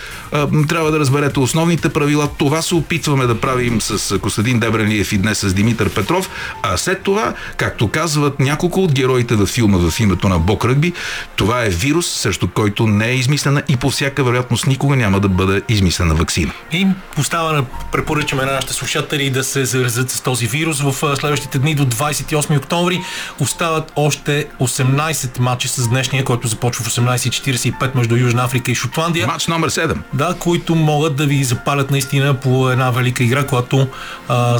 трябва 0.68 0.90
да 0.90 0.98
разберете 0.98 1.40
основните 1.40 1.88
правила. 1.88 2.28
Това 2.38 2.62
се 2.62 2.74
опитваме 2.74 3.26
да 3.26 3.40
правим 3.40 3.80
с 3.80 4.10
а, 4.10 4.18
Костадин 4.18 4.60
Дебренлиев 4.60 5.12
и 5.12 5.18
днес 5.18 5.38
с 5.38 5.54
Димитър 5.54 5.90
Петров. 5.90 6.30
А 6.62 6.76
след 6.76 7.02
това, 7.02 7.34
както 7.56 7.88
казват 7.88 8.40
няколко 8.40 8.82
от 8.82 8.92
героите 8.92 9.34
във 9.34 9.48
филма 9.48 9.78
в 9.78 10.00
името 10.00 10.28
на 10.28 10.38
Бог 10.38 10.64
Ръгби, 10.64 10.92
това 11.36 11.64
е 11.64 11.68
вирус, 11.68 12.06
срещу 12.06 12.48
който 12.48 12.86
не 12.86 13.06
е 13.06 13.14
измислена 13.14 13.62
и 13.68 13.76
по 13.76 13.90
всяка 13.90 14.24
вероятност 14.24 14.66
никога 14.66 14.96
няма 14.96 15.20
да 15.20 15.28
бъде 15.28 15.62
измислена 15.68 16.14
вакцина. 16.14 16.52
И 16.72 16.86
поставяме, 17.16 17.64
препоръчаме 17.92 18.44
на 18.44 18.52
нашите 18.52 18.72
слушатели 18.72 19.30
да 19.30 19.44
се 19.44 19.64
заразят 19.64 20.10
с 20.10 20.20
този 20.20 20.46
вирус 20.46 20.80
в 20.80 21.16
следващите 21.16 21.58
дни 21.58 21.74
до 21.74 21.86
28 21.86 22.58
октомври. 22.58 23.00
Остават 23.40 23.92
още 23.96 24.46
18 24.60 25.38
матча 25.38 25.68
с 25.68 25.88
днешния, 25.88 26.24
който 26.24 26.48
започва 26.48 26.84
в 26.84 26.88
18.45 26.88 27.94
между 27.94 28.16
Южна 28.16 28.44
Африка 28.44 28.67
и 28.68 28.74
Шотландия. 28.74 29.26
Матч 29.26 29.46
номер 29.46 29.70
7. 29.70 29.96
Да, 30.12 30.34
които 30.38 30.74
могат 30.74 31.16
да 31.16 31.26
ви 31.26 31.44
запалят 31.44 31.90
наистина 31.90 32.34
по 32.34 32.70
една 32.70 32.90
велика 32.90 33.24
игра, 33.24 33.46
която 33.46 33.88
а, 34.28 34.58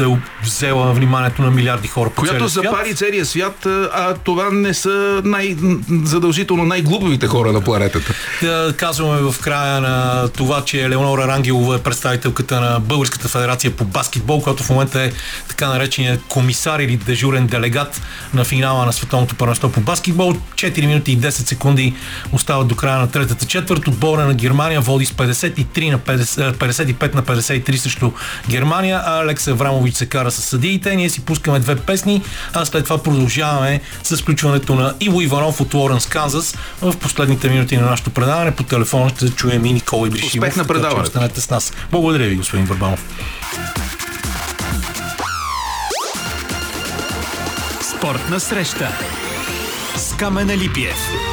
е 0.00 0.04
взела 0.42 0.92
вниманието 0.92 1.42
на 1.42 1.50
милиарди 1.50 1.88
хора 1.88 2.10
по 2.10 2.22
Която 2.22 2.48
запари 2.48 2.94
целия 2.94 3.26
свят, 3.26 3.66
а 3.92 4.14
това 4.24 4.50
не 4.50 4.74
са 4.74 5.22
най- 5.24 5.56
задължително 6.04 6.64
най-глупавите 6.64 7.26
хора 7.26 7.52
на 7.52 7.60
планетата. 7.60 8.14
Да 8.42 8.74
казваме 8.76 9.20
в 9.20 9.34
края 9.40 9.80
на 9.80 10.28
това, 10.28 10.64
че 10.64 10.90
Леонора 10.90 11.28
Рангелова 11.28 11.74
е 11.74 11.78
представителката 11.78 12.60
на 12.60 12.80
Българската 12.80 13.28
федерация 13.28 13.70
по 13.70 13.84
баскетбол, 13.84 14.40
която 14.40 14.62
в 14.62 14.70
момента 14.70 15.02
е 15.02 15.12
така 15.48 15.68
наречения 15.68 16.18
комисар 16.28 16.80
или 16.80 16.96
дежурен 16.96 17.46
делегат 17.46 18.02
на 18.34 18.44
финала 18.44 18.86
на 18.86 18.92
Световното 18.92 19.34
първенство 19.34 19.72
по 19.72 19.80
баскетбол. 19.80 20.34
4 20.54 20.86
минути 20.86 21.12
и 21.12 21.18
10 21.18 21.28
секунди 21.30 21.94
остават 22.32 22.68
до 22.68 22.76
края 22.76 22.98
на 22.98 23.10
третата 23.10 23.33
четвърт. 23.38 23.88
Отбора 23.88 24.24
на 24.24 24.34
Германия 24.34 24.80
води 24.80 25.06
с 25.06 25.12
53 25.12 25.90
на 25.90 25.98
50, 25.98 26.52
55 26.56 27.14
на 27.14 27.22
53 27.22 27.76
срещу 27.76 28.12
Германия, 28.48 29.02
а 29.04 29.20
Алекс 29.20 29.48
Аврамович 29.48 29.94
се 29.94 30.06
кара 30.06 30.30
с 30.30 30.42
съдиите. 30.42 30.96
Ние 30.96 31.10
си 31.10 31.20
пускаме 31.20 31.58
две 31.58 31.76
песни, 31.76 32.22
а 32.52 32.64
след 32.64 32.84
това 32.84 33.02
продължаваме 33.02 33.80
с 34.02 34.16
включването 34.16 34.74
на 34.74 34.94
Иво 35.00 35.20
Иванов 35.20 35.60
от 35.60 35.74
Лоренс, 35.74 36.06
Канзас 36.06 36.56
в 36.82 36.96
последните 36.96 37.48
минути 37.48 37.76
на 37.76 37.86
нашето 37.90 38.10
предаване. 38.10 38.50
По 38.50 38.62
телефона 38.62 39.08
ще 39.08 39.30
чуем 39.30 39.64
и 39.64 39.72
Никола 39.72 40.08
Ибришимов. 40.08 40.48
Успех 40.48 40.56
на 40.56 40.64
предаването. 40.64 41.02
Останете 41.02 41.40
с 41.40 41.50
нас. 41.50 41.72
Благодаря 41.90 42.28
ви, 42.28 42.36
господин 42.36 42.66
Върбанов. 42.66 43.04
Спортна 47.98 48.40
среща 48.40 48.88
с 49.96 50.16
Камена 50.16 50.56
Липиев. 50.56 51.23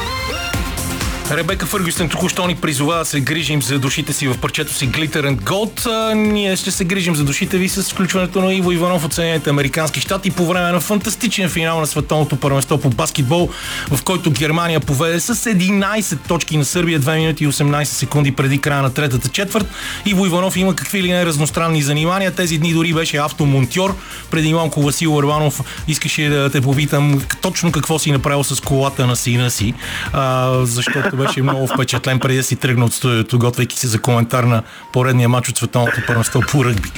Ребека 1.32 1.66
Фъргюстен 1.66 2.08
току-що 2.08 2.46
ни 2.46 2.56
призова 2.56 2.98
да 2.98 3.04
се 3.04 3.20
грижим 3.20 3.62
за 3.62 3.78
душите 3.78 4.12
си 4.12 4.28
в 4.28 4.38
парчето 4.38 4.74
си 4.74 4.88
Glitter 4.88 5.30
and 5.30 5.36
Gold. 5.36 5.86
А, 5.86 6.14
ние 6.14 6.56
ще 6.56 6.70
се 6.70 6.84
грижим 6.84 7.16
за 7.16 7.24
душите 7.24 7.58
ви 7.58 7.68
с 7.68 7.82
включването 7.82 8.40
на 8.40 8.54
Иво 8.54 8.72
Иванов 8.72 9.04
от 9.04 9.12
Съединените 9.12 9.50
Американски 9.50 10.00
щати 10.00 10.30
по 10.30 10.46
време 10.46 10.72
на 10.72 10.80
фантастичен 10.80 11.48
финал 11.48 11.80
на 11.80 11.86
Световното 11.86 12.36
първенство 12.36 12.78
по 12.78 12.90
баскетбол, 12.90 13.48
в 13.90 14.02
който 14.02 14.30
Германия 14.30 14.80
поведе 14.80 15.20
с 15.20 15.34
11 15.34 16.18
точки 16.28 16.56
на 16.56 16.64
Сърбия 16.64 17.00
2 17.00 17.16
минути 17.16 17.44
и 17.44 17.48
18 17.48 17.84
секунди 17.84 18.32
преди 18.32 18.58
края 18.58 18.82
на 18.82 18.94
третата 18.94 19.28
четвърт. 19.28 19.66
Иво 20.06 20.26
Иванов 20.26 20.56
има 20.56 20.76
какви 20.76 21.02
ли 21.02 21.12
не 21.12 21.26
разностранни 21.26 21.82
занимания. 21.82 22.30
Тези 22.30 22.58
дни 22.58 22.72
дори 22.72 22.94
беше 22.94 23.16
автомонтьор. 23.16 23.96
Преди 24.30 24.54
малко 24.54 24.82
Васил 24.82 25.16
Урбанов 25.16 25.60
искаше 25.88 26.28
да 26.28 26.50
те 26.50 26.60
попитам 26.60 27.22
точно 27.42 27.72
какво 27.72 27.98
си 27.98 28.12
направил 28.12 28.44
с 28.44 28.60
колата 28.60 29.06
на 29.06 29.16
сина 29.16 29.50
си, 29.50 29.74
а, 30.12 30.52
защото 30.64 31.21
беше 31.26 31.42
много 31.42 31.66
впечатлен 31.66 32.20
преди 32.20 32.36
да 32.36 32.42
си 32.42 32.56
тръгна 32.56 32.84
от 32.84 32.92
студиото, 32.92 33.38
готвейки 33.38 33.78
се 33.78 33.86
за 33.86 34.02
коментар 34.02 34.44
на 34.44 34.62
поредния 34.92 35.28
матч 35.28 35.48
от 35.48 35.56
Световното 35.56 36.00
първенство 36.06 36.40
по 36.40 36.64
ръгби. 36.64 36.90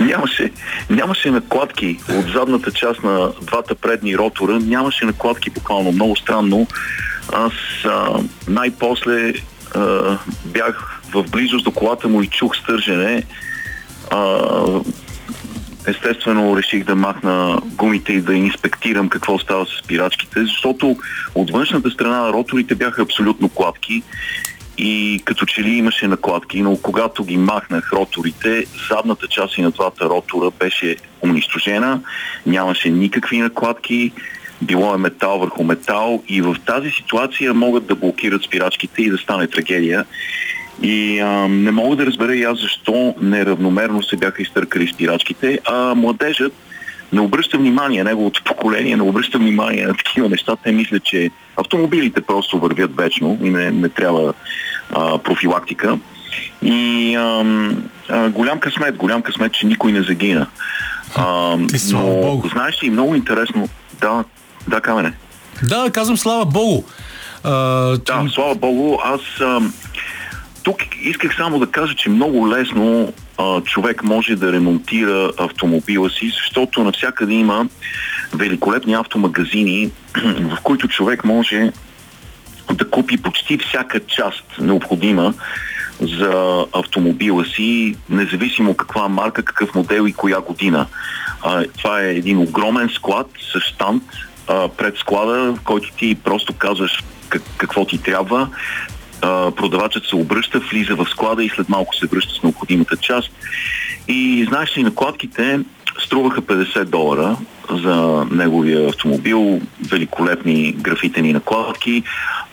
нямаше, 0.00 0.50
нямаше 0.90 1.30
накладки 1.30 1.98
от 2.08 2.26
задната 2.32 2.72
част 2.72 3.02
на 3.02 3.32
двата 3.42 3.74
предни 3.74 4.18
ротора, 4.18 4.58
нямаше 4.60 5.04
накладки 5.04 5.50
буквално. 5.50 5.92
Много 5.92 6.16
странно. 6.16 6.66
Аз 7.32 7.52
а, 7.84 8.20
най-после 8.48 9.32
а, 9.74 10.18
бях 10.44 11.00
в 11.14 11.24
близост 11.30 11.64
до 11.64 11.70
колата 11.70 12.08
му 12.08 12.22
и 12.22 12.26
чух 12.26 12.56
стържене. 12.56 13.22
А, 14.10 14.38
естествено 15.86 16.56
реших 16.56 16.84
да 16.84 16.96
махна 16.96 17.60
гумите 17.64 18.12
и 18.12 18.20
да 18.20 18.34
инспектирам 18.34 19.08
какво 19.08 19.38
става 19.38 19.66
с 19.66 19.84
спирачките, 19.84 20.40
защото 20.44 20.96
от 21.34 21.50
външната 21.50 21.90
страна 21.90 22.20
на 22.20 22.32
роторите 22.32 22.74
бяха 22.74 23.02
абсолютно 23.02 23.48
кладки 23.48 24.02
и 24.78 25.22
като 25.24 25.46
че 25.46 25.62
ли 25.62 25.70
имаше 25.70 26.08
накладки, 26.08 26.62
но 26.62 26.76
когато 26.76 27.24
ги 27.24 27.36
махнах 27.36 27.92
роторите, 27.92 28.64
задната 28.90 29.26
част 29.28 29.58
и 29.58 29.62
на 29.62 29.70
двата 29.70 30.04
ротора 30.04 30.50
беше 30.58 30.96
унищожена, 31.22 32.00
нямаше 32.46 32.90
никакви 32.90 33.38
накладки, 33.38 34.12
било 34.62 34.94
е 34.94 34.98
метал 34.98 35.38
върху 35.38 35.64
метал 35.64 36.22
и 36.28 36.42
в 36.42 36.56
тази 36.66 36.90
ситуация 36.90 37.54
могат 37.54 37.86
да 37.86 37.94
блокират 37.94 38.42
спирачките 38.42 39.02
и 39.02 39.10
да 39.10 39.18
стане 39.18 39.46
трагедия. 39.46 40.04
И 40.82 41.20
а, 41.20 41.48
не 41.48 41.70
мога 41.70 41.96
да 41.96 42.06
разбера 42.06 42.36
и 42.36 42.42
аз 42.42 42.60
защо 42.60 43.14
неравномерно 43.20 44.02
се 44.02 44.16
бяха 44.16 44.42
изтъркали 44.42 44.88
спирачките, 44.88 45.60
а 45.64 45.94
младежът 45.94 46.52
не 47.12 47.20
обръща 47.20 47.58
внимание, 47.58 48.04
неговото 48.04 48.44
поколение 48.44 48.96
не 48.96 49.02
обръща 49.02 49.38
внимание 49.38 49.86
на 49.86 49.94
такива 49.94 50.28
неща. 50.28 50.56
Те 50.64 50.72
мислят, 50.72 51.04
че 51.04 51.30
автомобилите 51.56 52.20
просто 52.20 52.58
вървят 52.58 52.96
вечно 52.96 53.38
и 53.42 53.50
не, 53.50 53.70
не 53.70 53.88
трябва 53.88 54.32
а, 54.90 55.18
профилактика. 55.18 55.98
И 56.62 57.14
а, 57.16 57.44
а, 58.08 58.28
голям 58.28 58.60
късмет, 58.60 58.96
голям 58.96 59.22
късмет, 59.22 59.52
че 59.52 59.66
никой 59.66 59.92
не 59.92 60.02
загина. 60.02 60.46
А, 61.14 61.56
Ти, 61.56 61.92
но, 61.92 62.02
Богу. 62.02 62.48
знаеш 62.48 62.82
ли, 62.82 62.90
много 62.90 63.14
интересно, 63.14 63.68
да, 64.00 64.24
да, 64.68 64.80
камене. 64.80 65.12
Да, 65.62 65.90
казвам 65.92 66.16
слава 66.16 66.44
Богу. 66.44 66.82
А, 67.44 67.50
да, 67.96 68.24
слава 68.34 68.54
Богу. 68.54 68.98
Аз 69.04 69.20
а, 69.40 69.60
тук 70.62 70.76
исках 71.02 71.36
само 71.36 71.58
да 71.58 71.66
кажа, 71.66 71.94
че 71.94 72.10
много 72.10 72.50
лесно 72.50 73.12
а, 73.38 73.60
човек 73.60 74.02
може 74.02 74.36
да 74.36 74.52
ремонтира 74.52 75.30
автомобила 75.38 76.10
си, 76.10 76.32
защото 76.42 76.84
навсякъде 76.84 77.34
има 77.34 77.66
великолепни 78.34 78.94
автомагазини, 78.94 79.90
в 80.56 80.58
които 80.62 80.88
човек 80.88 81.24
може 81.24 81.72
да 82.72 82.90
купи 82.90 83.22
почти 83.22 83.58
всяка 83.58 84.00
част 84.00 84.44
необходима 84.60 85.34
за 86.00 86.64
автомобила 86.72 87.44
си, 87.44 87.96
независимо 88.08 88.74
каква 88.74 89.08
марка, 89.08 89.42
какъв 89.42 89.74
модел 89.74 90.06
и 90.06 90.12
коя 90.12 90.40
година. 90.40 90.86
А, 91.42 91.64
това 91.78 92.02
е 92.02 92.14
един 92.14 92.38
огромен 92.38 92.88
склад 92.94 93.26
с 93.52 93.60
штант 93.60 94.02
пред 94.76 94.96
склада, 94.96 95.52
в 95.52 95.60
който 95.64 95.92
ти 95.98 96.14
просто 96.24 96.52
казваш 96.52 97.04
как, 97.28 97.42
какво 97.56 97.84
ти 97.84 97.98
трябва. 97.98 98.48
Продавачът 99.56 100.04
се 100.04 100.16
обръща, 100.16 100.60
влиза 100.60 100.94
в 100.94 101.06
склада 101.10 101.44
и 101.44 101.48
след 101.48 101.68
малко 101.68 101.96
се 101.96 102.06
връща 102.06 102.34
с 102.34 102.42
необходимата 102.42 102.96
част. 102.96 103.30
И 104.08 104.46
знаеш 104.48 104.76
ли, 104.76 104.82
накладките 104.82 105.60
струваха 106.04 106.42
50 106.42 106.84
долара 106.84 107.36
за 107.70 108.26
неговия 108.30 108.88
автомобил, 108.88 109.60
великолепни 109.90 110.72
графитени 110.72 111.32
накладки. 111.32 112.02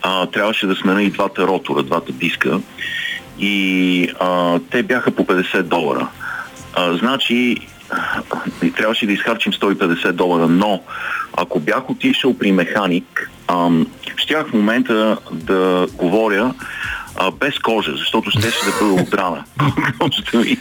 А, 0.01 0.25
трябваше 0.25 0.67
да 0.67 0.75
смена 0.75 1.03
и 1.03 1.09
двата 1.09 1.47
ротора, 1.47 1.83
двата 1.83 2.11
диска. 2.11 2.59
И 3.39 4.09
а, 4.19 4.59
те 4.71 4.83
бяха 4.83 5.11
по 5.11 5.25
50 5.25 5.61
долара. 5.61 6.07
А, 6.73 6.93
значи, 6.93 7.57
трябваше 8.77 9.05
да 9.05 9.11
изхарчим 9.11 9.53
150 9.53 10.11
долара, 10.11 10.47
но 10.47 10.81
ако 11.37 11.59
бях 11.59 11.89
отишъл 11.89 12.37
при 12.37 12.51
механик, 12.51 13.31
щях 14.15 14.47
в 14.47 14.53
момента 14.53 15.17
да 15.31 15.87
говоря 15.97 16.53
а, 17.17 17.31
без 17.31 17.59
кожа, 17.59 17.91
защото 17.97 18.31
ще 18.31 18.39
да 18.39 18.71
бъде 18.81 19.01
отрана. 19.01 19.43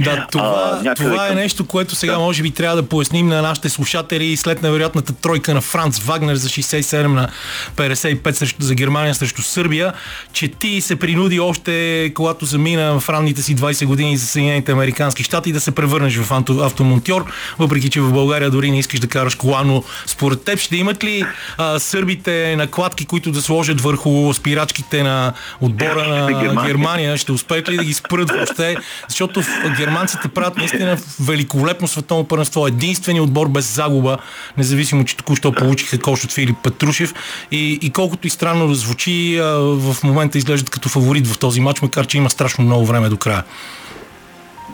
Да, 0.00 0.26
това, 0.30 0.80
а, 0.86 0.94
това 0.94 1.28
е 1.28 1.34
нещо, 1.34 1.66
което 1.66 1.94
сега 1.94 2.12
да. 2.12 2.18
може 2.18 2.42
би 2.42 2.50
трябва 2.50 2.76
да 2.76 2.88
поясним 2.88 3.28
на 3.28 3.42
нашите 3.42 3.68
слушатели 3.68 4.36
след 4.36 4.62
невероятната 4.62 5.12
тройка 5.12 5.54
на 5.54 5.60
Франц 5.60 5.98
Вагнер 5.98 6.34
за 6.34 6.48
67 6.48 7.06
на 7.06 7.28
55 7.76 8.30
срещу, 8.30 8.62
за 8.62 8.74
Германия 8.74 9.14
срещу 9.14 9.42
Сърбия, 9.42 9.92
че 10.32 10.48
ти 10.48 10.80
се 10.80 10.96
принуди 10.96 11.40
още, 11.40 12.12
когато 12.14 12.44
замина 12.44 13.00
в 13.00 13.08
ранните 13.08 13.42
си 13.42 13.56
20 13.56 13.86
години 13.86 14.16
за 14.16 14.26
Съединените 14.26 14.72
Американски 14.72 15.22
щати 15.22 15.52
да 15.52 15.60
се 15.60 15.70
превърнеш 15.70 16.16
в 16.16 16.44
автомонтьор, 16.60 17.24
въпреки 17.58 17.90
че 17.90 18.00
в 18.00 18.12
България 18.12 18.50
дори 18.50 18.70
не 18.70 18.78
искаш 18.78 19.00
да 19.00 19.08
караш 19.08 19.34
кола, 19.34 19.62
но 19.64 19.84
според 20.06 20.44
теб 20.44 20.58
ще 20.58 20.76
имат 20.76 21.04
ли 21.04 21.24
а, 21.58 21.78
сърбите 21.78 22.56
накладки, 22.56 23.06
които 23.06 23.32
да 23.32 23.42
сложат 23.42 23.80
върху 23.80 24.34
спирачките 24.34 25.02
на 25.02 25.32
отбора 25.60 25.99
Германия, 26.40 26.66
Германия 26.66 27.16
ще 27.16 27.32
успеят 27.32 27.68
ли 27.68 27.76
да 27.76 27.84
ги 27.84 27.92
спрат 27.92 28.30
въобще, 28.30 28.76
защото 29.08 29.42
германците 29.76 30.28
правят 30.28 30.56
наистина 30.56 30.96
великолепно 31.20 31.88
световно 31.88 32.24
първенство. 32.24 32.66
Единственият 32.66 33.26
отбор 33.26 33.48
без 33.48 33.74
загуба, 33.74 34.18
независимо, 34.56 35.04
че 35.04 35.16
току-що 35.16 35.52
получиха 35.52 35.98
кош 35.98 36.24
от 36.24 36.32
Филип 36.32 36.56
Петрушев. 36.62 37.14
И, 37.50 37.78
и 37.82 37.90
колкото 37.90 38.26
и 38.26 38.30
странно 38.30 38.68
да 38.68 38.74
звучи, 38.74 39.38
в 39.58 39.96
момента 40.04 40.38
изглеждат 40.38 40.70
като 40.70 40.88
фаворит 40.88 41.26
в 41.26 41.38
този 41.38 41.60
матч, 41.60 41.82
макар 41.82 42.06
че 42.06 42.18
има 42.18 42.30
страшно 42.30 42.64
много 42.64 42.86
време 42.86 43.08
до 43.08 43.16
края. 43.16 43.44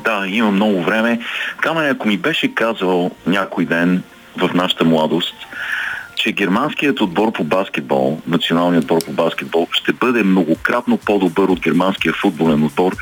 Да, 0.04 0.26
има 0.26 0.50
много 0.50 0.82
време. 0.82 1.20
Камен, 1.56 1.90
ако 1.90 2.08
ми 2.08 2.16
беше 2.16 2.54
казал 2.54 3.10
някой 3.26 3.64
ден 3.64 4.02
в 4.36 4.50
нашата 4.54 4.84
младост, 4.84 5.34
че 6.26 6.32
германският 6.32 7.00
отбор 7.00 7.32
по 7.32 7.44
баскетбол, 7.44 8.20
националният 8.26 8.84
отбор 8.84 9.04
по 9.04 9.12
баскетбол, 9.12 9.68
ще 9.72 9.92
бъде 9.92 10.22
многократно 10.22 10.96
по-добър 10.96 11.48
от 11.48 11.60
германския 11.60 12.12
футболен 12.12 12.64
отбор, 12.64 12.96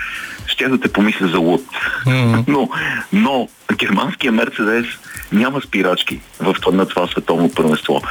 ще 0.46 0.68
да 0.68 0.80
те 0.80 0.92
помисля 0.92 1.28
за 1.28 1.38
луд. 1.38 1.62
Mm-hmm. 2.06 2.44
но, 2.48 2.68
но 3.12 3.48
германския 3.76 4.32
Мерцедес 4.32 4.86
няма 5.32 5.60
спирачки 5.60 6.20
в 6.40 6.56
това, 6.62 6.76
на 6.76 6.86
това 6.86 7.06
световно 7.06 7.50
първенство. 7.54 8.02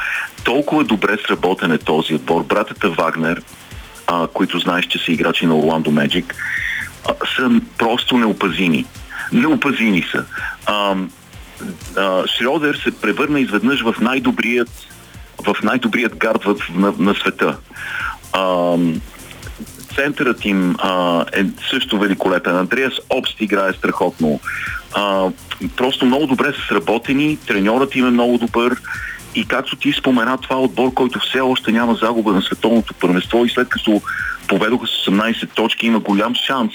Толкова 0.44 0.84
добре 0.84 1.16
сработен 1.26 1.72
е 1.72 1.78
този 1.78 2.14
отбор. 2.14 2.42
Братята 2.42 2.90
Вагнер, 2.90 3.42
а, 4.06 4.26
които 4.26 4.58
знаеш, 4.58 4.86
че 4.86 4.98
са 4.98 5.12
играчи 5.12 5.46
на 5.46 5.58
Орландо 5.58 5.90
Меджик, 5.90 6.34
са 7.36 7.60
просто 7.78 8.18
неопазими. 8.18 8.84
Неопазими 9.32 10.04
са. 10.12 10.24
А, 10.66 10.96
а, 11.96 12.24
Шрёдер 12.26 12.82
се 12.82 13.00
превърна 13.00 13.40
изведнъж 13.40 13.82
в 13.82 13.94
най-добрият 14.00 14.70
в 15.44 15.56
най-добрият 15.62 16.16
гард 16.16 16.44
в, 16.44 16.56
на, 16.74 16.94
на 16.98 17.14
света. 17.14 17.56
А, 18.32 18.76
центърът 19.94 20.44
им 20.44 20.76
а, 20.78 21.24
е 21.32 21.44
също 21.70 21.98
великолепен. 21.98 22.56
Андреас 22.56 22.94
Обст 23.10 23.40
играе 23.40 23.72
страхотно. 23.72 24.40
А, 24.94 25.30
просто 25.76 26.06
много 26.06 26.26
добре 26.26 26.52
са 26.52 26.66
сработени, 26.68 27.38
треньорът 27.46 27.96
им 27.96 28.06
е 28.06 28.10
много 28.10 28.38
добър 28.38 28.76
и 29.34 29.44
както 29.44 29.76
ти 29.76 29.92
спомена, 29.92 30.38
това 30.38 30.56
е 30.56 30.58
отбор, 30.58 30.94
който 30.94 31.18
все 31.18 31.40
още 31.40 31.72
няма 31.72 31.94
загуба 31.94 32.32
на 32.32 32.42
световното 32.42 32.94
първенство 32.94 33.44
и 33.44 33.50
след 33.50 33.68
като 33.68 34.02
поведоха 34.48 34.86
с 34.86 34.90
18 34.90 35.50
точки, 35.54 35.86
има 35.86 36.00
голям 36.00 36.34
шанс 36.34 36.72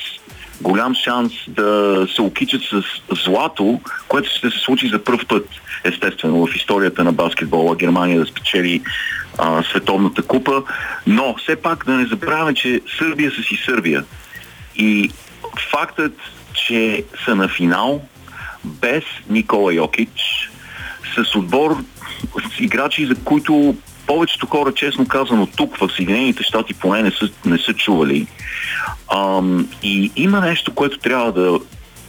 голям 0.61 0.95
шанс 0.95 1.33
да 1.47 2.07
се 2.15 2.21
окичат 2.21 2.61
с 2.61 2.83
злато, 3.23 3.79
което 4.07 4.29
ще 4.29 4.49
се 4.49 4.59
случи 4.59 4.89
за 4.89 5.03
първ 5.03 5.25
път, 5.27 5.47
естествено, 5.83 6.47
в 6.47 6.55
историята 6.55 7.03
на 7.03 7.11
баскетбола. 7.11 7.75
Германия 7.75 8.19
да 8.19 8.25
спечели 8.25 8.81
а, 9.37 9.63
световната 9.63 10.21
купа. 10.21 10.63
Но 11.07 11.35
все 11.35 11.55
пак 11.55 11.85
да 11.85 11.91
не 11.91 12.05
забравяме, 12.05 12.53
че 12.53 12.81
Сърбия 12.97 13.31
са 13.31 13.43
си 13.43 13.61
Сърбия. 13.65 14.03
И 14.75 15.11
фактът, 15.71 16.13
че 16.53 17.03
са 17.25 17.35
на 17.35 17.47
финал 17.47 18.01
без 18.63 19.03
Никола 19.29 19.73
Йокич, 19.73 20.49
с 21.15 21.35
отбор 21.35 21.77
с 22.55 22.59
играчи, 22.59 23.05
за 23.05 23.15
които 23.15 23.75
повечето 24.09 24.47
хора, 24.47 24.73
честно 24.73 25.07
казано, 25.07 25.47
тук 25.57 25.77
в 25.77 25.89
Съединените 25.95 26.43
щати 26.43 26.73
поне 26.73 27.03
не 27.03 27.11
са, 27.11 27.29
не 27.45 27.57
са 27.57 27.73
чували. 27.73 28.27
Ам, 29.15 29.69
и 29.83 30.11
има 30.15 30.41
нещо, 30.41 30.75
което 30.75 30.99
трябва 30.99 31.31
да, 31.31 31.59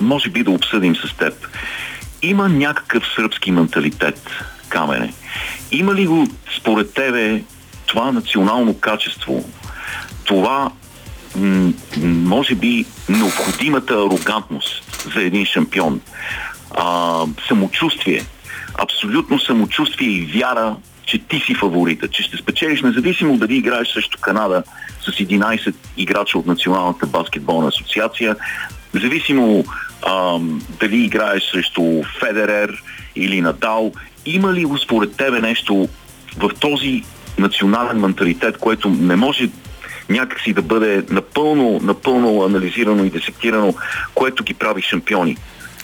може 0.01 0.31
би 0.31 0.43
да 0.43 0.51
обсъдим 0.51 0.97
с 0.97 1.17
теб. 1.17 1.35
Има 2.23 2.49
някакъв 2.49 3.03
сръбски 3.17 3.51
менталитет, 3.51 4.31
камене. 4.69 5.13
Има 5.73 5.95
ли 5.95 6.07
го, 6.07 6.29
според 6.59 6.95
тебе, 6.95 7.43
това 7.87 8.13
национално 8.13 8.75
качество, 8.75 9.45
това 10.25 10.71
м- 11.37 11.73
може 12.03 12.55
би 12.55 12.85
необходимата 13.09 13.95
арогантност 13.95 15.03
за 15.15 15.23
един 15.23 15.47
шампион, 15.47 16.01
а, 16.71 17.25
самочувствие, 17.49 18.25
абсолютно 18.79 19.41
самочувствие 19.41 20.09
и 20.09 20.27
вяра 20.27 20.77
че 21.11 21.19
ти 21.19 21.41
си 21.41 21.55
фаворита, 21.55 22.09
че 22.09 22.23
ще 22.23 22.37
спечелиш 22.37 22.83
независимо 22.83 23.37
дали 23.37 23.57
играеш 23.57 23.89
срещу 23.89 24.19
Канада 24.21 24.63
с 25.01 25.11
11 25.11 25.75
играча 25.97 26.39
от 26.39 26.47
Националната 26.47 27.07
баскетболна 27.07 27.69
асоциация, 27.69 28.37
независимо 28.95 29.65
ам, 30.07 30.63
дали 30.81 31.05
играеш 31.05 31.43
срещу 31.53 32.03
Федерер 32.21 32.83
или 33.17 33.41
Надал, 33.41 33.93
има 34.27 34.53
ли 34.53 34.65
го 34.65 34.79
според 34.79 35.17
тебе 35.17 35.41
нещо 35.41 35.89
в 36.37 36.51
този 36.61 37.05
национален 37.39 38.01
менталитет, 38.01 38.59
което 38.59 38.91
не 38.91 39.17
може 39.17 39.49
някакси 40.09 40.53
да 40.53 40.63
бъде 40.63 41.05
напълно, 41.11 41.81
напълно 41.83 42.43
анализирано 42.43 43.05
и 43.05 43.11
десектирано, 43.11 43.75
което 44.15 44.45
ги 44.45 44.55
прави 44.55 44.83
шампиони. 44.83 45.37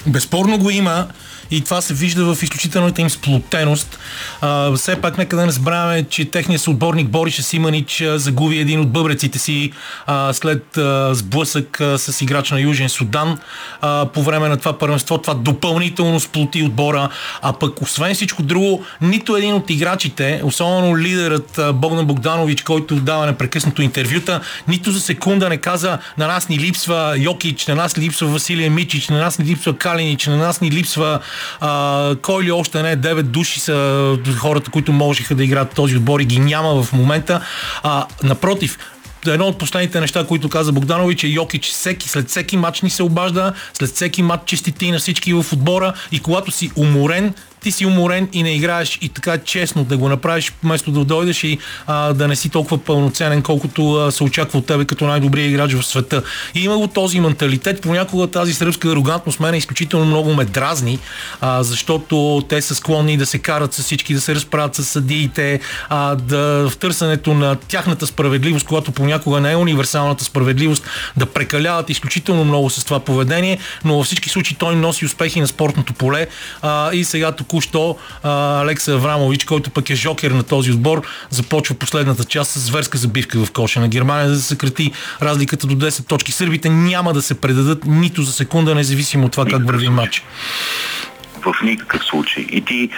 Безспорно 0.07 0.59
го 0.59 0.71
има 0.71 1.07
и 1.51 1.61
това 1.61 1.81
се 1.81 1.95
вижда 1.95 2.35
в 2.35 2.43
изключителната 2.43 3.03
им 3.03 3.11
сплотеност. 3.11 3.99
А, 4.41 4.73
все 4.73 5.01
пак 5.01 5.19
нека 5.19 5.37
да 5.37 5.47
не 5.47 5.53
забравяме, 5.53 6.05
че 6.05 6.25
техният 6.25 6.63
съотборник 6.63 7.09
Бориша 7.09 7.43
Симанич 7.43 8.03
загуби 8.15 8.59
един 8.59 8.81
от 8.81 8.93
бъбреците 8.93 9.39
си 9.39 9.73
а, 10.07 10.33
след 10.33 10.77
а, 10.77 11.15
сблъсък 11.15 11.81
а, 11.81 11.99
с 11.99 12.21
играч 12.21 12.51
на 12.51 12.61
Южен 12.61 12.89
Судан 12.89 13.39
а, 13.81 14.07
по 14.15 14.23
време 14.23 14.49
на 14.49 14.57
това 14.57 14.79
първенство. 14.79 15.19
Това 15.19 15.35
допълнително 15.35 16.21
сплоти 16.21 16.63
отбора, 16.63 17.09
а 17.43 17.53
пък 17.53 17.83
освен 17.83 18.15
всичко 18.15 18.43
друго, 18.43 18.85
нито 19.01 19.37
един 19.37 19.55
от 19.55 19.71
играчите, 19.71 20.41
особено 20.45 20.99
лидерът 20.99 21.61
Богдан 21.75 22.07
Богданович, 22.07 22.63
който 22.63 22.97
дава 22.97 23.27
непрекъснато 23.27 23.83
интервюта, 23.83 24.41
нито 24.69 24.91
за 24.91 25.01
секунда 25.01 25.49
не 25.49 25.57
каза 25.57 25.99
на 26.19 26.27
нас 26.27 26.49
ни 26.49 26.59
липсва 26.59 27.15
Йокич, 27.19 27.67
на 27.67 27.75
нас 27.75 27.97
ни 27.97 28.05
липсва 28.05 28.29
Василия 28.29 28.71
Мичич, 28.71 29.09
на 29.09 29.19
нас 29.19 29.39
ни 29.39 29.45
липсва 29.45 29.77
Калинич, 29.77 30.27
на 30.27 30.37
нас 30.37 30.61
ни 30.61 30.71
липсва 30.71 31.21
а, 31.61 32.15
кой 32.23 32.45
ли 32.45 32.53
още 32.53 32.83
не, 32.83 32.97
9 32.97 33.23
души 33.23 33.61
са 33.61 34.19
хората, 34.37 34.71
които 34.71 34.93
можеха 34.93 35.35
да 35.35 35.45
играят 35.45 35.75
този 35.75 35.97
отбор 35.97 36.21
и 36.21 36.25
ги 36.25 36.39
няма 36.39 36.83
в 36.83 36.93
момента. 36.93 37.41
А, 37.83 38.07
напротив, 38.23 38.79
едно 39.27 39.47
от 39.47 39.59
последните 39.59 40.01
неща, 40.01 40.27
които 40.27 40.49
каза 40.49 40.73
Богданович 40.73 41.25
е 41.25 41.29
Йокич 41.29 41.69
всеки, 41.69 42.09
след 42.09 42.29
всеки 42.29 42.57
матч 42.57 42.83
ни 42.83 42.91
се 42.91 43.03
обажда, 43.03 43.53
след 43.73 43.91
всеки 43.91 44.23
матч 44.23 44.43
честити 44.47 44.91
на 44.91 44.99
всички 44.99 45.33
в 45.33 45.47
отбора 45.53 45.93
и 46.13 46.21
когато 46.21 46.51
си 46.51 46.71
уморен, 46.77 47.35
ти 47.67 47.73
си 47.73 47.87
уморен 47.87 48.29
и 48.33 48.43
не 48.43 48.55
играеш 48.55 48.99
и 49.03 49.09
така 49.09 49.39
честно 49.39 49.85
да 49.85 49.97
го 49.97 50.09
направиш, 50.09 50.53
вместо 50.63 50.91
да 50.91 51.05
дойдеш 51.05 51.45
и 51.45 51.59
а, 51.87 52.13
да 52.13 52.29
не 52.29 52.37
си 52.37 52.49
толкова 52.49 52.79
пълноценен, 52.79 53.43
колкото 53.43 53.93
а, 53.95 54.13
се 54.13 54.25
очаква 54.25 54.59
от 54.59 54.67
тебе 54.67 54.85
като 54.85 55.07
най-добрия 55.07 55.47
играч 55.47 55.73
в 55.73 55.83
света. 55.83 56.23
И 56.55 56.65
има 56.65 56.79
го 56.79 56.89
този 56.89 57.21
менталитет. 57.21 57.81
Понякога 57.81 58.27
тази 58.27 58.55
сръбска 58.55 58.89
арогантност 58.89 59.41
мене 59.41 59.57
изключително 59.57 60.07
много 60.07 60.35
ме 60.35 60.45
дразни, 60.45 60.99
а, 61.41 61.63
защото 61.63 62.43
те 62.49 62.63
са 62.63 62.75
склонни 62.75 63.17
да 63.17 63.27
се 63.27 63.39
карат 63.39 63.75
с 63.75 63.83
всички, 63.83 64.15
да 64.15 64.21
се 64.21 64.35
разправят 64.35 64.75
с 64.75 64.85
съдиите, 64.85 65.61
а, 65.89 66.15
да 66.15 66.69
в 66.71 66.77
търсенето 66.77 67.35
на 67.35 67.57
тяхната 67.57 68.07
справедливост, 68.07 68.67
когато 68.67 68.93
понякога 68.93 69.41
не 69.41 69.53
е 69.53 69.57
универсалната 69.57 70.25
справедливост, 70.25 70.89
да 71.17 71.27
прекаляват 71.27 71.91
изключително 71.91 72.45
много 72.45 72.71
с 72.71 72.85
това 72.85 73.01
поведение, 73.01 73.59
но 73.85 73.97
във 73.97 74.07
всички 74.07 74.29
случаи 74.29 74.57
той 74.57 74.77
носи 74.77 75.05
успехи 75.07 75.41
на 75.41 75.47
спортното 75.47 75.93
поле 75.93 76.27
а, 76.63 76.93
и 76.93 77.05
сега 77.05 77.33
тук 77.33 77.56
току-що 77.57 77.97
Алекса 78.23 78.93
Аврамович, 78.93 79.45
който 79.45 79.71
пък 79.71 79.91
е 79.91 79.95
жокер 79.95 80.31
на 80.31 80.43
този 80.43 80.73
отбор, 80.73 81.03
започва 81.31 81.75
последната 81.75 82.25
част 82.25 82.51
с 82.51 82.61
зверска 82.61 82.99
забивка 82.99 83.45
в 83.45 83.53
коша 83.53 83.81
на 83.81 83.89
Германия, 83.89 84.29
за 84.29 84.35
да 84.35 84.41
съкрати 84.41 84.93
разликата 85.23 85.67
до 85.67 85.75
10 85.75 86.09
точки. 86.09 86.33
Сърбите 86.33 86.69
няма 86.69 87.13
да 87.13 87.23
се 87.23 87.41
предадат 87.41 87.85
нито 87.85 88.23
за 88.23 88.33
секунда, 88.33 88.75
независимо 88.75 89.27
от 89.27 89.33
това 89.33 89.45
как 89.45 89.67
върви 89.67 89.89
матч. 89.89 90.25
В 91.43 91.55
никакъв 91.63 92.05
случай. 92.05 92.47
И 92.51 92.61
ти, 92.61 92.91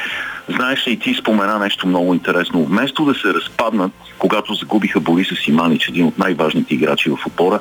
знаеш 0.49 0.87
ли, 0.87 0.93
и 0.93 0.99
ти 0.99 1.15
спомена 1.15 1.59
нещо 1.59 1.87
много 1.87 2.15
интересно. 2.15 2.65
Вместо 2.65 3.05
да 3.05 3.15
се 3.15 3.29
разпаднат, 3.29 3.93
когато 4.19 4.55
загубиха 4.55 5.01
Бориса 5.01 5.35
Симанич, 5.45 5.89
един 5.89 6.07
от 6.07 6.19
най-важните 6.19 6.75
играчи 6.75 7.11
в 7.11 7.27
опора, 7.27 7.61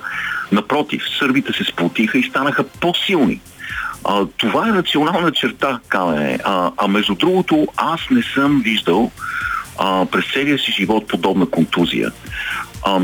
напротив, 0.52 1.02
сърбите 1.20 1.54
се 1.54 1.64
сплотиха 1.64 2.18
и 2.18 2.24
станаха 2.24 2.64
по-силни. 2.64 3.40
А, 4.04 4.26
това 4.38 4.68
е 4.68 4.72
национална 4.72 5.32
черта, 5.32 5.80
Камене. 5.88 6.40
А, 6.44 6.72
а 6.78 6.88
между 6.88 7.16
другото, 7.16 7.68
аз 7.78 8.02
не 8.12 8.24
съм 8.24 8.62
виждал 8.62 9.12
а, 9.78 10.06
през 10.06 10.26
целия 10.34 10.60
си 10.60 10.72
живот 10.72 11.08
подобна 11.08 11.46
контузия. 11.46 12.12
А, 12.86 13.02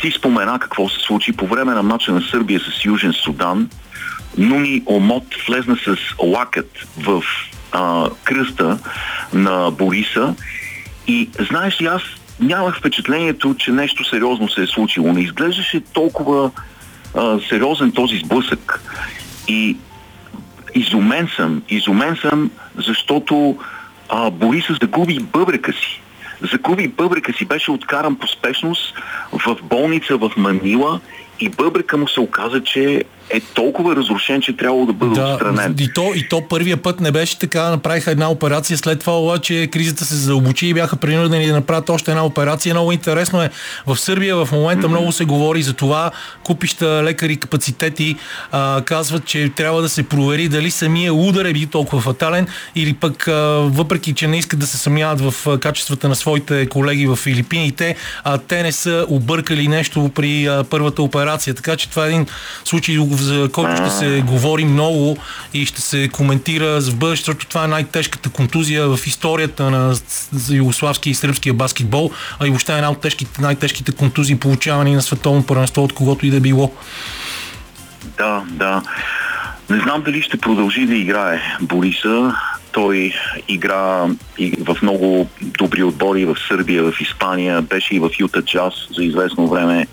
ти 0.00 0.10
спомена 0.10 0.58
какво 0.58 0.88
се 0.88 1.00
случи 1.00 1.32
по 1.32 1.46
време 1.46 1.74
на 1.74 1.82
матча 1.82 2.12
на 2.12 2.22
Сърбия 2.22 2.60
с 2.60 2.84
Южен 2.84 3.12
Судан. 3.12 3.70
Нуни 4.38 4.82
Омот 4.86 5.24
влезна 5.48 5.76
с 5.76 5.96
лакът 6.22 6.70
в 6.98 7.22
а, 7.72 8.10
кръста 8.24 8.78
на 9.32 9.70
Бориса 9.70 10.34
и 11.06 11.30
знаеш 11.50 11.80
ли, 11.80 11.86
аз 11.86 12.02
нямах 12.40 12.78
впечатлението, 12.78 13.54
че 13.58 13.72
нещо 13.72 14.04
сериозно 14.04 14.48
се 14.48 14.62
е 14.62 14.66
случило. 14.66 15.12
Не 15.12 15.20
изглеждаше 15.20 15.80
толкова 15.80 16.50
а, 17.14 17.38
сериозен 17.48 17.92
този 17.92 18.18
сблъсък. 18.18 18.82
И 19.48 19.76
изумен 20.74 21.28
съм. 21.36 21.62
Изумен 21.68 22.16
съм, 22.16 22.50
защото 22.76 23.58
а, 24.08 24.30
Борисов 24.30 24.76
загуби 24.80 25.18
бъбрека 25.20 25.72
си. 25.72 26.02
Загуби 26.52 26.88
бъбрека 26.88 27.32
си, 27.32 27.44
беше 27.44 27.70
откаран 27.70 28.16
по 28.16 28.26
спешност 28.26 28.94
в 29.32 29.56
болница 29.62 30.16
в 30.16 30.32
Манила 30.36 31.00
и 31.40 31.48
бъбрека 31.48 31.96
му 31.96 32.08
се 32.08 32.20
оказа, 32.20 32.62
че 32.62 33.04
е 33.30 33.40
толкова 33.40 33.96
разрушен, 33.96 34.40
че 34.40 34.56
трябвало 34.56 34.86
да 34.86 34.92
бъде 34.92 35.14
да, 35.14 35.26
отстранен. 35.26 35.76
И 35.78 35.92
то, 35.92 36.12
и 36.14 36.28
то 36.28 36.48
първия 36.48 36.76
път 36.76 37.00
не 37.00 37.12
беше 37.12 37.38
така, 37.38 37.70
направиха 37.70 38.10
една 38.10 38.30
операция, 38.30 38.78
след 38.78 39.00
това 39.00 39.20
обаче 39.20 39.66
кризата 39.66 40.04
се 40.04 40.14
заобучи 40.14 40.66
и 40.66 40.74
бяха 40.74 40.96
принудени 40.96 41.46
да 41.46 41.52
направят 41.52 41.90
още 41.90 42.10
една 42.10 42.24
операция. 42.24 42.74
Много 42.74 42.92
интересно 42.92 43.42
е, 43.42 43.50
в 43.86 43.96
Сърбия 43.96 44.36
в 44.36 44.48
момента 44.52 44.86
mm-hmm. 44.86 44.90
много 44.90 45.12
се 45.12 45.24
говори 45.24 45.62
за 45.62 45.72
това, 45.72 46.10
купища 46.44 47.02
лекари 47.04 47.36
капацитети 47.36 48.16
а, 48.52 48.82
казват, 48.84 49.24
че 49.24 49.48
трябва 49.48 49.82
да 49.82 49.88
се 49.88 50.02
провери 50.02 50.48
дали 50.48 50.70
самия 50.70 51.14
удар 51.14 51.44
е 51.44 51.52
бил 51.52 51.68
толкова 51.68 52.02
фатален 52.02 52.46
или 52.74 52.94
пък 52.94 53.28
а, 53.28 53.32
въпреки, 53.64 54.14
че 54.14 54.26
не 54.26 54.38
искат 54.38 54.58
да 54.58 54.66
се 54.66 54.76
съмняват 54.76 55.20
в 55.20 55.58
качествата 55.58 56.08
на 56.08 56.16
своите 56.16 56.66
колеги 56.66 57.06
в 57.06 57.16
Филипините, 57.16 57.96
а 58.24 58.38
те 58.38 58.62
не 58.62 58.72
са 58.72 59.06
объркали 59.08 59.68
нещо 59.68 60.10
при 60.14 60.46
а, 60.46 60.64
първата 60.70 61.02
операция. 61.02 61.54
Така 61.54 61.76
че 61.76 61.90
това 61.90 62.06
е 62.06 62.08
един 62.08 62.26
случай, 62.64 62.98
за 63.18 63.48
който 63.52 63.76
ще 63.76 63.90
се 63.90 64.22
говори 64.26 64.64
много 64.64 65.16
и 65.54 65.66
ще 65.66 65.80
се 65.80 66.08
коментира 66.08 66.80
в 66.80 66.96
бъдеще, 66.96 67.24
защото 67.24 67.46
това 67.46 67.64
е 67.64 67.68
най-тежката 67.68 68.30
контузия 68.30 68.88
в 68.88 69.06
историята 69.06 69.70
на 69.70 69.94
югославския 70.50 71.10
и 71.10 71.14
сръбския 71.14 71.54
баскетбол, 71.54 72.10
а 72.40 72.46
и 72.46 72.50
въобще 72.50 72.72
е 72.72 72.76
една 72.76 72.90
от 72.90 73.00
тежките, 73.00 73.42
най-тежките 73.42 73.92
контузии, 73.92 74.38
получавани 74.38 74.94
на 74.94 75.02
световно 75.02 75.46
първенство, 75.46 75.84
от 75.84 75.92
когото 75.92 76.26
и 76.26 76.30
да 76.30 76.40
било. 76.40 76.72
Да, 78.18 78.42
да. 78.50 78.82
Не 79.70 79.80
знам 79.80 80.02
дали 80.02 80.22
ще 80.22 80.36
продължи 80.36 80.86
да 80.86 80.94
играе 80.94 81.42
Бориса. 81.60 82.34
Той 82.72 83.12
игра 83.48 84.06
в 84.64 84.76
много 84.82 85.28
добри 85.40 85.82
отбори 85.82 86.24
в 86.24 86.36
Сърбия, 86.48 86.82
в 86.82 87.00
Испания, 87.00 87.62
беше 87.62 87.94
и 87.94 87.98
в 87.98 88.10
Юта 88.18 88.42
Джаз 88.42 88.74
за 88.96 89.04
известно 89.04 89.48
време. 89.48 89.86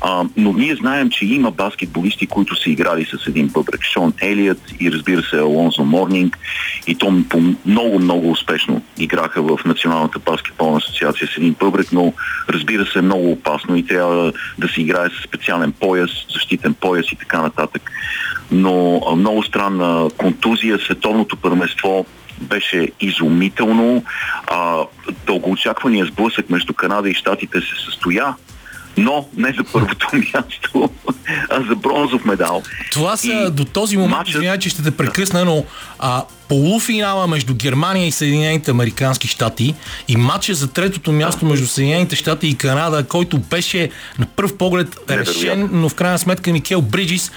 А, 0.00 0.24
но 0.36 0.52
ние 0.52 0.76
знаем, 0.76 1.10
че 1.10 1.26
има 1.26 1.50
баскетболисти, 1.50 2.26
които 2.26 2.56
са 2.56 2.70
играли 2.70 3.04
с 3.04 3.26
един 3.26 3.48
бъбрек. 3.48 3.84
Шон 3.84 4.12
Елият 4.20 4.60
и 4.80 4.92
разбира 4.92 5.22
се 5.22 5.36
Алонзо 5.38 5.84
Морнинг. 5.84 6.38
И 6.86 6.94
то 6.94 7.22
по 7.28 7.42
много, 7.66 7.98
много 7.98 8.30
успешно 8.30 8.82
играха 8.98 9.42
в 9.42 9.58
Националната 9.64 10.18
баскетболна 10.18 10.76
асоциация 10.76 11.28
с 11.28 11.36
един 11.36 11.56
бъбрек, 11.60 11.92
но 11.92 12.12
разбира 12.48 12.86
се 12.86 12.98
е 12.98 13.02
много 13.02 13.30
опасно 13.30 13.76
и 13.76 13.86
трябва 13.86 14.32
да 14.58 14.68
се 14.68 14.80
играе 14.80 15.08
с 15.08 15.24
специален 15.24 15.72
пояс, 15.72 16.10
защитен 16.32 16.74
пояс 16.74 17.12
и 17.12 17.16
така 17.16 17.42
нататък. 17.42 17.90
Но 18.50 19.02
много 19.16 19.42
странна 19.42 20.10
контузия, 20.16 20.78
световното 20.78 21.36
първенство 21.36 22.06
беше 22.40 22.88
изумително. 23.00 24.04
А, 24.46 24.84
дългоочаквания 25.26 26.04
сблъсък 26.04 26.50
между 26.50 26.74
Канада 26.74 27.10
и 27.10 27.14
Штатите 27.14 27.60
се 27.60 27.84
състоя 27.84 28.34
но 28.96 29.28
не 29.36 29.52
за 29.52 29.64
първото 29.72 30.08
място, 30.16 30.90
а 31.50 31.62
за 31.68 31.76
бронзов 31.76 32.24
медал. 32.24 32.62
Това 32.92 33.16
са 33.16 33.46
и 33.48 33.50
до 33.50 33.64
този 33.64 33.96
момент, 33.96 34.16
матчът... 34.16 34.34
извинявай, 34.34 34.58
че 34.58 34.68
ще 34.68 34.82
те 34.82 34.90
прекъсна, 34.90 35.44
но 35.44 35.64
а, 35.98 36.24
полуфинала 36.48 37.26
между 37.26 37.54
Германия 37.54 38.06
и 38.06 38.12
Съединените 38.12 38.70
Американски 38.70 39.28
щати 39.28 39.74
и 40.08 40.16
матча 40.16 40.54
за 40.54 40.68
третото 40.68 41.12
място 41.12 41.46
между 41.46 41.66
Съединените 41.66 42.16
щати 42.16 42.46
и 42.46 42.54
Канада, 42.54 43.04
който 43.04 43.38
беше 43.38 43.90
на 44.18 44.26
първ 44.26 44.56
поглед 44.58 44.96
решен, 45.10 45.68
но 45.72 45.88
в 45.88 45.94
крайна 45.94 46.18
сметка 46.18 46.52
Микел 46.52 46.82
Бриджис 46.82 47.32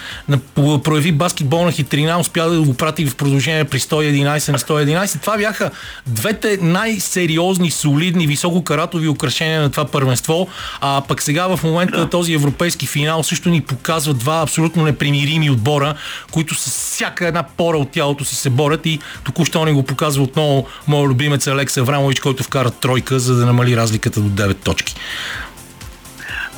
прояви 0.55 1.11
баскетболна 1.11 1.71
хитрина, 1.71 2.19
успя 2.19 2.49
да 2.49 2.61
го 2.61 2.73
прати 2.73 3.05
в 3.05 3.15
продължение 3.15 3.63
при 3.63 3.79
111 3.79 4.51
на 4.51 4.59
111. 4.59 5.21
Това 5.21 5.37
бяха 5.37 5.71
двете 6.07 6.57
най-сериозни, 6.61 7.71
солидни, 7.71 8.27
висококаратови 8.27 9.07
украшения 9.07 9.61
на 9.61 9.71
това 9.71 9.85
първенство. 9.85 10.47
А 10.81 11.01
пък 11.07 11.21
сега 11.21 11.55
в 11.55 11.63
момента 11.63 12.09
този 12.09 12.33
европейски 12.33 12.87
финал 12.87 13.23
също 13.23 13.49
ни 13.49 13.61
показва 13.61 14.13
два 14.13 14.41
абсолютно 14.41 14.83
непримирими 14.83 15.49
отбора, 15.49 15.95
които 16.31 16.55
с 16.55 16.67
всяка 16.67 17.27
една 17.27 17.43
пора 17.43 17.77
от 17.77 17.91
тялото 17.91 18.25
си 18.25 18.35
се 18.35 18.49
борят 18.49 18.85
и 18.85 18.99
Току-що 19.23 19.65
ни 19.65 19.71
го 19.71 19.83
показва 19.83 20.23
отново 20.23 20.67
моят 20.87 21.09
любимец 21.09 21.47
Алекс 21.47 21.77
Аврамович, 21.77 22.19
който 22.19 22.43
вкара 22.43 22.71
тройка, 22.71 23.19
за 23.19 23.35
да 23.35 23.45
намали 23.45 23.77
разликата 23.77 24.19
до 24.21 24.29
9 24.29 24.55
точки. 24.55 24.95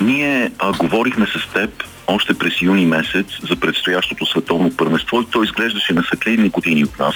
Ние 0.02 0.52
а, 0.60 0.74
говорихме 0.74 1.26
с 1.26 1.54
теб 1.54 1.84
още 2.08 2.34
през 2.34 2.62
юни 2.62 2.86
месец 2.86 3.26
за 3.50 3.56
предстоящото 3.56 4.26
световно 4.26 4.78
първенство 4.78 5.22
и 5.22 5.26
то 5.26 5.44
изглеждаше 5.44 5.94
на 5.94 6.04
светлини 6.04 6.50
години 6.50 6.84
от 6.84 7.00
нас 7.00 7.16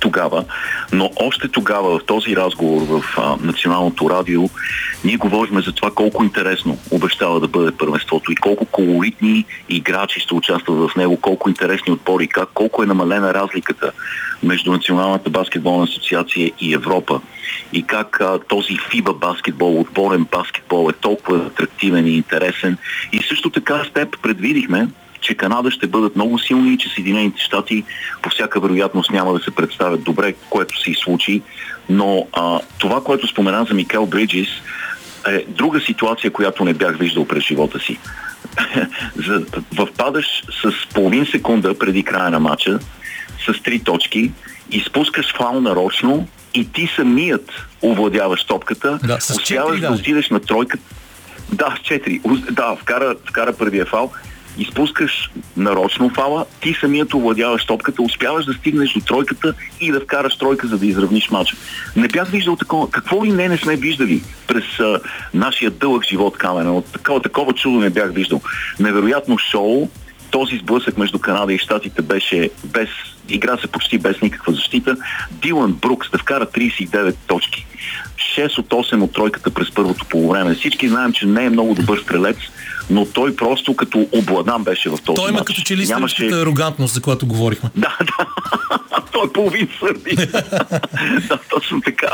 тогава, 0.00 0.44
но 0.92 1.10
още 1.16 1.48
тогава 1.48 1.98
в 1.98 2.04
този 2.04 2.36
разговор 2.36 2.82
в 2.82 3.04
а, 3.16 3.36
Националното 3.40 4.10
радио 4.10 4.42
ние 5.04 5.16
говорихме 5.16 5.60
за 5.60 5.72
това 5.72 5.90
колко 5.90 6.24
интересно 6.24 6.78
обещава 6.90 7.40
да 7.40 7.48
бъде 7.48 7.76
първенството 7.76 8.32
и 8.32 8.36
колко 8.36 8.64
колоритни 8.64 9.44
играчи 9.68 10.20
ще 10.20 10.34
участват 10.34 10.90
в 10.90 10.96
него, 10.96 11.20
колко 11.20 11.48
интересни 11.48 11.92
отбори, 11.92 12.28
как, 12.28 12.48
колко 12.54 12.82
е 12.82 12.86
намалена 12.86 13.34
разликата 13.34 13.92
между 14.42 14.72
Националната 14.72 15.30
баскетболна 15.30 15.84
асоциация 15.84 16.52
и 16.60 16.74
Европа 16.74 17.20
и 17.72 17.82
как 17.82 18.20
а, 18.20 18.38
този 18.48 18.78
фиба 18.90 19.14
баскетбол, 19.14 19.80
отборен 19.80 20.26
баскетбол 20.32 20.90
е 20.90 20.92
толкова 20.92 21.38
атрактивен 21.38 22.06
и 22.06 22.16
интересен. 22.16 22.78
И 23.12 23.22
също 23.22 23.50
така 23.50 23.84
с 23.84 23.92
теб 23.92 24.22
предвидихме 24.22 24.88
че 25.26 25.34
Канада 25.34 25.70
ще 25.70 25.86
бъдат 25.86 26.16
много 26.16 26.38
силни 26.38 26.72
и 26.72 26.78
че 26.78 26.88
Съединените 26.88 27.40
щати 27.40 27.84
по 28.22 28.30
всяка 28.30 28.60
вероятност 28.60 29.10
няма 29.10 29.32
да 29.32 29.44
се 29.44 29.50
представят 29.50 30.02
добре, 30.02 30.34
което 30.50 30.80
се 30.80 30.90
и 30.90 30.94
случи. 30.94 31.42
Но 31.88 32.26
а, 32.32 32.60
това, 32.78 33.04
което 33.04 33.28
спомена 33.28 33.64
за 33.68 33.74
Микел 33.74 34.06
Бриджис, 34.06 34.48
е 35.28 35.44
друга 35.48 35.80
ситуация, 35.80 36.30
която 36.30 36.64
не 36.64 36.74
бях 36.74 36.98
виждал 36.98 37.24
през 37.24 37.44
живота 37.44 37.78
си. 37.80 37.98
впадаш 39.92 40.26
с 40.62 40.94
половин 40.94 41.26
секунда 41.26 41.78
преди 41.78 42.02
края 42.02 42.30
на 42.30 42.40
матча, 42.40 42.78
с 43.46 43.62
три 43.62 43.80
точки, 43.80 44.32
изпускаш 44.70 45.34
фаул 45.36 45.60
нарочно 45.60 46.28
и 46.54 46.72
ти 46.72 46.88
самият 46.96 47.52
овладяваш 47.82 48.44
топката, 48.44 48.98
да, 49.04 49.14
успяваш 49.16 49.80
да 49.80 49.92
отидеш 49.92 50.30
на 50.30 50.40
тройката. 50.40 50.84
Да, 51.52 51.76
с 51.78 51.82
четири. 51.82 52.20
Да, 52.50 52.76
вкара, 52.76 53.14
вкара 53.28 53.52
първия 53.52 53.86
фал 53.86 54.12
изпускаш 54.58 55.30
нарочно 55.56 56.10
фала, 56.10 56.46
ти 56.60 56.76
самият 56.80 57.14
овладяваш 57.14 57.64
топката, 57.64 58.02
успяваш 58.02 58.44
да 58.44 58.52
стигнеш 58.52 58.92
до 58.92 59.00
тройката 59.00 59.54
и 59.80 59.92
да 59.92 60.00
вкараш 60.00 60.36
тройка, 60.36 60.66
за 60.66 60.78
да 60.78 60.86
изравниш 60.86 61.30
мача. 61.30 61.56
Не 61.96 62.08
бях 62.08 62.28
виждал 62.28 62.56
такова. 62.56 62.90
Какво 62.90 63.24
ли 63.24 63.32
не 63.32 63.48
не 63.48 63.56
сме 63.56 63.76
виждали 63.76 64.22
през 64.46 64.80
а, 64.80 65.00
нашия 65.34 65.70
дълъг 65.70 66.04
живот 66.06 66.36
камена? 66.38 66.74
От 66.74 66.92
такова, 66.92 67.22
такова 67.22 67.52
чудо 67.52 67.80
не 67.80 67.90
бях 67.90 68.12
виждал. 68.12 68.40
Невероятно 68.80 69.38
шоу. 69.38 69.88
Този 70.30 70.56
сблъсък 70.56 70.98
между 70.98 71.18
Канада 71.18 71.52
и 71.52 71.58
Штатите 71.58 72.02
беше 72.02 72.50
без 72.64 72.88
игра 73.28 73.58
се 73.58 73.66
почти 73.66 73.98
без 73.98 74.22
никаква 74.22 74.52
защита. 74.52 74.96
Дилан 75.30 75.72
Брукс 75.72 76.10
да 76.10 76.18
вкара 76.18 76.46
39 76.46 77.14
точки. 77.26 77.66
6 78.36 78.58
от 78.58 78.68
8 78.68 79.02
от 79.02 79.12
тройката 79.12 79.50
през 79.50 79.70
първото 79.70 80.04
полувреме. 80.04 80.54
Всички 80.54 80.88
знаем, 80.88 81.12
че 81.12 81.26
не 81.26 81.44
е 81.44 81.50
много 81.50 81.74
добър 81.74 81.98
стрелец, 81.98 82.36
но 82.90 83.06
той 83.06 83.36
просто 83.36 83.76
като 83.76 84.08
обладан 84.12 84.64
беше 84.64 84.90
в 84.90 84.98
този 85.04 85.16
Той 85.16 85.30
има 85.30 85.44
като 85.44 85.62
че 85.62 85.76
ли 85.76 85.86
Нямаше... 85.86 86.26
арогантност, 86.26 86.94
за 86.94 87.02
която 87.02 87.26
говорихме. 87.26 87.70
Да, 87.76 87.96
да. 88.00 88.26
той 89.12 89.26
е 89.26 89.32
половин 89.32 89.68
сърби. 89.80 90.16
да, 91.28 91.38
точно 91.50 91.80
така. 91.80 92.12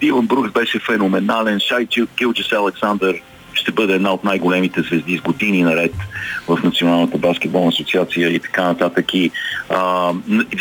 Дилан 0.00 0.26
Брукс 0.26 0.52
беше 0.52 0.78
феноменален. 0.78 1.60
Шай 1.60 1.86
Килчес 2.16 2.52
Александър 2.52 3.20
ще 3.54 3.72
бъде 3.72 3.94
една 3.94 4.12
от 4.12 4.24
най-големите 4.24 4.82
звезди 4.82 5.18
с 5.18 5.20
години 5.20 5.62
наред 5.62 5.94
в 6.48 6.58
Националната 6.64 7.18
баскетболна 7.18 7.68
асоциация 7.68 8.28
и 8.28 8.38
така 8.38 8.62
нататък. 8.62 9.14
И, 9.14 9.30
а, 9.68 10.12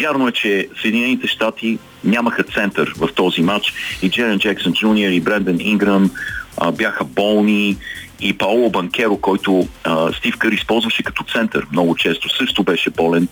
вярно 0.01 0.27
е, 0.27 0.31
че 0.31 0.67
Съединените 0.81 1.27
щати 1.27 1.79
нямаха 2.03 2.43
център 2.43 2.93
в 2.97 3.09
този 3.15 3.41
матч 3.41 3.73
и 4.01 4.09
Джерен 4.09 4.39
Джексън 4.39 4.73
Джуниор 4.73 5.11
и 5.11 5.21
Бренден 5.21 5.59
Инграм 5.59 6.11
а, 6.57 6.71
бяха 6.71 7.03
болни 7.03 7.77
и 8.21 8.33
Паоло 8.33 8.69
Банкеро, 8.69 9.17
който 9.17 9.67
а, 9.83 10.13
Стив 10.13 10.37
Кър 10.37 10.51
използваше 10.51 11.03
като 11.03 11.23
център 11.33 11.67
много 11.71 11.95
често, 11.95 12.37
също 12.37 12.63
беше 12.63 12.89
болен, 12.89 13.27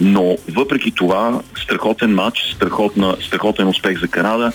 но 0.00 0.36
въпреки 0.50 0.90
това 0.90 1.40
страхотен 1.62 2.14
матч, 2.14 2.38
страхотна, 2.54 3.16
страхотен 3.26 3.68
успех 3.68 4.00
за 4.00 4.08
Канада. 4.08 4.52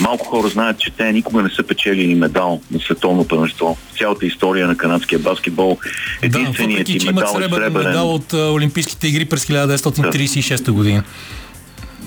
Малко 0.00 0.26
хора 0.26 0.48
знаят, 0.48 0.78
че 0.78 0.90
те 0.90 1.12
никога 1.12 1.42
не 1.42 1.50
са 1.50 1.62
печелили 1.62 2.14
медал 2.14 2.60
на 2.70 2.80
световно 2.80 3.28
първенство. 3.28 3.76
Цялата 3.98 4.26
история 4.26 4.66
на 4.66 4.76
канадския 4.76 5.18
баскетбол. 5.18 5.78
Единственият 6.22 6.86
да, 6.86 6.92
въпреки, 6.92 7.06
медал 7.06 7.34
е 7.38 7.42
сребърен 7.42 7.72
медал 7.72 8.14
от 8.14 8.32
а, 8.32 8.50
Олимпийските 8.52 9.08
игри 9.08 9.24
през 9.24 9.46
1936 9.46 10.70
година. 10.70 11.02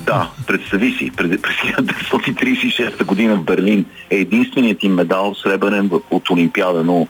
Да, 0.06 0.30
представи 0.48 0.92
си, 0.92 1.12
през 1.18 1.32
1936 1.32 3.04
година 3.04 3.36
в 3.36 3.44
Берлин 3.44 3.86
е 4.10 4.16
единственият 4.16 4.84
им 4.84 4.94
медал 4.94 5.36
сребърен 5.36 5.90
от 6.12 6.30
Олимпиада, 6.30 6.84
но 6.84 7.08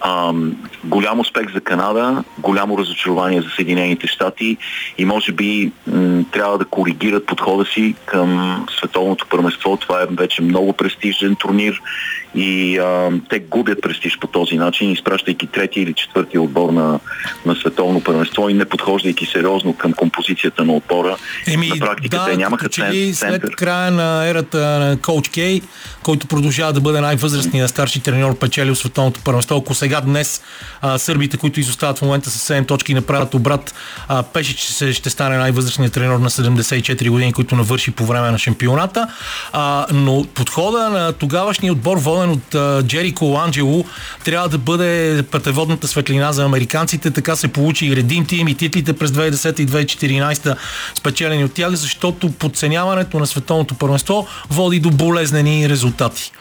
ам, 0.00 0.56
голям 0.84 1.20
успех 1.20 1.52
за 1.54 1.60
Канада, 1.60 2.24
голямо 2.38 2.78
разочарование 2.78 3.42
за 3.42 3.48
Съединените 3.48 4.06
щати 4.06 4.56
и 4.98 5.04
може 5.04 5.32
би 5.32 5.72
м- 5.86 6.24
трябва 6.32 6.58
да 6.58 6.64
коригират 6.64 7.26
подхода 7.26 7.64
си 7.64 7.94
към 8.06 8.60
световното 8.78 9.26
първенство. 9.30 9.76
Това 9.76 10.02
е 10.02 10.06
вече 10.10 10.42
много 10.42 10.72
престижен 10.72 11.36
турнир 11.36 11.82
и 12.36 12.78
а, 12.78 13.10
те 13.28 13.38
губят 13.38 13.82
престиж 13.82 14.18
по 14.18 14.26
този 14.26 14.56
начин, 14.56 14.92
изпращайки 14.92 15.46
третия 15.46 15.82
или 15.82 15.94
четвъртия 15.94 16.42
отбор 16.42 16.70
на, 16.70 17.00
на 17.46 17.54
световно 17.54 18.00
първенство 18.00 18.48
и 18.48 18.54
не 18.54 18.64
подхождайки 18.64 19.26
сериозно 19.26 19.72
към 19.72 19.92
композицията 19.92 20.64
на 20.64 20.72
отбора. 20.72 21.16
Еми, 21.46 21.68
на 21.68 21.86
практика 21.86 22.18
да, 22.18 22.24
те 22.24 22.36
нямаха 22.36 22.68
че 22.68 22.82
ли. 22.82 23.14
След 23.14 23.56
края 23.56 23.90
на 23.90 24.26
ерата 24.26 24.58
на 24.58 24.98
Коуч 25.02 25.28
Кей, 25.28 25.60
който 26.02 26.26
продължава 26.26 26.72
да 26.72 26.80
бъде 26.80 27.00
най-възрастният 27.00 27.70
старши 27.70 28.00
треньор, 28.00 28.38
печелил 28.38 28.74
световното 28.74 29.20
първенство, 29.24 29.56
ако 29.56 29.74
сега 29.74 30.00
днес 30.00 30.42
а, 30.80 30.98
сърбите, 30.98 31.36
които 31.36 31.60
изостават 31.60 31.98
в 31.98 32.02
момента 32.02 32.30
с 32.30 32.52
7 32.52 32.66
точки, 32.68 32.94
направят 32.94 33.34
обрат, 33.34 33.74
а, 34.08 34.22
пеше, 34.22 34.56
че 34.56 34.72
се, 34.72 34.92
ще 34.92 35.10
стане 35.10 35.38
най-възрастният 35.38 35.94
треньор 35.94 36.18
на 36.18 36.30
74 36.30 37.10
години, 37.10 37.32
който 37.32 37.56
навърши 37.56 37.90
по 37.90 38.06
време 38.06 38.30
на 38.30 38.38
шампионата. 38.38 39.08
А, 39.52 39.86
но 39.92 40.24
подхода 40.34 40.90
на 40.90 41.12
тогавашния 41.12 41.72
отбор, 41.72 41.96
воден 41.98 42.25
ръководен 42.26 42.30
от 42.30 42.54
uh, 42.54 42.86
Джерико 42.86 43.40
Анджело, 43.44 43.84
трябва 44.24 44.48
да 44.48 44.58
бъде 44.58 45.22
пътеводната 45.30 45.88
светлина 45.88 46.32
за 46.32 46.44
американците. 46.44 47.10
Така 47.10 47.36
се 47.36 47.48
получи 47.48 47.86
и 47.86 47.96
Редим 47.96 48.26
Тим 48.26 48.48
и 48.48 48.54
титлите 48.54 48.92
през 48.92 49.10
2010 49.10 49.60
и 49.60 49.66
2014 49.66 50.56
спечелени 50.94 51.44
от 51.44 51.52
тях, 51.52 51.70
защото 51.70 52.32
подценяването 52.32 53.18
на 53.18 53.26
световното 53.26 53.74
първенство 53.74 54.26
води 54.50 54.80
до 54.80 54.90
болезнени 54.90 55.68
резултати. 55.68 56.32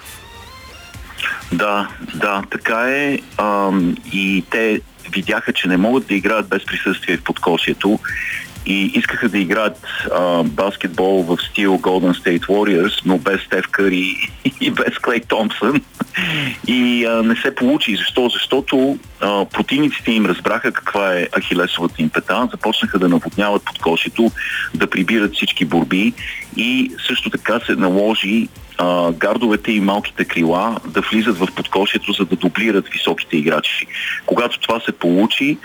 Да, 1.51 1.87
да, 2.15 2.43
така 2.51 2.81
е. 2.89 3.19
Ам, 3.37 3.97
и 4.13 4.43
те 4.51 4.81
видяха, 5.11 5.53
че 5.53 5.67
не 5.67 5.77
могат 5.77 6.07
да 6.07 6.15
играят 6.15 6.49
без 6.49 6.65
присъствие 6.65 7.17
в 7.17 7.23
подкосието 7.23 7.99
и 8.65 8.91
искаха 8.95 9.29
да 9.29 9.37
играят 9.37 9.77
а, 10.15 10.43
баскетбол 10.43 11.23
в 11.23 11.37
стил 11.41 11.77
Golden 11.77 12.23
State 12.23 12.45
Warriors, 12.45 13.01
но 13.05 13.17
без 13.17 13.41
Стеф 13.41 13.67
Къри 13.67 14.29
и 14.61 14.71
без 14.71 14.99
Клей 14.99 15.19
Томпсън. 15.19 15.81
И 16.67 17.05
а, 17.05 17.23
не 17.23 17.35
се 17.35 17.55
получи. 17.55 17.95
Защо? 17.95 18.29
Защото 18.29 18.97
а, 19.21 19.45
противниците 19.45 20.11
им 20.11 20.25
разбраха 20.25 20.71
каква 20.71 21.13
е 21.13 21.27
ахилесовата 21.37 22.01
им 22.01 22.09
пета, 22.09 22.47
започнаха 22.51 22.99
да 22.99 23.09
наводняват 23.09 23.65
подкошето, 23.65 24.31
да 24.75 24.89
прибират 24.89 25.33
всички 25.33 25.65
борби 25.65 26.13
и 26.57 26.91
също 27.07 27.29
така 27.29 27.59
се 27.59 27.75
наложи 27.75 28.47
а, 28.77 29.11
гардовете 29.11 29.71
и 29.71 29.79
малките 29.79 30.25
крила 30.25 30.77
да 30.87 31.01
влизат 31.01 31.37
в 31.37 31.47
подкошието, 31.55 32.11
за 32.11 32.25
да 32.25 32.35
дублират 32.35 32.87
високите 32.87 33.37
играчи. 33.37 33.87
Когато 34.25 34.59
това 34.59 34.79
се 34.79 34.91
получи, 34.91 35.57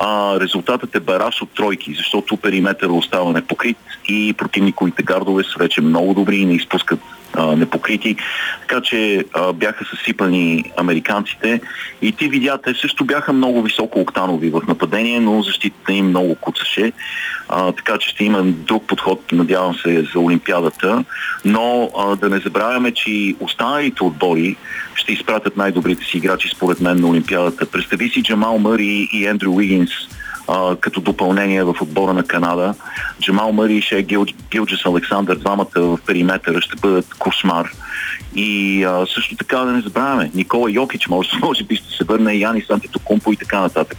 а, 0.00 0.40
резултатът 0.40 0.94
е 0.94 1.00
бараш 1.00 1.42
от 1.42 1.50
тройки, 1.50 1.94
защото 1.94 2.36
периметър 2.36 2.88
остава 2.88 3.32
непокрит 3.32 3.78
и 4.08 4.34
противниковите 4.38 5.02
гардове 5.02 5.44
са 5.44 5.58
вече 5.58 5.80
много 5.80 6.14
добри 6.14 6.36
и 6.36 6.46
не 6.46 6.54
изпускат 6.54 7.00
а, 7.34 7.56
непокрити. 7.56 8.16
Така 8.60 8.80
че 8.80 9.24
а, 9.34 9.52
бяха 9.52 9.84
съсипани 9.84 10.72
американците 10.76 11.60
и 12.02 12.12
ти 12.12 12.28
видя, 12.28 12.58
те 12.64 12.74
също 12.74 13.04
бяха 13.04 13.32
много 13.32 13.62
високо 13.62 14.00
октанови 14.00 14.50
в 14.50 14.60
нападение, 14.68 15.20
но 15.20 15.42
защитата 15.42 15.92
им 15.92 16.08
много 16.08 16.34
куцаше. 16.34 16.92
А, 17.48 17.72
така 17.72 17.98
че 17.98 18.08
ще 18.08 18.24
има 18.24 18.42
друг 18.42 18.86
подход, 18.86 19.32
надявам 19.32 19.74
се, 19.74 20.06
за 20.12 20.20
Олимпиадата. 20.20 21.04
Но 21.44 21.90
а, 21.98 22.16
да 22.16 22.28
не 22.28 22.38
забравяме, 22.38 22.90
че 22.90 23.34
останалите 23.40 24.04
отбори 24.04 24.56
ще 24.94 25.12
изпратят 25.12 25.56
най-добрите 25.56 26.04
си 26.04 26.16
играчи, 26.16 26.48
според 26.48 26.80
мен, 26.80 27.00
на 27.00 27.08
Олимпиадата. 27.08 27.66
Представи 27.66 28.08
си 28.08 28.22
Джамал 28.22 28.58
Мъри 28.58 29.08
и 29.12 29.26
Ендрю 29.26 29.52
Уигинс 29.52 29.90
като 30.80 31.00
допълнение 31.00 31.64
в 31.64 31.76
отбора 31.80 32.12
на 32.12 32.22
Канада. 32.22 32.74
Джамал 33.20 33.52
Мъри 33.52 33.74
и 33.74 33.82
Ше 33.82 34.02
Гил, 34.02 34.26
Гилджес 34.50 34.86
Александър, 34.86 35.36
двамата 35.36 35.66
в 35.76 35.98
периметъра 36.06 36.60
ще 36.60 36.76
бъдат 36.76 37.14
кошмар. 37.18 37.70
И 38.34 38.84
а, 38.84 39.06
също 39.14 39.36
така 39.36 39.58
да 39.58 39.72
не 39.72 39.80
забравяме, 39.80 40.30
Никола 40.34 40.70
Йокич 40.70 41.08
може, 41.08 41.30
може 41.42 41.64
би 41.64 41.76
ще 41.76 41.96
се 41.96 42.04
върне, 42.04 42.34
Яни 42.34 42.62
Сантитокумпо 42.66 43.32
и 43.32 43.36
така 43.36 43.60
нататък. 43.60 43.98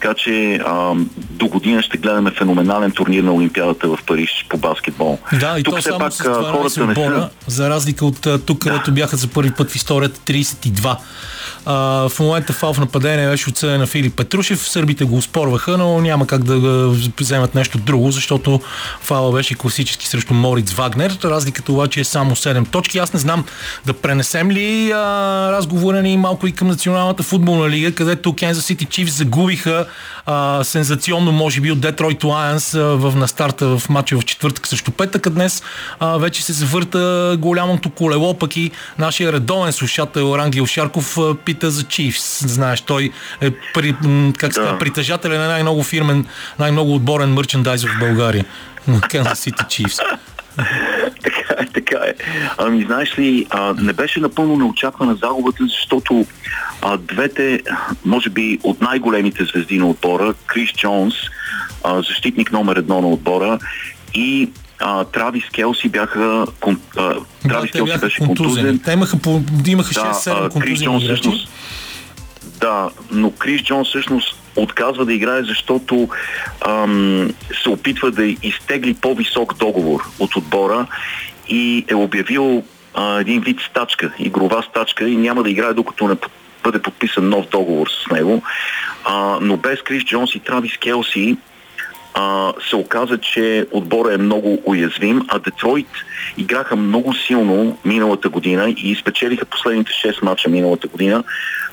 Така 0.00 0.14
че 0.14 0.54
а, 0.54 0.94
до 1.30 1.48
година 1.48 1.82
ще 1.82 1.98
гледаме 1.98 2.30
феноменален 2.30 2.90
турнир 2.90 3.22
на 3.22 3.32
Олимпиадата 3.32 3.88
в 3.88 3.98
Париж 4.06 4.46
по 4.48 4.58
баскетбол. 4.58 5.18
Да, 5.40 5.58
и 5.58 5.62
тук 5.62 5.74
то 5.74 5.80
все 5.80 5.88
само 5.88 5.98
пак 5.98 6.12
с 6.12 6.16
това 6.16 6.52
хората 6.52 6.86
не 6.86 6.94
са... 6.94 7.30
за 7.46 7.70
разлика 7.70 8.06
от 8.06 8.26
тук, 8.46 8.58
където 8.58 8.92
бяха 8.92 9.16
за 9.16 9.28
първи 9.28 9.50
път 9.50 9.70
в 9.70 9.76
историята 9.76 10.20
32. 10.20 10.96
А, 11.66 12.08
в 12.08 12.20
момента 12.20 12.52
фал 12.52 12.74
в 12.74 12.78
нападение 12.78 13.28
беше 13.28 13.50
отсъден 13.50 13.80
на 13.80 13.86
Филип 13.86 14.16
Петрушев. 14.16 14.68
Сърбите 14.68 15.04
го 15.04 15.16
успорваха, 15.16 15.78
но 15.78 16.00
няма 16.00 16.26
как 16.26 16.44
да 16.44 16.88
вземат 17.20 17.54
нещо 17.54 17.78
друго, 17.78 18.10
защото 18.10 18.60
фала 19.00 19.32
беше 19.32 19.54
класически 19.54 20.06
срещу 20.06 20.34
Мориц 20.34 20.72
Вагнер. 20.72 21.18
Разликата 21.24 21.72
обаче 21.72 22.00
е 22.00 22.04
само 22.04 22.36
7 22.36 22.70
точки. 22.70 22.98
Аз 22.98 23.12
не 23.12 23.20
знам 23.20 23.44
да 23.86 23.92
пренесем 23.92 24.50
ли 24.50 24.92
а, 24.92 24.98
разговора 25.52 26.02
ни 26.02 26.16
малко 26.16 26.46
и 26.46 26.52
към 26.52 26.68
Националната 26.68 27.22
футболна 27.22 27.70
лига, 27.70 27.92
където 27.92 28.36
Кенза 28.36 28.62
Сити 28.62 28.84
Чиф 28.84 29.10
загубиха 29.10 29.86
а, 30.26 30.64
сензационно, 30.64 31.32
може 31.32 31.60
би, 31.60 31.72
от 31.72 31.80
Детройт 31.80 32.24
Лайонс 32.24 32.72
в 32.72 33.12
на 33.16 33.28
старта 33.28 33.78
в 33.78 33.88
матча 33.88 34.18
в 34.18 34.24
четвъртък 34.24 34.66
срещу 34.66 34.90
петък. 34.90 35.26
А 35.26 35.30
днес 35.30 35.62
а, 36.00 36.18
вече 36.18 36.42
се 36.42 36.52
завърта 36.52 37.36
голямото 37.38 37.90
колело, 37.90 38.38
пък 38.38 38.56
и 38.56 38.70
нашия 38.98 39.32
редовен 39.32 39.72
слушател 39.72 40.34
Рангел 40.38 40.66
Шарков 40.66 41.18
а, 41.18 41.34
пита 41.34 41.70
за 41.70 41.82
Чифс. 41.82 42.48
Знаеш, 42.48 42.80
той 42.80 43.10
е 43.40 43.50
при, 43.74 43.94
как 44.38 44.52
да. 44.52 44.52
ска, 44.52 44.78
притежателя 44.78 45.38
на 45.38 45.48
най-много 45.48 45.82
фирмен, 45.82 46.26
най-много 46.58 46.94
отборен 46.94 47.34
мерчендайз 47.34 47.84
в 47.84 47.98
България. 48.00 48.44
Kansas 48.88 49.34
City 49.34 49.64
Chiefs. 49.66 50.00
така 51.74 51.96
е, 51.96 52.14
така. 52.14 52.24
Ами, 52.58 52.84
знаеш 52.84 53.18
ли, 53.18 53.46
а, 53.50 53.74
не 53.78 53.92
беше 53.92 54.20
напълно 54.20 54.56
неочаквана 54.56 55.14
загубата, 55.14 55.64
защото 55.66 56.26
а, 56.82 56.96
двете, 56.96 57.60
може 58.04 58.30
би 58.30 58.58
от 58.62 58.80
най-големите 58.80 59.44
звезди 59.44 59.78
на 59.78 59.86
отбора, 59.86 60.34
Крис 60.46 60.70
Джонс, 60.72 61.14
а, 61.84 62.02
защитник 62.02 62.52
номер 62.52 62.76
едно 62.76 63.00
на 63.00 63.08
отбора 63.08 63.58
и 64.14 64.50
а, 64.80 65.04
Травис 65.04 65.44
Келси 65.44 65.88
бяха 65.88 66.46
кон, 66.60 66.80
а, 66.96 67.14
Травис 67.48 67.72
да, 67.72 67.78
Келси 67.78 67.98
беше 67.98 68.18
контузен. 68.18 68.80
Те 68.84 68.92
имаха, 68.92 69.18
по, 69.18 69.42
имаха 69.66 69.94
6-7 69.94 70.42
да, 70.42 70.48
контузени 70.48 70.84
Джонс, 70.84 71.04
всъщност, 71.04 71.48
да, 72.60 72.90
но 73.10 73.30
Крис 73.30 73.62
Джон 73.62 73.84
всъщност 73.84 74.36
отказва 74.56 75.04
да 75.04 75.12
играе, 75.12 75.42
защото 75.42 76.08
ам, 76.68 77.30
се 77.62 77.68
опитва 77.68 78.10
да 78.10 78.24
изтегли 78.24 78.94
по-висок 78.94 79.58
договор 79.58 80.00
от 80.18 80.36
отбора 80.36 80.86
и 81.48 81.84
е 81.88 81.94
обявил 81.94 82.62
а, 82.94 83.20
един 83.20 83.40
вид 83.40 83.60
стачка, 83.70 84.12
игрова 84.18 84.62
стачка 84.62 85.08
и 85.08 85.16
няма 85.16 85.42
да 85.42 85.50
играе 85.50 85.72
докато 85.72 86.08
не 86.08 86.14
бъде 86.64 86.82
подписан 86.82 87.28
нов 87.28 87.46
договор 87.46 87.88
с 87.88 88.10
него. 88.10 88.42
А, 89.04 89.38
но 89.40 89.56
без 89.56 89.82
Крис 89.82 90.04
Джонс 90.04 90.34
и 90.34 90.40
Травис 90.40 90.76
Келси 90.76 91.36
а, 92.14 92.52
се 92.70 92.76
оказа, 92.76 93.18
че 93.18 93.66
отбора 93.70 94.14
е 94.14 94.18
много 94.18 94.62
уязвим, 94.64 95.22
а 95.28 95.38
Детройт 95.38 95.88
играха 96.38 96.76
много 96.76 97.14
силно 97.14 97.78
миналата 97.84 98.28
година 98.28 98.74
и 98.76 98.94
спечелиха 98.94 99.44
последните 99.44 99.90
6 99.90 100.24
мача 100.24 100.48
миналата 100.48 100.88
година, 100.88 101.24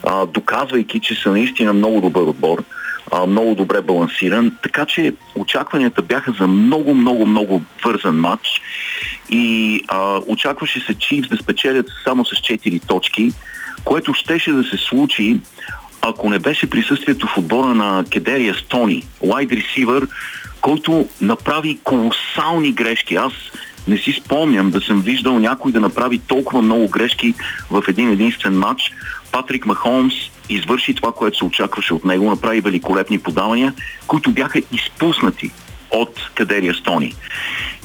а, 0.03 0.25
доказвайки, 0.25 0.99
че 0.99 1.15
са 1.15 1.31
наистина 1.31 1.73
много 1.73 2.01
добър 2.01 2.21
отбор, 2.21 2.63
а, 3.11 3.25
много 3.25 3.55
добре 3.55 3.81
балансиран. 3.81 4.57
Така 4.63 4.85
че 4.85 5.13
очакванията 5.35 6.01
бяха 6.01 6.31
за 6.39 6.47
много, 6.47 6.93
много, 6.93 7.25
много 7.25 7.61
вързан 7.85 8.19
матч 8.19 8.61
и 9.29 9.81
а, 9.87 10.19
очакваше 10.27 10.79
се 10.79 10.93
Чивс 10.93 11.29
да 11.29 11.37
спечелят 11.37 11.87
само 12.03 12.25
с 12.25 12.29
4 12.29 12.87
точки, 12.87 13.31
което 13.83 14.13
щеше 14.13 14.51
да 14.51 14.63
се 14.63 14.77
случи 14.77 15.39
ако 16.07 16.29
не 16.29 16.39
беше 16.39 16.69
присъствието 16.69 17.27
в 17.27 17.37
отбора 17.37 17.67
на 17.67 18.05
Кедерия 18.11 18.55
Стони, 18.55 19.03
лайд 19.21 19.51
ресивър, 19.51 20.07
който 20.61 21.07
направи 21.21 21.79
колосални 21.83 22.71
грешки. 22.71 23.15
Аз 23.15 23.33
не 23.87 23.97
си 23.97 24.11
спомням 24.11 24.71
да 24.71 24.81
съм 24.81 25.01
виждал 25.01 25.39
някой 25.39 25.71
да 25.71 25.79
направи 25.79 26.19
толкова 26.19 26.61
много 26.61 26.87
грешки 26.87 27.33
в 27.71 27.83
един 27.87 28.09
единствен 28.09 28.57
матч. 28.57 28.91
Патрик 29.35 29.65
Махомс 29.65 30.13
извърши 30.49 30.95
това, 30.95 31.11
което 31.11 31.37
се 31.37 31.45
очакваше 31.45 31.93
от 31.93 32.05
него, 32.05 32.29
направи 32.29 32.61
великолепни 32.61 33.19
подавания, 33.19 33.73
които 34.07 34.31
бяха 34.31 34.61
изпуснати 34.71 35.51
от 35.91 36.29
Кадерия 36.35 36.73
Стони. 36.73 37.13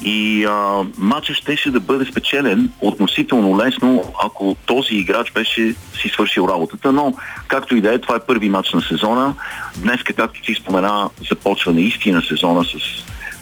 И 0.03 0.45
а, 0.45 0.83
матчът 0.97 1.35
щеше 1.35 1.71
да 1.71 1.79
бъде 1.79 2.05
спечелен 2.05 2.69
относително 2.81 3.57
лесно, 3.57 4.03
ако 4.23 4.55
този 4.65 4.95
играч 4.95 5.31
беше 5.31 5.75
си 6.01 6.09
свършил 6.09 6.47
работата. 6.49 6.91
Но, 6.91 7.13
както 7.47 7.75
и 7.75 7.81
да 7.81 7.93
е, 7.93 7.99
това 7.99 8.15
е 8.15 8.25
първи 8.27 8.49
матч 8.49 8.73
на 8.73 8.81
сезона. 8.81 9.35
Днес, 9.77 10.03
както 10.03 10.41
ти 10.41 10.55
спомена, 10.55 11.09
започва 11.29 11.73
наистина 11.73 12.21
сезона 12.21 12.63
с 12.63 12.77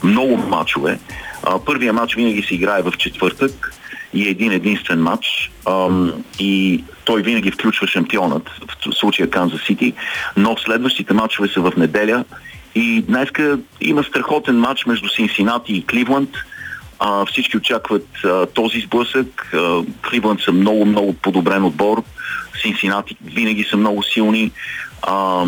много 0.04 0.36
матчове. 0.36 0.98
А, 1.42 1.58
първия 1.58 1.92
матч 1.92 2.14
винаги 2.14 2.42
се 2.42 2.54
играе 2.54 2.82
в 2.82 2.92
четвъртък 2.98 3.79
и 4.14 4.28
един 4.28 4.52
единствен 4.52 5.02
матч 5.02 5.50
ам, 5.68 6.12
и 6.38 6.84
той 7.04 7.22
винаги 7.22 7.50
включва 7.50 7.86
шампионът, 7.86 8.50
в 8.86 8.94
случая 8.94 9.30
Канзас 9.30 9.60
Сити, 9.66 9.92
но 10.36 10.56
следващите 10.56 11.14
матчове 11.14 11.48
са 11.48 11.60
в 11.60 11.72
неделя 11.76 12.24
и 12.74 13.02
днеска 13.02 13.58
има 13.80 14.04
страхотен 14.04 14.58
матч 14.58 14.86
между 14.86 15.08
Синсинати 15.08 15.72
и 15.72 15.86
Кливланд. 15.86 16.30
А, 16.98 17.26
всички 17.26 17.56
очакват 17.56 18.06
а, 18.24 18.46
този 18.46 18.80
сблъсък. 18.80 19.50
А, 19.54 19.82
Кливланд 20.02 20.40
са 20.40 20.52
много, 20.52 20.86
много 20.86 21.12
подобрен 21.12 21.64
отбор. 21.64 22.02
Синсинати 22.62 23.16
винаги 23.24 23.64
са 23.64 23.76
много 23.76 24.02
силни. 24.02 24.52
А, 25.02 25.44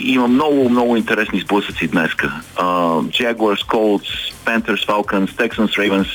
има 0.00 0.28
много, 0.28 0.68
много 0.68 0.96
интересни 0.96 1.40
сблъсъци 1.40 1.88
днеска. 1.88 2.32
А, 2.56 2.64
Jaguars, 3.00 3.66
Colts, 3.66 4.32
Panthers, 4.44 4.86
Falcons, 4.86 5.30
Texans, 5.30 5.78
Ravens 5.78 6.08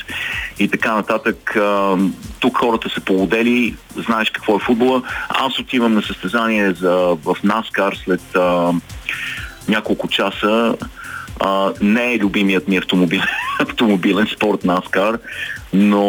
и 0.58 0.68
така 0.68 0.94
нататък. 0.94 1.56
А, 1.56 1.96
тук 2.40 2.58
хората 2.58 2.90
са 2.90 3.00
полудели, 3.00 3.76
знаеш 3.96 4.30
какво 4.30 4.56
е 4.56 4.60
футбола. 4.60 5.02
Аз 5.28 5.58
отивам 5.58 5.94
на 5.94 6.02
състезание 6.02 6.72
за, 6.72 6.96
в 6.96 7.36
NASCAR 7.44 8.04
след 8.04 8.36
а, 8.36 8.72
няколко 9.68 10.08
часа. 10.08 10.76
А, 11.40 11.72
не 11.80 12.14
е 12.14 12.18
любимият 12.18 12.68
ми 12.68 12.76
автомобил, 12.76 13.22
автомобилен 13.60 14.26
спорт 14.26 14.60
NASCAR, 14.62 15.18
но 15.72 16.02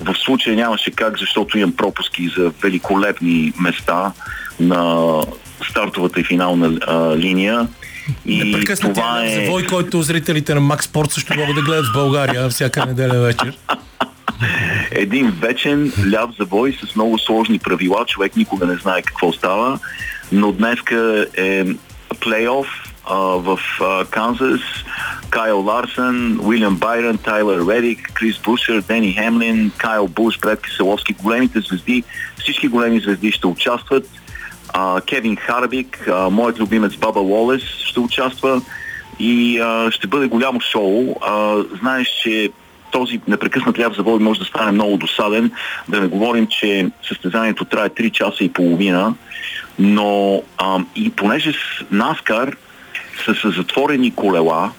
в 0.00 0.14
случая 0.24 0.56
нямаше 0.56 0.90
как, 0.90 1.18
защото 1.18 1.58
имам 1.58 1.76
пропуски 1.76 2.28
за 2.28 2.52
великолепни 2.62 3.52
места 3.60 4.12
на 4.60 5.20
стартовата 5.70 6.20
и 6.20 6.24
финална 6.24 6.78
а, 6.86 7.16
линия. 7.16 7.68
И 8.26 8.64
това 8.80 9.24
е... 9.24 9.28
завой, 9.28 9.66
който 9.66 10.02
зрителите 10.02 10.54
на 10.54 10.60
Макс 10.60 10.86
Спорт 10.86 11.12
също 11.12 11.34
могат 11.36 11.56
да 11.56 11.62
гледат 11.62 11.86
в 11.86 11.92
България 11.92 12.48
всяка 12.48 12.86
неделя 12.86 13.20
вечер. 13.20 13.58
Един 14.90 15.30
вечен 15.30 15.92
ляв 16.12 16.30
завой 16.38 16.78
с 16.84 16.96
много 16.96 17.18
сложни 17.18 17.58
правила. 17.58 18.04
Човек 18.06 18.36
никога 18.36 18.66
не 18.66 18.76
знае 18.76 19.02
какво 19.02 19.32
става. 19.32 19.78
Но 20.32 20.52
днеска 20.52 21.26
е 21.36 21.64
плейоф 22.20 22.66
в 23.36 23.58
Канзас. 24.10 24.60
Кайл 25.30 25.60
Ларсън, 25.60 26.40
Уилям 26.42 26.76
Байрон, 26.76 27.18
Тайлър 27.18 27.74
Редик, 27.74 28.10
Крис 28.14 28.38
Бушер, 28.38 28.80
Дени 28.80 29.12
Хемлин, 29.12 29.70
Кайл 29.76 30.08
Буш, 30.08 30.38
Бред 30.38 30.62
Киселовски. 30.62 31.12
Големите 31.12 31.60
звезди, 31.60 32.04
всички 32.38 32.68
големи 32.68 33.00
звезди 33.00 33.32
ще 33.32 33.46
участват. 33.46 34.08
А, 34.78 35.00
Кевин 35.00 35.36
Харбик, 35.36 36.08
а, 36.08 36.30
моят 36.30 36.58
любимец 36.58 36.96
Баба 36.96 37.20
Уолес 37.20 37.62
ще 37.62 38.00
участва 38.00 38.62
и 39.18 39.60
а, 39.60 39.90
ще 39.90 40.06
бъде 40.06 40.26
голямо 40.26 40.60
шоу. 40.60 41.14
А, 41.20 41.56
знаеш, 41.80 42.08
че 42.22 42.50
този 42.92 43.20
непрекъснат 43.28 43.78
ляв 43.78 43.96
завой 43.96 44.18
може 44.18 44.40
да 44.40 44.46
стане 44.46 44.72
много 44.72 44.96
досаден. 44.96 45.50
Да 45.88 46.00
не 46.00 46.06
говорим, 46.06 46.46
че 46.46 46.90
състезанието 47.08 47.64
трае 47.64 47.88
3 47.88 48.10
часа 48.10 48.44
и 48.44 48.52
половина, 48.52 49.14
но 49.78 50.42
а, 50.58 50.80
и 50.96 51.10
понеже 51.10 51.52
с 51.52 51.84
Наскар 51.90 52.56
са 53.24 53.34
с 53.34 53.56
затворени 53.56 54.14
колела, 54.14 54.72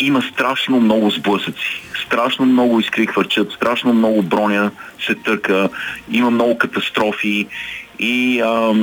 има 0.00 0.22
страшно 0.22 0.80
много 0.80 1.10
сблъсъци. 1.10 1.82
Страшно 2.06 2.46
много 2.46 2.80
искри 2.80 3.06
хвърчат, 3.06 3.52
страшно 3.52 3.92
много 3.92 4.22
броня 4.22 4.70
се 5.06 5.14
търка, 5.14 5.68
има 6.10 6.30
много 6.30 6.58
катастрофи 6.58 7.46
и 7.98 8.40
а, 8.40 8.74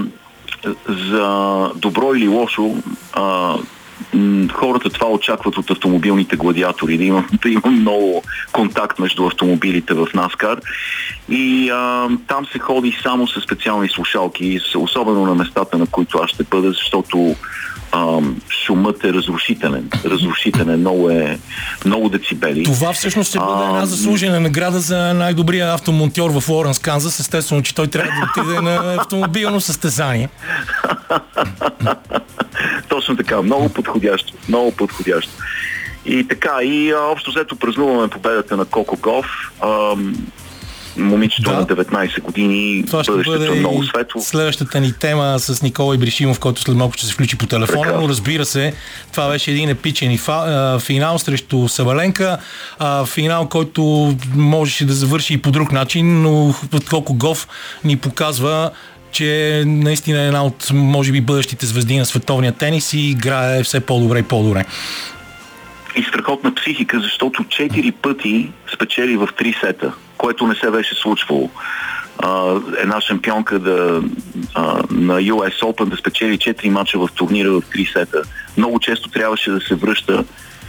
за 0.87 1.69
добро 1.75 2.13
или 2.13 2.27
лошо 2.27 2.75
а, 3.13 3.55
хората 4.53 4.89
това 4.89 5.07
очакват 5.07 5.57
от 5.57 5.71
автомобилните 5.71 6.35
гладиатори, 6.35 6.97
да 6.97 7.03
има, 7.03 7.23
да 7.43 7.49
има 7.49 7.67
много 7.71 8.23
контакт 8.51 8.99
между 8.99 9.25
автомобилите 9.25 9.93
в 9.93 10.07
Наскар. 10.13 10.59
И 11.29 11.69
а, 11.69 12.09
там 12.27 12.45
се 12.45 12.59
ходи 12.59 12.97
само 13.03 13.27
с 13.27 13.41
специални 13.41 13.89
слушалки, 13.89 14.59
особено 14.75 15.25
на 15.25 15.35
местата, 15.35 15.77
на 15.77 15.87
които 15.87 16.17
аз 16.17 16.29
ще 16.29 16.43
бъда, 16.43 16.71
защото 16.71 17.35
а, 17.95 18.21
шумът 18.49 19.03
е 19.03 19.13
разрушителен. 19.13 19.89
Разрушителен, 20.05 20.79
много 20.79 21.09
е 21.09 21.39
много 21.85 22.09
децибели. 22.09 22.63
Това 22.63 22.93
всъщност 22.93 23.29
ще 23.29 23.39
бъде 23.39 23.63
една 23.63 23.85
заслужена 23.85 24.39
награда 24.39 24.79
за 24.79 25.13
най-добрия 25.13 25.73
автомонтьор 25.73 26.39
в 26.39 26.49
Лоренс, 26.49 26.79
Канзас. 26.79 27.19
Естествено, 27.19 27.61
че 27.61 27.75
той 27.75 27.87
трябва 27.87 28.11
да 28.11 28.41
отиде 28.41 28.61
на 28.61 28.95
автомобилно 28.99 29.61
състезание. 29.61 30.29
Точно 32.89 33.15
така, 33.15 33.41
много 33.41 33.69
подходящо, 33.69 34.33
много 34.49 34.71
подходящо. 34.71 35.31
И 36.05 36.27
така, 36.27 36.63
и 36.63 36.91
а, 36.91 36.99
общо 36.99 37.31
взето 37.31 37.55
празнуваме 37.55 38.07
победата 38.07 38.57
на 38.57 38.65
Коко 38.65 38.97
Гов. 38.97 39.51
Момичето 40.97 41.49
да. 41.49 41.55
на 41.55 41.65
19 41.65 42.21
години, 42.21 42.83
Това 42.87 43.03
ще 43.03 43.11
бъдещето 43.11 43.39
бъде 43.39 43.57
е 43.57 43.59
много 43.59 43.83
светло. 43.83 44.21
Следващата 44.21 44.79
ни 44.79 44.93
тема 44.93 45.35
с 45.39 45.61
Никола 45.61 45.95
Ибришимов, 45.95 46.39
който 46.39 46.61
след 46.61 46.75
малко 46.75 46.93
ще 46.93 47.05
се 47.05 47.13
включи 47.13 47.37
по 47.37 47.45
телефона, 47.45 47.81
Прекрасно. 47.81 48.01
но 48.01 48.09
разбира 48.09 48.45
се, 48.45 48.73
това 49.11 49.29
беше 49.29 49.51
един 49.51 49.69
епичен 49.69 50.11
и 50.11 50.17
фа, 50.17 50.43
а, 50.47 50.79
финал 50.79 51.19
срещу 51.19 51.67
Саваленка. 51.67 52.37
А, 52.79 53.05
финал, 53.05 53.49
който 53.49 54.13
можеше 54.35 54.85
да 54.85 54.93
завърши 54.93 55.33
и 55.33 55.37
по 55.37 55.51
друг 55.51 55.71
начин, 55.71 56.21
но 56.21 56.53
Коко 56.89 57.13
Гов 57.13 57.47
ни 57.83 57.97
показва 57.97 58.71
че 59.11 59.63
наистина 59.65 60.21
е 60.21 60.25
една 60.25 60.45
от, 60.45 60.69
може 60.73 61.11
би, 61.11 61.21
бъдещите 61.21 61.65
звезди 61.65 61.97
на 61.97 62.05
световния 62.05 62.51
тенис 62.51 62.93
и 62.93 63.09
играе 63.09 63.63
все 63.63 63.79
по-добре 63.79 64.19
и 64.19 64.23
по-добре. 64.23 64.65
И 65.95 66.03
страхотна 66.03 66.55
психика, 66.55 66.99
защото 66.99 67.43
4 67.43 67.91
пъти 67.91 68.51
спечели 68.73 69.17
в 69.17 69.27
3 69.27 69.59
сета, 69.59 69.93
което 70.17 70.47
не 70.47 70.55
се 70.55 70.71
беше 70.71 70.95
случвало. 70.95 71.49
А, 72.19 72.59
една 72.77 73.01
шампионка 73.01 73.59
да, 73.59 74.01
а, 74.53 74.83
на 74.91 75.21
US 75.21 75.61
Open 75.61 75.85
да 75.85 75.97
спечели 75.97 76.37
4 76.37 76.69
мача 76.69 76.99
в 76.99 77.09
турнира 77.15 77.51
в 77.51 77.61
3 77.61 77.93
сета. 77.93 78.21
Много 78.57 78.79
често 78.79 79.09
трябваше 79.09 79.51
да 79.51 79.61
се 79.61 79.75
връща 79.75 80.23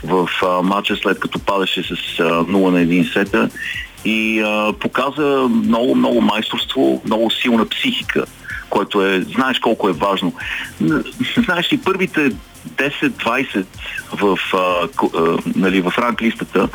в 0.04 0.28
а, 0.42 0.62
матча 0.62 0.96
след 0.96 1.20
като 1.20 1.38
падаше 1.38 1.82
с 1.82 1.90
а, 1.90 2.22
0 2.22 2.70
на 2.70 2.78
1 2.78 3.12
сета 3.12 3.50
и 4.04 4.40
а, 4.40 4.72
показа 4.80 5.48
много, 5.48 5.94
много 5.94 6.20
майсторство, 6.20 7.02
много 7.04 7.30
силна 7.30 7.68
психика, 7.68 8.24
което 8.70 9.06
е, 9.06 9.20
знаеш 9.20 9.58
колко 9.58 9.88
е 9.88 9.92
важно. 9.92 10.32
Знаеш 11.44 11.72
ли, 11.72 11.78
първите 11.78 12.30
10-20 12.68 13.64
в, 14.12 14.38
а, 14.54 14.88
а, 15.18 15.38
нали, 15.56 15.80
в 15.80 15.92
ранглистата 15.98 16.68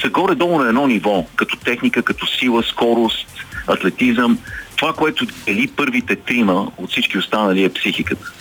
са 0.00 0.10
горе-долу 0.10 0.58
на 0.58 0.68
едно 0.68 0.86
ниво, 0.86 1.26
като 1.36 1.56
техника, 1.56 2.02
като 2.02 2.26
сила, 2.26 2.62
скорост, 2.62 3.26
атлетизъм. 3.66 4.38
Това, 4.76 4.92
което 4.92 5.26
дели 5.46 5.68
първите 5.76 6.16
трима 6.16 6.68
от 6.76 6.90
всички 6.90 7.18
останали 7.18 7.64
е 7.64 7.72
психиката. 7.72 8.32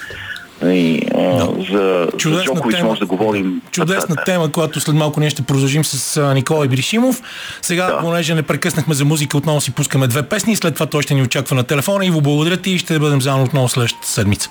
И, 0.64 1.01
а, 1.16 1.39
за, 1.39 1.72
за 1.72 2.07
Чудесна 2.18 2.43
Джокович 2.45 2.76
тема. 2.76 2.88
може 2.88 2.99
да 2.99 3.05
говорим. 3.05 3.62
Чудесна 3.72 4.07
Да, 4.07 4.16
да. 4.16 4.24
тема, 4.24 4.51
която 4.51 4.80
след 4.80 4.95
малко 4.95 5.20
ние 5.20 5.30
ще 5.30 5.41
продължим 5.41 5.86
с 5.86 6.18
а, 6.18 6.34
Никола 6.34 6.66
Ибришимов. 6.66 7.22
Сега, 7.62 7.86
Да. 7.86 7.99
понеже 7.99 8.36
не 8.36 8.43
прекъснахме 8.43 8.93
за 8.93 9.05
музика, 9.05 9.38
отново 9.38 9.62
си 9.62 9.72
пускаме 9.72 10.07
две 10.07 10.24
песни, 10.24 10.55
след 10.55 10.74
това 10.74 10.86
той 10.86 11.01
ще 11.01 11.14
ни 11.14 11.22
очаква 11.22 11.55
на 11.55 11.64
телефона. 11.64 12.05
Иво, 12.05 12.22
благодаря 12.22 12.57
ти 12.57 12.72
и 12.72 12.78
ще 12.78 12.99
бъдем 12.99 13.22
заедно 13.22 13.43
отново 13.43 13.70
следващата 13.70 14.07
седмица. 14.07 14.49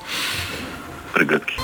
Прегръдки. 1.15 1.57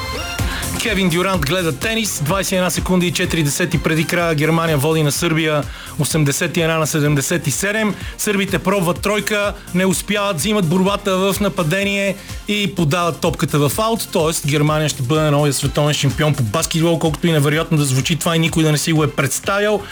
Кевин 0.82 1.08
Дюрант 1.08 1.46
гледа 1.46 1.72
тенис, 1.72 2.20
21 2.20 2.68
секунди 2.68 3.06
и 3.06 3.12
4 3.12 3.42
десети 3.42 3.78
преди 3.78 4.04
края 4.04 4.34
Германия 4.34 4.78
води 4.78 5.02
на 5.02 5.12
Сърбия 5.12 5.62
81 6.00 6.78
на 6.78 6.86
77. 6.86 7.94
Сърбите 8.18 8.58
пробват 8.58 9.00
тройка, 9.00 9.54
не 9.74 9.86
успяват, 9.86 10.36
взимат 10.36 10.66
борбата 10.66 11.16
в 11.16 11.40
нападение 11.40 12.16
и 12.48 12.74
подават 12.74 13.20
топката 13.20 13.68
в 13.68 13.78
аут, 13.78 14.08
т.е. 14.12 14.48
Германия 14.48 14.88
ще 14.88 15.02
бъде 15.02 15.30
новия 15.30 15.52
световен 15.52 15.94
шампион 15.94 16.34
по 16.34 16.42
баскетбол, 16.42 16.98
колкото 16.98 17.26
и 17.26 17.32
невероятно 17.32 17.78
да 17.78 17.84
звучи 17.84 18.16
това 18.16 18.36
и 18.36 18.38
никой 18.38 18.62
да 18.62 18.72
не 18.72 18.78
си 18.78 18.92
го 18.92 19.04
е 19.04 19.10
представял. 19.10 19.82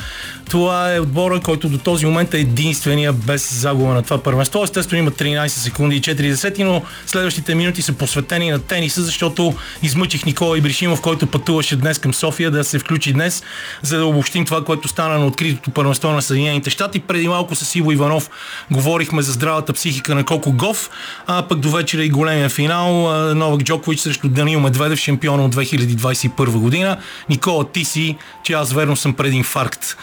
Това 0.50 0.94
е 0.94 1.00
отбора, 1.00 1.40
който 1.40 1.68
до 1.68 1.78
този 1.78 2.06
момент 2.06 2.34
е 2.34 2.38
единствения 2.38 3.12
без 3.12 3.54
загуба 3.54 3.94
на 3.94 4.02
това 4.02 4.22
първенство. 4.22 4.64
Естествено 4.64 5.02
има 5.02 5.10
13 5.10 5.48
секунди 5.48 5.96
и 5.96 6.00
4 6.00 6.14
десети, 6.14 6.64
но 6.64 6.82
следващите 7.06 7.54
минути 7.54 7.82
са 7.82 7.92
посветени 7.92 8.50
на 8.50 8.58
тениса, 8.58 9.02
защото 9.02 9.54
измъчих 9.82 10.24
Никола 10.24 10.58
Ибришимов, 10.72 11.00
който 11.00 11.26
пътуваше 11.26 11.76
днес 11.76 11.98
към 11.98 12.14
София 12.14 12.50
да 12.50 12.64
се 12.64 12.78
включи 12.78 13.12
днес, 13.12 13.42
за 13.82 13.98
да 13.98 14.06
обобщим 14.06 14.44
това, 14.44 14.64
което 14.64 14.88
стана 14.88 15.18
на 15.18 15.26
откритото 15.26 15.70
първенство 15.70 16.10
на 16.10 16.22
Съединените 16.22 16.70
щати. 16.70 17.00
Преди 17.00 17.28
малко 17.28 17.54
с 17.54 17.74
Иво 17.74 17.92
Иванов 17.92 18.30
говорихме 18.70 19.22
за 19.22 19.32
здравата 19.32 19.72
психика 19.72 20.14
на 20.14 20.24
Коко 20.24 20.52
Гов, 20.52 20.90
а 21.26 21.42
пък 21.48 21.58
до 21.58 21.70
вечера 21.70 22.04
и 22.04 22.08
големия 22.08 22.48
финал 22.48 22.94
Новак 23.34 23.62
Джокович 23.62 24.00
срещу 24.00 24.28
Данил 24.28 24.60
Медведев, 24.60 24.98
шампиона 24.98 25.44
от 25.44 25.54
2021 25.54 26.50
година. 26.50 26.96
Никола, 27.28 27.64
ти 27.72 27.84
си, 27.84 28.16
че 28.44 28.52
аз 28.52 28.72
верно 28.72 28.96
съм 28.96 29.14
пред 29.14 29.32
инфаркт. 29.32 29.96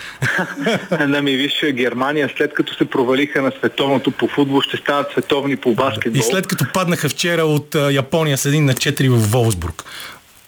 Да 1.09 1.22
ми 1.22 1.36
виж, 1.36 1.65
Германия 1.74 2.30
след 2.38 2.53
като 2.53 2.74
се 2.74 2.86
провалиха 2.86 3.41
на 3.41 3.51
световното 3.59 4.11
по 4.11 4.28
футбол, 4.28 4.61
ще 4.61 4.78
станат 4.78 5.11
световни 5.11 5.55
по 5.55 5.74
баскетбол. 5.74 6.20
И 6.20 6.24
след 6.24 6.47
като 6.47 6.65
паднаха 6.74 7.09
вчера 7.09 7.43
от 7.43 7.76
Япония 7.91 8.38
с 8.38 8.45
един 8.45 8.65
на 8.65 8.74
4 8.74 9.09
в 9.09 9.32
Волсбург. 9.32 9.84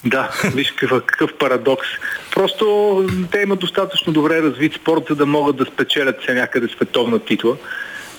Да, 0.06 0.30
виж 0.56 0.72
какъв, 0.72 1.04
какъв 1.06 1.34
парадокс. 1.34 1.88
Просто 2.36 3.06
те 3.32 3.42
имат 3.42 3.60
достатъчно 3.60 4.14
добре 4.14 4.42
развит 4.42 4.74
спорт, 4.74 5.04
за 5.10 5.16
да 5.16 5.26
могат 5.26 5.56
да 5.56 5.66
спечелят 5.66 6.24
се 6.26 6.34
някъде 6.34 6.68
световна 6.68 7.20
титла. 7.20 7.58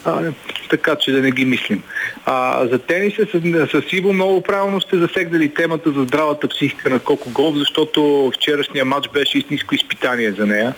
А, 0.04 0.22
така 0.70 0.96
че 0.96 1.12
да 1.12 1.20
не 1.20 1.30
ги 1.30 1.44
мислим. 1.44 1.82
А, 2.24 2.66
за 2.66 2.78
тениса 2.78 3.26
с, 3.26 3.82
с 3.82 3.92
Иво 3.92 4.12
много 4.12 4.42
правилно 4.42 4.80
сте 4.80 4.98
засегнали 4.98 5.54
темата 5.54 5.92
за 5.92 6.02
здравата 6.02 6.48
психика 6.48 6.90
на 6.90 6.98
Коко 6.98 7.30
Голф, 7.30 7.56
защото 7.56 8.32
вчерашния 8.34 8.84
матч 8.84 9.08
беше 9.08 9.38
истинско 9.38 9.74
изпитание 9.74 10.32
за 10.32 10.46
нея. 10.46 10.74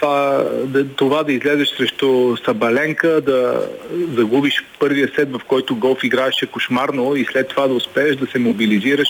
Това 0.00 0.44
да, 0.64 0.88
това 0.88 1.22
да 1.22 1.32
излезеш 1.32 1.68
срещу 1.68 2.36
Сабаленка, 2.44 3.20
да 3.20 3.68
загубиш 4.16 4.64
първия 4.78 5.10
сет, 5.16 5.32
в 5.32 5.40
който 5.48 5.76
голф 5.76 6.04
играеше 6.04 6.46
кошмарно 6.46 7.16
и 7.16 7.26
след 7.32 7.48
това 7.48 7.68
да 7.68 7.74
успееш 7.74 8.16
да 8.16 8.26
се 8.26 8.38
мобилизираш 8.38 9.08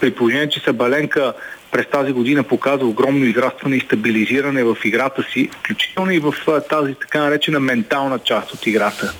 при 0.00 0.10
положение, 0.10 0.48
че 0.48 0.60
Сабаленка 0.60 1.32
през 1.70 1.86
тази 1.86 2.12
година 2.12 2.42
показва 2.42 2.86
огромно 2.86 3.24
израстване 3.24 3.76
и 3.76 3.80
стабилизиране 3.80 4.64
в 4.64 4.76
играта 4.84 5.22
си, 5.32 5.50
включително 5.58 6.10
и 6.10 6.18
в 6.18 6.34
тази 6.70 6.94
така 6.94 7.20
наречена 7.20 7.60
ментална 7.60 8.18
част 8.18 8.52
от 8.52 8.66
играта. 8.66 9.12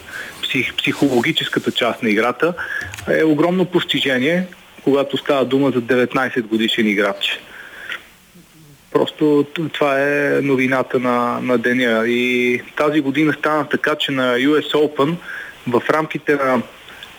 Псих, 0.42 0.74
психологическата 0.76 1.72
част 1.72 2.02
на 2.02 2.10
играта 2.10 2.54
е 3.10 3.24
огромно 3.24 3.64
постижение, 3.64 4.46
когато 4.84 5.16
става 5.16 5.44
дума 5.44 5.70
за 5.70 5.82
19 5.82 6.42
годишен 6.42 6.88
играч. 6.88 7.40
Просто 8.96 9.46
това 9.72 10.00
е 10.00 10.40
новината 10.42 10.98
на, 10.98 11.40
на 11.42 11.58
деня. 11.58 12.08
И 12.08 12.60
тази 12.76 13.00
година 13.00 13.32
стана 13.32 13.68
така, 13.68 13.94
че 13.94 14.12
на 14.12 14.36
US 14.38 14.74
Open 14.74 15.14
в 15.68 15.82
рамките 15.90 16.34
на 16.34 16.62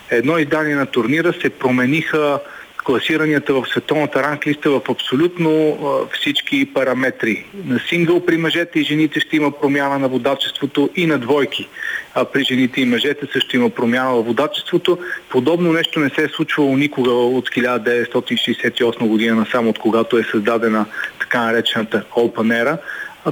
едно 0.09 0.38
издание 0.38 0.75
на 0.75 0.86
турнира 0.86 1.34
се 1.34 1.49
промениха 1.49 2.39
класиранията 2.88 3.53
в 3.53 3.65
световната 3.71 4.23
ранглиста 4.23 4.69
в 4.69 4.82
абсолютно 4.89 5.78
всички 6.13 6.73
параметри. 6.73 7.45
На 7.65 7.80
сингъл 7.80 8.25
при 8.25 8.38
мъжете 8.38 8.80
и 8.80 8.84
жените 8.84 9.19
ще 9.19 9.36
има 9.36 9.51
промяна 9.51 9.99
на 9.99 10.07
водачеството 10.07 10.89
и 10.95 11.05
на 11.05 11.17
двойки. 11.17 11.67
А 12.15 12.25
при 12.25 12.43
жените 12.43 12.82
и 12.82 12.86
мъжете 12.86 13.28
също 13.34 13.55
има 13.55 13.69
промяна 13.69 14.11
в 14.11 14.21
водачеството. 14.21 14.97
Подобно 15.30 15.73
нещо 15.73 15.99
не 15.99 16.09
се 16.09 16.23
е 16.23 16.30
случвало 16.30 16.78
никога 16.78 17.11
от 17.11 17.49
1968 17.49 19.07
година, 19.07 19.45
само 19.51 19.69
от 19.69 19.80
когато 19.80 20.17
е 20.17 20.23
създадена 20.23 20.86
така 21.28 21.43
наречената 21.45 22.03
Open 22.15 22.63
Era, 22.63 22.78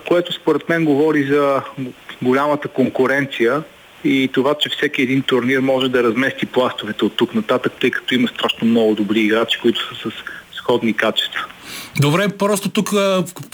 което 0.08 0.34
според 0.34 0.70
мен 0.70 0.86
говори 0.86 1.24
за 1.24 1.62
голямата 2.22 2.68
конкуренция 2.68 3.64
и 4.04 4.30
това, 4.34 4.56
че 4.60 4.70
всеки 4.70 5.02
един 5.02 5.22
турнир 5.22 5.60
може 5.60 5.90
да 5.90 6.04
размести 6.04 6.46
пластовете 6.46 7.06
от 7.06 7.16
тук 7.16 7.36
нататък, 7.36 7.74
тъй 7.82 7.92
като 7.92 8.16
има 8.16 8.28
страшно 8.28 8.68
много 8.68 8.96
добри 8.96 9.20
играчи, 9.20 9.60
които 9.62 9.96
са 9.96 10.10
с 10.10 10.14
сходни 10.58 10.94
качества. 10.94 11.46
Добре, 12.00 12.30
просто 12.30 12.70
тук 12.70 12.94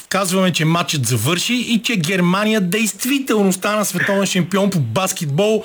казваме, 0.10 0.52
че 0.52 0.66
матчът 0.66 1.06
завърши 1.06 1.54
и 1.54 1.82
че 1.84 1.96
Германия 1.96 2.62
действително 2.62 3.54
стана 3.54 3.86
световен 3.86 4.26
шампион 4.26 4.70
по 4.70 4.80
баскетбол 4.80 5.64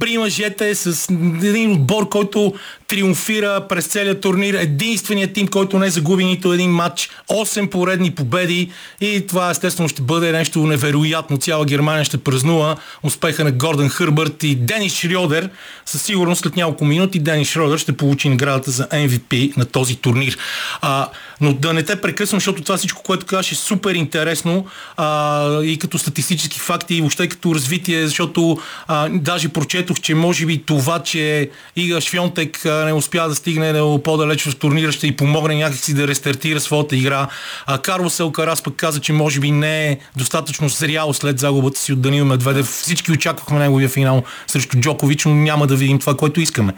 при 0.00 0.18
мъжете 0.18 0.74
с 0.74 1.10
един 1.42 1.72
отбор, 1.72 2.08
който 2.08 2.54
триумфира 2.88 3.66
през 3.68 3.86
целия 3.86 4.20
турнир. 4.20 4.54
Единственият 4.54 5.32
тим, 5.32 5.48
който 5.48 5.78
не 5.78 5.90
загуби 5.90 6.24
нито 6.24 6.52
един 6.52 6.70
матч. 6.70 7.10
8 7.28 7.70
поредни 7.70 8.10
победи 8.10 8.70
и 9.00 9.26
това 9.26 9.50
естествено 9.50 9.88
ще 9.88 10.02
бъде 10.02 10.32
нещо 10.32 10.66
невероятно. 10.66 11.38
Цяла 11.38 11.64
Германия 11.64 12.04
ще 12.04 12.18
празнува 12.18 12.76
успеха 13.02 13.44
на 13.44 13.52
Гордън 13.52 13.88
Хърбърт 13.88 14.42
и 14.42 14.54
Денис 14.54 14.94
Шрьодер. 14.94 15.50
Със 15.86 16.02
сигурност 16.02 16.42
след 16.42 16.56
няколко 16.56 16.84
минути 16.84 17.18
Денис 17.18 17.48
Шрьодер 17.48 17.78
ще 17.78 17.96
получи 17.96 18.28
наградата 18.28 18.70
за 18.70 18.86
MVP 18.86 19.56
на 19.56 19.64
този 19.64 19.96
турнир. 19.96 20.38
А, 20.80 21.08
но 21.40 21.52
да 21.52 21.72
не 21.72 21.82
те 21.82 22.00
прекъсвам, 22.00 22.15
защото 22.24 22.62
това 22.62 22.76
всичко, 22.76 23.02
което 23.02 23.26
казваш 23.26 23.52
е 23.52 23.54
супер 23.54 23.94
интересно 23.94 24.66
а, 24.96 25.62
и 25.62 25.78
като 25.78 25.98
статистически 25.98 26.60
факти, 26.60 26.94
и 26.94 27.00
въобще 27.00 27.28
като 27.28 27.54
развитие, 27.54 28.06
защото 28.06 28.58
а, 28.88 29.08
даже 29.08 29.48
прочетох, 29.48 30.00
че 30.00 30.14
може 30.14 30.46
би 30.46 30.62
това, 30.62 31.02
че 31.02 31.50
Ига 31.76 32.00
Швионтек 32.00 32.64
не 32.64 32.92
успя 32.92 33.28
да 33.28 33.34
стигне 33.34 33.72
по-далеч 34.04 34.46
в 34.46 34.56
турнира, 34.56 34.92
ще 34.92 35.06
и 35.06 35.16
помогне 35.16 35.54
някакси 35.54 35.94
да 35.94 36.08
рестартира 36.08 36.60
своята 36.60 36.96
игра. 36.96 37.28
А 37.66 37.78
Карлос 37.78 38.20
Елкарас 38.20 38.62
пък 38.62 38.74
каза, 38.76 39.00
че 39.00 39.12
може 39.12 39.40
би 39.40 39.50
не 39.50 39.88
е 39.88 39.98
достатъчно 40.16 40.68
зрял 40.68 41.12
след 41.12 41.38
загубата 41.38 41.80
си 41.80 41.92
от 41.92 42.00
Данил 42.00 42.24
Медведев. 42.24 42.66
Всички 42.66 43.12
очаквахме 43.12 43.58
неговия 43.58 43.88
финал 43.88 44.22
срещу 44.46 44.78
Джокович, 44.80 45.24
но 45.24 45.34
няма 45.34 45.66
да 45.66 45.76
видим 45.76 45.98
това, 45.98 46.16
което 46.16 46.40
искаме. 46.40 46.74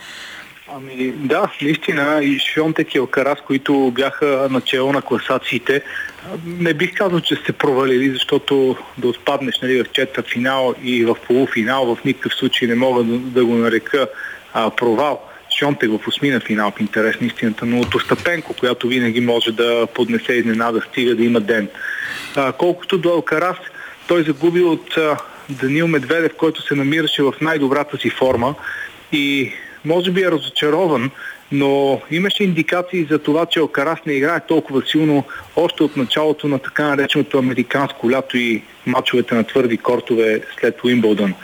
Ами 0.79 1.13
да, 1.13 1.51
наистина 1.63 2.25
и 2.25 2.39
Швионтек 2.39 2.95
и 2.95 2.99
Алкарас, 2.99 3.39
които 3.47 3.93
бяха 3.95 4.49
начало 4.51 4.93
на 4.93 5.03
класациите, 5.03 5.83
не 6.47 6.75
бих 6.75 6.95
казал, 6.95 7.21
че 7.21 7.37
се 7.47 7.53
провалили, 7.53 8.11
защото 8.11 8.77
да 8.99 9.09
отпаднеш 9.09 9.61
нали, 9.63 9.85
в 9.85 9.91
четвърт 9.93 10.29
финал 10.29 10.75
и 10.83 11.05
в 11.05 11.17
полуфинал 11.27 11.97
в 11.97 12.05
никакъв 12.05 12.35
случай 12.35 12.69
не 12.69 12.75
мога 12.75 13.05
да, 13.05 13.19
да 13.19 13.45
го 13.45 13.55
нарека 13.55 14.09
а, 14.53 14.71
провал. 14.71 15.23
Шонтек 15.59 15.91
в 15.91 16.09
осмина 16.09 16.41
финал, 16.41 16.73
в 16.77 16.81
интерес 16.81 17.21
на 17.21 17.27
истината, 17.27 17.67
но 17.67 17.81
от 17.81 17.95
Остапенко, 17.95 18.55
която 18.55 18.89
винаги 18.89 19.21
може 19.21 19.53
да 19.53 19.87
поднесе 19.95 20.33
изненада, 20.33 20.81
стига 20.81 21.15
да 21.15 21.25
има 21.25 21.41
ден. 21.41 21.69
А, 22.37 22.53
колкото 22.53 22.99
до 22.99 23.09
Алкарас, 23.09 23.57
той 24.09 24.23
загуби 24.23 24.63
от 24.63 24.97
а, 24.97 25.17
Данил 25.49 25.89
Медведев, 25.89 26.33
който 26.37 26.63
се 26.63 26.75
намираше 26.75 27.23
в 27.23 27.35
най-добрата 27.41 27.99
си 27.99 28.11
форма 28.11 28.55
и 29.13 29.53
може 29.85 30.11
би 30.11 30.23
е 30.23 30.31
разочарован, 30.31 31.11
но 31.53 32.01
имаше 32.11 32.45
индикации 32.45 33.07
за 33.11 33.19
това, 33.19 33.47
че 33.47 33.61
Алкарас 33.61 33.99
не 34.07 34.13
играе 34.13 34.41
толкова 34.41 34.83
силно 34.87 35.25
още 35.57 35.83
от 35.83 35.97
началото 35.97 36.49
на 36.49 36.59
така 36.59 36.85
нареченото 36.85 37.39
американско 37.39 38.11
лято 38.11 38.37
и 38.37 38.63
мачовете 38.87 39.35
на 39.35 39.45
твърди 39.45 39.79
кортове 39.79 40.41
след 40.61 40.85
Уимбълдън. 40.85 41.35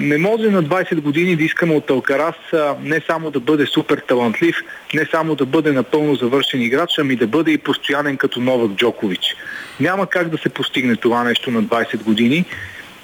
Не 0.00 0.18
може 0.18 0.50
на 0.50 0.64
20 0.64 1.00
години 1.00 1.36
да 1.36 1.44
искаме 1.44 1.74
от 1.74 1.90
Алкарас 1.90 2.34
не 2.82 3.00
само 3.06 3.30
да 3.30 3.40
бъде 3.40 3.66
супер 3.66 4.02
талантлив, 4.08 4.56
не 4.94 5.06
само 5.10 5.34
да 5.34 5.46
бъде 5.46 5.72
напълно 5.72 6.14
завършен 6.14 6.62
играч, 6.62 6.90
ами 6.98 7.16
да 7.16 7.26
бъде 7.26 7.50
и 7.50 7.58
постоянен 7.58 8.16
като 8.16 8.40
Новак 8.40 8.70
Джокович. 8.70 9.34
Няма 9.80 10.06
как 10.06 10.28
да 10.28 10.38
се 10.38 10.48
постигне 10.48 10.96
това 10.96 11.24
нещо 11.24 11.50
на 11.50 11.62
20 11.62 12.02
години 12.02 12.44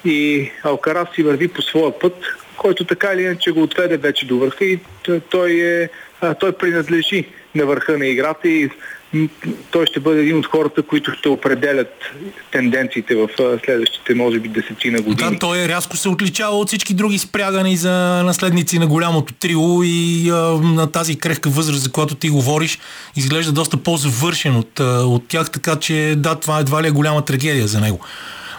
и 0.05 0.49
Алкарас 0.63 1.07
си 1.15 1.23
върви 1.23 1.47
по 1.47 1.61
своя 1.61 1.99
път, 1.99 2.15
който 2.59 2.85
така 2.85 3.13
или 3.13 3.21
иначе 3.21 3.51
го 3.51 3.61
отведе 3.61 3.97
вече 3.97 4.25
до 4.25 4.37
върха 4.37 4.65
и 4.65 4.79
той, 5.29 5.51
е, 5.51 5.89
той 6.39 6.51
принадлежи 6.51 7.25
на 7.55 7.65
върха 7.65 7.97
на 7.97 8.07
играта 8.07 8.47
и 8.49 8.69
той 9.71 9.85
ще 9.85 9.99
бъде 9.99 10.21
един 10.21 10.37
от 10.37 10.45
хората, 10.45 10.81
които 10.81 11.11
ще 11.11 11.29
определят 11.29 11.93
тенденциите 12.51 13.15
в 13.15 13.29
следващите, 13.65 14.15
може 14.15 14.39
би, 14.39 14.49
десетина 14.49 15.01
години. 15.01 15.31
Да, 15.31 15.39
той 15.39 15.63
е 15.63 15.67
рязко 15.67 15.97
се 15.97 16.09
отличава 16.09 16.57
от 16.57 16.67
всички 16.67 16.93
други 16.93 17.17
спрягани 17.17 17.77
за 17.77 17.91
наследници 18.25 18.79
на 18.79 18.87
голямото 18.87 19.33
трио 19.33 19.83
и 19.83 20.29
а, 20.29 20.33
на 20.61 20.91
тази 20.91 21.19
крехка 21.19 21.49
възраст, 21.49 21.81
за 21.81 21.91
която 21.91 22.15
ти 22.15 22.29
говориш, 22.29 22.79
изглежда 23.15 23.51
доста 23.51 23.77
по-завършен 23.77 24.55
от, 24.55 24.79
от 24.79 25.27
тях, 25.27 25.51
така 25.51 25.75
че 25.75 26.13
да, 26.17 26.35
това 26.35 26.59
едва 26.59 26.83
ли 26.83 26.87
е 26.87 26.91
голяма 26.91 27.25
трагедия 27.25 27.67
за 27.67 27.81
него. 27.81 27.99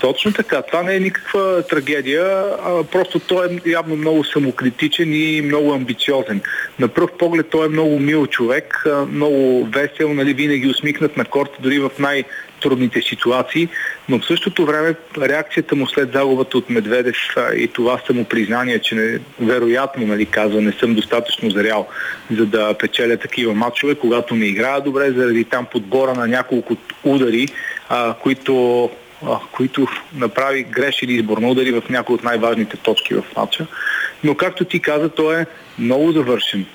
Точно 0.00 0.32
така. 0.32 0.62
Това 0.62 0.82
не 0.82 0.96
е 0.96 1.00
никаква 1.00 1.62
трагедия, 1.62 2.44
а 2.64 2.84
просто 2.84 3.18
той 3.18 3.46
е 3.46 3.70
явно 3.70 3.96
много 3.96 4.24
самокритичен 4.24 5.12
и 5.12 5.40
много 5.40 5.72
амбициозен. 5.72 6.40
На 6.78 6.88
пръв 6.88 7.10
поглед 7.18 7.46
той 7.50 7.66
е 7.66 7.68
много 7.68 7.98
мил 7.98 8.26
човек, 8.26 8.84
много 9.08 9.64
весел, 9.64 10.14
нали, 10.14 10.34
винаги 10.34 10.68
усмихнат 10.68 11.16
на 11.16 11.24
корта, 11.24 11.58
дори 11.60 11.78
в 11.78 11.90
най- 11.98 12.24
трудните 12.60 13.02
ситуации, 13.02 13.68
но 14.08 14.18
в 14.18 14.26
същото 14.26 14.66
време 14.66 14.94
реакцията 15.18 15.76
му 15.76 15.86
след 15.86 16.12
загубата 16.12 16.58
от 16.58 16.70
Медведев 16.70 17.16
и 17.56 17.68
това 17.68 18.00
самопризнание, 18.06 18.78
че 18.78 18.94
не, 18.94 19.18
вероятно, 19.40 20.06
нали, 20.06 20.26
казва, 20.26 20.60
не 20.60 20.72
съм 20.72 20.94
достатъчно 20.94 21.50
зрял, 21.50 21.88
за 22.36 22.46
да 22.46 22.74
печеля 22.74 23.16
такива 23.16 23.54
матчове, 23.54 23.94
когато 23.94 24.34
не 24.34 24.44
играя 24.44 24.80
добре, 24.80 25.12
заради 25.12 25.44
там 25.44 25.66
подбора 25.72 26.14
на 26.14 26.26
няколко 26.26 26.76
удари, 27.04 27.48
а, 27.88 28.14
които 28.14 28.90
които 29.52 29.86
направи 30.14 30.62
грешен 30.62 31.10
избор 31.10 31.38
на 31.38 31.48
удари 31.48 31.72
в 31.72 31.82
някои 31.90 32.14
от 32.14 32.24
най-важните 32.24 32.76
точки 32.76 33.14
в 33.14 33.22
матча. 33.36 33.66
Но 34.24 34.34
както 34.34 34.64
ти 34.64 34.80
каза, 34.80 35.08
той 35.08 35.40
е 35.40 35.46
много 35.78 36.12
завършен, 36.12 36.66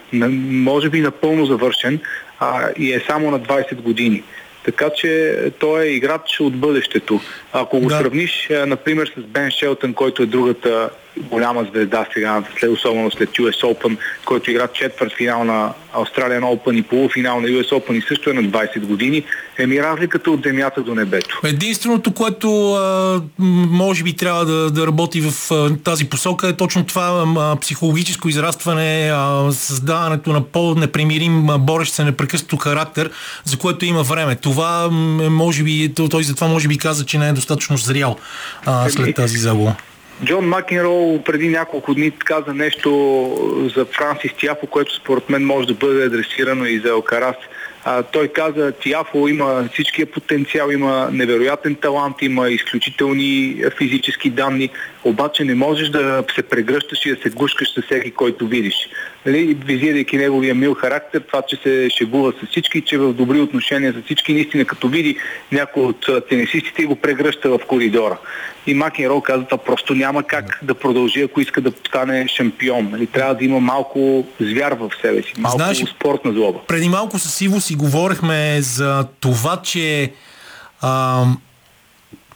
може 0.49 0.89
би 0.89 1.01
напълно 1.01 1.45
завършен 1.45 1.99
а, 2.39 2.69
и 2.77 2.93
е 2.93 3.03
само 3.07 3.31
на 3.31 3.39
20 3.39 3.75
години. 3.75 4.23
Така 4.63 4.89
че 4.89 5.37
той 5.59 5.83
е 5.83 5.91
играч 5.91 6.39
от 6.39 6.55
бъдещето. 6.55 7.19
Ако 7.53 7.79
го 7.79 7.87
да. 7.87 7.97
сравниш, 7.97 8.49
например, 8.67 9.13
с 9.17 9.21
Бен 9.21 9.51
Шелтън, 9.51 9.93
който 9.93 10.23
е 10.23 10.25
другата 10.25 10.89
голяма 11.17 11.63
звезда 11.71 12.05
сега, 12.13 12.43
след, 12.59 12.71
особено 12.71 13.11
след 13.11 13.29
US 13.29 13.63
Open, 13.63 13.97
който 14.25 14.51
игра 14.51 14.67
четвърт 14.67 15.13
финал 15.17 15.43
на 15.43 15.73
Australian 15.95 16.41
Open 16.41 16.79
и 16.79 16.81
полуфинал 16.81 17.41
на 17.41 17.47
US 17.47 17.69
Open 17.69 17.91
и 17.91 18.01
също 18.07 18.29
е 18.29 18.33
на 18.33 18.43
20 18.43 18.79
години, 18.79 19.23
еми 19.57 19.83
разликата 19.83 20.31
от 20.31 20.43
земята 20.43 20.81
до 20.81 20.95
небето. 20.95 21.39
Единственото, 21.43 22.13
което 22.13 22.73
а, 22.73 23.21
може 23.69 24.03
би 24.03 24.13
трябва 24.13 24.45
да, 24.45 24.71
да 24.71 24.87
работи 24.87 25.21
в 25.21 25.51
а, 25.51 25.77
тази 25.83 26.09
посока 26.09 26.47
е 26.47 26.53
точно 26.53 26.85
това 26.85 27.25
а, 27.37 27.55
психологическо 27.55 28.29
израстване, 28.29 29.11
а, 29.13 29.51
създаването 29.51 30.33
на 30.33 30.41
по-непримирим, 30.41 31.47
борещ 31.59 31.93
се 31.93 32.03
непрекъснато 32.03 32.57
характер, 32.57 33.11
за 33.43 33.57
което 33.57 33.85
има 33.85 34.03
време. 34.03 34.35
Това 34.35 34.89
може 35.29 35.63
би, 35.63 35.93
той 36.09 36.23
за 36.23 36.35
това 36.35 36.47
може 36.47 36.67
би 36.67 36.77
каза, 36.77 37.05
че 37.05 37.17
не 37.17 37.29
е 37.29 37.33
достатъчно 37.33 37.77
зрял 37.77 38.17
а, 38.65 38.89
след 38.89 39.15
тази 39.15 39.37
загуба. 39.37 39.75
Джон 40.23 40.47
Макенрол 40.47 41.23
преди 41.23 41.49
няколко 41.49 41.93
дни 41.93 42.11
каза 42.11 42.53
нещо 42.53 42.91
за 43.75 43.85
Франсис 43.85 44.31
Тяфо, 44.41 44.67
което 44.67 44.95
според 44.95 45.29
мен 45.29 45.45
може 45.45 45.67
да 45.67 45.73
бъде 45.73 46.05
адресирано 46.05 46.65
и 46.65 46.79
за 46.79 46.89
Елкарас. 46.89 47.35
А, 47.87 48.03
той 48.03 48.27
каза, 48.27 48.71
Тиафо 48.71 49.27
има 49.27 49.69
всичкия 49.73 50.05
потенциал, 50.05 50.69
има 50.69 51.09
невероятен 51.11 51.75
талант, 51.75 52.15
има 52.21 52.49
изключителни 52.49 53.61
физически 53.77 54.29
данни, 54.29 54.69
обаче 55.03 55.43
не 55.43 55.55
можеш 55.55 55.89
да 55.89 56.23
се 56.35 56.43
прегръщаш 56.43 57.05
и 57.05 57.15
да 57.15 57.21
се 57.21 57.29
гушкаш 57.29 57.73
с 57.73 57.81
всеки, 57.81 58.11
който 58.11 58.47
видиш. 58.47 58.75
Нали, 59.25 59.57
визирайки 59.65 60.17
неговия 60.17 60.55
мил 60.55 60.73
характер, 60.73 61.23
това, 61.27 61.41
че 61.41 61.55
се 61.55 61.89
шегува 61.97 62.33
с 62.43 62.47
всички, 62.49 62.81
че 62.81 62.97
в 62.97 63.13
добри 63.13 63.39
отношения 63.41 63.93
с 63.93 64.05
всички, 64.05 64.33
наистина 64.33 64.65
като 64.65 64.87
види 64.87 65.17
някой 65.51 65.83
от 65.83 66.09
тенисистите 66.29 66.81
и 66.81 66.85
го 66.85 66.95
прегръща 66.95 67.49
в 67.49 67.59
коридора. 67.67 68.17
И 68.67 68.73
Макин 68.73 69.07
Рол 69.07 69.21
каза, 69.21 69.43
това 69.43 69.57
просто 69.57 69.95
няма 69.95 70.23
как 70.23 70.59
да 70.63 70.75
продължи, 70.75 71.21
ако 71.21 71.41
иска 71.41 71.61
да 71.61 71.71
стане 71.87 72.27
шампион. 72.27 72.89
Нали, 72.91 73.07
трябва 73.07 73.35
да 73.35 73.45
има 73.45 73.59
малко 73.59 74.27
звяр 74.39 74.71
в 74.71 74.91
себе 75.01 75.21
си, 75.21 75.33
малко 75.37 75.57
Знаеш, 75.57 75.77
спортна 75.77 76.33
злоба. 76.33 76.59
Преди 76.67 76.89
малко 76.89 77.19
с 77.19 77.41
Иво 77.41 77.61
си 77.61 77.74
говорихме 77.75 78.61
за 78.61 79.05
това, 79.19 79.61
че 79.61 80.13
ам, 80.81 81.37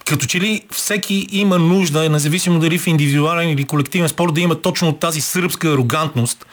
като 0.09 0.25
че 0.25 0.39
ли 0.39 0.61
всеки 0.71 1.27
има 1.31 1.59
нужда, 1.59 2.09
независимо 2.09 2.59
дали 2.59 2.79
в 2.79 2.87
индивидуален 2.87 3.49
или 3.49 3.63
колективен 3.63 4.09
спорт, 4.09 4.33
да 4.33 4.41
има 4.41 4.55
точно 4.55 4.93
тази 4.93 5.21
сръбска 5.21 5.69
арогантност 5.69 6.45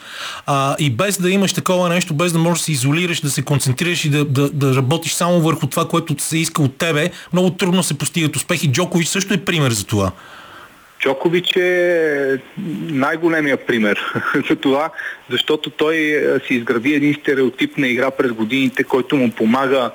а, 0.47 0.77
и 0.79 0.91
без 0.91 1.21
да 1.21 1.31
имаш 1.31 1.53
такова 1.53 1.89
нещо, 1.89 2.15
без 2.15 2.33
да 2.33 2.39
можеш 2.39 2.61
да 2.61 2.65
се 2.65 2.73
изолираш, 2.73 3.21
да 3.21 3.31
се 3.31 3.43
концентрираш 3.43 4.05
и 4.05 4.11
да, 4.11 4.25
да, 4.25 4.51
да 4.51 4.77
работиш 4.77 5.13
само 5.13 5.41
върху 5.41 5.67
това, 5.67 5.89
което 5.89 6.23
се 6.23 6.39
иска 6.39 6.63
от 6.63 6.77
тебе, 6.77 7.11
много 7.33 7.51
трудно 7.51 7.83
се 7.83 7.99
постигат 7.99 8.37
успехи. 8.37 8.73
Джокович 8.73 9.09
също 9.09 9.35
е 9.35 9.45
пример 9.45 9.73
за 9.73 9.85
това. 9.85 10.13
Джокович 11.01 11.56
е 11.56 12.39
най-големия 12.90 13.66
пример 13.66 14.14
за 14.48 14.56
това, 14.56 14.90
защото 15.31 15.70
той 15.70 15.97
си 16.47 16.55
изгради 16.55 16.94
един 16.94 17.14
стереотип 17.14 17.78
на 17.78 17.89
игра 17.89 18.10
през 18.10 18.32
годините, 18.32 18.85
който 18.85 19.16
му 19.16 19.31
помага 19.31 19.90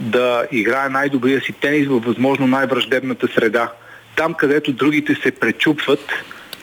да 0.00 0.46
играе 0.52 0.88
най-добрия 0.88 1.40
си 1.40 1.52
тенис 1.52 1.88
във 1.88 2.04
възможно 2.04 2.46
най-враждебната 2.46 3.28
среда. 3.34 3.72
Там, 4.16 4.34
където 4.34 4.72
другите 4.72 5.14
се 5.14 5.30
пречупват, 5.30 6.12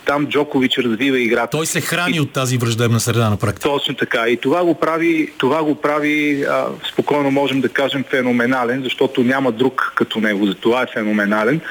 там 0.05 0.27
Джокович 0.27 0.77
развива 0.77 1.19
играта. 1.19 1.57
Той 1.57 1.65
се 1.65 1.81
храни 1.81 2.17
и... 2.17 2.19
от 2.19 2.31
тази 2.31 2.57
враждебна 2.57 2.99
среда 2.99 3.29
на 3.29 3.37
практика. 3.37 3.69
Точно 3.69 3.95
така. 3.95 4.27
И 4.27 4.37
това 4.37 4.63
го 4.63 4.75
прави, 4.75 5.33
това 5.37 5.63
го 5.63 5.75
прави 5.75 6.43
а, 6.43 6.65
спокойно 6.91 7.31
можем 7.31 7.61
да 7.61 7.69
кажем 7.69 8.03
феноменален, 8.09 8.83
защото 8.83 9.23
няма 9.23 9.51
друг 9.51 9.93
като 9.95 10.19
него. 10.19 10.45
За 10.45 10.53
това 10.53 10.81
е 10.81 10.93
феноменален. 10.93 11.61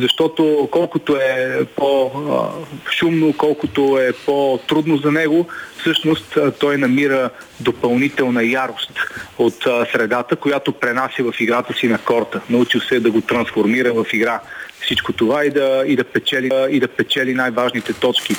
Защото 0.00 0.68
колкото 0.70 1.16
е 1.16 1.64
по-шумно, 1.76 3.34
колкото 3.36 3.98
е 3.98 4.12
по-трудно 4.26 4.96
за 4.96 5.12
него, 5.12 5.46
всъщност 5.80 6.38
той 6.60 6.76
намира 6.76 7.30
допълнителна 7.60 8.44
ярост 8.44 8.92
от 9.38 9.54
средата, 9.92 10.36
която 10.36 10.72
пренася 10.72 11.22
в 11.22 11.34
играта 11.40 11.74
си 11.74 11.88
на 11.88 11.98
корта. 11.98 12.40
Научил 12.50 12.80
се 12.80 13.00
да 13.00 13.10
го 13.10 13.20
трансформира 13.20 13.92
в 13.92 14.06
игра 14.12 14.40
всичко 14.84 15.12
това 15.12 15.44
и 15.44 15.50
да, 15.50 15.82
и 15.86 15.96
да, 15.96 16.04
печели, 16.04 16.50
и 16.70 16.80
да 16.80 16.88
печели 16.88 17.34
най-важните 17.34 17.92
точки. 17.92 18.34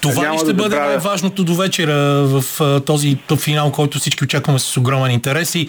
Това 0.00 0.22
ли 0.22 0.26
Няма 0.26 0.38
ще 0.38 0.46
да 0.46 0.54
бъде 0.54 0.70
забравя. 0.70 0.88
най-важното 0.90 1.44
до 1.44 1.54
вечера 1.54 1.94
в 2.24 2.44
този 2.86 3.16
топ 3.26 3.40
финал, 3.40 3.72
който 3.72 3.98
всички 3.98 4.24
очакваме 4.24 4.58
с 4.58 4.76
огромен 4.76 5.10
интерес 5.10 5.54
и 5.54 5.68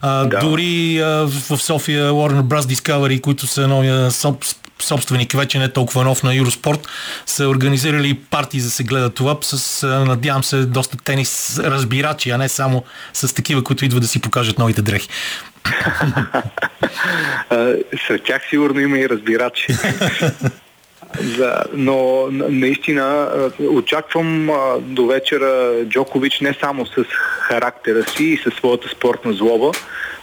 а, 0.00 0.24
Да. 0.24 0.38
дори 0.38 0.98
а, 1.00 1.06
в 1.26 1.58
София 1.58 2.10
Warner 2.10 2.42
Bros. 2.42 2.74
Discovery, 2.74 3.20
които 3.20 3.46
са 3.46 3.68
новия 3.68 4.10
соб, 4.10 4.44
собственик, 4.82 5.32
вече 5.32 5.58
не 5.58 5.68
толкова 5.68 6.04
нов 6.04 6.22
на 6.22 6.34
Юроспорт, 6.34 6.88
са 7.26 7.48
организирали 7.48 8.14
партии 8.14 8.60
за 8.60 8.66
да 8.66 8.72
се 8.72 8.84
гледа 8.84 9.10
това 9.10 9.36
с, 9.42 9.86
надявам 10.06 10.44
се, 10.44 10.56
доста 10.56 10.96
тенис 10.96 11.58
разбирачи, 11.58 12.30
а 12.30 12.38
не 12.38 12.48
само 12.48 12.84
с 13.12 13.34
такива, 13.34 13.64
които 13.64 13.84
идват 13.84 14.02
да 14.02 14.08
си 14.08 14.20
покажат 14.20 14.58
новите 14.58 14.82
дрехи. 14.82 15.08
Сред 18.06 18.22
тях 18.24 18.42
сигурно 18.50 18.80
има 18.80 18.98
и 18.98 19.08
разбирачи. 19.08 19.66
Да, 21.22 21.64
но 21.72 22.26
наистина 22.30 23.28
очаквам 23.70 24.50
до 24.80 25.06
вечера 25.06 25.74
Джокович 25.84 26.40
не 26.40 26.54
само 26.60 26.86
с 26.86 27.04
характера 27.40 28.04
си 28.10 28.24
и 28.24 28.36
със 28.36 28.54
своята 28.54 28.88
спортна 28.88 29.32
злоба, 29.32 29.70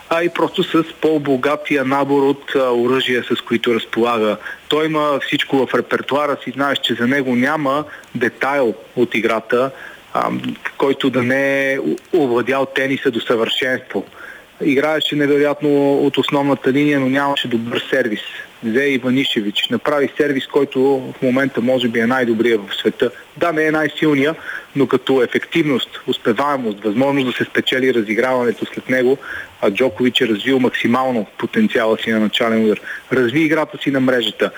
а 0.10 0.24
и 0.24 0.30
просто 0.30 0.64
с 0.64 0.84
по-богатия 1.02 1.86
набор 1.86 2.24
от 2.24 2.56
оръжия, 2.56 3.24
с 3.24 3.42
които 3.42 3.76
разполага. 3.76 4.38
Той 4.68 4.86
има 4.86 5.20
всичко 5.20 5.68
в 5.68 5.74
репертуара 5.74 6.38
си, 6.44 6.52
знаеш, 6.52 6.80
че 6.80 6.94
за 6.94 7.08
него 7.08 7.36
няма 7.36 7.84
детайл 8.16 8.74
от 8.96 9.16
играта, 9.16 9.72
който 10.78 11.10
да 11.10 11.24
не 11.24 11.74
е 11.74 11.80
овладял 12.14 12.66
тениса 12.66 13.12
до 13.12 13.20
съвършенство 13.20 14.06
играеше 14.66 15.16
невероятно 15.16 15.94
от 15.94 16.18
основната 16.18 16.74
линия, 16.74 17.00
но 17.00 17.10
нямаше 17.10 17.48
добър 17.48 17.84
сервис. 17.90 18.22
Взе 18.64 18.84
Иванишевич. 18.84 19.68
Направи 19.70 20.10
сервис, 20.18 20.48
който 20.48 20.82
в 21.20 21.22
момента 21.22 21.62
може 21.62 21.88
би 21.88 22.00
е 22.00 22.08
най-добрия 22.08 22.58
в 22.58 22.76
света. 22.76 23.12
Да, 23.38 23.52
не 23.52 23.66
е 23.66 23.72
най-силния, 23.72 24.36
но 24.76 24.88
като 24.88 25.22
ефективност, 25.24 26.02
успеваемост, 26.08 26.84
възможност 26.84 27.28
да 27.28 27.34
се 27.34 27.44
спечели 27.44 27.94
разиграването 27.94 28.66
след 28.66 28.90
него, 28.90 29.18
а 29.62 29.72
Джокович 29.72 30.22
е 30.22 30.28
развил 30.28 30.60
максимално 30.60 31.26
потенциала 31.38 31.98
си 31.98 32.12
на 32.12 32.20
начален 32.20 32.66
удар. 32.66 32.82
Разви 33.14 33.42
играта 33.42 33.78
си 33.78 33.92
на 33.92 34.00
мрежата. 34.00 34.52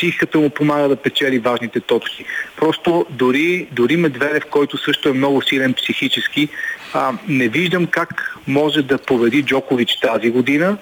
Психиката 0.00 0.38
му 0.38 0.50
помага 0.50 0.88
да 0.88 0.96
печели 0.96 1.38
важните 1.38 1.80
точки. 1.80 2.24
Просто 2.56 3.06
дори, 3.10 3.66
дори 3.72 3.96
Медведев, 3.96 4.44
който 4.50 4.78
също 4.78 5.08
е 5.08 5.12
много 5.12 5.42
силен 5.42 5.74
психически, 5.74 6.48
а, 6.94 7.12
не 7.28 7.48
виждам 7.48 7.86
как 7.86 8.36
може 8.46 8.82
да 8.82 8.98
победи 8.98 9.42
Джокович 9.42 10.00
тази 10.00 10.30
година, 10.30 10.76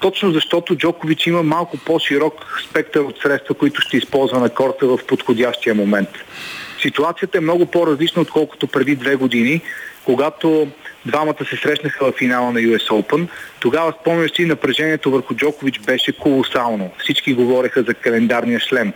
точно 0.00 0.32
защото 0.32 0.76
Джокович 0.76 1.26
има 1.26 1.42
малко 1.42 1.78
по-широк 1.78 2.62
спектър 2.70 3.00
от 3.00 3.18
средства, 3.18 3.54
които 3.54 3.80
ще 3.80 3.96
използва 3.96 4.40
на 4.40 4.48
корта 4.48 4.86
в 4.86 4.98
подходящия 5.06 5.74
момент. 5.74 6.08
Ситуацията 6.82 7.38
е 7.38 7.40
много 7.40 7.66
по-различна, 7.66 8.22
отколкото 8.22 8.66
преди 8.66 8.96
две 8.96 9.16
години, 9.16 9.60
когато 10.04 10.68
двамата 11.06 11.44
се 11.50 11.56
срещнаха 11.56 12.04
в 12.04 12.12
финала 12.18 12.52
на 12.52 12.60
US 12.60 12.88
Open. 12.88 13.28
Тогава, 13.60 13.94
спомняш 14.00 14.30
си, 14.30 14.44
напрежението 14.44 15.10
върху 15.10 15.34
Джокович 15.34 15.80
беше 15.80 16.12
колосално. 16.12 16.90
Всички 16.98 17.34
говореха 17.34 17.82
за 17.82 17.94
календарния 17.94 18.60
шлем. 18.60 18.92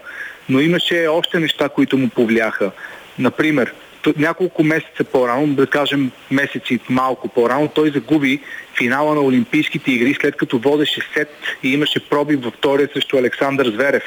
Но 0.48 0.60
имаше 0.60 1.06
още 1.06 1.38
неща, 1.38 1.68
които 1.68 1.98
му 1.98 2.08
повлияха. 2.08 2.70
Например, 3.18 3.72
няколко 4.16 4.62
месеца 4.64 5.04
по-рано, 5.12 5.46
да 5.46 5.66
кажем 5.66 6.10
месеци 6.30 6.80
малко 6.88 7.28
по-рано, 7.28 7.68
той 7.68 7.90
загуби 7.90 8.40
финала 8.78 9.14
на 9.14 9.20
Олимпийските 9.20 9.92
игри, 9.92 10.16
след 10.20 10.36
като 10.36 10.58
водеше 10.58 11.00
сет 11.14 11.34
и 11.62 11.72
имаше 11.72 12.08
проби 12.08 12.36
във 12.36 12.54
втория 12.54 12.88
срещу 12.92 13.16
Александър 13.16 13.70
Зверев. 13.70 14.02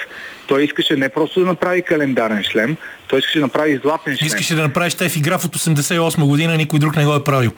Той 0.47 0.63
искаше 0.63 0.95
не 0.95 1.09
просто 1.09 1.39
да 1.39 1.45
направи 1.45 1.81
календарен 1.81 2.43
шлем, 2.43 2.77
той 3.07 3.19
искаше 3.19 3.39
да 3.39 3.45
направи 3.45 3.77
златен 3.83 4.17
шлем. 4.17 4.27
Искаше 4.27 4.55
да 4.55 4.61
направиш 4.61 4.93
Штеф 4.93 5.17
игра 5.17 5.37
в 5.37 5.43
88 5.43 6.25
година, 6.25 6.57
никой 6.57 6.79
друг 6.79 6.95
не 6.95 7.05
го 7.05 7.15
е 7.15 7.23
правил. 7.23 7.51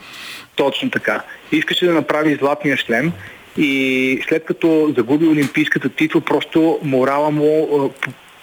Точно 0.56 0.90
така. 0.90 1.22
Искаше 1.52 1.86
да 1.86 1.92
направи 1.92 2.34
златния 2.34 2.76
шлем 2.76 3.12
и 3.56 4.20
след 4.28 4.44
като 4.44 4.94
загуби 4.96 5.26
олимпийската 5.26 5.88
титла, 5.88 6.20
просто 6.20 6.78
морала 6.82 7.30
му 7.30 7.92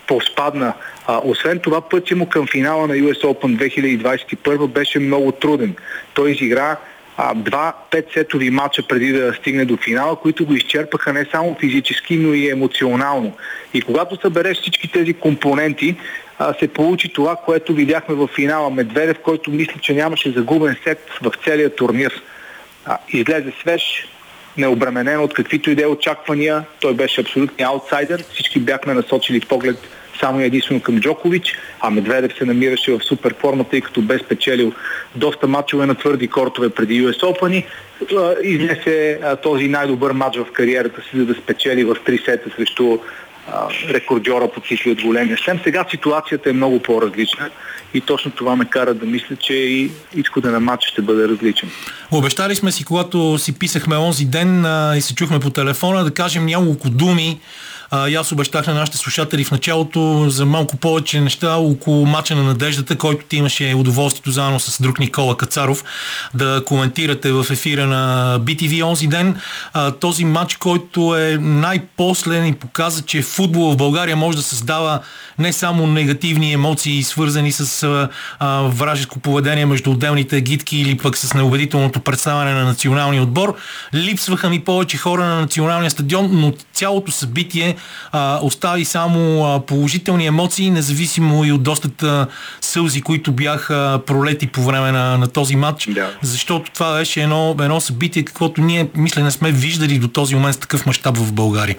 поспадна. 0.07 0.73
А, 1.07 1.21
освен 1.23 1.59
това, 1.59 1.81
пътя 1.81 2.15
му 2.15 2.29
към 2.29 2.47
финала 2.47 2.87
на 2.87 2.93
US 2.93 3.23
Open 3.23 3.77
2021 3.97 4.67
беше 4.67 4.99
много 4.99 5.31
труден. 5.31 5.75
Той 6.13 6.31
изигра 6.31 6.77
а, 7.17 7.33
два 7.33 7.73
петсетови 7.91 8.49
матча 8.49 8.83
преди 8.87 9.11
да 9.11 9.33
стигне 9.33 9.65
до 9.65 9.77
финала, 9.77 10.15
които 10.15 10.45
го 10.45 10.53
изчерпаха 10.53 11.13
не 11.13 11.25
само 11.31 11.57
физически, 11.59 12.17
но 12.17 12.33
и 12.33 12.49
емоционално. 12.49 13.33
И 13.73 13.81
когато 13.81 14.21
събереш 14.21 14.57
всички 14.57 14.91
тези 14.91 15.13
компоненти, 15.13 15.95
а, 16.39 16.53
се 16.59 16.67
получи 16.67 17.13
това, 17.13 17.35
което 17.35 17.73
видяхме 17.73 18.15
в 18.15 18.27
финала. 18.27 18.69
Медведев, 18.69 19.17
който 19.23 19.51
мисля, 19.51 19.79
че 19.81 19.93
нямаше 19.93 20.31
загубен 20.31 20.75
сет 20.83 21.09
в 21.21 21.31
целия 21.43 21.75
турнир. 21.75 22.21
А, 22.85 22.97
излезе 23.09 23.53
свеж, 23.61 24.07
необременен 24.57 25.19
от 25.19 25.33
каквито 25.33 25.71
и 25.71 25.75
да 25.75 25.83
е 25.83 25.87
очаквания. 25.87 26.63
Той 26.81 26.93
беше 26.93 27.21
абсолютния 27.21 27.67
аутсайдер. 27.67 28.23
Всички 28.33 28.59
бяхме 28.59 28.93
насочили 28.93 29.39
поглед 29.39 29.77
само 30.19 30.41
и 30.41 30.43
единствено 30.43 30.81
към 30.81 30.99
Джокович, 30.99 31.55
а 31.79 31.89
Медведев 31.89 32.37
се 32.37 32.45
намираше 32.45 32.91
в 32.91 33.03
супер 33.03 33.35
форма, 33.39 33.63
тъй 33.63 33.81
като 33.81 34.01
бе 34.01 34.19
спечелил 34.19 34.73
доста 35.15 35.47
матчове 35.47 35.85
на 35.85 35.95
твърди 35.95 36.27
кортове 36.27 36.69
преди 36.69 37.07
US 37.07 37.19
Open 37.21 37.65
и 38.43 38.49
изнесе 38.49 39.19
този 39.43 39.67
най-добър 39.67 40.11
матч 40.11 40.37
в 40.37 40.51
кариерата 40.53 41.01
си, 41.01 41.17
за 41.17 41.25
да 41.25 41.33
спечели 41.33 41.83
в 41.83 41.97
три 42.05 42.17
сета 42.17 42.49
срещу 42.55 42.97
рекордьора 43.89 44.51
по 44.51 44.61
цифри 44.61 44.91
от 44.91 45.01
големия 45.01 45.37
шлем. 45.37 45.59
Сега 45.63 45.85
ситуацията 45.91 46.49
е 46.49 46.53
много 46.53 46.79
по-различна 46.79 47.49
и 47.93 48.01
точно 48.01 48.31
това 48.31 48.55
ме 48.55 48.65
кара 48.65 48.93
да 48.93 49.05
мисля, 49.05 49.35
че 49.35 49.53
и 49.53 49.91
изхода 50.15 50.51
на 50.51 50.59
матча 50.59 50.87
ще 50.89 51.01
бъде 51.01 51.27
различен. 51.27 51.69
Обещали 52.11 52.55
сме 52.55 52.71
си, 52.71 52.85
когато 52.85 53.37
си 53.37 53.59
писахме 53.59 53.97
онзи 53.97 54.25
ден 54.25 54.65
а, 54.65 54.93
и 54.97 55.01
се 55.01 55.15
чухме 55.15 55.39
по 55.39 55.49
телефона, 55.49 56.03
да 56.03 56.13
кажем 56.13 56.45
няколко 56.45 56.89
думи. 56.89 57.39
А, 57.91 58.09
и 58.09 58.15
аз 58.15 58.31
обещах 58.31 58.67
на 58.67 58.73
нашите 58.73 58.97
слушатели 58.97 59.43
в 59.43 59.51
началото 59.51 60.25
за 60.29 60.45
малко 60.45 60.77
повече 60.77 61.21
неща 61.21 61.55
около 61.55 62.05
мача 62.05 62.35
на 62.35 62.43
надеждата, 62.43 62.95
който 62.95 63.25
ти 63.25 63.37
имаше 63.37 63.73
удоволствието 63.75 64.31
заедно 64.31 64.59
с 64.59 64.81
друг 64.81 64.99
Никола 64.99 65.37
Кацаров 65.37 65.83
да 66.33 66.63
коментирате 66.65 67.31
в 67.31 67.45
ефира 67.51 67.87
на 67.87 68.39
BTV 68.39 68.85
онзи 68.85 69.07
ден. 69.07 69.39
А, 69.73 69.91
този 69.91 70.25
матч, 70.25 70.55
който 70.55 71.15
е 71.15 71.37
най-после 71.41 72.47
и 72.47 72.53
показа, 72.53 73.01
че 73.01 73.21
футбол 73.21 73.71
в 73.71 73.77
България 73.77 74.15
може 74.15 74.37
да 74.37 74.43
създава 74.43 74.99
не 75.39 75.53
само 75.53 75.87
негативни 75.87 76.53
емоции, 76.53 77.03
свързани 77.03 77.51
с 77.51 77.83
а, 77.83 78.09
а, 78.39 78.61
вражеско 78.61 79.19
поведение 79.19 79.65
между 79.65 79.91
отделните 79.91 80.41
гидки 80.41 80.77
или 80.77 80.97
пък 80.97 81.17
с 81.17 81.33
неубедителното 81.33 81.99
представяне 81.99 82.53
на 82.53 82.65
националния 82.65 83.23
отбор. 83.23 83.55
Липсваха 83.93 84.49
ми 84.49 84.59
повече 84.59 84.97
хора 84.97 85.25
на 85.25 85.41
националния 85.41 85.91
стадион, 85.91 86.29
но 86.31 86.53
цялото 86.73 87.11
събитие 87.11 87.74
а, 88.11 88.39
остави 88.41 88.85
само 88.85 89.45
а, 89.45 89.65
положителни 89.65 90.25
емоции, 90.25 90.69
независимо 90.69 91.45
и 91.45 91.51
от 91.51 91.63
достата 91.63 92.27
сълзи, 92.61 93.01
които 93.01 93.31
бяха 93.31 93.99
пролети 94.05 94.47
по 94.47 94.61
време 94.61 94.91
на, 94.91 95.17
на 95.17 95.27
този 95.27 95.55
матч, 95.55 95.87
Да. 95.91 96.11
защото 96.21 96.71
това 96.71 96.97
беше 96.97 97.21
едно, 97.21 97.55
едно 97.61 97.79
събитие, 97.79 98.23
каквото 98.23 98.61
ние, 98.61 98.87
мисля, 98.95 99.23
не 99.23 99.31
сме 99.31 99.51
виждали 99.51 99.99
до 99.99 100.07
този 100.07 100.35
момент 100.35 100.55
с 100.55 100.59
такъв 100.59 100.85
мащаб 100.85 101.17
в 101.17 101.33
България. 101.33 101.75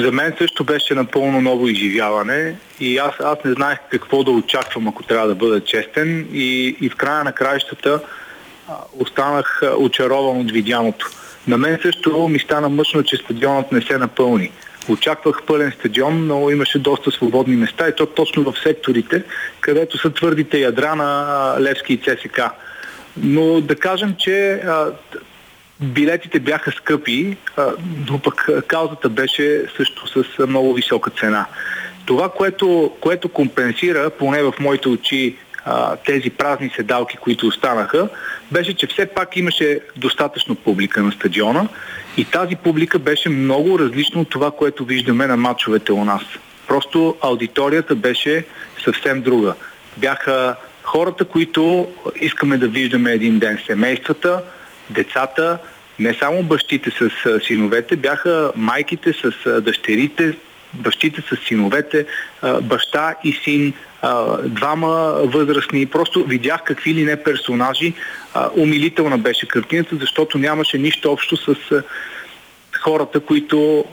За 0.00 0.12
мен 0.12 0.34
също 0.38 0.64
беше 0.64 0.94
напълно 0.94 1.40
ново 1.40 1.68
изживяване 1.68 2.54
и 2.80 2.98
аз, 2.98 3.14
аз 3.24 3.38
не 3.44 3.52
знаех 3.52 3.78
какво 3.90 4.24
да 4.24 4.30
очаквам, 4.30 4.88
ако 4.88 5.02
трябва 5.02 5.28
да 5.28 5.34
бъда 5.34 5.64
честен 5.64 6.28
и, 6.32 6.76
и 6.80 6.90
в 6.90 6.96
края 6.96 7.24
на 7.24 7.32
краищата 7.32 8.00
останах 8.98 9.62
очарован 9.78 10.40
от 10.40 10.50
видяното. 10.50 11.10
На 11.48 11.58
мен 11.58 11.78
също 11.82 12.28
ми 12.28 12.38
стана 12.38 12.68
мъчно, 12.68 13.02
че 13.02 13.16
стадионът 13.16 13.72
не 13.72 13.80
се 13.82 13.98
напълни. 13.98 14.50
Очаквах 14.88 15.42
пълен 15.46 15.72
стадион, 15.78 16.26
но 16.26 16.50
имаше 16.50 16.78
доста 16.78 17.10
свободни 17.10 17.56
места 17.56 17.88
и 17.88 17.96
то 17.96 18.06
точно 18.06 18.52
в 18.52 18.58
секторите, 18.62 19.22
където 19.60 19.98
са 19.98 20.10
твърдите 20.10 20.58
ядра 20.58 20.94
на 20.94 21.56
Левски 21.60 21.92
и 21.94 21.98
ЦСК. 21.98 22.40
Но 23.16 23.60
да 23.60 23.76
кажем, 23.76 24.14
че 24.18 24.62
билетите 25.80 26.40
бяха 26.40 26.72
скъпи, 26.72 27.36
но 28.10 28.18
пък 28.18 28.48
каузата 28.66 29.08
беше 29.08 29.64
също 29.76 30.24
с 30.24 30.46
много 30.46 30.74
висока 30.74 31.10
цена. 31.10 31.46
Това, 32.06 32.28
което, 32.28 32.92
което 33.00 33.28
компенсира, 33.28 34.10
поне 34.10 34.42
в 34.42 34.54
моите 34.60 34.88
очи, 34.88 35.36
а, 35.64 35.96
тези 35.96 36.30
празни 36.30 36.70
седалки, 36.76 37.16
които 37.16 37.46
останаха, 37.46 38.08
беше, 38.52 38.74
че 38.74 38.86
все 38.86 39.06
пак 39.06 39.36
имаше 39.36 39.80
достатъчно 39.96 40.54
публика 40.54 41.02
на 41.02 41.12
стадиона 41.12 41.68
и 42.16 42.24
тази 42.24 42.56
публика 42.56 42.98
беше 42.98 43.28
много 43.28 43.78
различно 43.78 44.20
от 44.20 44.30
това, 44.30 44.50
което 44.50 44.84
виждаме 44.84 45.26
на 45.26 45.36
матчовете 45.36 45.92
у 45.92 46.04
нас. 46.04 46.22
Просто 46.68 47.16
аудиторията 47.20 47.94
беше 47.94 48.44
съвсем 48.84 49.22
друга. 49.22 49.54
Бяха 49.96 50.56
хората, 50.82 51.24
които 51.24 51.88
искаме 52.20 52.58
да 52.58 52.68
виждаме 52.68 53.12
един 53.12 53.38
ден. 53.38 53.58
Семействата, 53.66 54.42
децата, 54.90 55.58
не 55.98 56.14
само 56.14 56.42
бащите 56.42 56.90
с 56.90 57.10
синовете, 57.46 57.96
бяха 57.96 58.52
майките 58.56 59.12
с 59.12 59.60
дъщерите, 59.60 60.36
бащите 60.74 61.20
с 61.20 61.36
синовете, 61.46 62.06
баща 62.62 63.14
и 63.24 63.32
син, 63.32 63.72
двама 64.44 65.14
възрастни. 65.24 65.86
Просто 65.86 66.24
видях 66.24 66.62
какви 66.64 66.94
ли 66.94 67.04
не 67.04 67.22
персонажи. 67.22 67.92
А, 68.34 68.48
умилителна 68.56 69.18
беше 69.18 69.48
картината, 69.48 69.96
защото 70.00 70.38
нямаше 70.38 70.78
нищо 70.78 71.12
общо 71.12 71.36
с 71.36 71.48
а, 71.72 71.82
хората, 72.82 73.20
които 73.20 73.84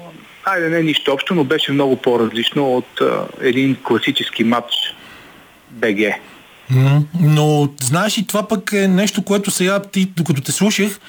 айде 0.43 0.69
не 0.69 0.81
нищо 0.81 1.11
общо, 1.13 1.35
но 1.35 1.43
беше 1.43 1.71
много 1.71 1.95
по-различно 1.95 2.75
от 2.75 3.01
а, 3.01 3.25
един 3.41 3.77
класически 3.83 4.43
матч 4.43 4.73
БГ. 5.71 5.99
Но 7.21 7.69
знаеш 7.81 8.17
и 8.17 8.27
това 8.27 8.47
пък 8.47 8.73
е 8.73 8.87
нещо, 8.87 9.23
което 9.23 9.51
сега 9.51 9.81
ти, 9.81 10.05
докато 10.05 10.41
те 10.41 10.51
слушах, 10.51 10.99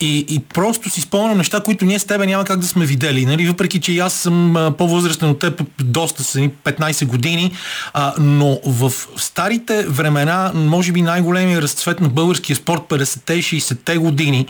и, 0.00 0.26
и 0.28 0.38
просто 0.38 0.90
си 0.90 1.00
спомням 1.00 1.38
неща, 1.38 1.60
които 1.60 1.84
ние 1.84 1.98
с 1.98 2.04
тебе 2.04 2.26
няма 2.26 2.44
как 2.44 2.60
да 2.60 2.66
сме 2.66 2.86
видели. 2.86 3.26
Нали? 3.26 3.46
Въпреки, 3.46 3.80
че 3.80 3.98
аз 3.98 4.12
съм 4.12 4.74
по-възрастен 4.78 5.28
от 5.28 5.38
теб, 5.38 5.62
доста 5.80 6.24
са 6.24 6.38
15 6.38 7.06
години, 7.06 7.52
а, 7.94 8.14
но 8.18 8.58
в 8.66 8.92
старите 9.16 9.86
времена, 9.88 10.52
може 10.54 10.92
би 10.92 11.02
най-големия 11.02 11.62
разцвет 11.62 12.00
на 12.00 12.08
българския 12.08 12.56
спорт 12.56 12.82
50-те 12.88 13.34
и 13.34 13.42
60-те 13.42 13.96
години, 13.96 14.46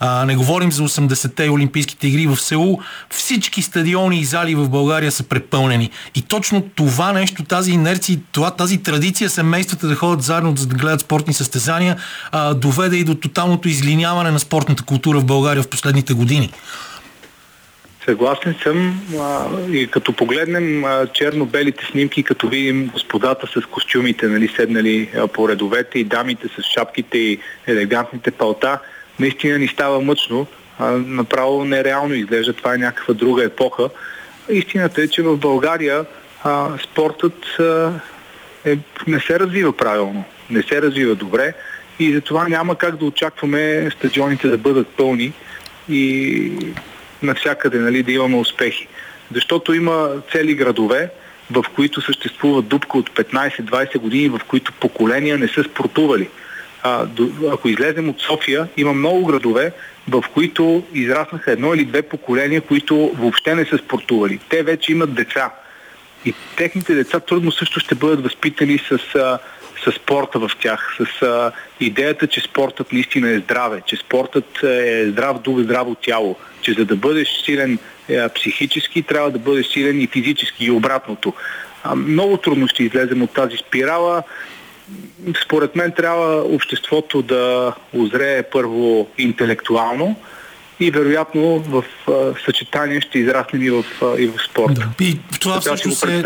а, 0.00 0.24
не 0.24 0.36
говорим 0.36 0.72
за 0.72 0.82
80-те 0.82 1.50
Олимпийските 1.50 2.08
игри 2.08 2.26
в 2.26 2.36
Сеул, 2.36 2.80
всички 3.10 3.62
стадиони 3.62 4.20
и 4.20 4.24
зали 4.24 4.54
в 4.54 4.68
България 4.68 5.12
са 5.12 5.22
препълнени. 5.22 5.90
И 6.14 6.22
точно 6.22 6.62
това 6.74 7.12
нещо, 7.12 7.44
тази 7.44 7.72
инерция, 7.72 8.18
това, 8.32 8.50
тази 8.50 8.78
традиция 8.78 9.30
семействата 9.30 9.88
да 9.88 9.94
ходят 9.94 10.22
заедно 10.22 10.56
за 10.56 10.66
да 10.66 10.76
гледат 10.76 11.00
спортни 11.00 11.34
състезания, 11.34 11.96
а, 12.32 12.54
доведе 12.54 12.96
и 12.96 13.04
до 13.04 13.14
тоталното 13.14 13.68
излиняване 13.68 14.30
на 14.30 14.38
спортната 14.38 14.84
култура 14.88 15.18
в 15.18 15.24
България 15.24 15.62
в 15.62 15.68
последните 15.68 16.12
години. 16.14 16.52
Съгласен 18.04 18.54
съм 18.62 19.00
а, 19.20 19.46
и 19.70 19.86
като 19.86 20.12
погледнем 20.12 20.84
а, 20.84 21.06
черно-белите 21.06 21.84
снимки, 21.90 22.22
като 22.22 22.48
видим 22.48 22.90
господата 22.92 23.46
с 23.46 23.66
костюмите, 23.66 24.26
нали, 24.28 24.48
седнали 24.56 25.10
а, 25.16 25.28
по 25.28 25.48
редовете 25.48 25.98
и 25.98 26.04
дамите 26.04 26.48
с 26.48 26.62
шапките 26.74 27.18
и 27.18 27.38
елегантните 27.66 28.30
палта, 28.30 28.78
наистина 29.20 29.58
ни 29.58 29.68
става 29.68 30.00
мъчно. 30.00 30.46
А, 30.78 30.90
направо 30.90 31.64
нереално 31.64 32.14
изглежда. 32.14 32.52
Това 32.52 32.74
е 32.74 32.78
някаква 32.78 33.14
друга 33.14 33.44
епоха. 33.44 33.88
Истината 34.48 35.02
е, 35.02 35.08
че 35.08 35.22
в 35.22 35.36
България 35.36 36.04
а, 36.44 36.68
спортът 36.84 37.46
а, 37.60 37.92
е, 38.64 38.78
не 39.06 39.20
се 39.20 39.40
развива 39.40 39.76
правилно, 39.76 40.24
не 40.50 40.62
се 40.62 40.82
развива 40.82 41.14
добре 41.14 41.54
и 41.98 42.12
затова 42.12 42.48
няма 42.48 42.74
как 42.74 42.96
да 42.96 43.04
очакваме 43.04 43.90
стадионите 43.98 44.48
да 44.48 44.58
бъдат 44.58 44.88
пълни 44.88 45.32
и 45.88 46.52
навсякъде 47.22 47.78
нали, 47.78 48.02
да 48.02 48.12
имаме 48.12 48.36
успехи. 48.36 48.88
Защото 49.34 49.74
има 49.74 50.10
цели 50.32 50.54
градове, 50.54 51.10
в 51.50 51.64
които 51.74 52.00
съществува 52.00 52.62
дупка 52.62 52.98
от 52.98 53.10
15-20 53.10 53.98
години, 53.98 54.28
в 54.28 54.40
които 54.48 54.72
поколения 54.72 55.38
не 55.38 55.48
са 55.48 55.64
спортували. 55.64 56.28
А, 56.82 57.06
до, 57.06 57.30
ако 57.52 57.68
излезем 57.68 58.08
от 58.08 58.20
София, 58.20 58.68
има 58.76 58.92
много 58.92 59.26
градове, 59.26 59.72
в 60.08 60.24
които 60.34 60.82
израснаха 60.94 61.52
едно 61.52 61.74
или 61.74 61.84
две 61.84 62.02
поколения, 62.02 62.60
които 62.60 63.12
въобще 63.18 63.54
не 63.54 63.64
са 63.64 63.78
спортували. 63.78 64.40
Те 64.48 64.62
вече 64.62 64.92
имат 64.92 65.14
деца. 65.14 65.50
И 66.24 66.34
техните 66.56 66.94
деца 66.94 67.20
трудно 67.20 67.52
също 67.52 67.80
ще 67.80 67.94
бъдат 67.94 68.22
възпитани 68.22 68.78
с 68.78 69.14
а, 69.14 69.38
с 69.84 69.92
спорта 69.92 70.38
в 70.38 70.50
тях, 70.60 70.96
с 70.98 71.22
а, 71.22 71.52
идеята, 71.80 72.26
че 72.26 72.40
спортът 72.40 72.92
наистина 72.92 73.30
е 73.30 73.38
здраве, 73.38 73.82
че 73.86 73.96
спортът 73.96 74.62
е 74.62 75.06
здрав 75.10 75.38
дух, 75.38 75.60
здраво 75.60 75.94
тяло, 75.94 76.36
че 76.60 76.72
за 76.72 76.84
да 76.84 76.96
бъдеш 76.96 77.28
силен 77.44 77.78
е, 78.08 78.28
психически, 78.28 79.02
трябва 79.02 79.30
да 79.30 79.38
бъдеш 79.38 79.66
силен 79.66 80.00
и 80.00 80.06
физически 80.06 80.64
и 80.64 80.70
обратното. 80.70 81.34
А, 81.84 81.94
много 81.94 82.36
трудно 82.36 82.68
ще 82.68 82.84
излезем 82.84 83.22
от 83.22 83.30
тази 83.30 83.56
спирала. 83.56 84.22
Според 85.44 85.76
мен 85.76 85.92
трябва 85.92 86.42
обществото 86.42 87.22
да 87.22 87.74
озрее 87.94 88.42
първо 88.42 89.08
интелектуално, 89.18 90.16
и 90.80 90.90
вероятно 90.90 91.58
в 91.58 91.84
а, 92.08 92.12
съчетание 92.44 93.00
ще 93.00 93.18
израснем 93.18 93.62
и 93.62 93.70
в, 93.70 93.84
а, 94.02 94.20
и 94.20 94.26
в 94.26 94.34
спорта. 94.50 94.74
Да. 94.98 95.04
И 95.04 95.18
това 95.40 95.60
всъщност 95.60 96.04
е 96.04 96.22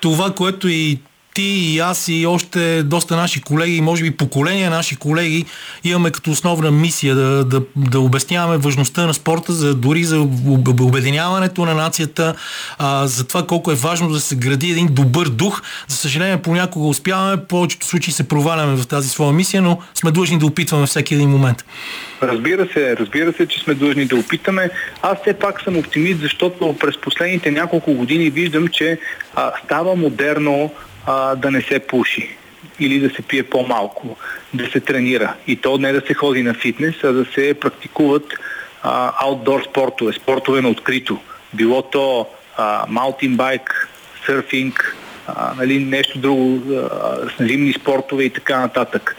това, 0.00 0.30
което 0.30 0.68
и 0.68 0.98
ти 1.34 1.42
и 1.42 1.78
аз 1.78 2.08
и 2.08 2.26
още 2.26 2.82
доста 2.82 3.16
наши 3.16 3.40
колеги, 3.40 3.80
може 3.80 4.02
би 4.02 4.10
поколения 4.10 4.70
наши 4.70 4.96
колеги, 4.96 5.44
имаме 5.84 6.10
като 6.10 6.30
основна 6.30 6.70
мисия 6.70 7.14
да, 7.14 7.44
да, 7.44 7.62
да 7.76 8.00
обясняваме 8.00 8.58
важността 8.58 9.06
на 9.06 9.14
спорта, 9.14 9.52
за, 9.52 9.74
дори 9.74 10.04
за 10.04 10.20
обединяването 10.80 11.64
на 11.64 11.74
нацията, 11.74 12.34
а, 12.78 13.06
за 13.06 13.28
това 13.28 13.46
колко 13.46 13.70
е 13.72 13.74
важно 13.74 14.08
да 14.08 14.20
се 14.20 14.36
гради 14.36 14.70
един 14.70 14.88
добър 14.90 15.28
дух. 15.28 15.62
За 15.88 15.96
съжаление, 15.96 16.42
понякога 16.42 16.86
успяваме, 16.86 17.44
повечето 17.44 17.86
случаи 17.86 18.12
се 18.12 18.28
проваляме 18.28 18.76
в 18.76 18.86
тази 18.86 19.08
своя 19.08 19.32
мисия, 19.32 19.62
но 19.62 19.78
сме 19.94 20.10
длъжни 20.10 20.38
да 20.38 20.46
опитваме 20.46 20.86
всеки 20.86 21.14
един 21.14 21.30
момент. 21.30 21.64
Разбира 22.22 22.68
се, 22.72 22.96
разбира 22.96 23.32
се, 23.32 23.46
че 23.46 23.60
сме 23.60 23.74
длъжни 23.74 24.04
да 24.04 24.16
опитаме. 24.16 24.70
Аз 25.02 25.18
все 25.22 25.34
пак 25.34 25.60
съм 25.60 25.76
оптимист, 25.76 26.20
защото 26.20 26.76
през 26.80 27.00
последните 27.00 27.50
няколко 27.50 27.94
години 27.94 28.30
виждам, 28.30 28.68
че 28.68 28.98
а, 29.34 29.52
става 29.64 29.96
модерно 29.96 30.70
а, 31.06 31.34
да 31.34 31.50
не 31.50 31.62
се 31.62 31.78
пуши 31.78 32.36
или 32.80 33.00
да 33.00 33.14
се 33.14 33.22
пие 33.22 33.42
по-малко, 33.42 34.16
да 34.54 34.70
се 34.70 34.80
тренира. 34.80 35.34
И 35.46 35.56
то 35.56 35.78
не 35.78 35.92
да 35.92 36.02
се 36.06 36.14
ходи 36.14 36.42
на 36.42 36.54
фитнес, 36.54 36.94
а 37.04 37.12
да 37.12 37.24
се 37.24 37.54
практикуват 37.54 38.34
а, 38.82 39.12
аутдор 39.26 39.62
спортове, 39.70 40.12
спортове 40.12 40.60
на 40.60 40.68
открито. 40.68 41.20
Било 41.54 41.82
то 41.82 42.26
маунтинбайк, 42.88 43.88
сърфинг, 44.26 44.96
а, 45.26 45.54
нали, 45.54 45.78
нещо 45.78 46.18
друго, 46.18 46.62
а, 46.74 47.16
зимни 47.40 47.72
спортове 47.72 48.24
и 48.24 48.30
така 48.30 48.60
нататък 48.60 49.16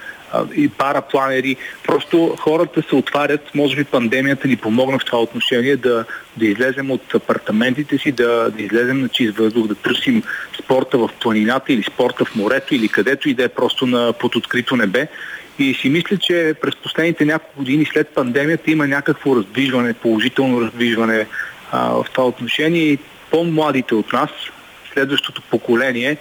и 0.55 0.69
парапланери. 0.69 1.55
Просто 1.83 2.35
хората 2.39 2.83
се 2.89 2.95
отварят, 2.95 3.55
може 3.55 3.75
би 3.75 3.83
пандемията 3.83 4.47
ни 4.47 4.55
помогна 4.55 4.99
в 4.99 5.05
това 5.05 5.21
отношение 5.21 5.77
да, 5.77 6.05
да 6.37 6.45
излезем 6.45 6.91
от 6.91 7.15
апартаментите 7.15 7.97
си, 7.97 8.11
да, 8.11 8.49
да 8.57 8.63
излезем 8.63 9.01
на 9.01 9.09
чист 9.09 9.37
въздух, 9.37 9.67
да 9.67 9.75
търсим 9.75 10.23
спорта 10.63 10.97
в 10.97 11.09
планината 11.21 11.73
или 11.73 11.83
спорта 11.83 12.25
в 12.25 12.35
морето 12.35 12.75
или 12.75 12.89
където 12.89 13.29
и 13.29 13.33
да 13.33 13.43
е 13.43 13.49
просто 13.49 13.85
на 13.85 14.13
под 14.13 14.35
открито 14.35 14.75
небе. 14.75 15.07
И 15.59 15.73
си 15.73 15.89
мисля, 15.89 16.17
че 16.17 16.53
през 16.61 16.75
последните 16.75 17.25
няколко 17.25 17.59
години 17.59 17.85
след 17.85 18.09
пандемията 18.09 18.71
има 18.71 18.87
някакво 18.87 19.35
раздвижване, 19.35 19.93
положително 19.93 20.61
раздвижване 20.61 21.27
а, 21.71 21.89
в 21.89 22.05
това 22.13 22.27
отношение 22.27 22.81
и 22.81 22.99
по-младите 23.31 23.95
от 23.95 24.13
нас, 24.13 24.29
следващото 24.93 25.41
поколение, 25.41 26.17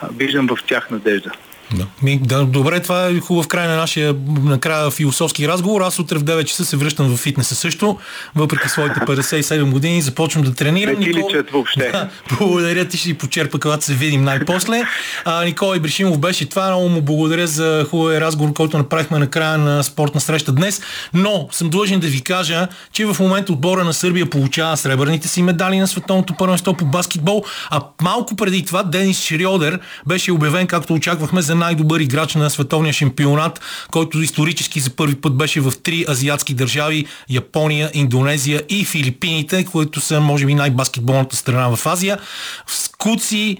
а, 0.00 0.08
виждам 0.16 0.46
в 0.46 0.58
тях 0.66 0.90
надежда. 0.90 1.30
Да. 1.74 1.86
Ми, 2.02 2.18
да, 2.18 2.44
добре, 2.44 2.80
това 2.80 3.06
е 3.06 3.20
хубав 3.20 3.48
край 3.48 3.68
на 3.68 3.76
нашия 3.76 4.14
накрая 4.42 4.90
философски 4.90 5.48
разговор. 5.48 5.80
Аз 5.80 5.98
утре 5.98 6.18
в 6.18 6.24
9 6.24 6.44
часа 6.44 6.64
се 6.64 6.76
връщам 6.76 7.16
в 7.16 7.16
фитнеса 7.16 7.54
също, 7.54 7.98
въпреки 8.34 8.68
своите 8.68 9.00
57 9.00 9.70
години, 9.70 10.02
започвам 10.02 10.44
да 10.44 10.54
тренирам. 10.54 10.94
Не 10.94 11.04
ти 11.04 11.14
личат 11.14 11.50
въобще. 11.50 11.90
Да, 11.92 12.08
благодаря 12.38 12.84
ти, 12.84 12.96
ще 12.96 13.06
си 13.06 13.14
почерпа, 13.14 13.58
когато 13.60 13.84
се 13.84 13.94
видим 13.94 14.24
най-после. 14.24 14.82
А, 15.24 15.44
Николай 15.44 15.80
Бришимов 15.80 16.18
беше 16.18 16.48
това. 16.48 16.66
Много 16.66 16.88
му 16.88 17.02
благодаря 17.02 17.46
за 17.46 17.86
хубавия 17.90 18.20
разговор, 18.20 18.52
който 18.52 18.78
направихме 18.78 19.18
на 19.18 19.26
края 19.26 19.58
на 19.58 19.84
спортна 19.84 20.20
среща 20.20 20.52
днес. 20.52 20.80
Но 21.14 21.48
съм 21.52 21.70
длъжен 21.70 22.00
да 22.00 22.06
ви 22.06 22.20
кажа, 22.20 22.68
че 22.92 23.06
в 23.06 23.16
момента 23.20 23.52
отбора 23.52 23.84
на 23.84 23.94
Сърбия 23.94 24.30
получава 24.30 24.76
сребърните 24.76 25.28
си 25.28 25.42
медали 25.42 25.78
на 25.78 25.88
световното 25.88 26.34
първенство 26.34 26.74
по 26.74 26.84
баскетбол, 26.84 27.44
а 27.70 27.80
малко 28.02 28.36
преди 28.36 28.64
това 28.64 28.82
Денис 28.82 29.20
Шриодер 29.20 29.80
беше 30.06 30.32
обявен, 30.32 30.66
както 30.66 30.94
очаквахме, 30.94 31.42
за 31.42 31.54
най-добър 31.64 32.00
играч 32.00 32.34
на 32.34 32.50
световния 32.50 32.92
шампионат, 32.92 33.60
който 33.90 34.22
исторически 34.22 34.80
за 34.80 34.90
първи 34.90 35.14
път 35.14 35.36
беше 35.36 35.60
в 35.60 35.72
три 35.82 36.04
азиатски 36.08 36.54
държави 36.54 37.06
Япония, 37.30 37.90
Индонезия 37.94 38.62
и 38.68 38.84
Филипините, 38.84 39.64
които 39.64 40.00
са 40.00 40.20
може 40.20 40.46
би 40.46 40.54
най-баскетболната 40.54 41.36
страна 41.36 41.76
в 41.76 41.86
Азия. 41.86 42.18
В 42.66 42.90
Куци, 42.98 43.58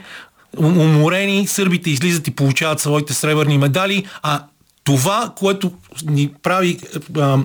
уморени, 0.57 1.47
сърбите 1.47 1.91
излизат 1.91 2.29
и 2.29 2.31
получават 2.31 2.81
своите 2.81 3.15
сребърни 3.15 3.59
медали, 3.59 4.05
а 4.23 4.43
това, 4.85 5.33
което 5.37 5.73
ни 6.05 6.31
прави 6.43 6.79
а, 7.19 7.39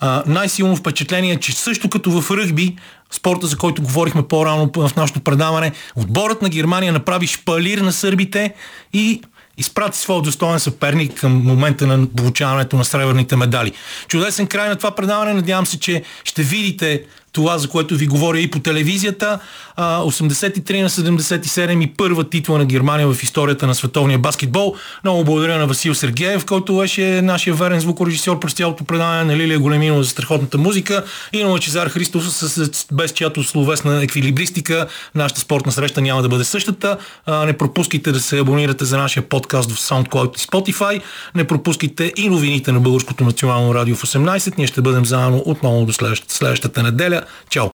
а, 0.00 0.22
най-силно 0.26 0.76
впечатление, 0.76 1.40
че 1.40 1.52
също 1.52 1.88
като 1.88 2.20
в 2.20 2.30
ръгби, 2.30 2.76
спорта, 3.10 3.46
за 3.46 3.56
който 3.56 3.82
говорихме 3.82 4.22
по-рано 4.22 4.70
в 4.76 4.90
нашото 4.96 5.20
предаване, 5.20 5.72
отборът 5.96 6.42
на 6.42 6.48
Германия 6.48 6.92
направи 6.92 7.26
шпалир 7.26 7.78
на 7.78 7.92
сърбите 7.92 8.54
и 8.92 9.22
изпрати 9.62 9.98
своя 9.98 10.22
достоен 10.22 10.60
съперник 10.60 11.20
към 11.20 11.32
момента 11.32 11.86
на 11.86 12.06
получаването 12.16 12.76
на 12.76 12.84
сребърните 12.84 13.36
медали. 13.36 13.72
Чудесен 14.08 14.46
край 14.46 14.68
на 14.68 14.76
това 14.76 14.90
предаване. 14.90 15.32
Надявам 15.32 15.66
се, 15.66 15.78
че 15.78 16.02
ще 16.24 16.42
видите 16.42 17.02
това, 17.32 17.58
за 17.58 17.68
което 17.68 17.94
ви 17.94 18.06
говоря 18.06 18.40
и 18.40 18.50
по 18.50 18.58
телевизията. 18.58 19.38
83 19.78 20.82
на 20.82 20.90
77 20.90 21.84
и 21.84 21.86
първа 21.86 22.30
титла 22.30 22.58
на 22.58 22.64
Германия 22.64 23.08
в 23.08 23.22
историята 23.22 23.66
на 23.66 23.74
световния 23.74 24.18
баскетбол. 24.18 24.74
Много 25.04 25.24
благодаря 25.24 25.58
на 25.58 25.66
Васил 25.66 25.94
Сергеев, 25.94 26.44
който 26.44 26.76
беше 26.76 27.22
нашия 27.22 27.54
верен 27.54 27.80
звукорежисьор 27.80 28.40
през 28.40 28.52
цялото 28.52 28.84
предаване 28.84 29.24
на 29.24 29.36
Лилия 29.36 29.58
Големино 29.58 30.02
за 30.02 30.10
страхотната 30.10 30.58
музика 30.58 31.04
и 31.32 31.44
на 31.44 31.50
Лачезар 31.50 31.88
Христов, 31.88 32.30
с, 32.30 32.86
без 32.92 33.12
чиято 33.12 33.44
словесна 33.44 34.02
еквилибристика 34.02 34.86
нашата 35.14 35.40
спортна 35.40 35.72
среща 35.72 36.00
няма 36.00 36.22
да 36.22 36.28
бъде 36.28 36.44
същата. 36.44 36.98
не 37.28 37.52
пропускайте 37.52 38.12
да 38.12 38.20
се 38.20 38.38
абонирате 38.38 38.84
за 38.84 38.98
нашия 38.98 39.22
подкаст 39.22 39.72
в 39.72 39.78
SoundCloud 39.78 40.36
и 40.36 40.46
Spotify. 40.46 41.00
Не 41.34 41.44
пропускайте 41.44 42.12
и 42.16 42.28
новините 42.28 42.72
на 42.72 42.80
Българското 42.80 43.24
национално 43.24 43.74
радио 43.74 43.96
в 43.96 44.02
18. 44.02 44.58
Ние 44.58 44.66
ще 44.66 44.80
бъдем 44.80 45.04
заедно 45.04 45.42
отново 45.46 45.86
до 45.86 45.92
следващата, 45.92 46.34
следващата 46.34 46.82
неделя. 46.82 47.21
叫 47.48 47.68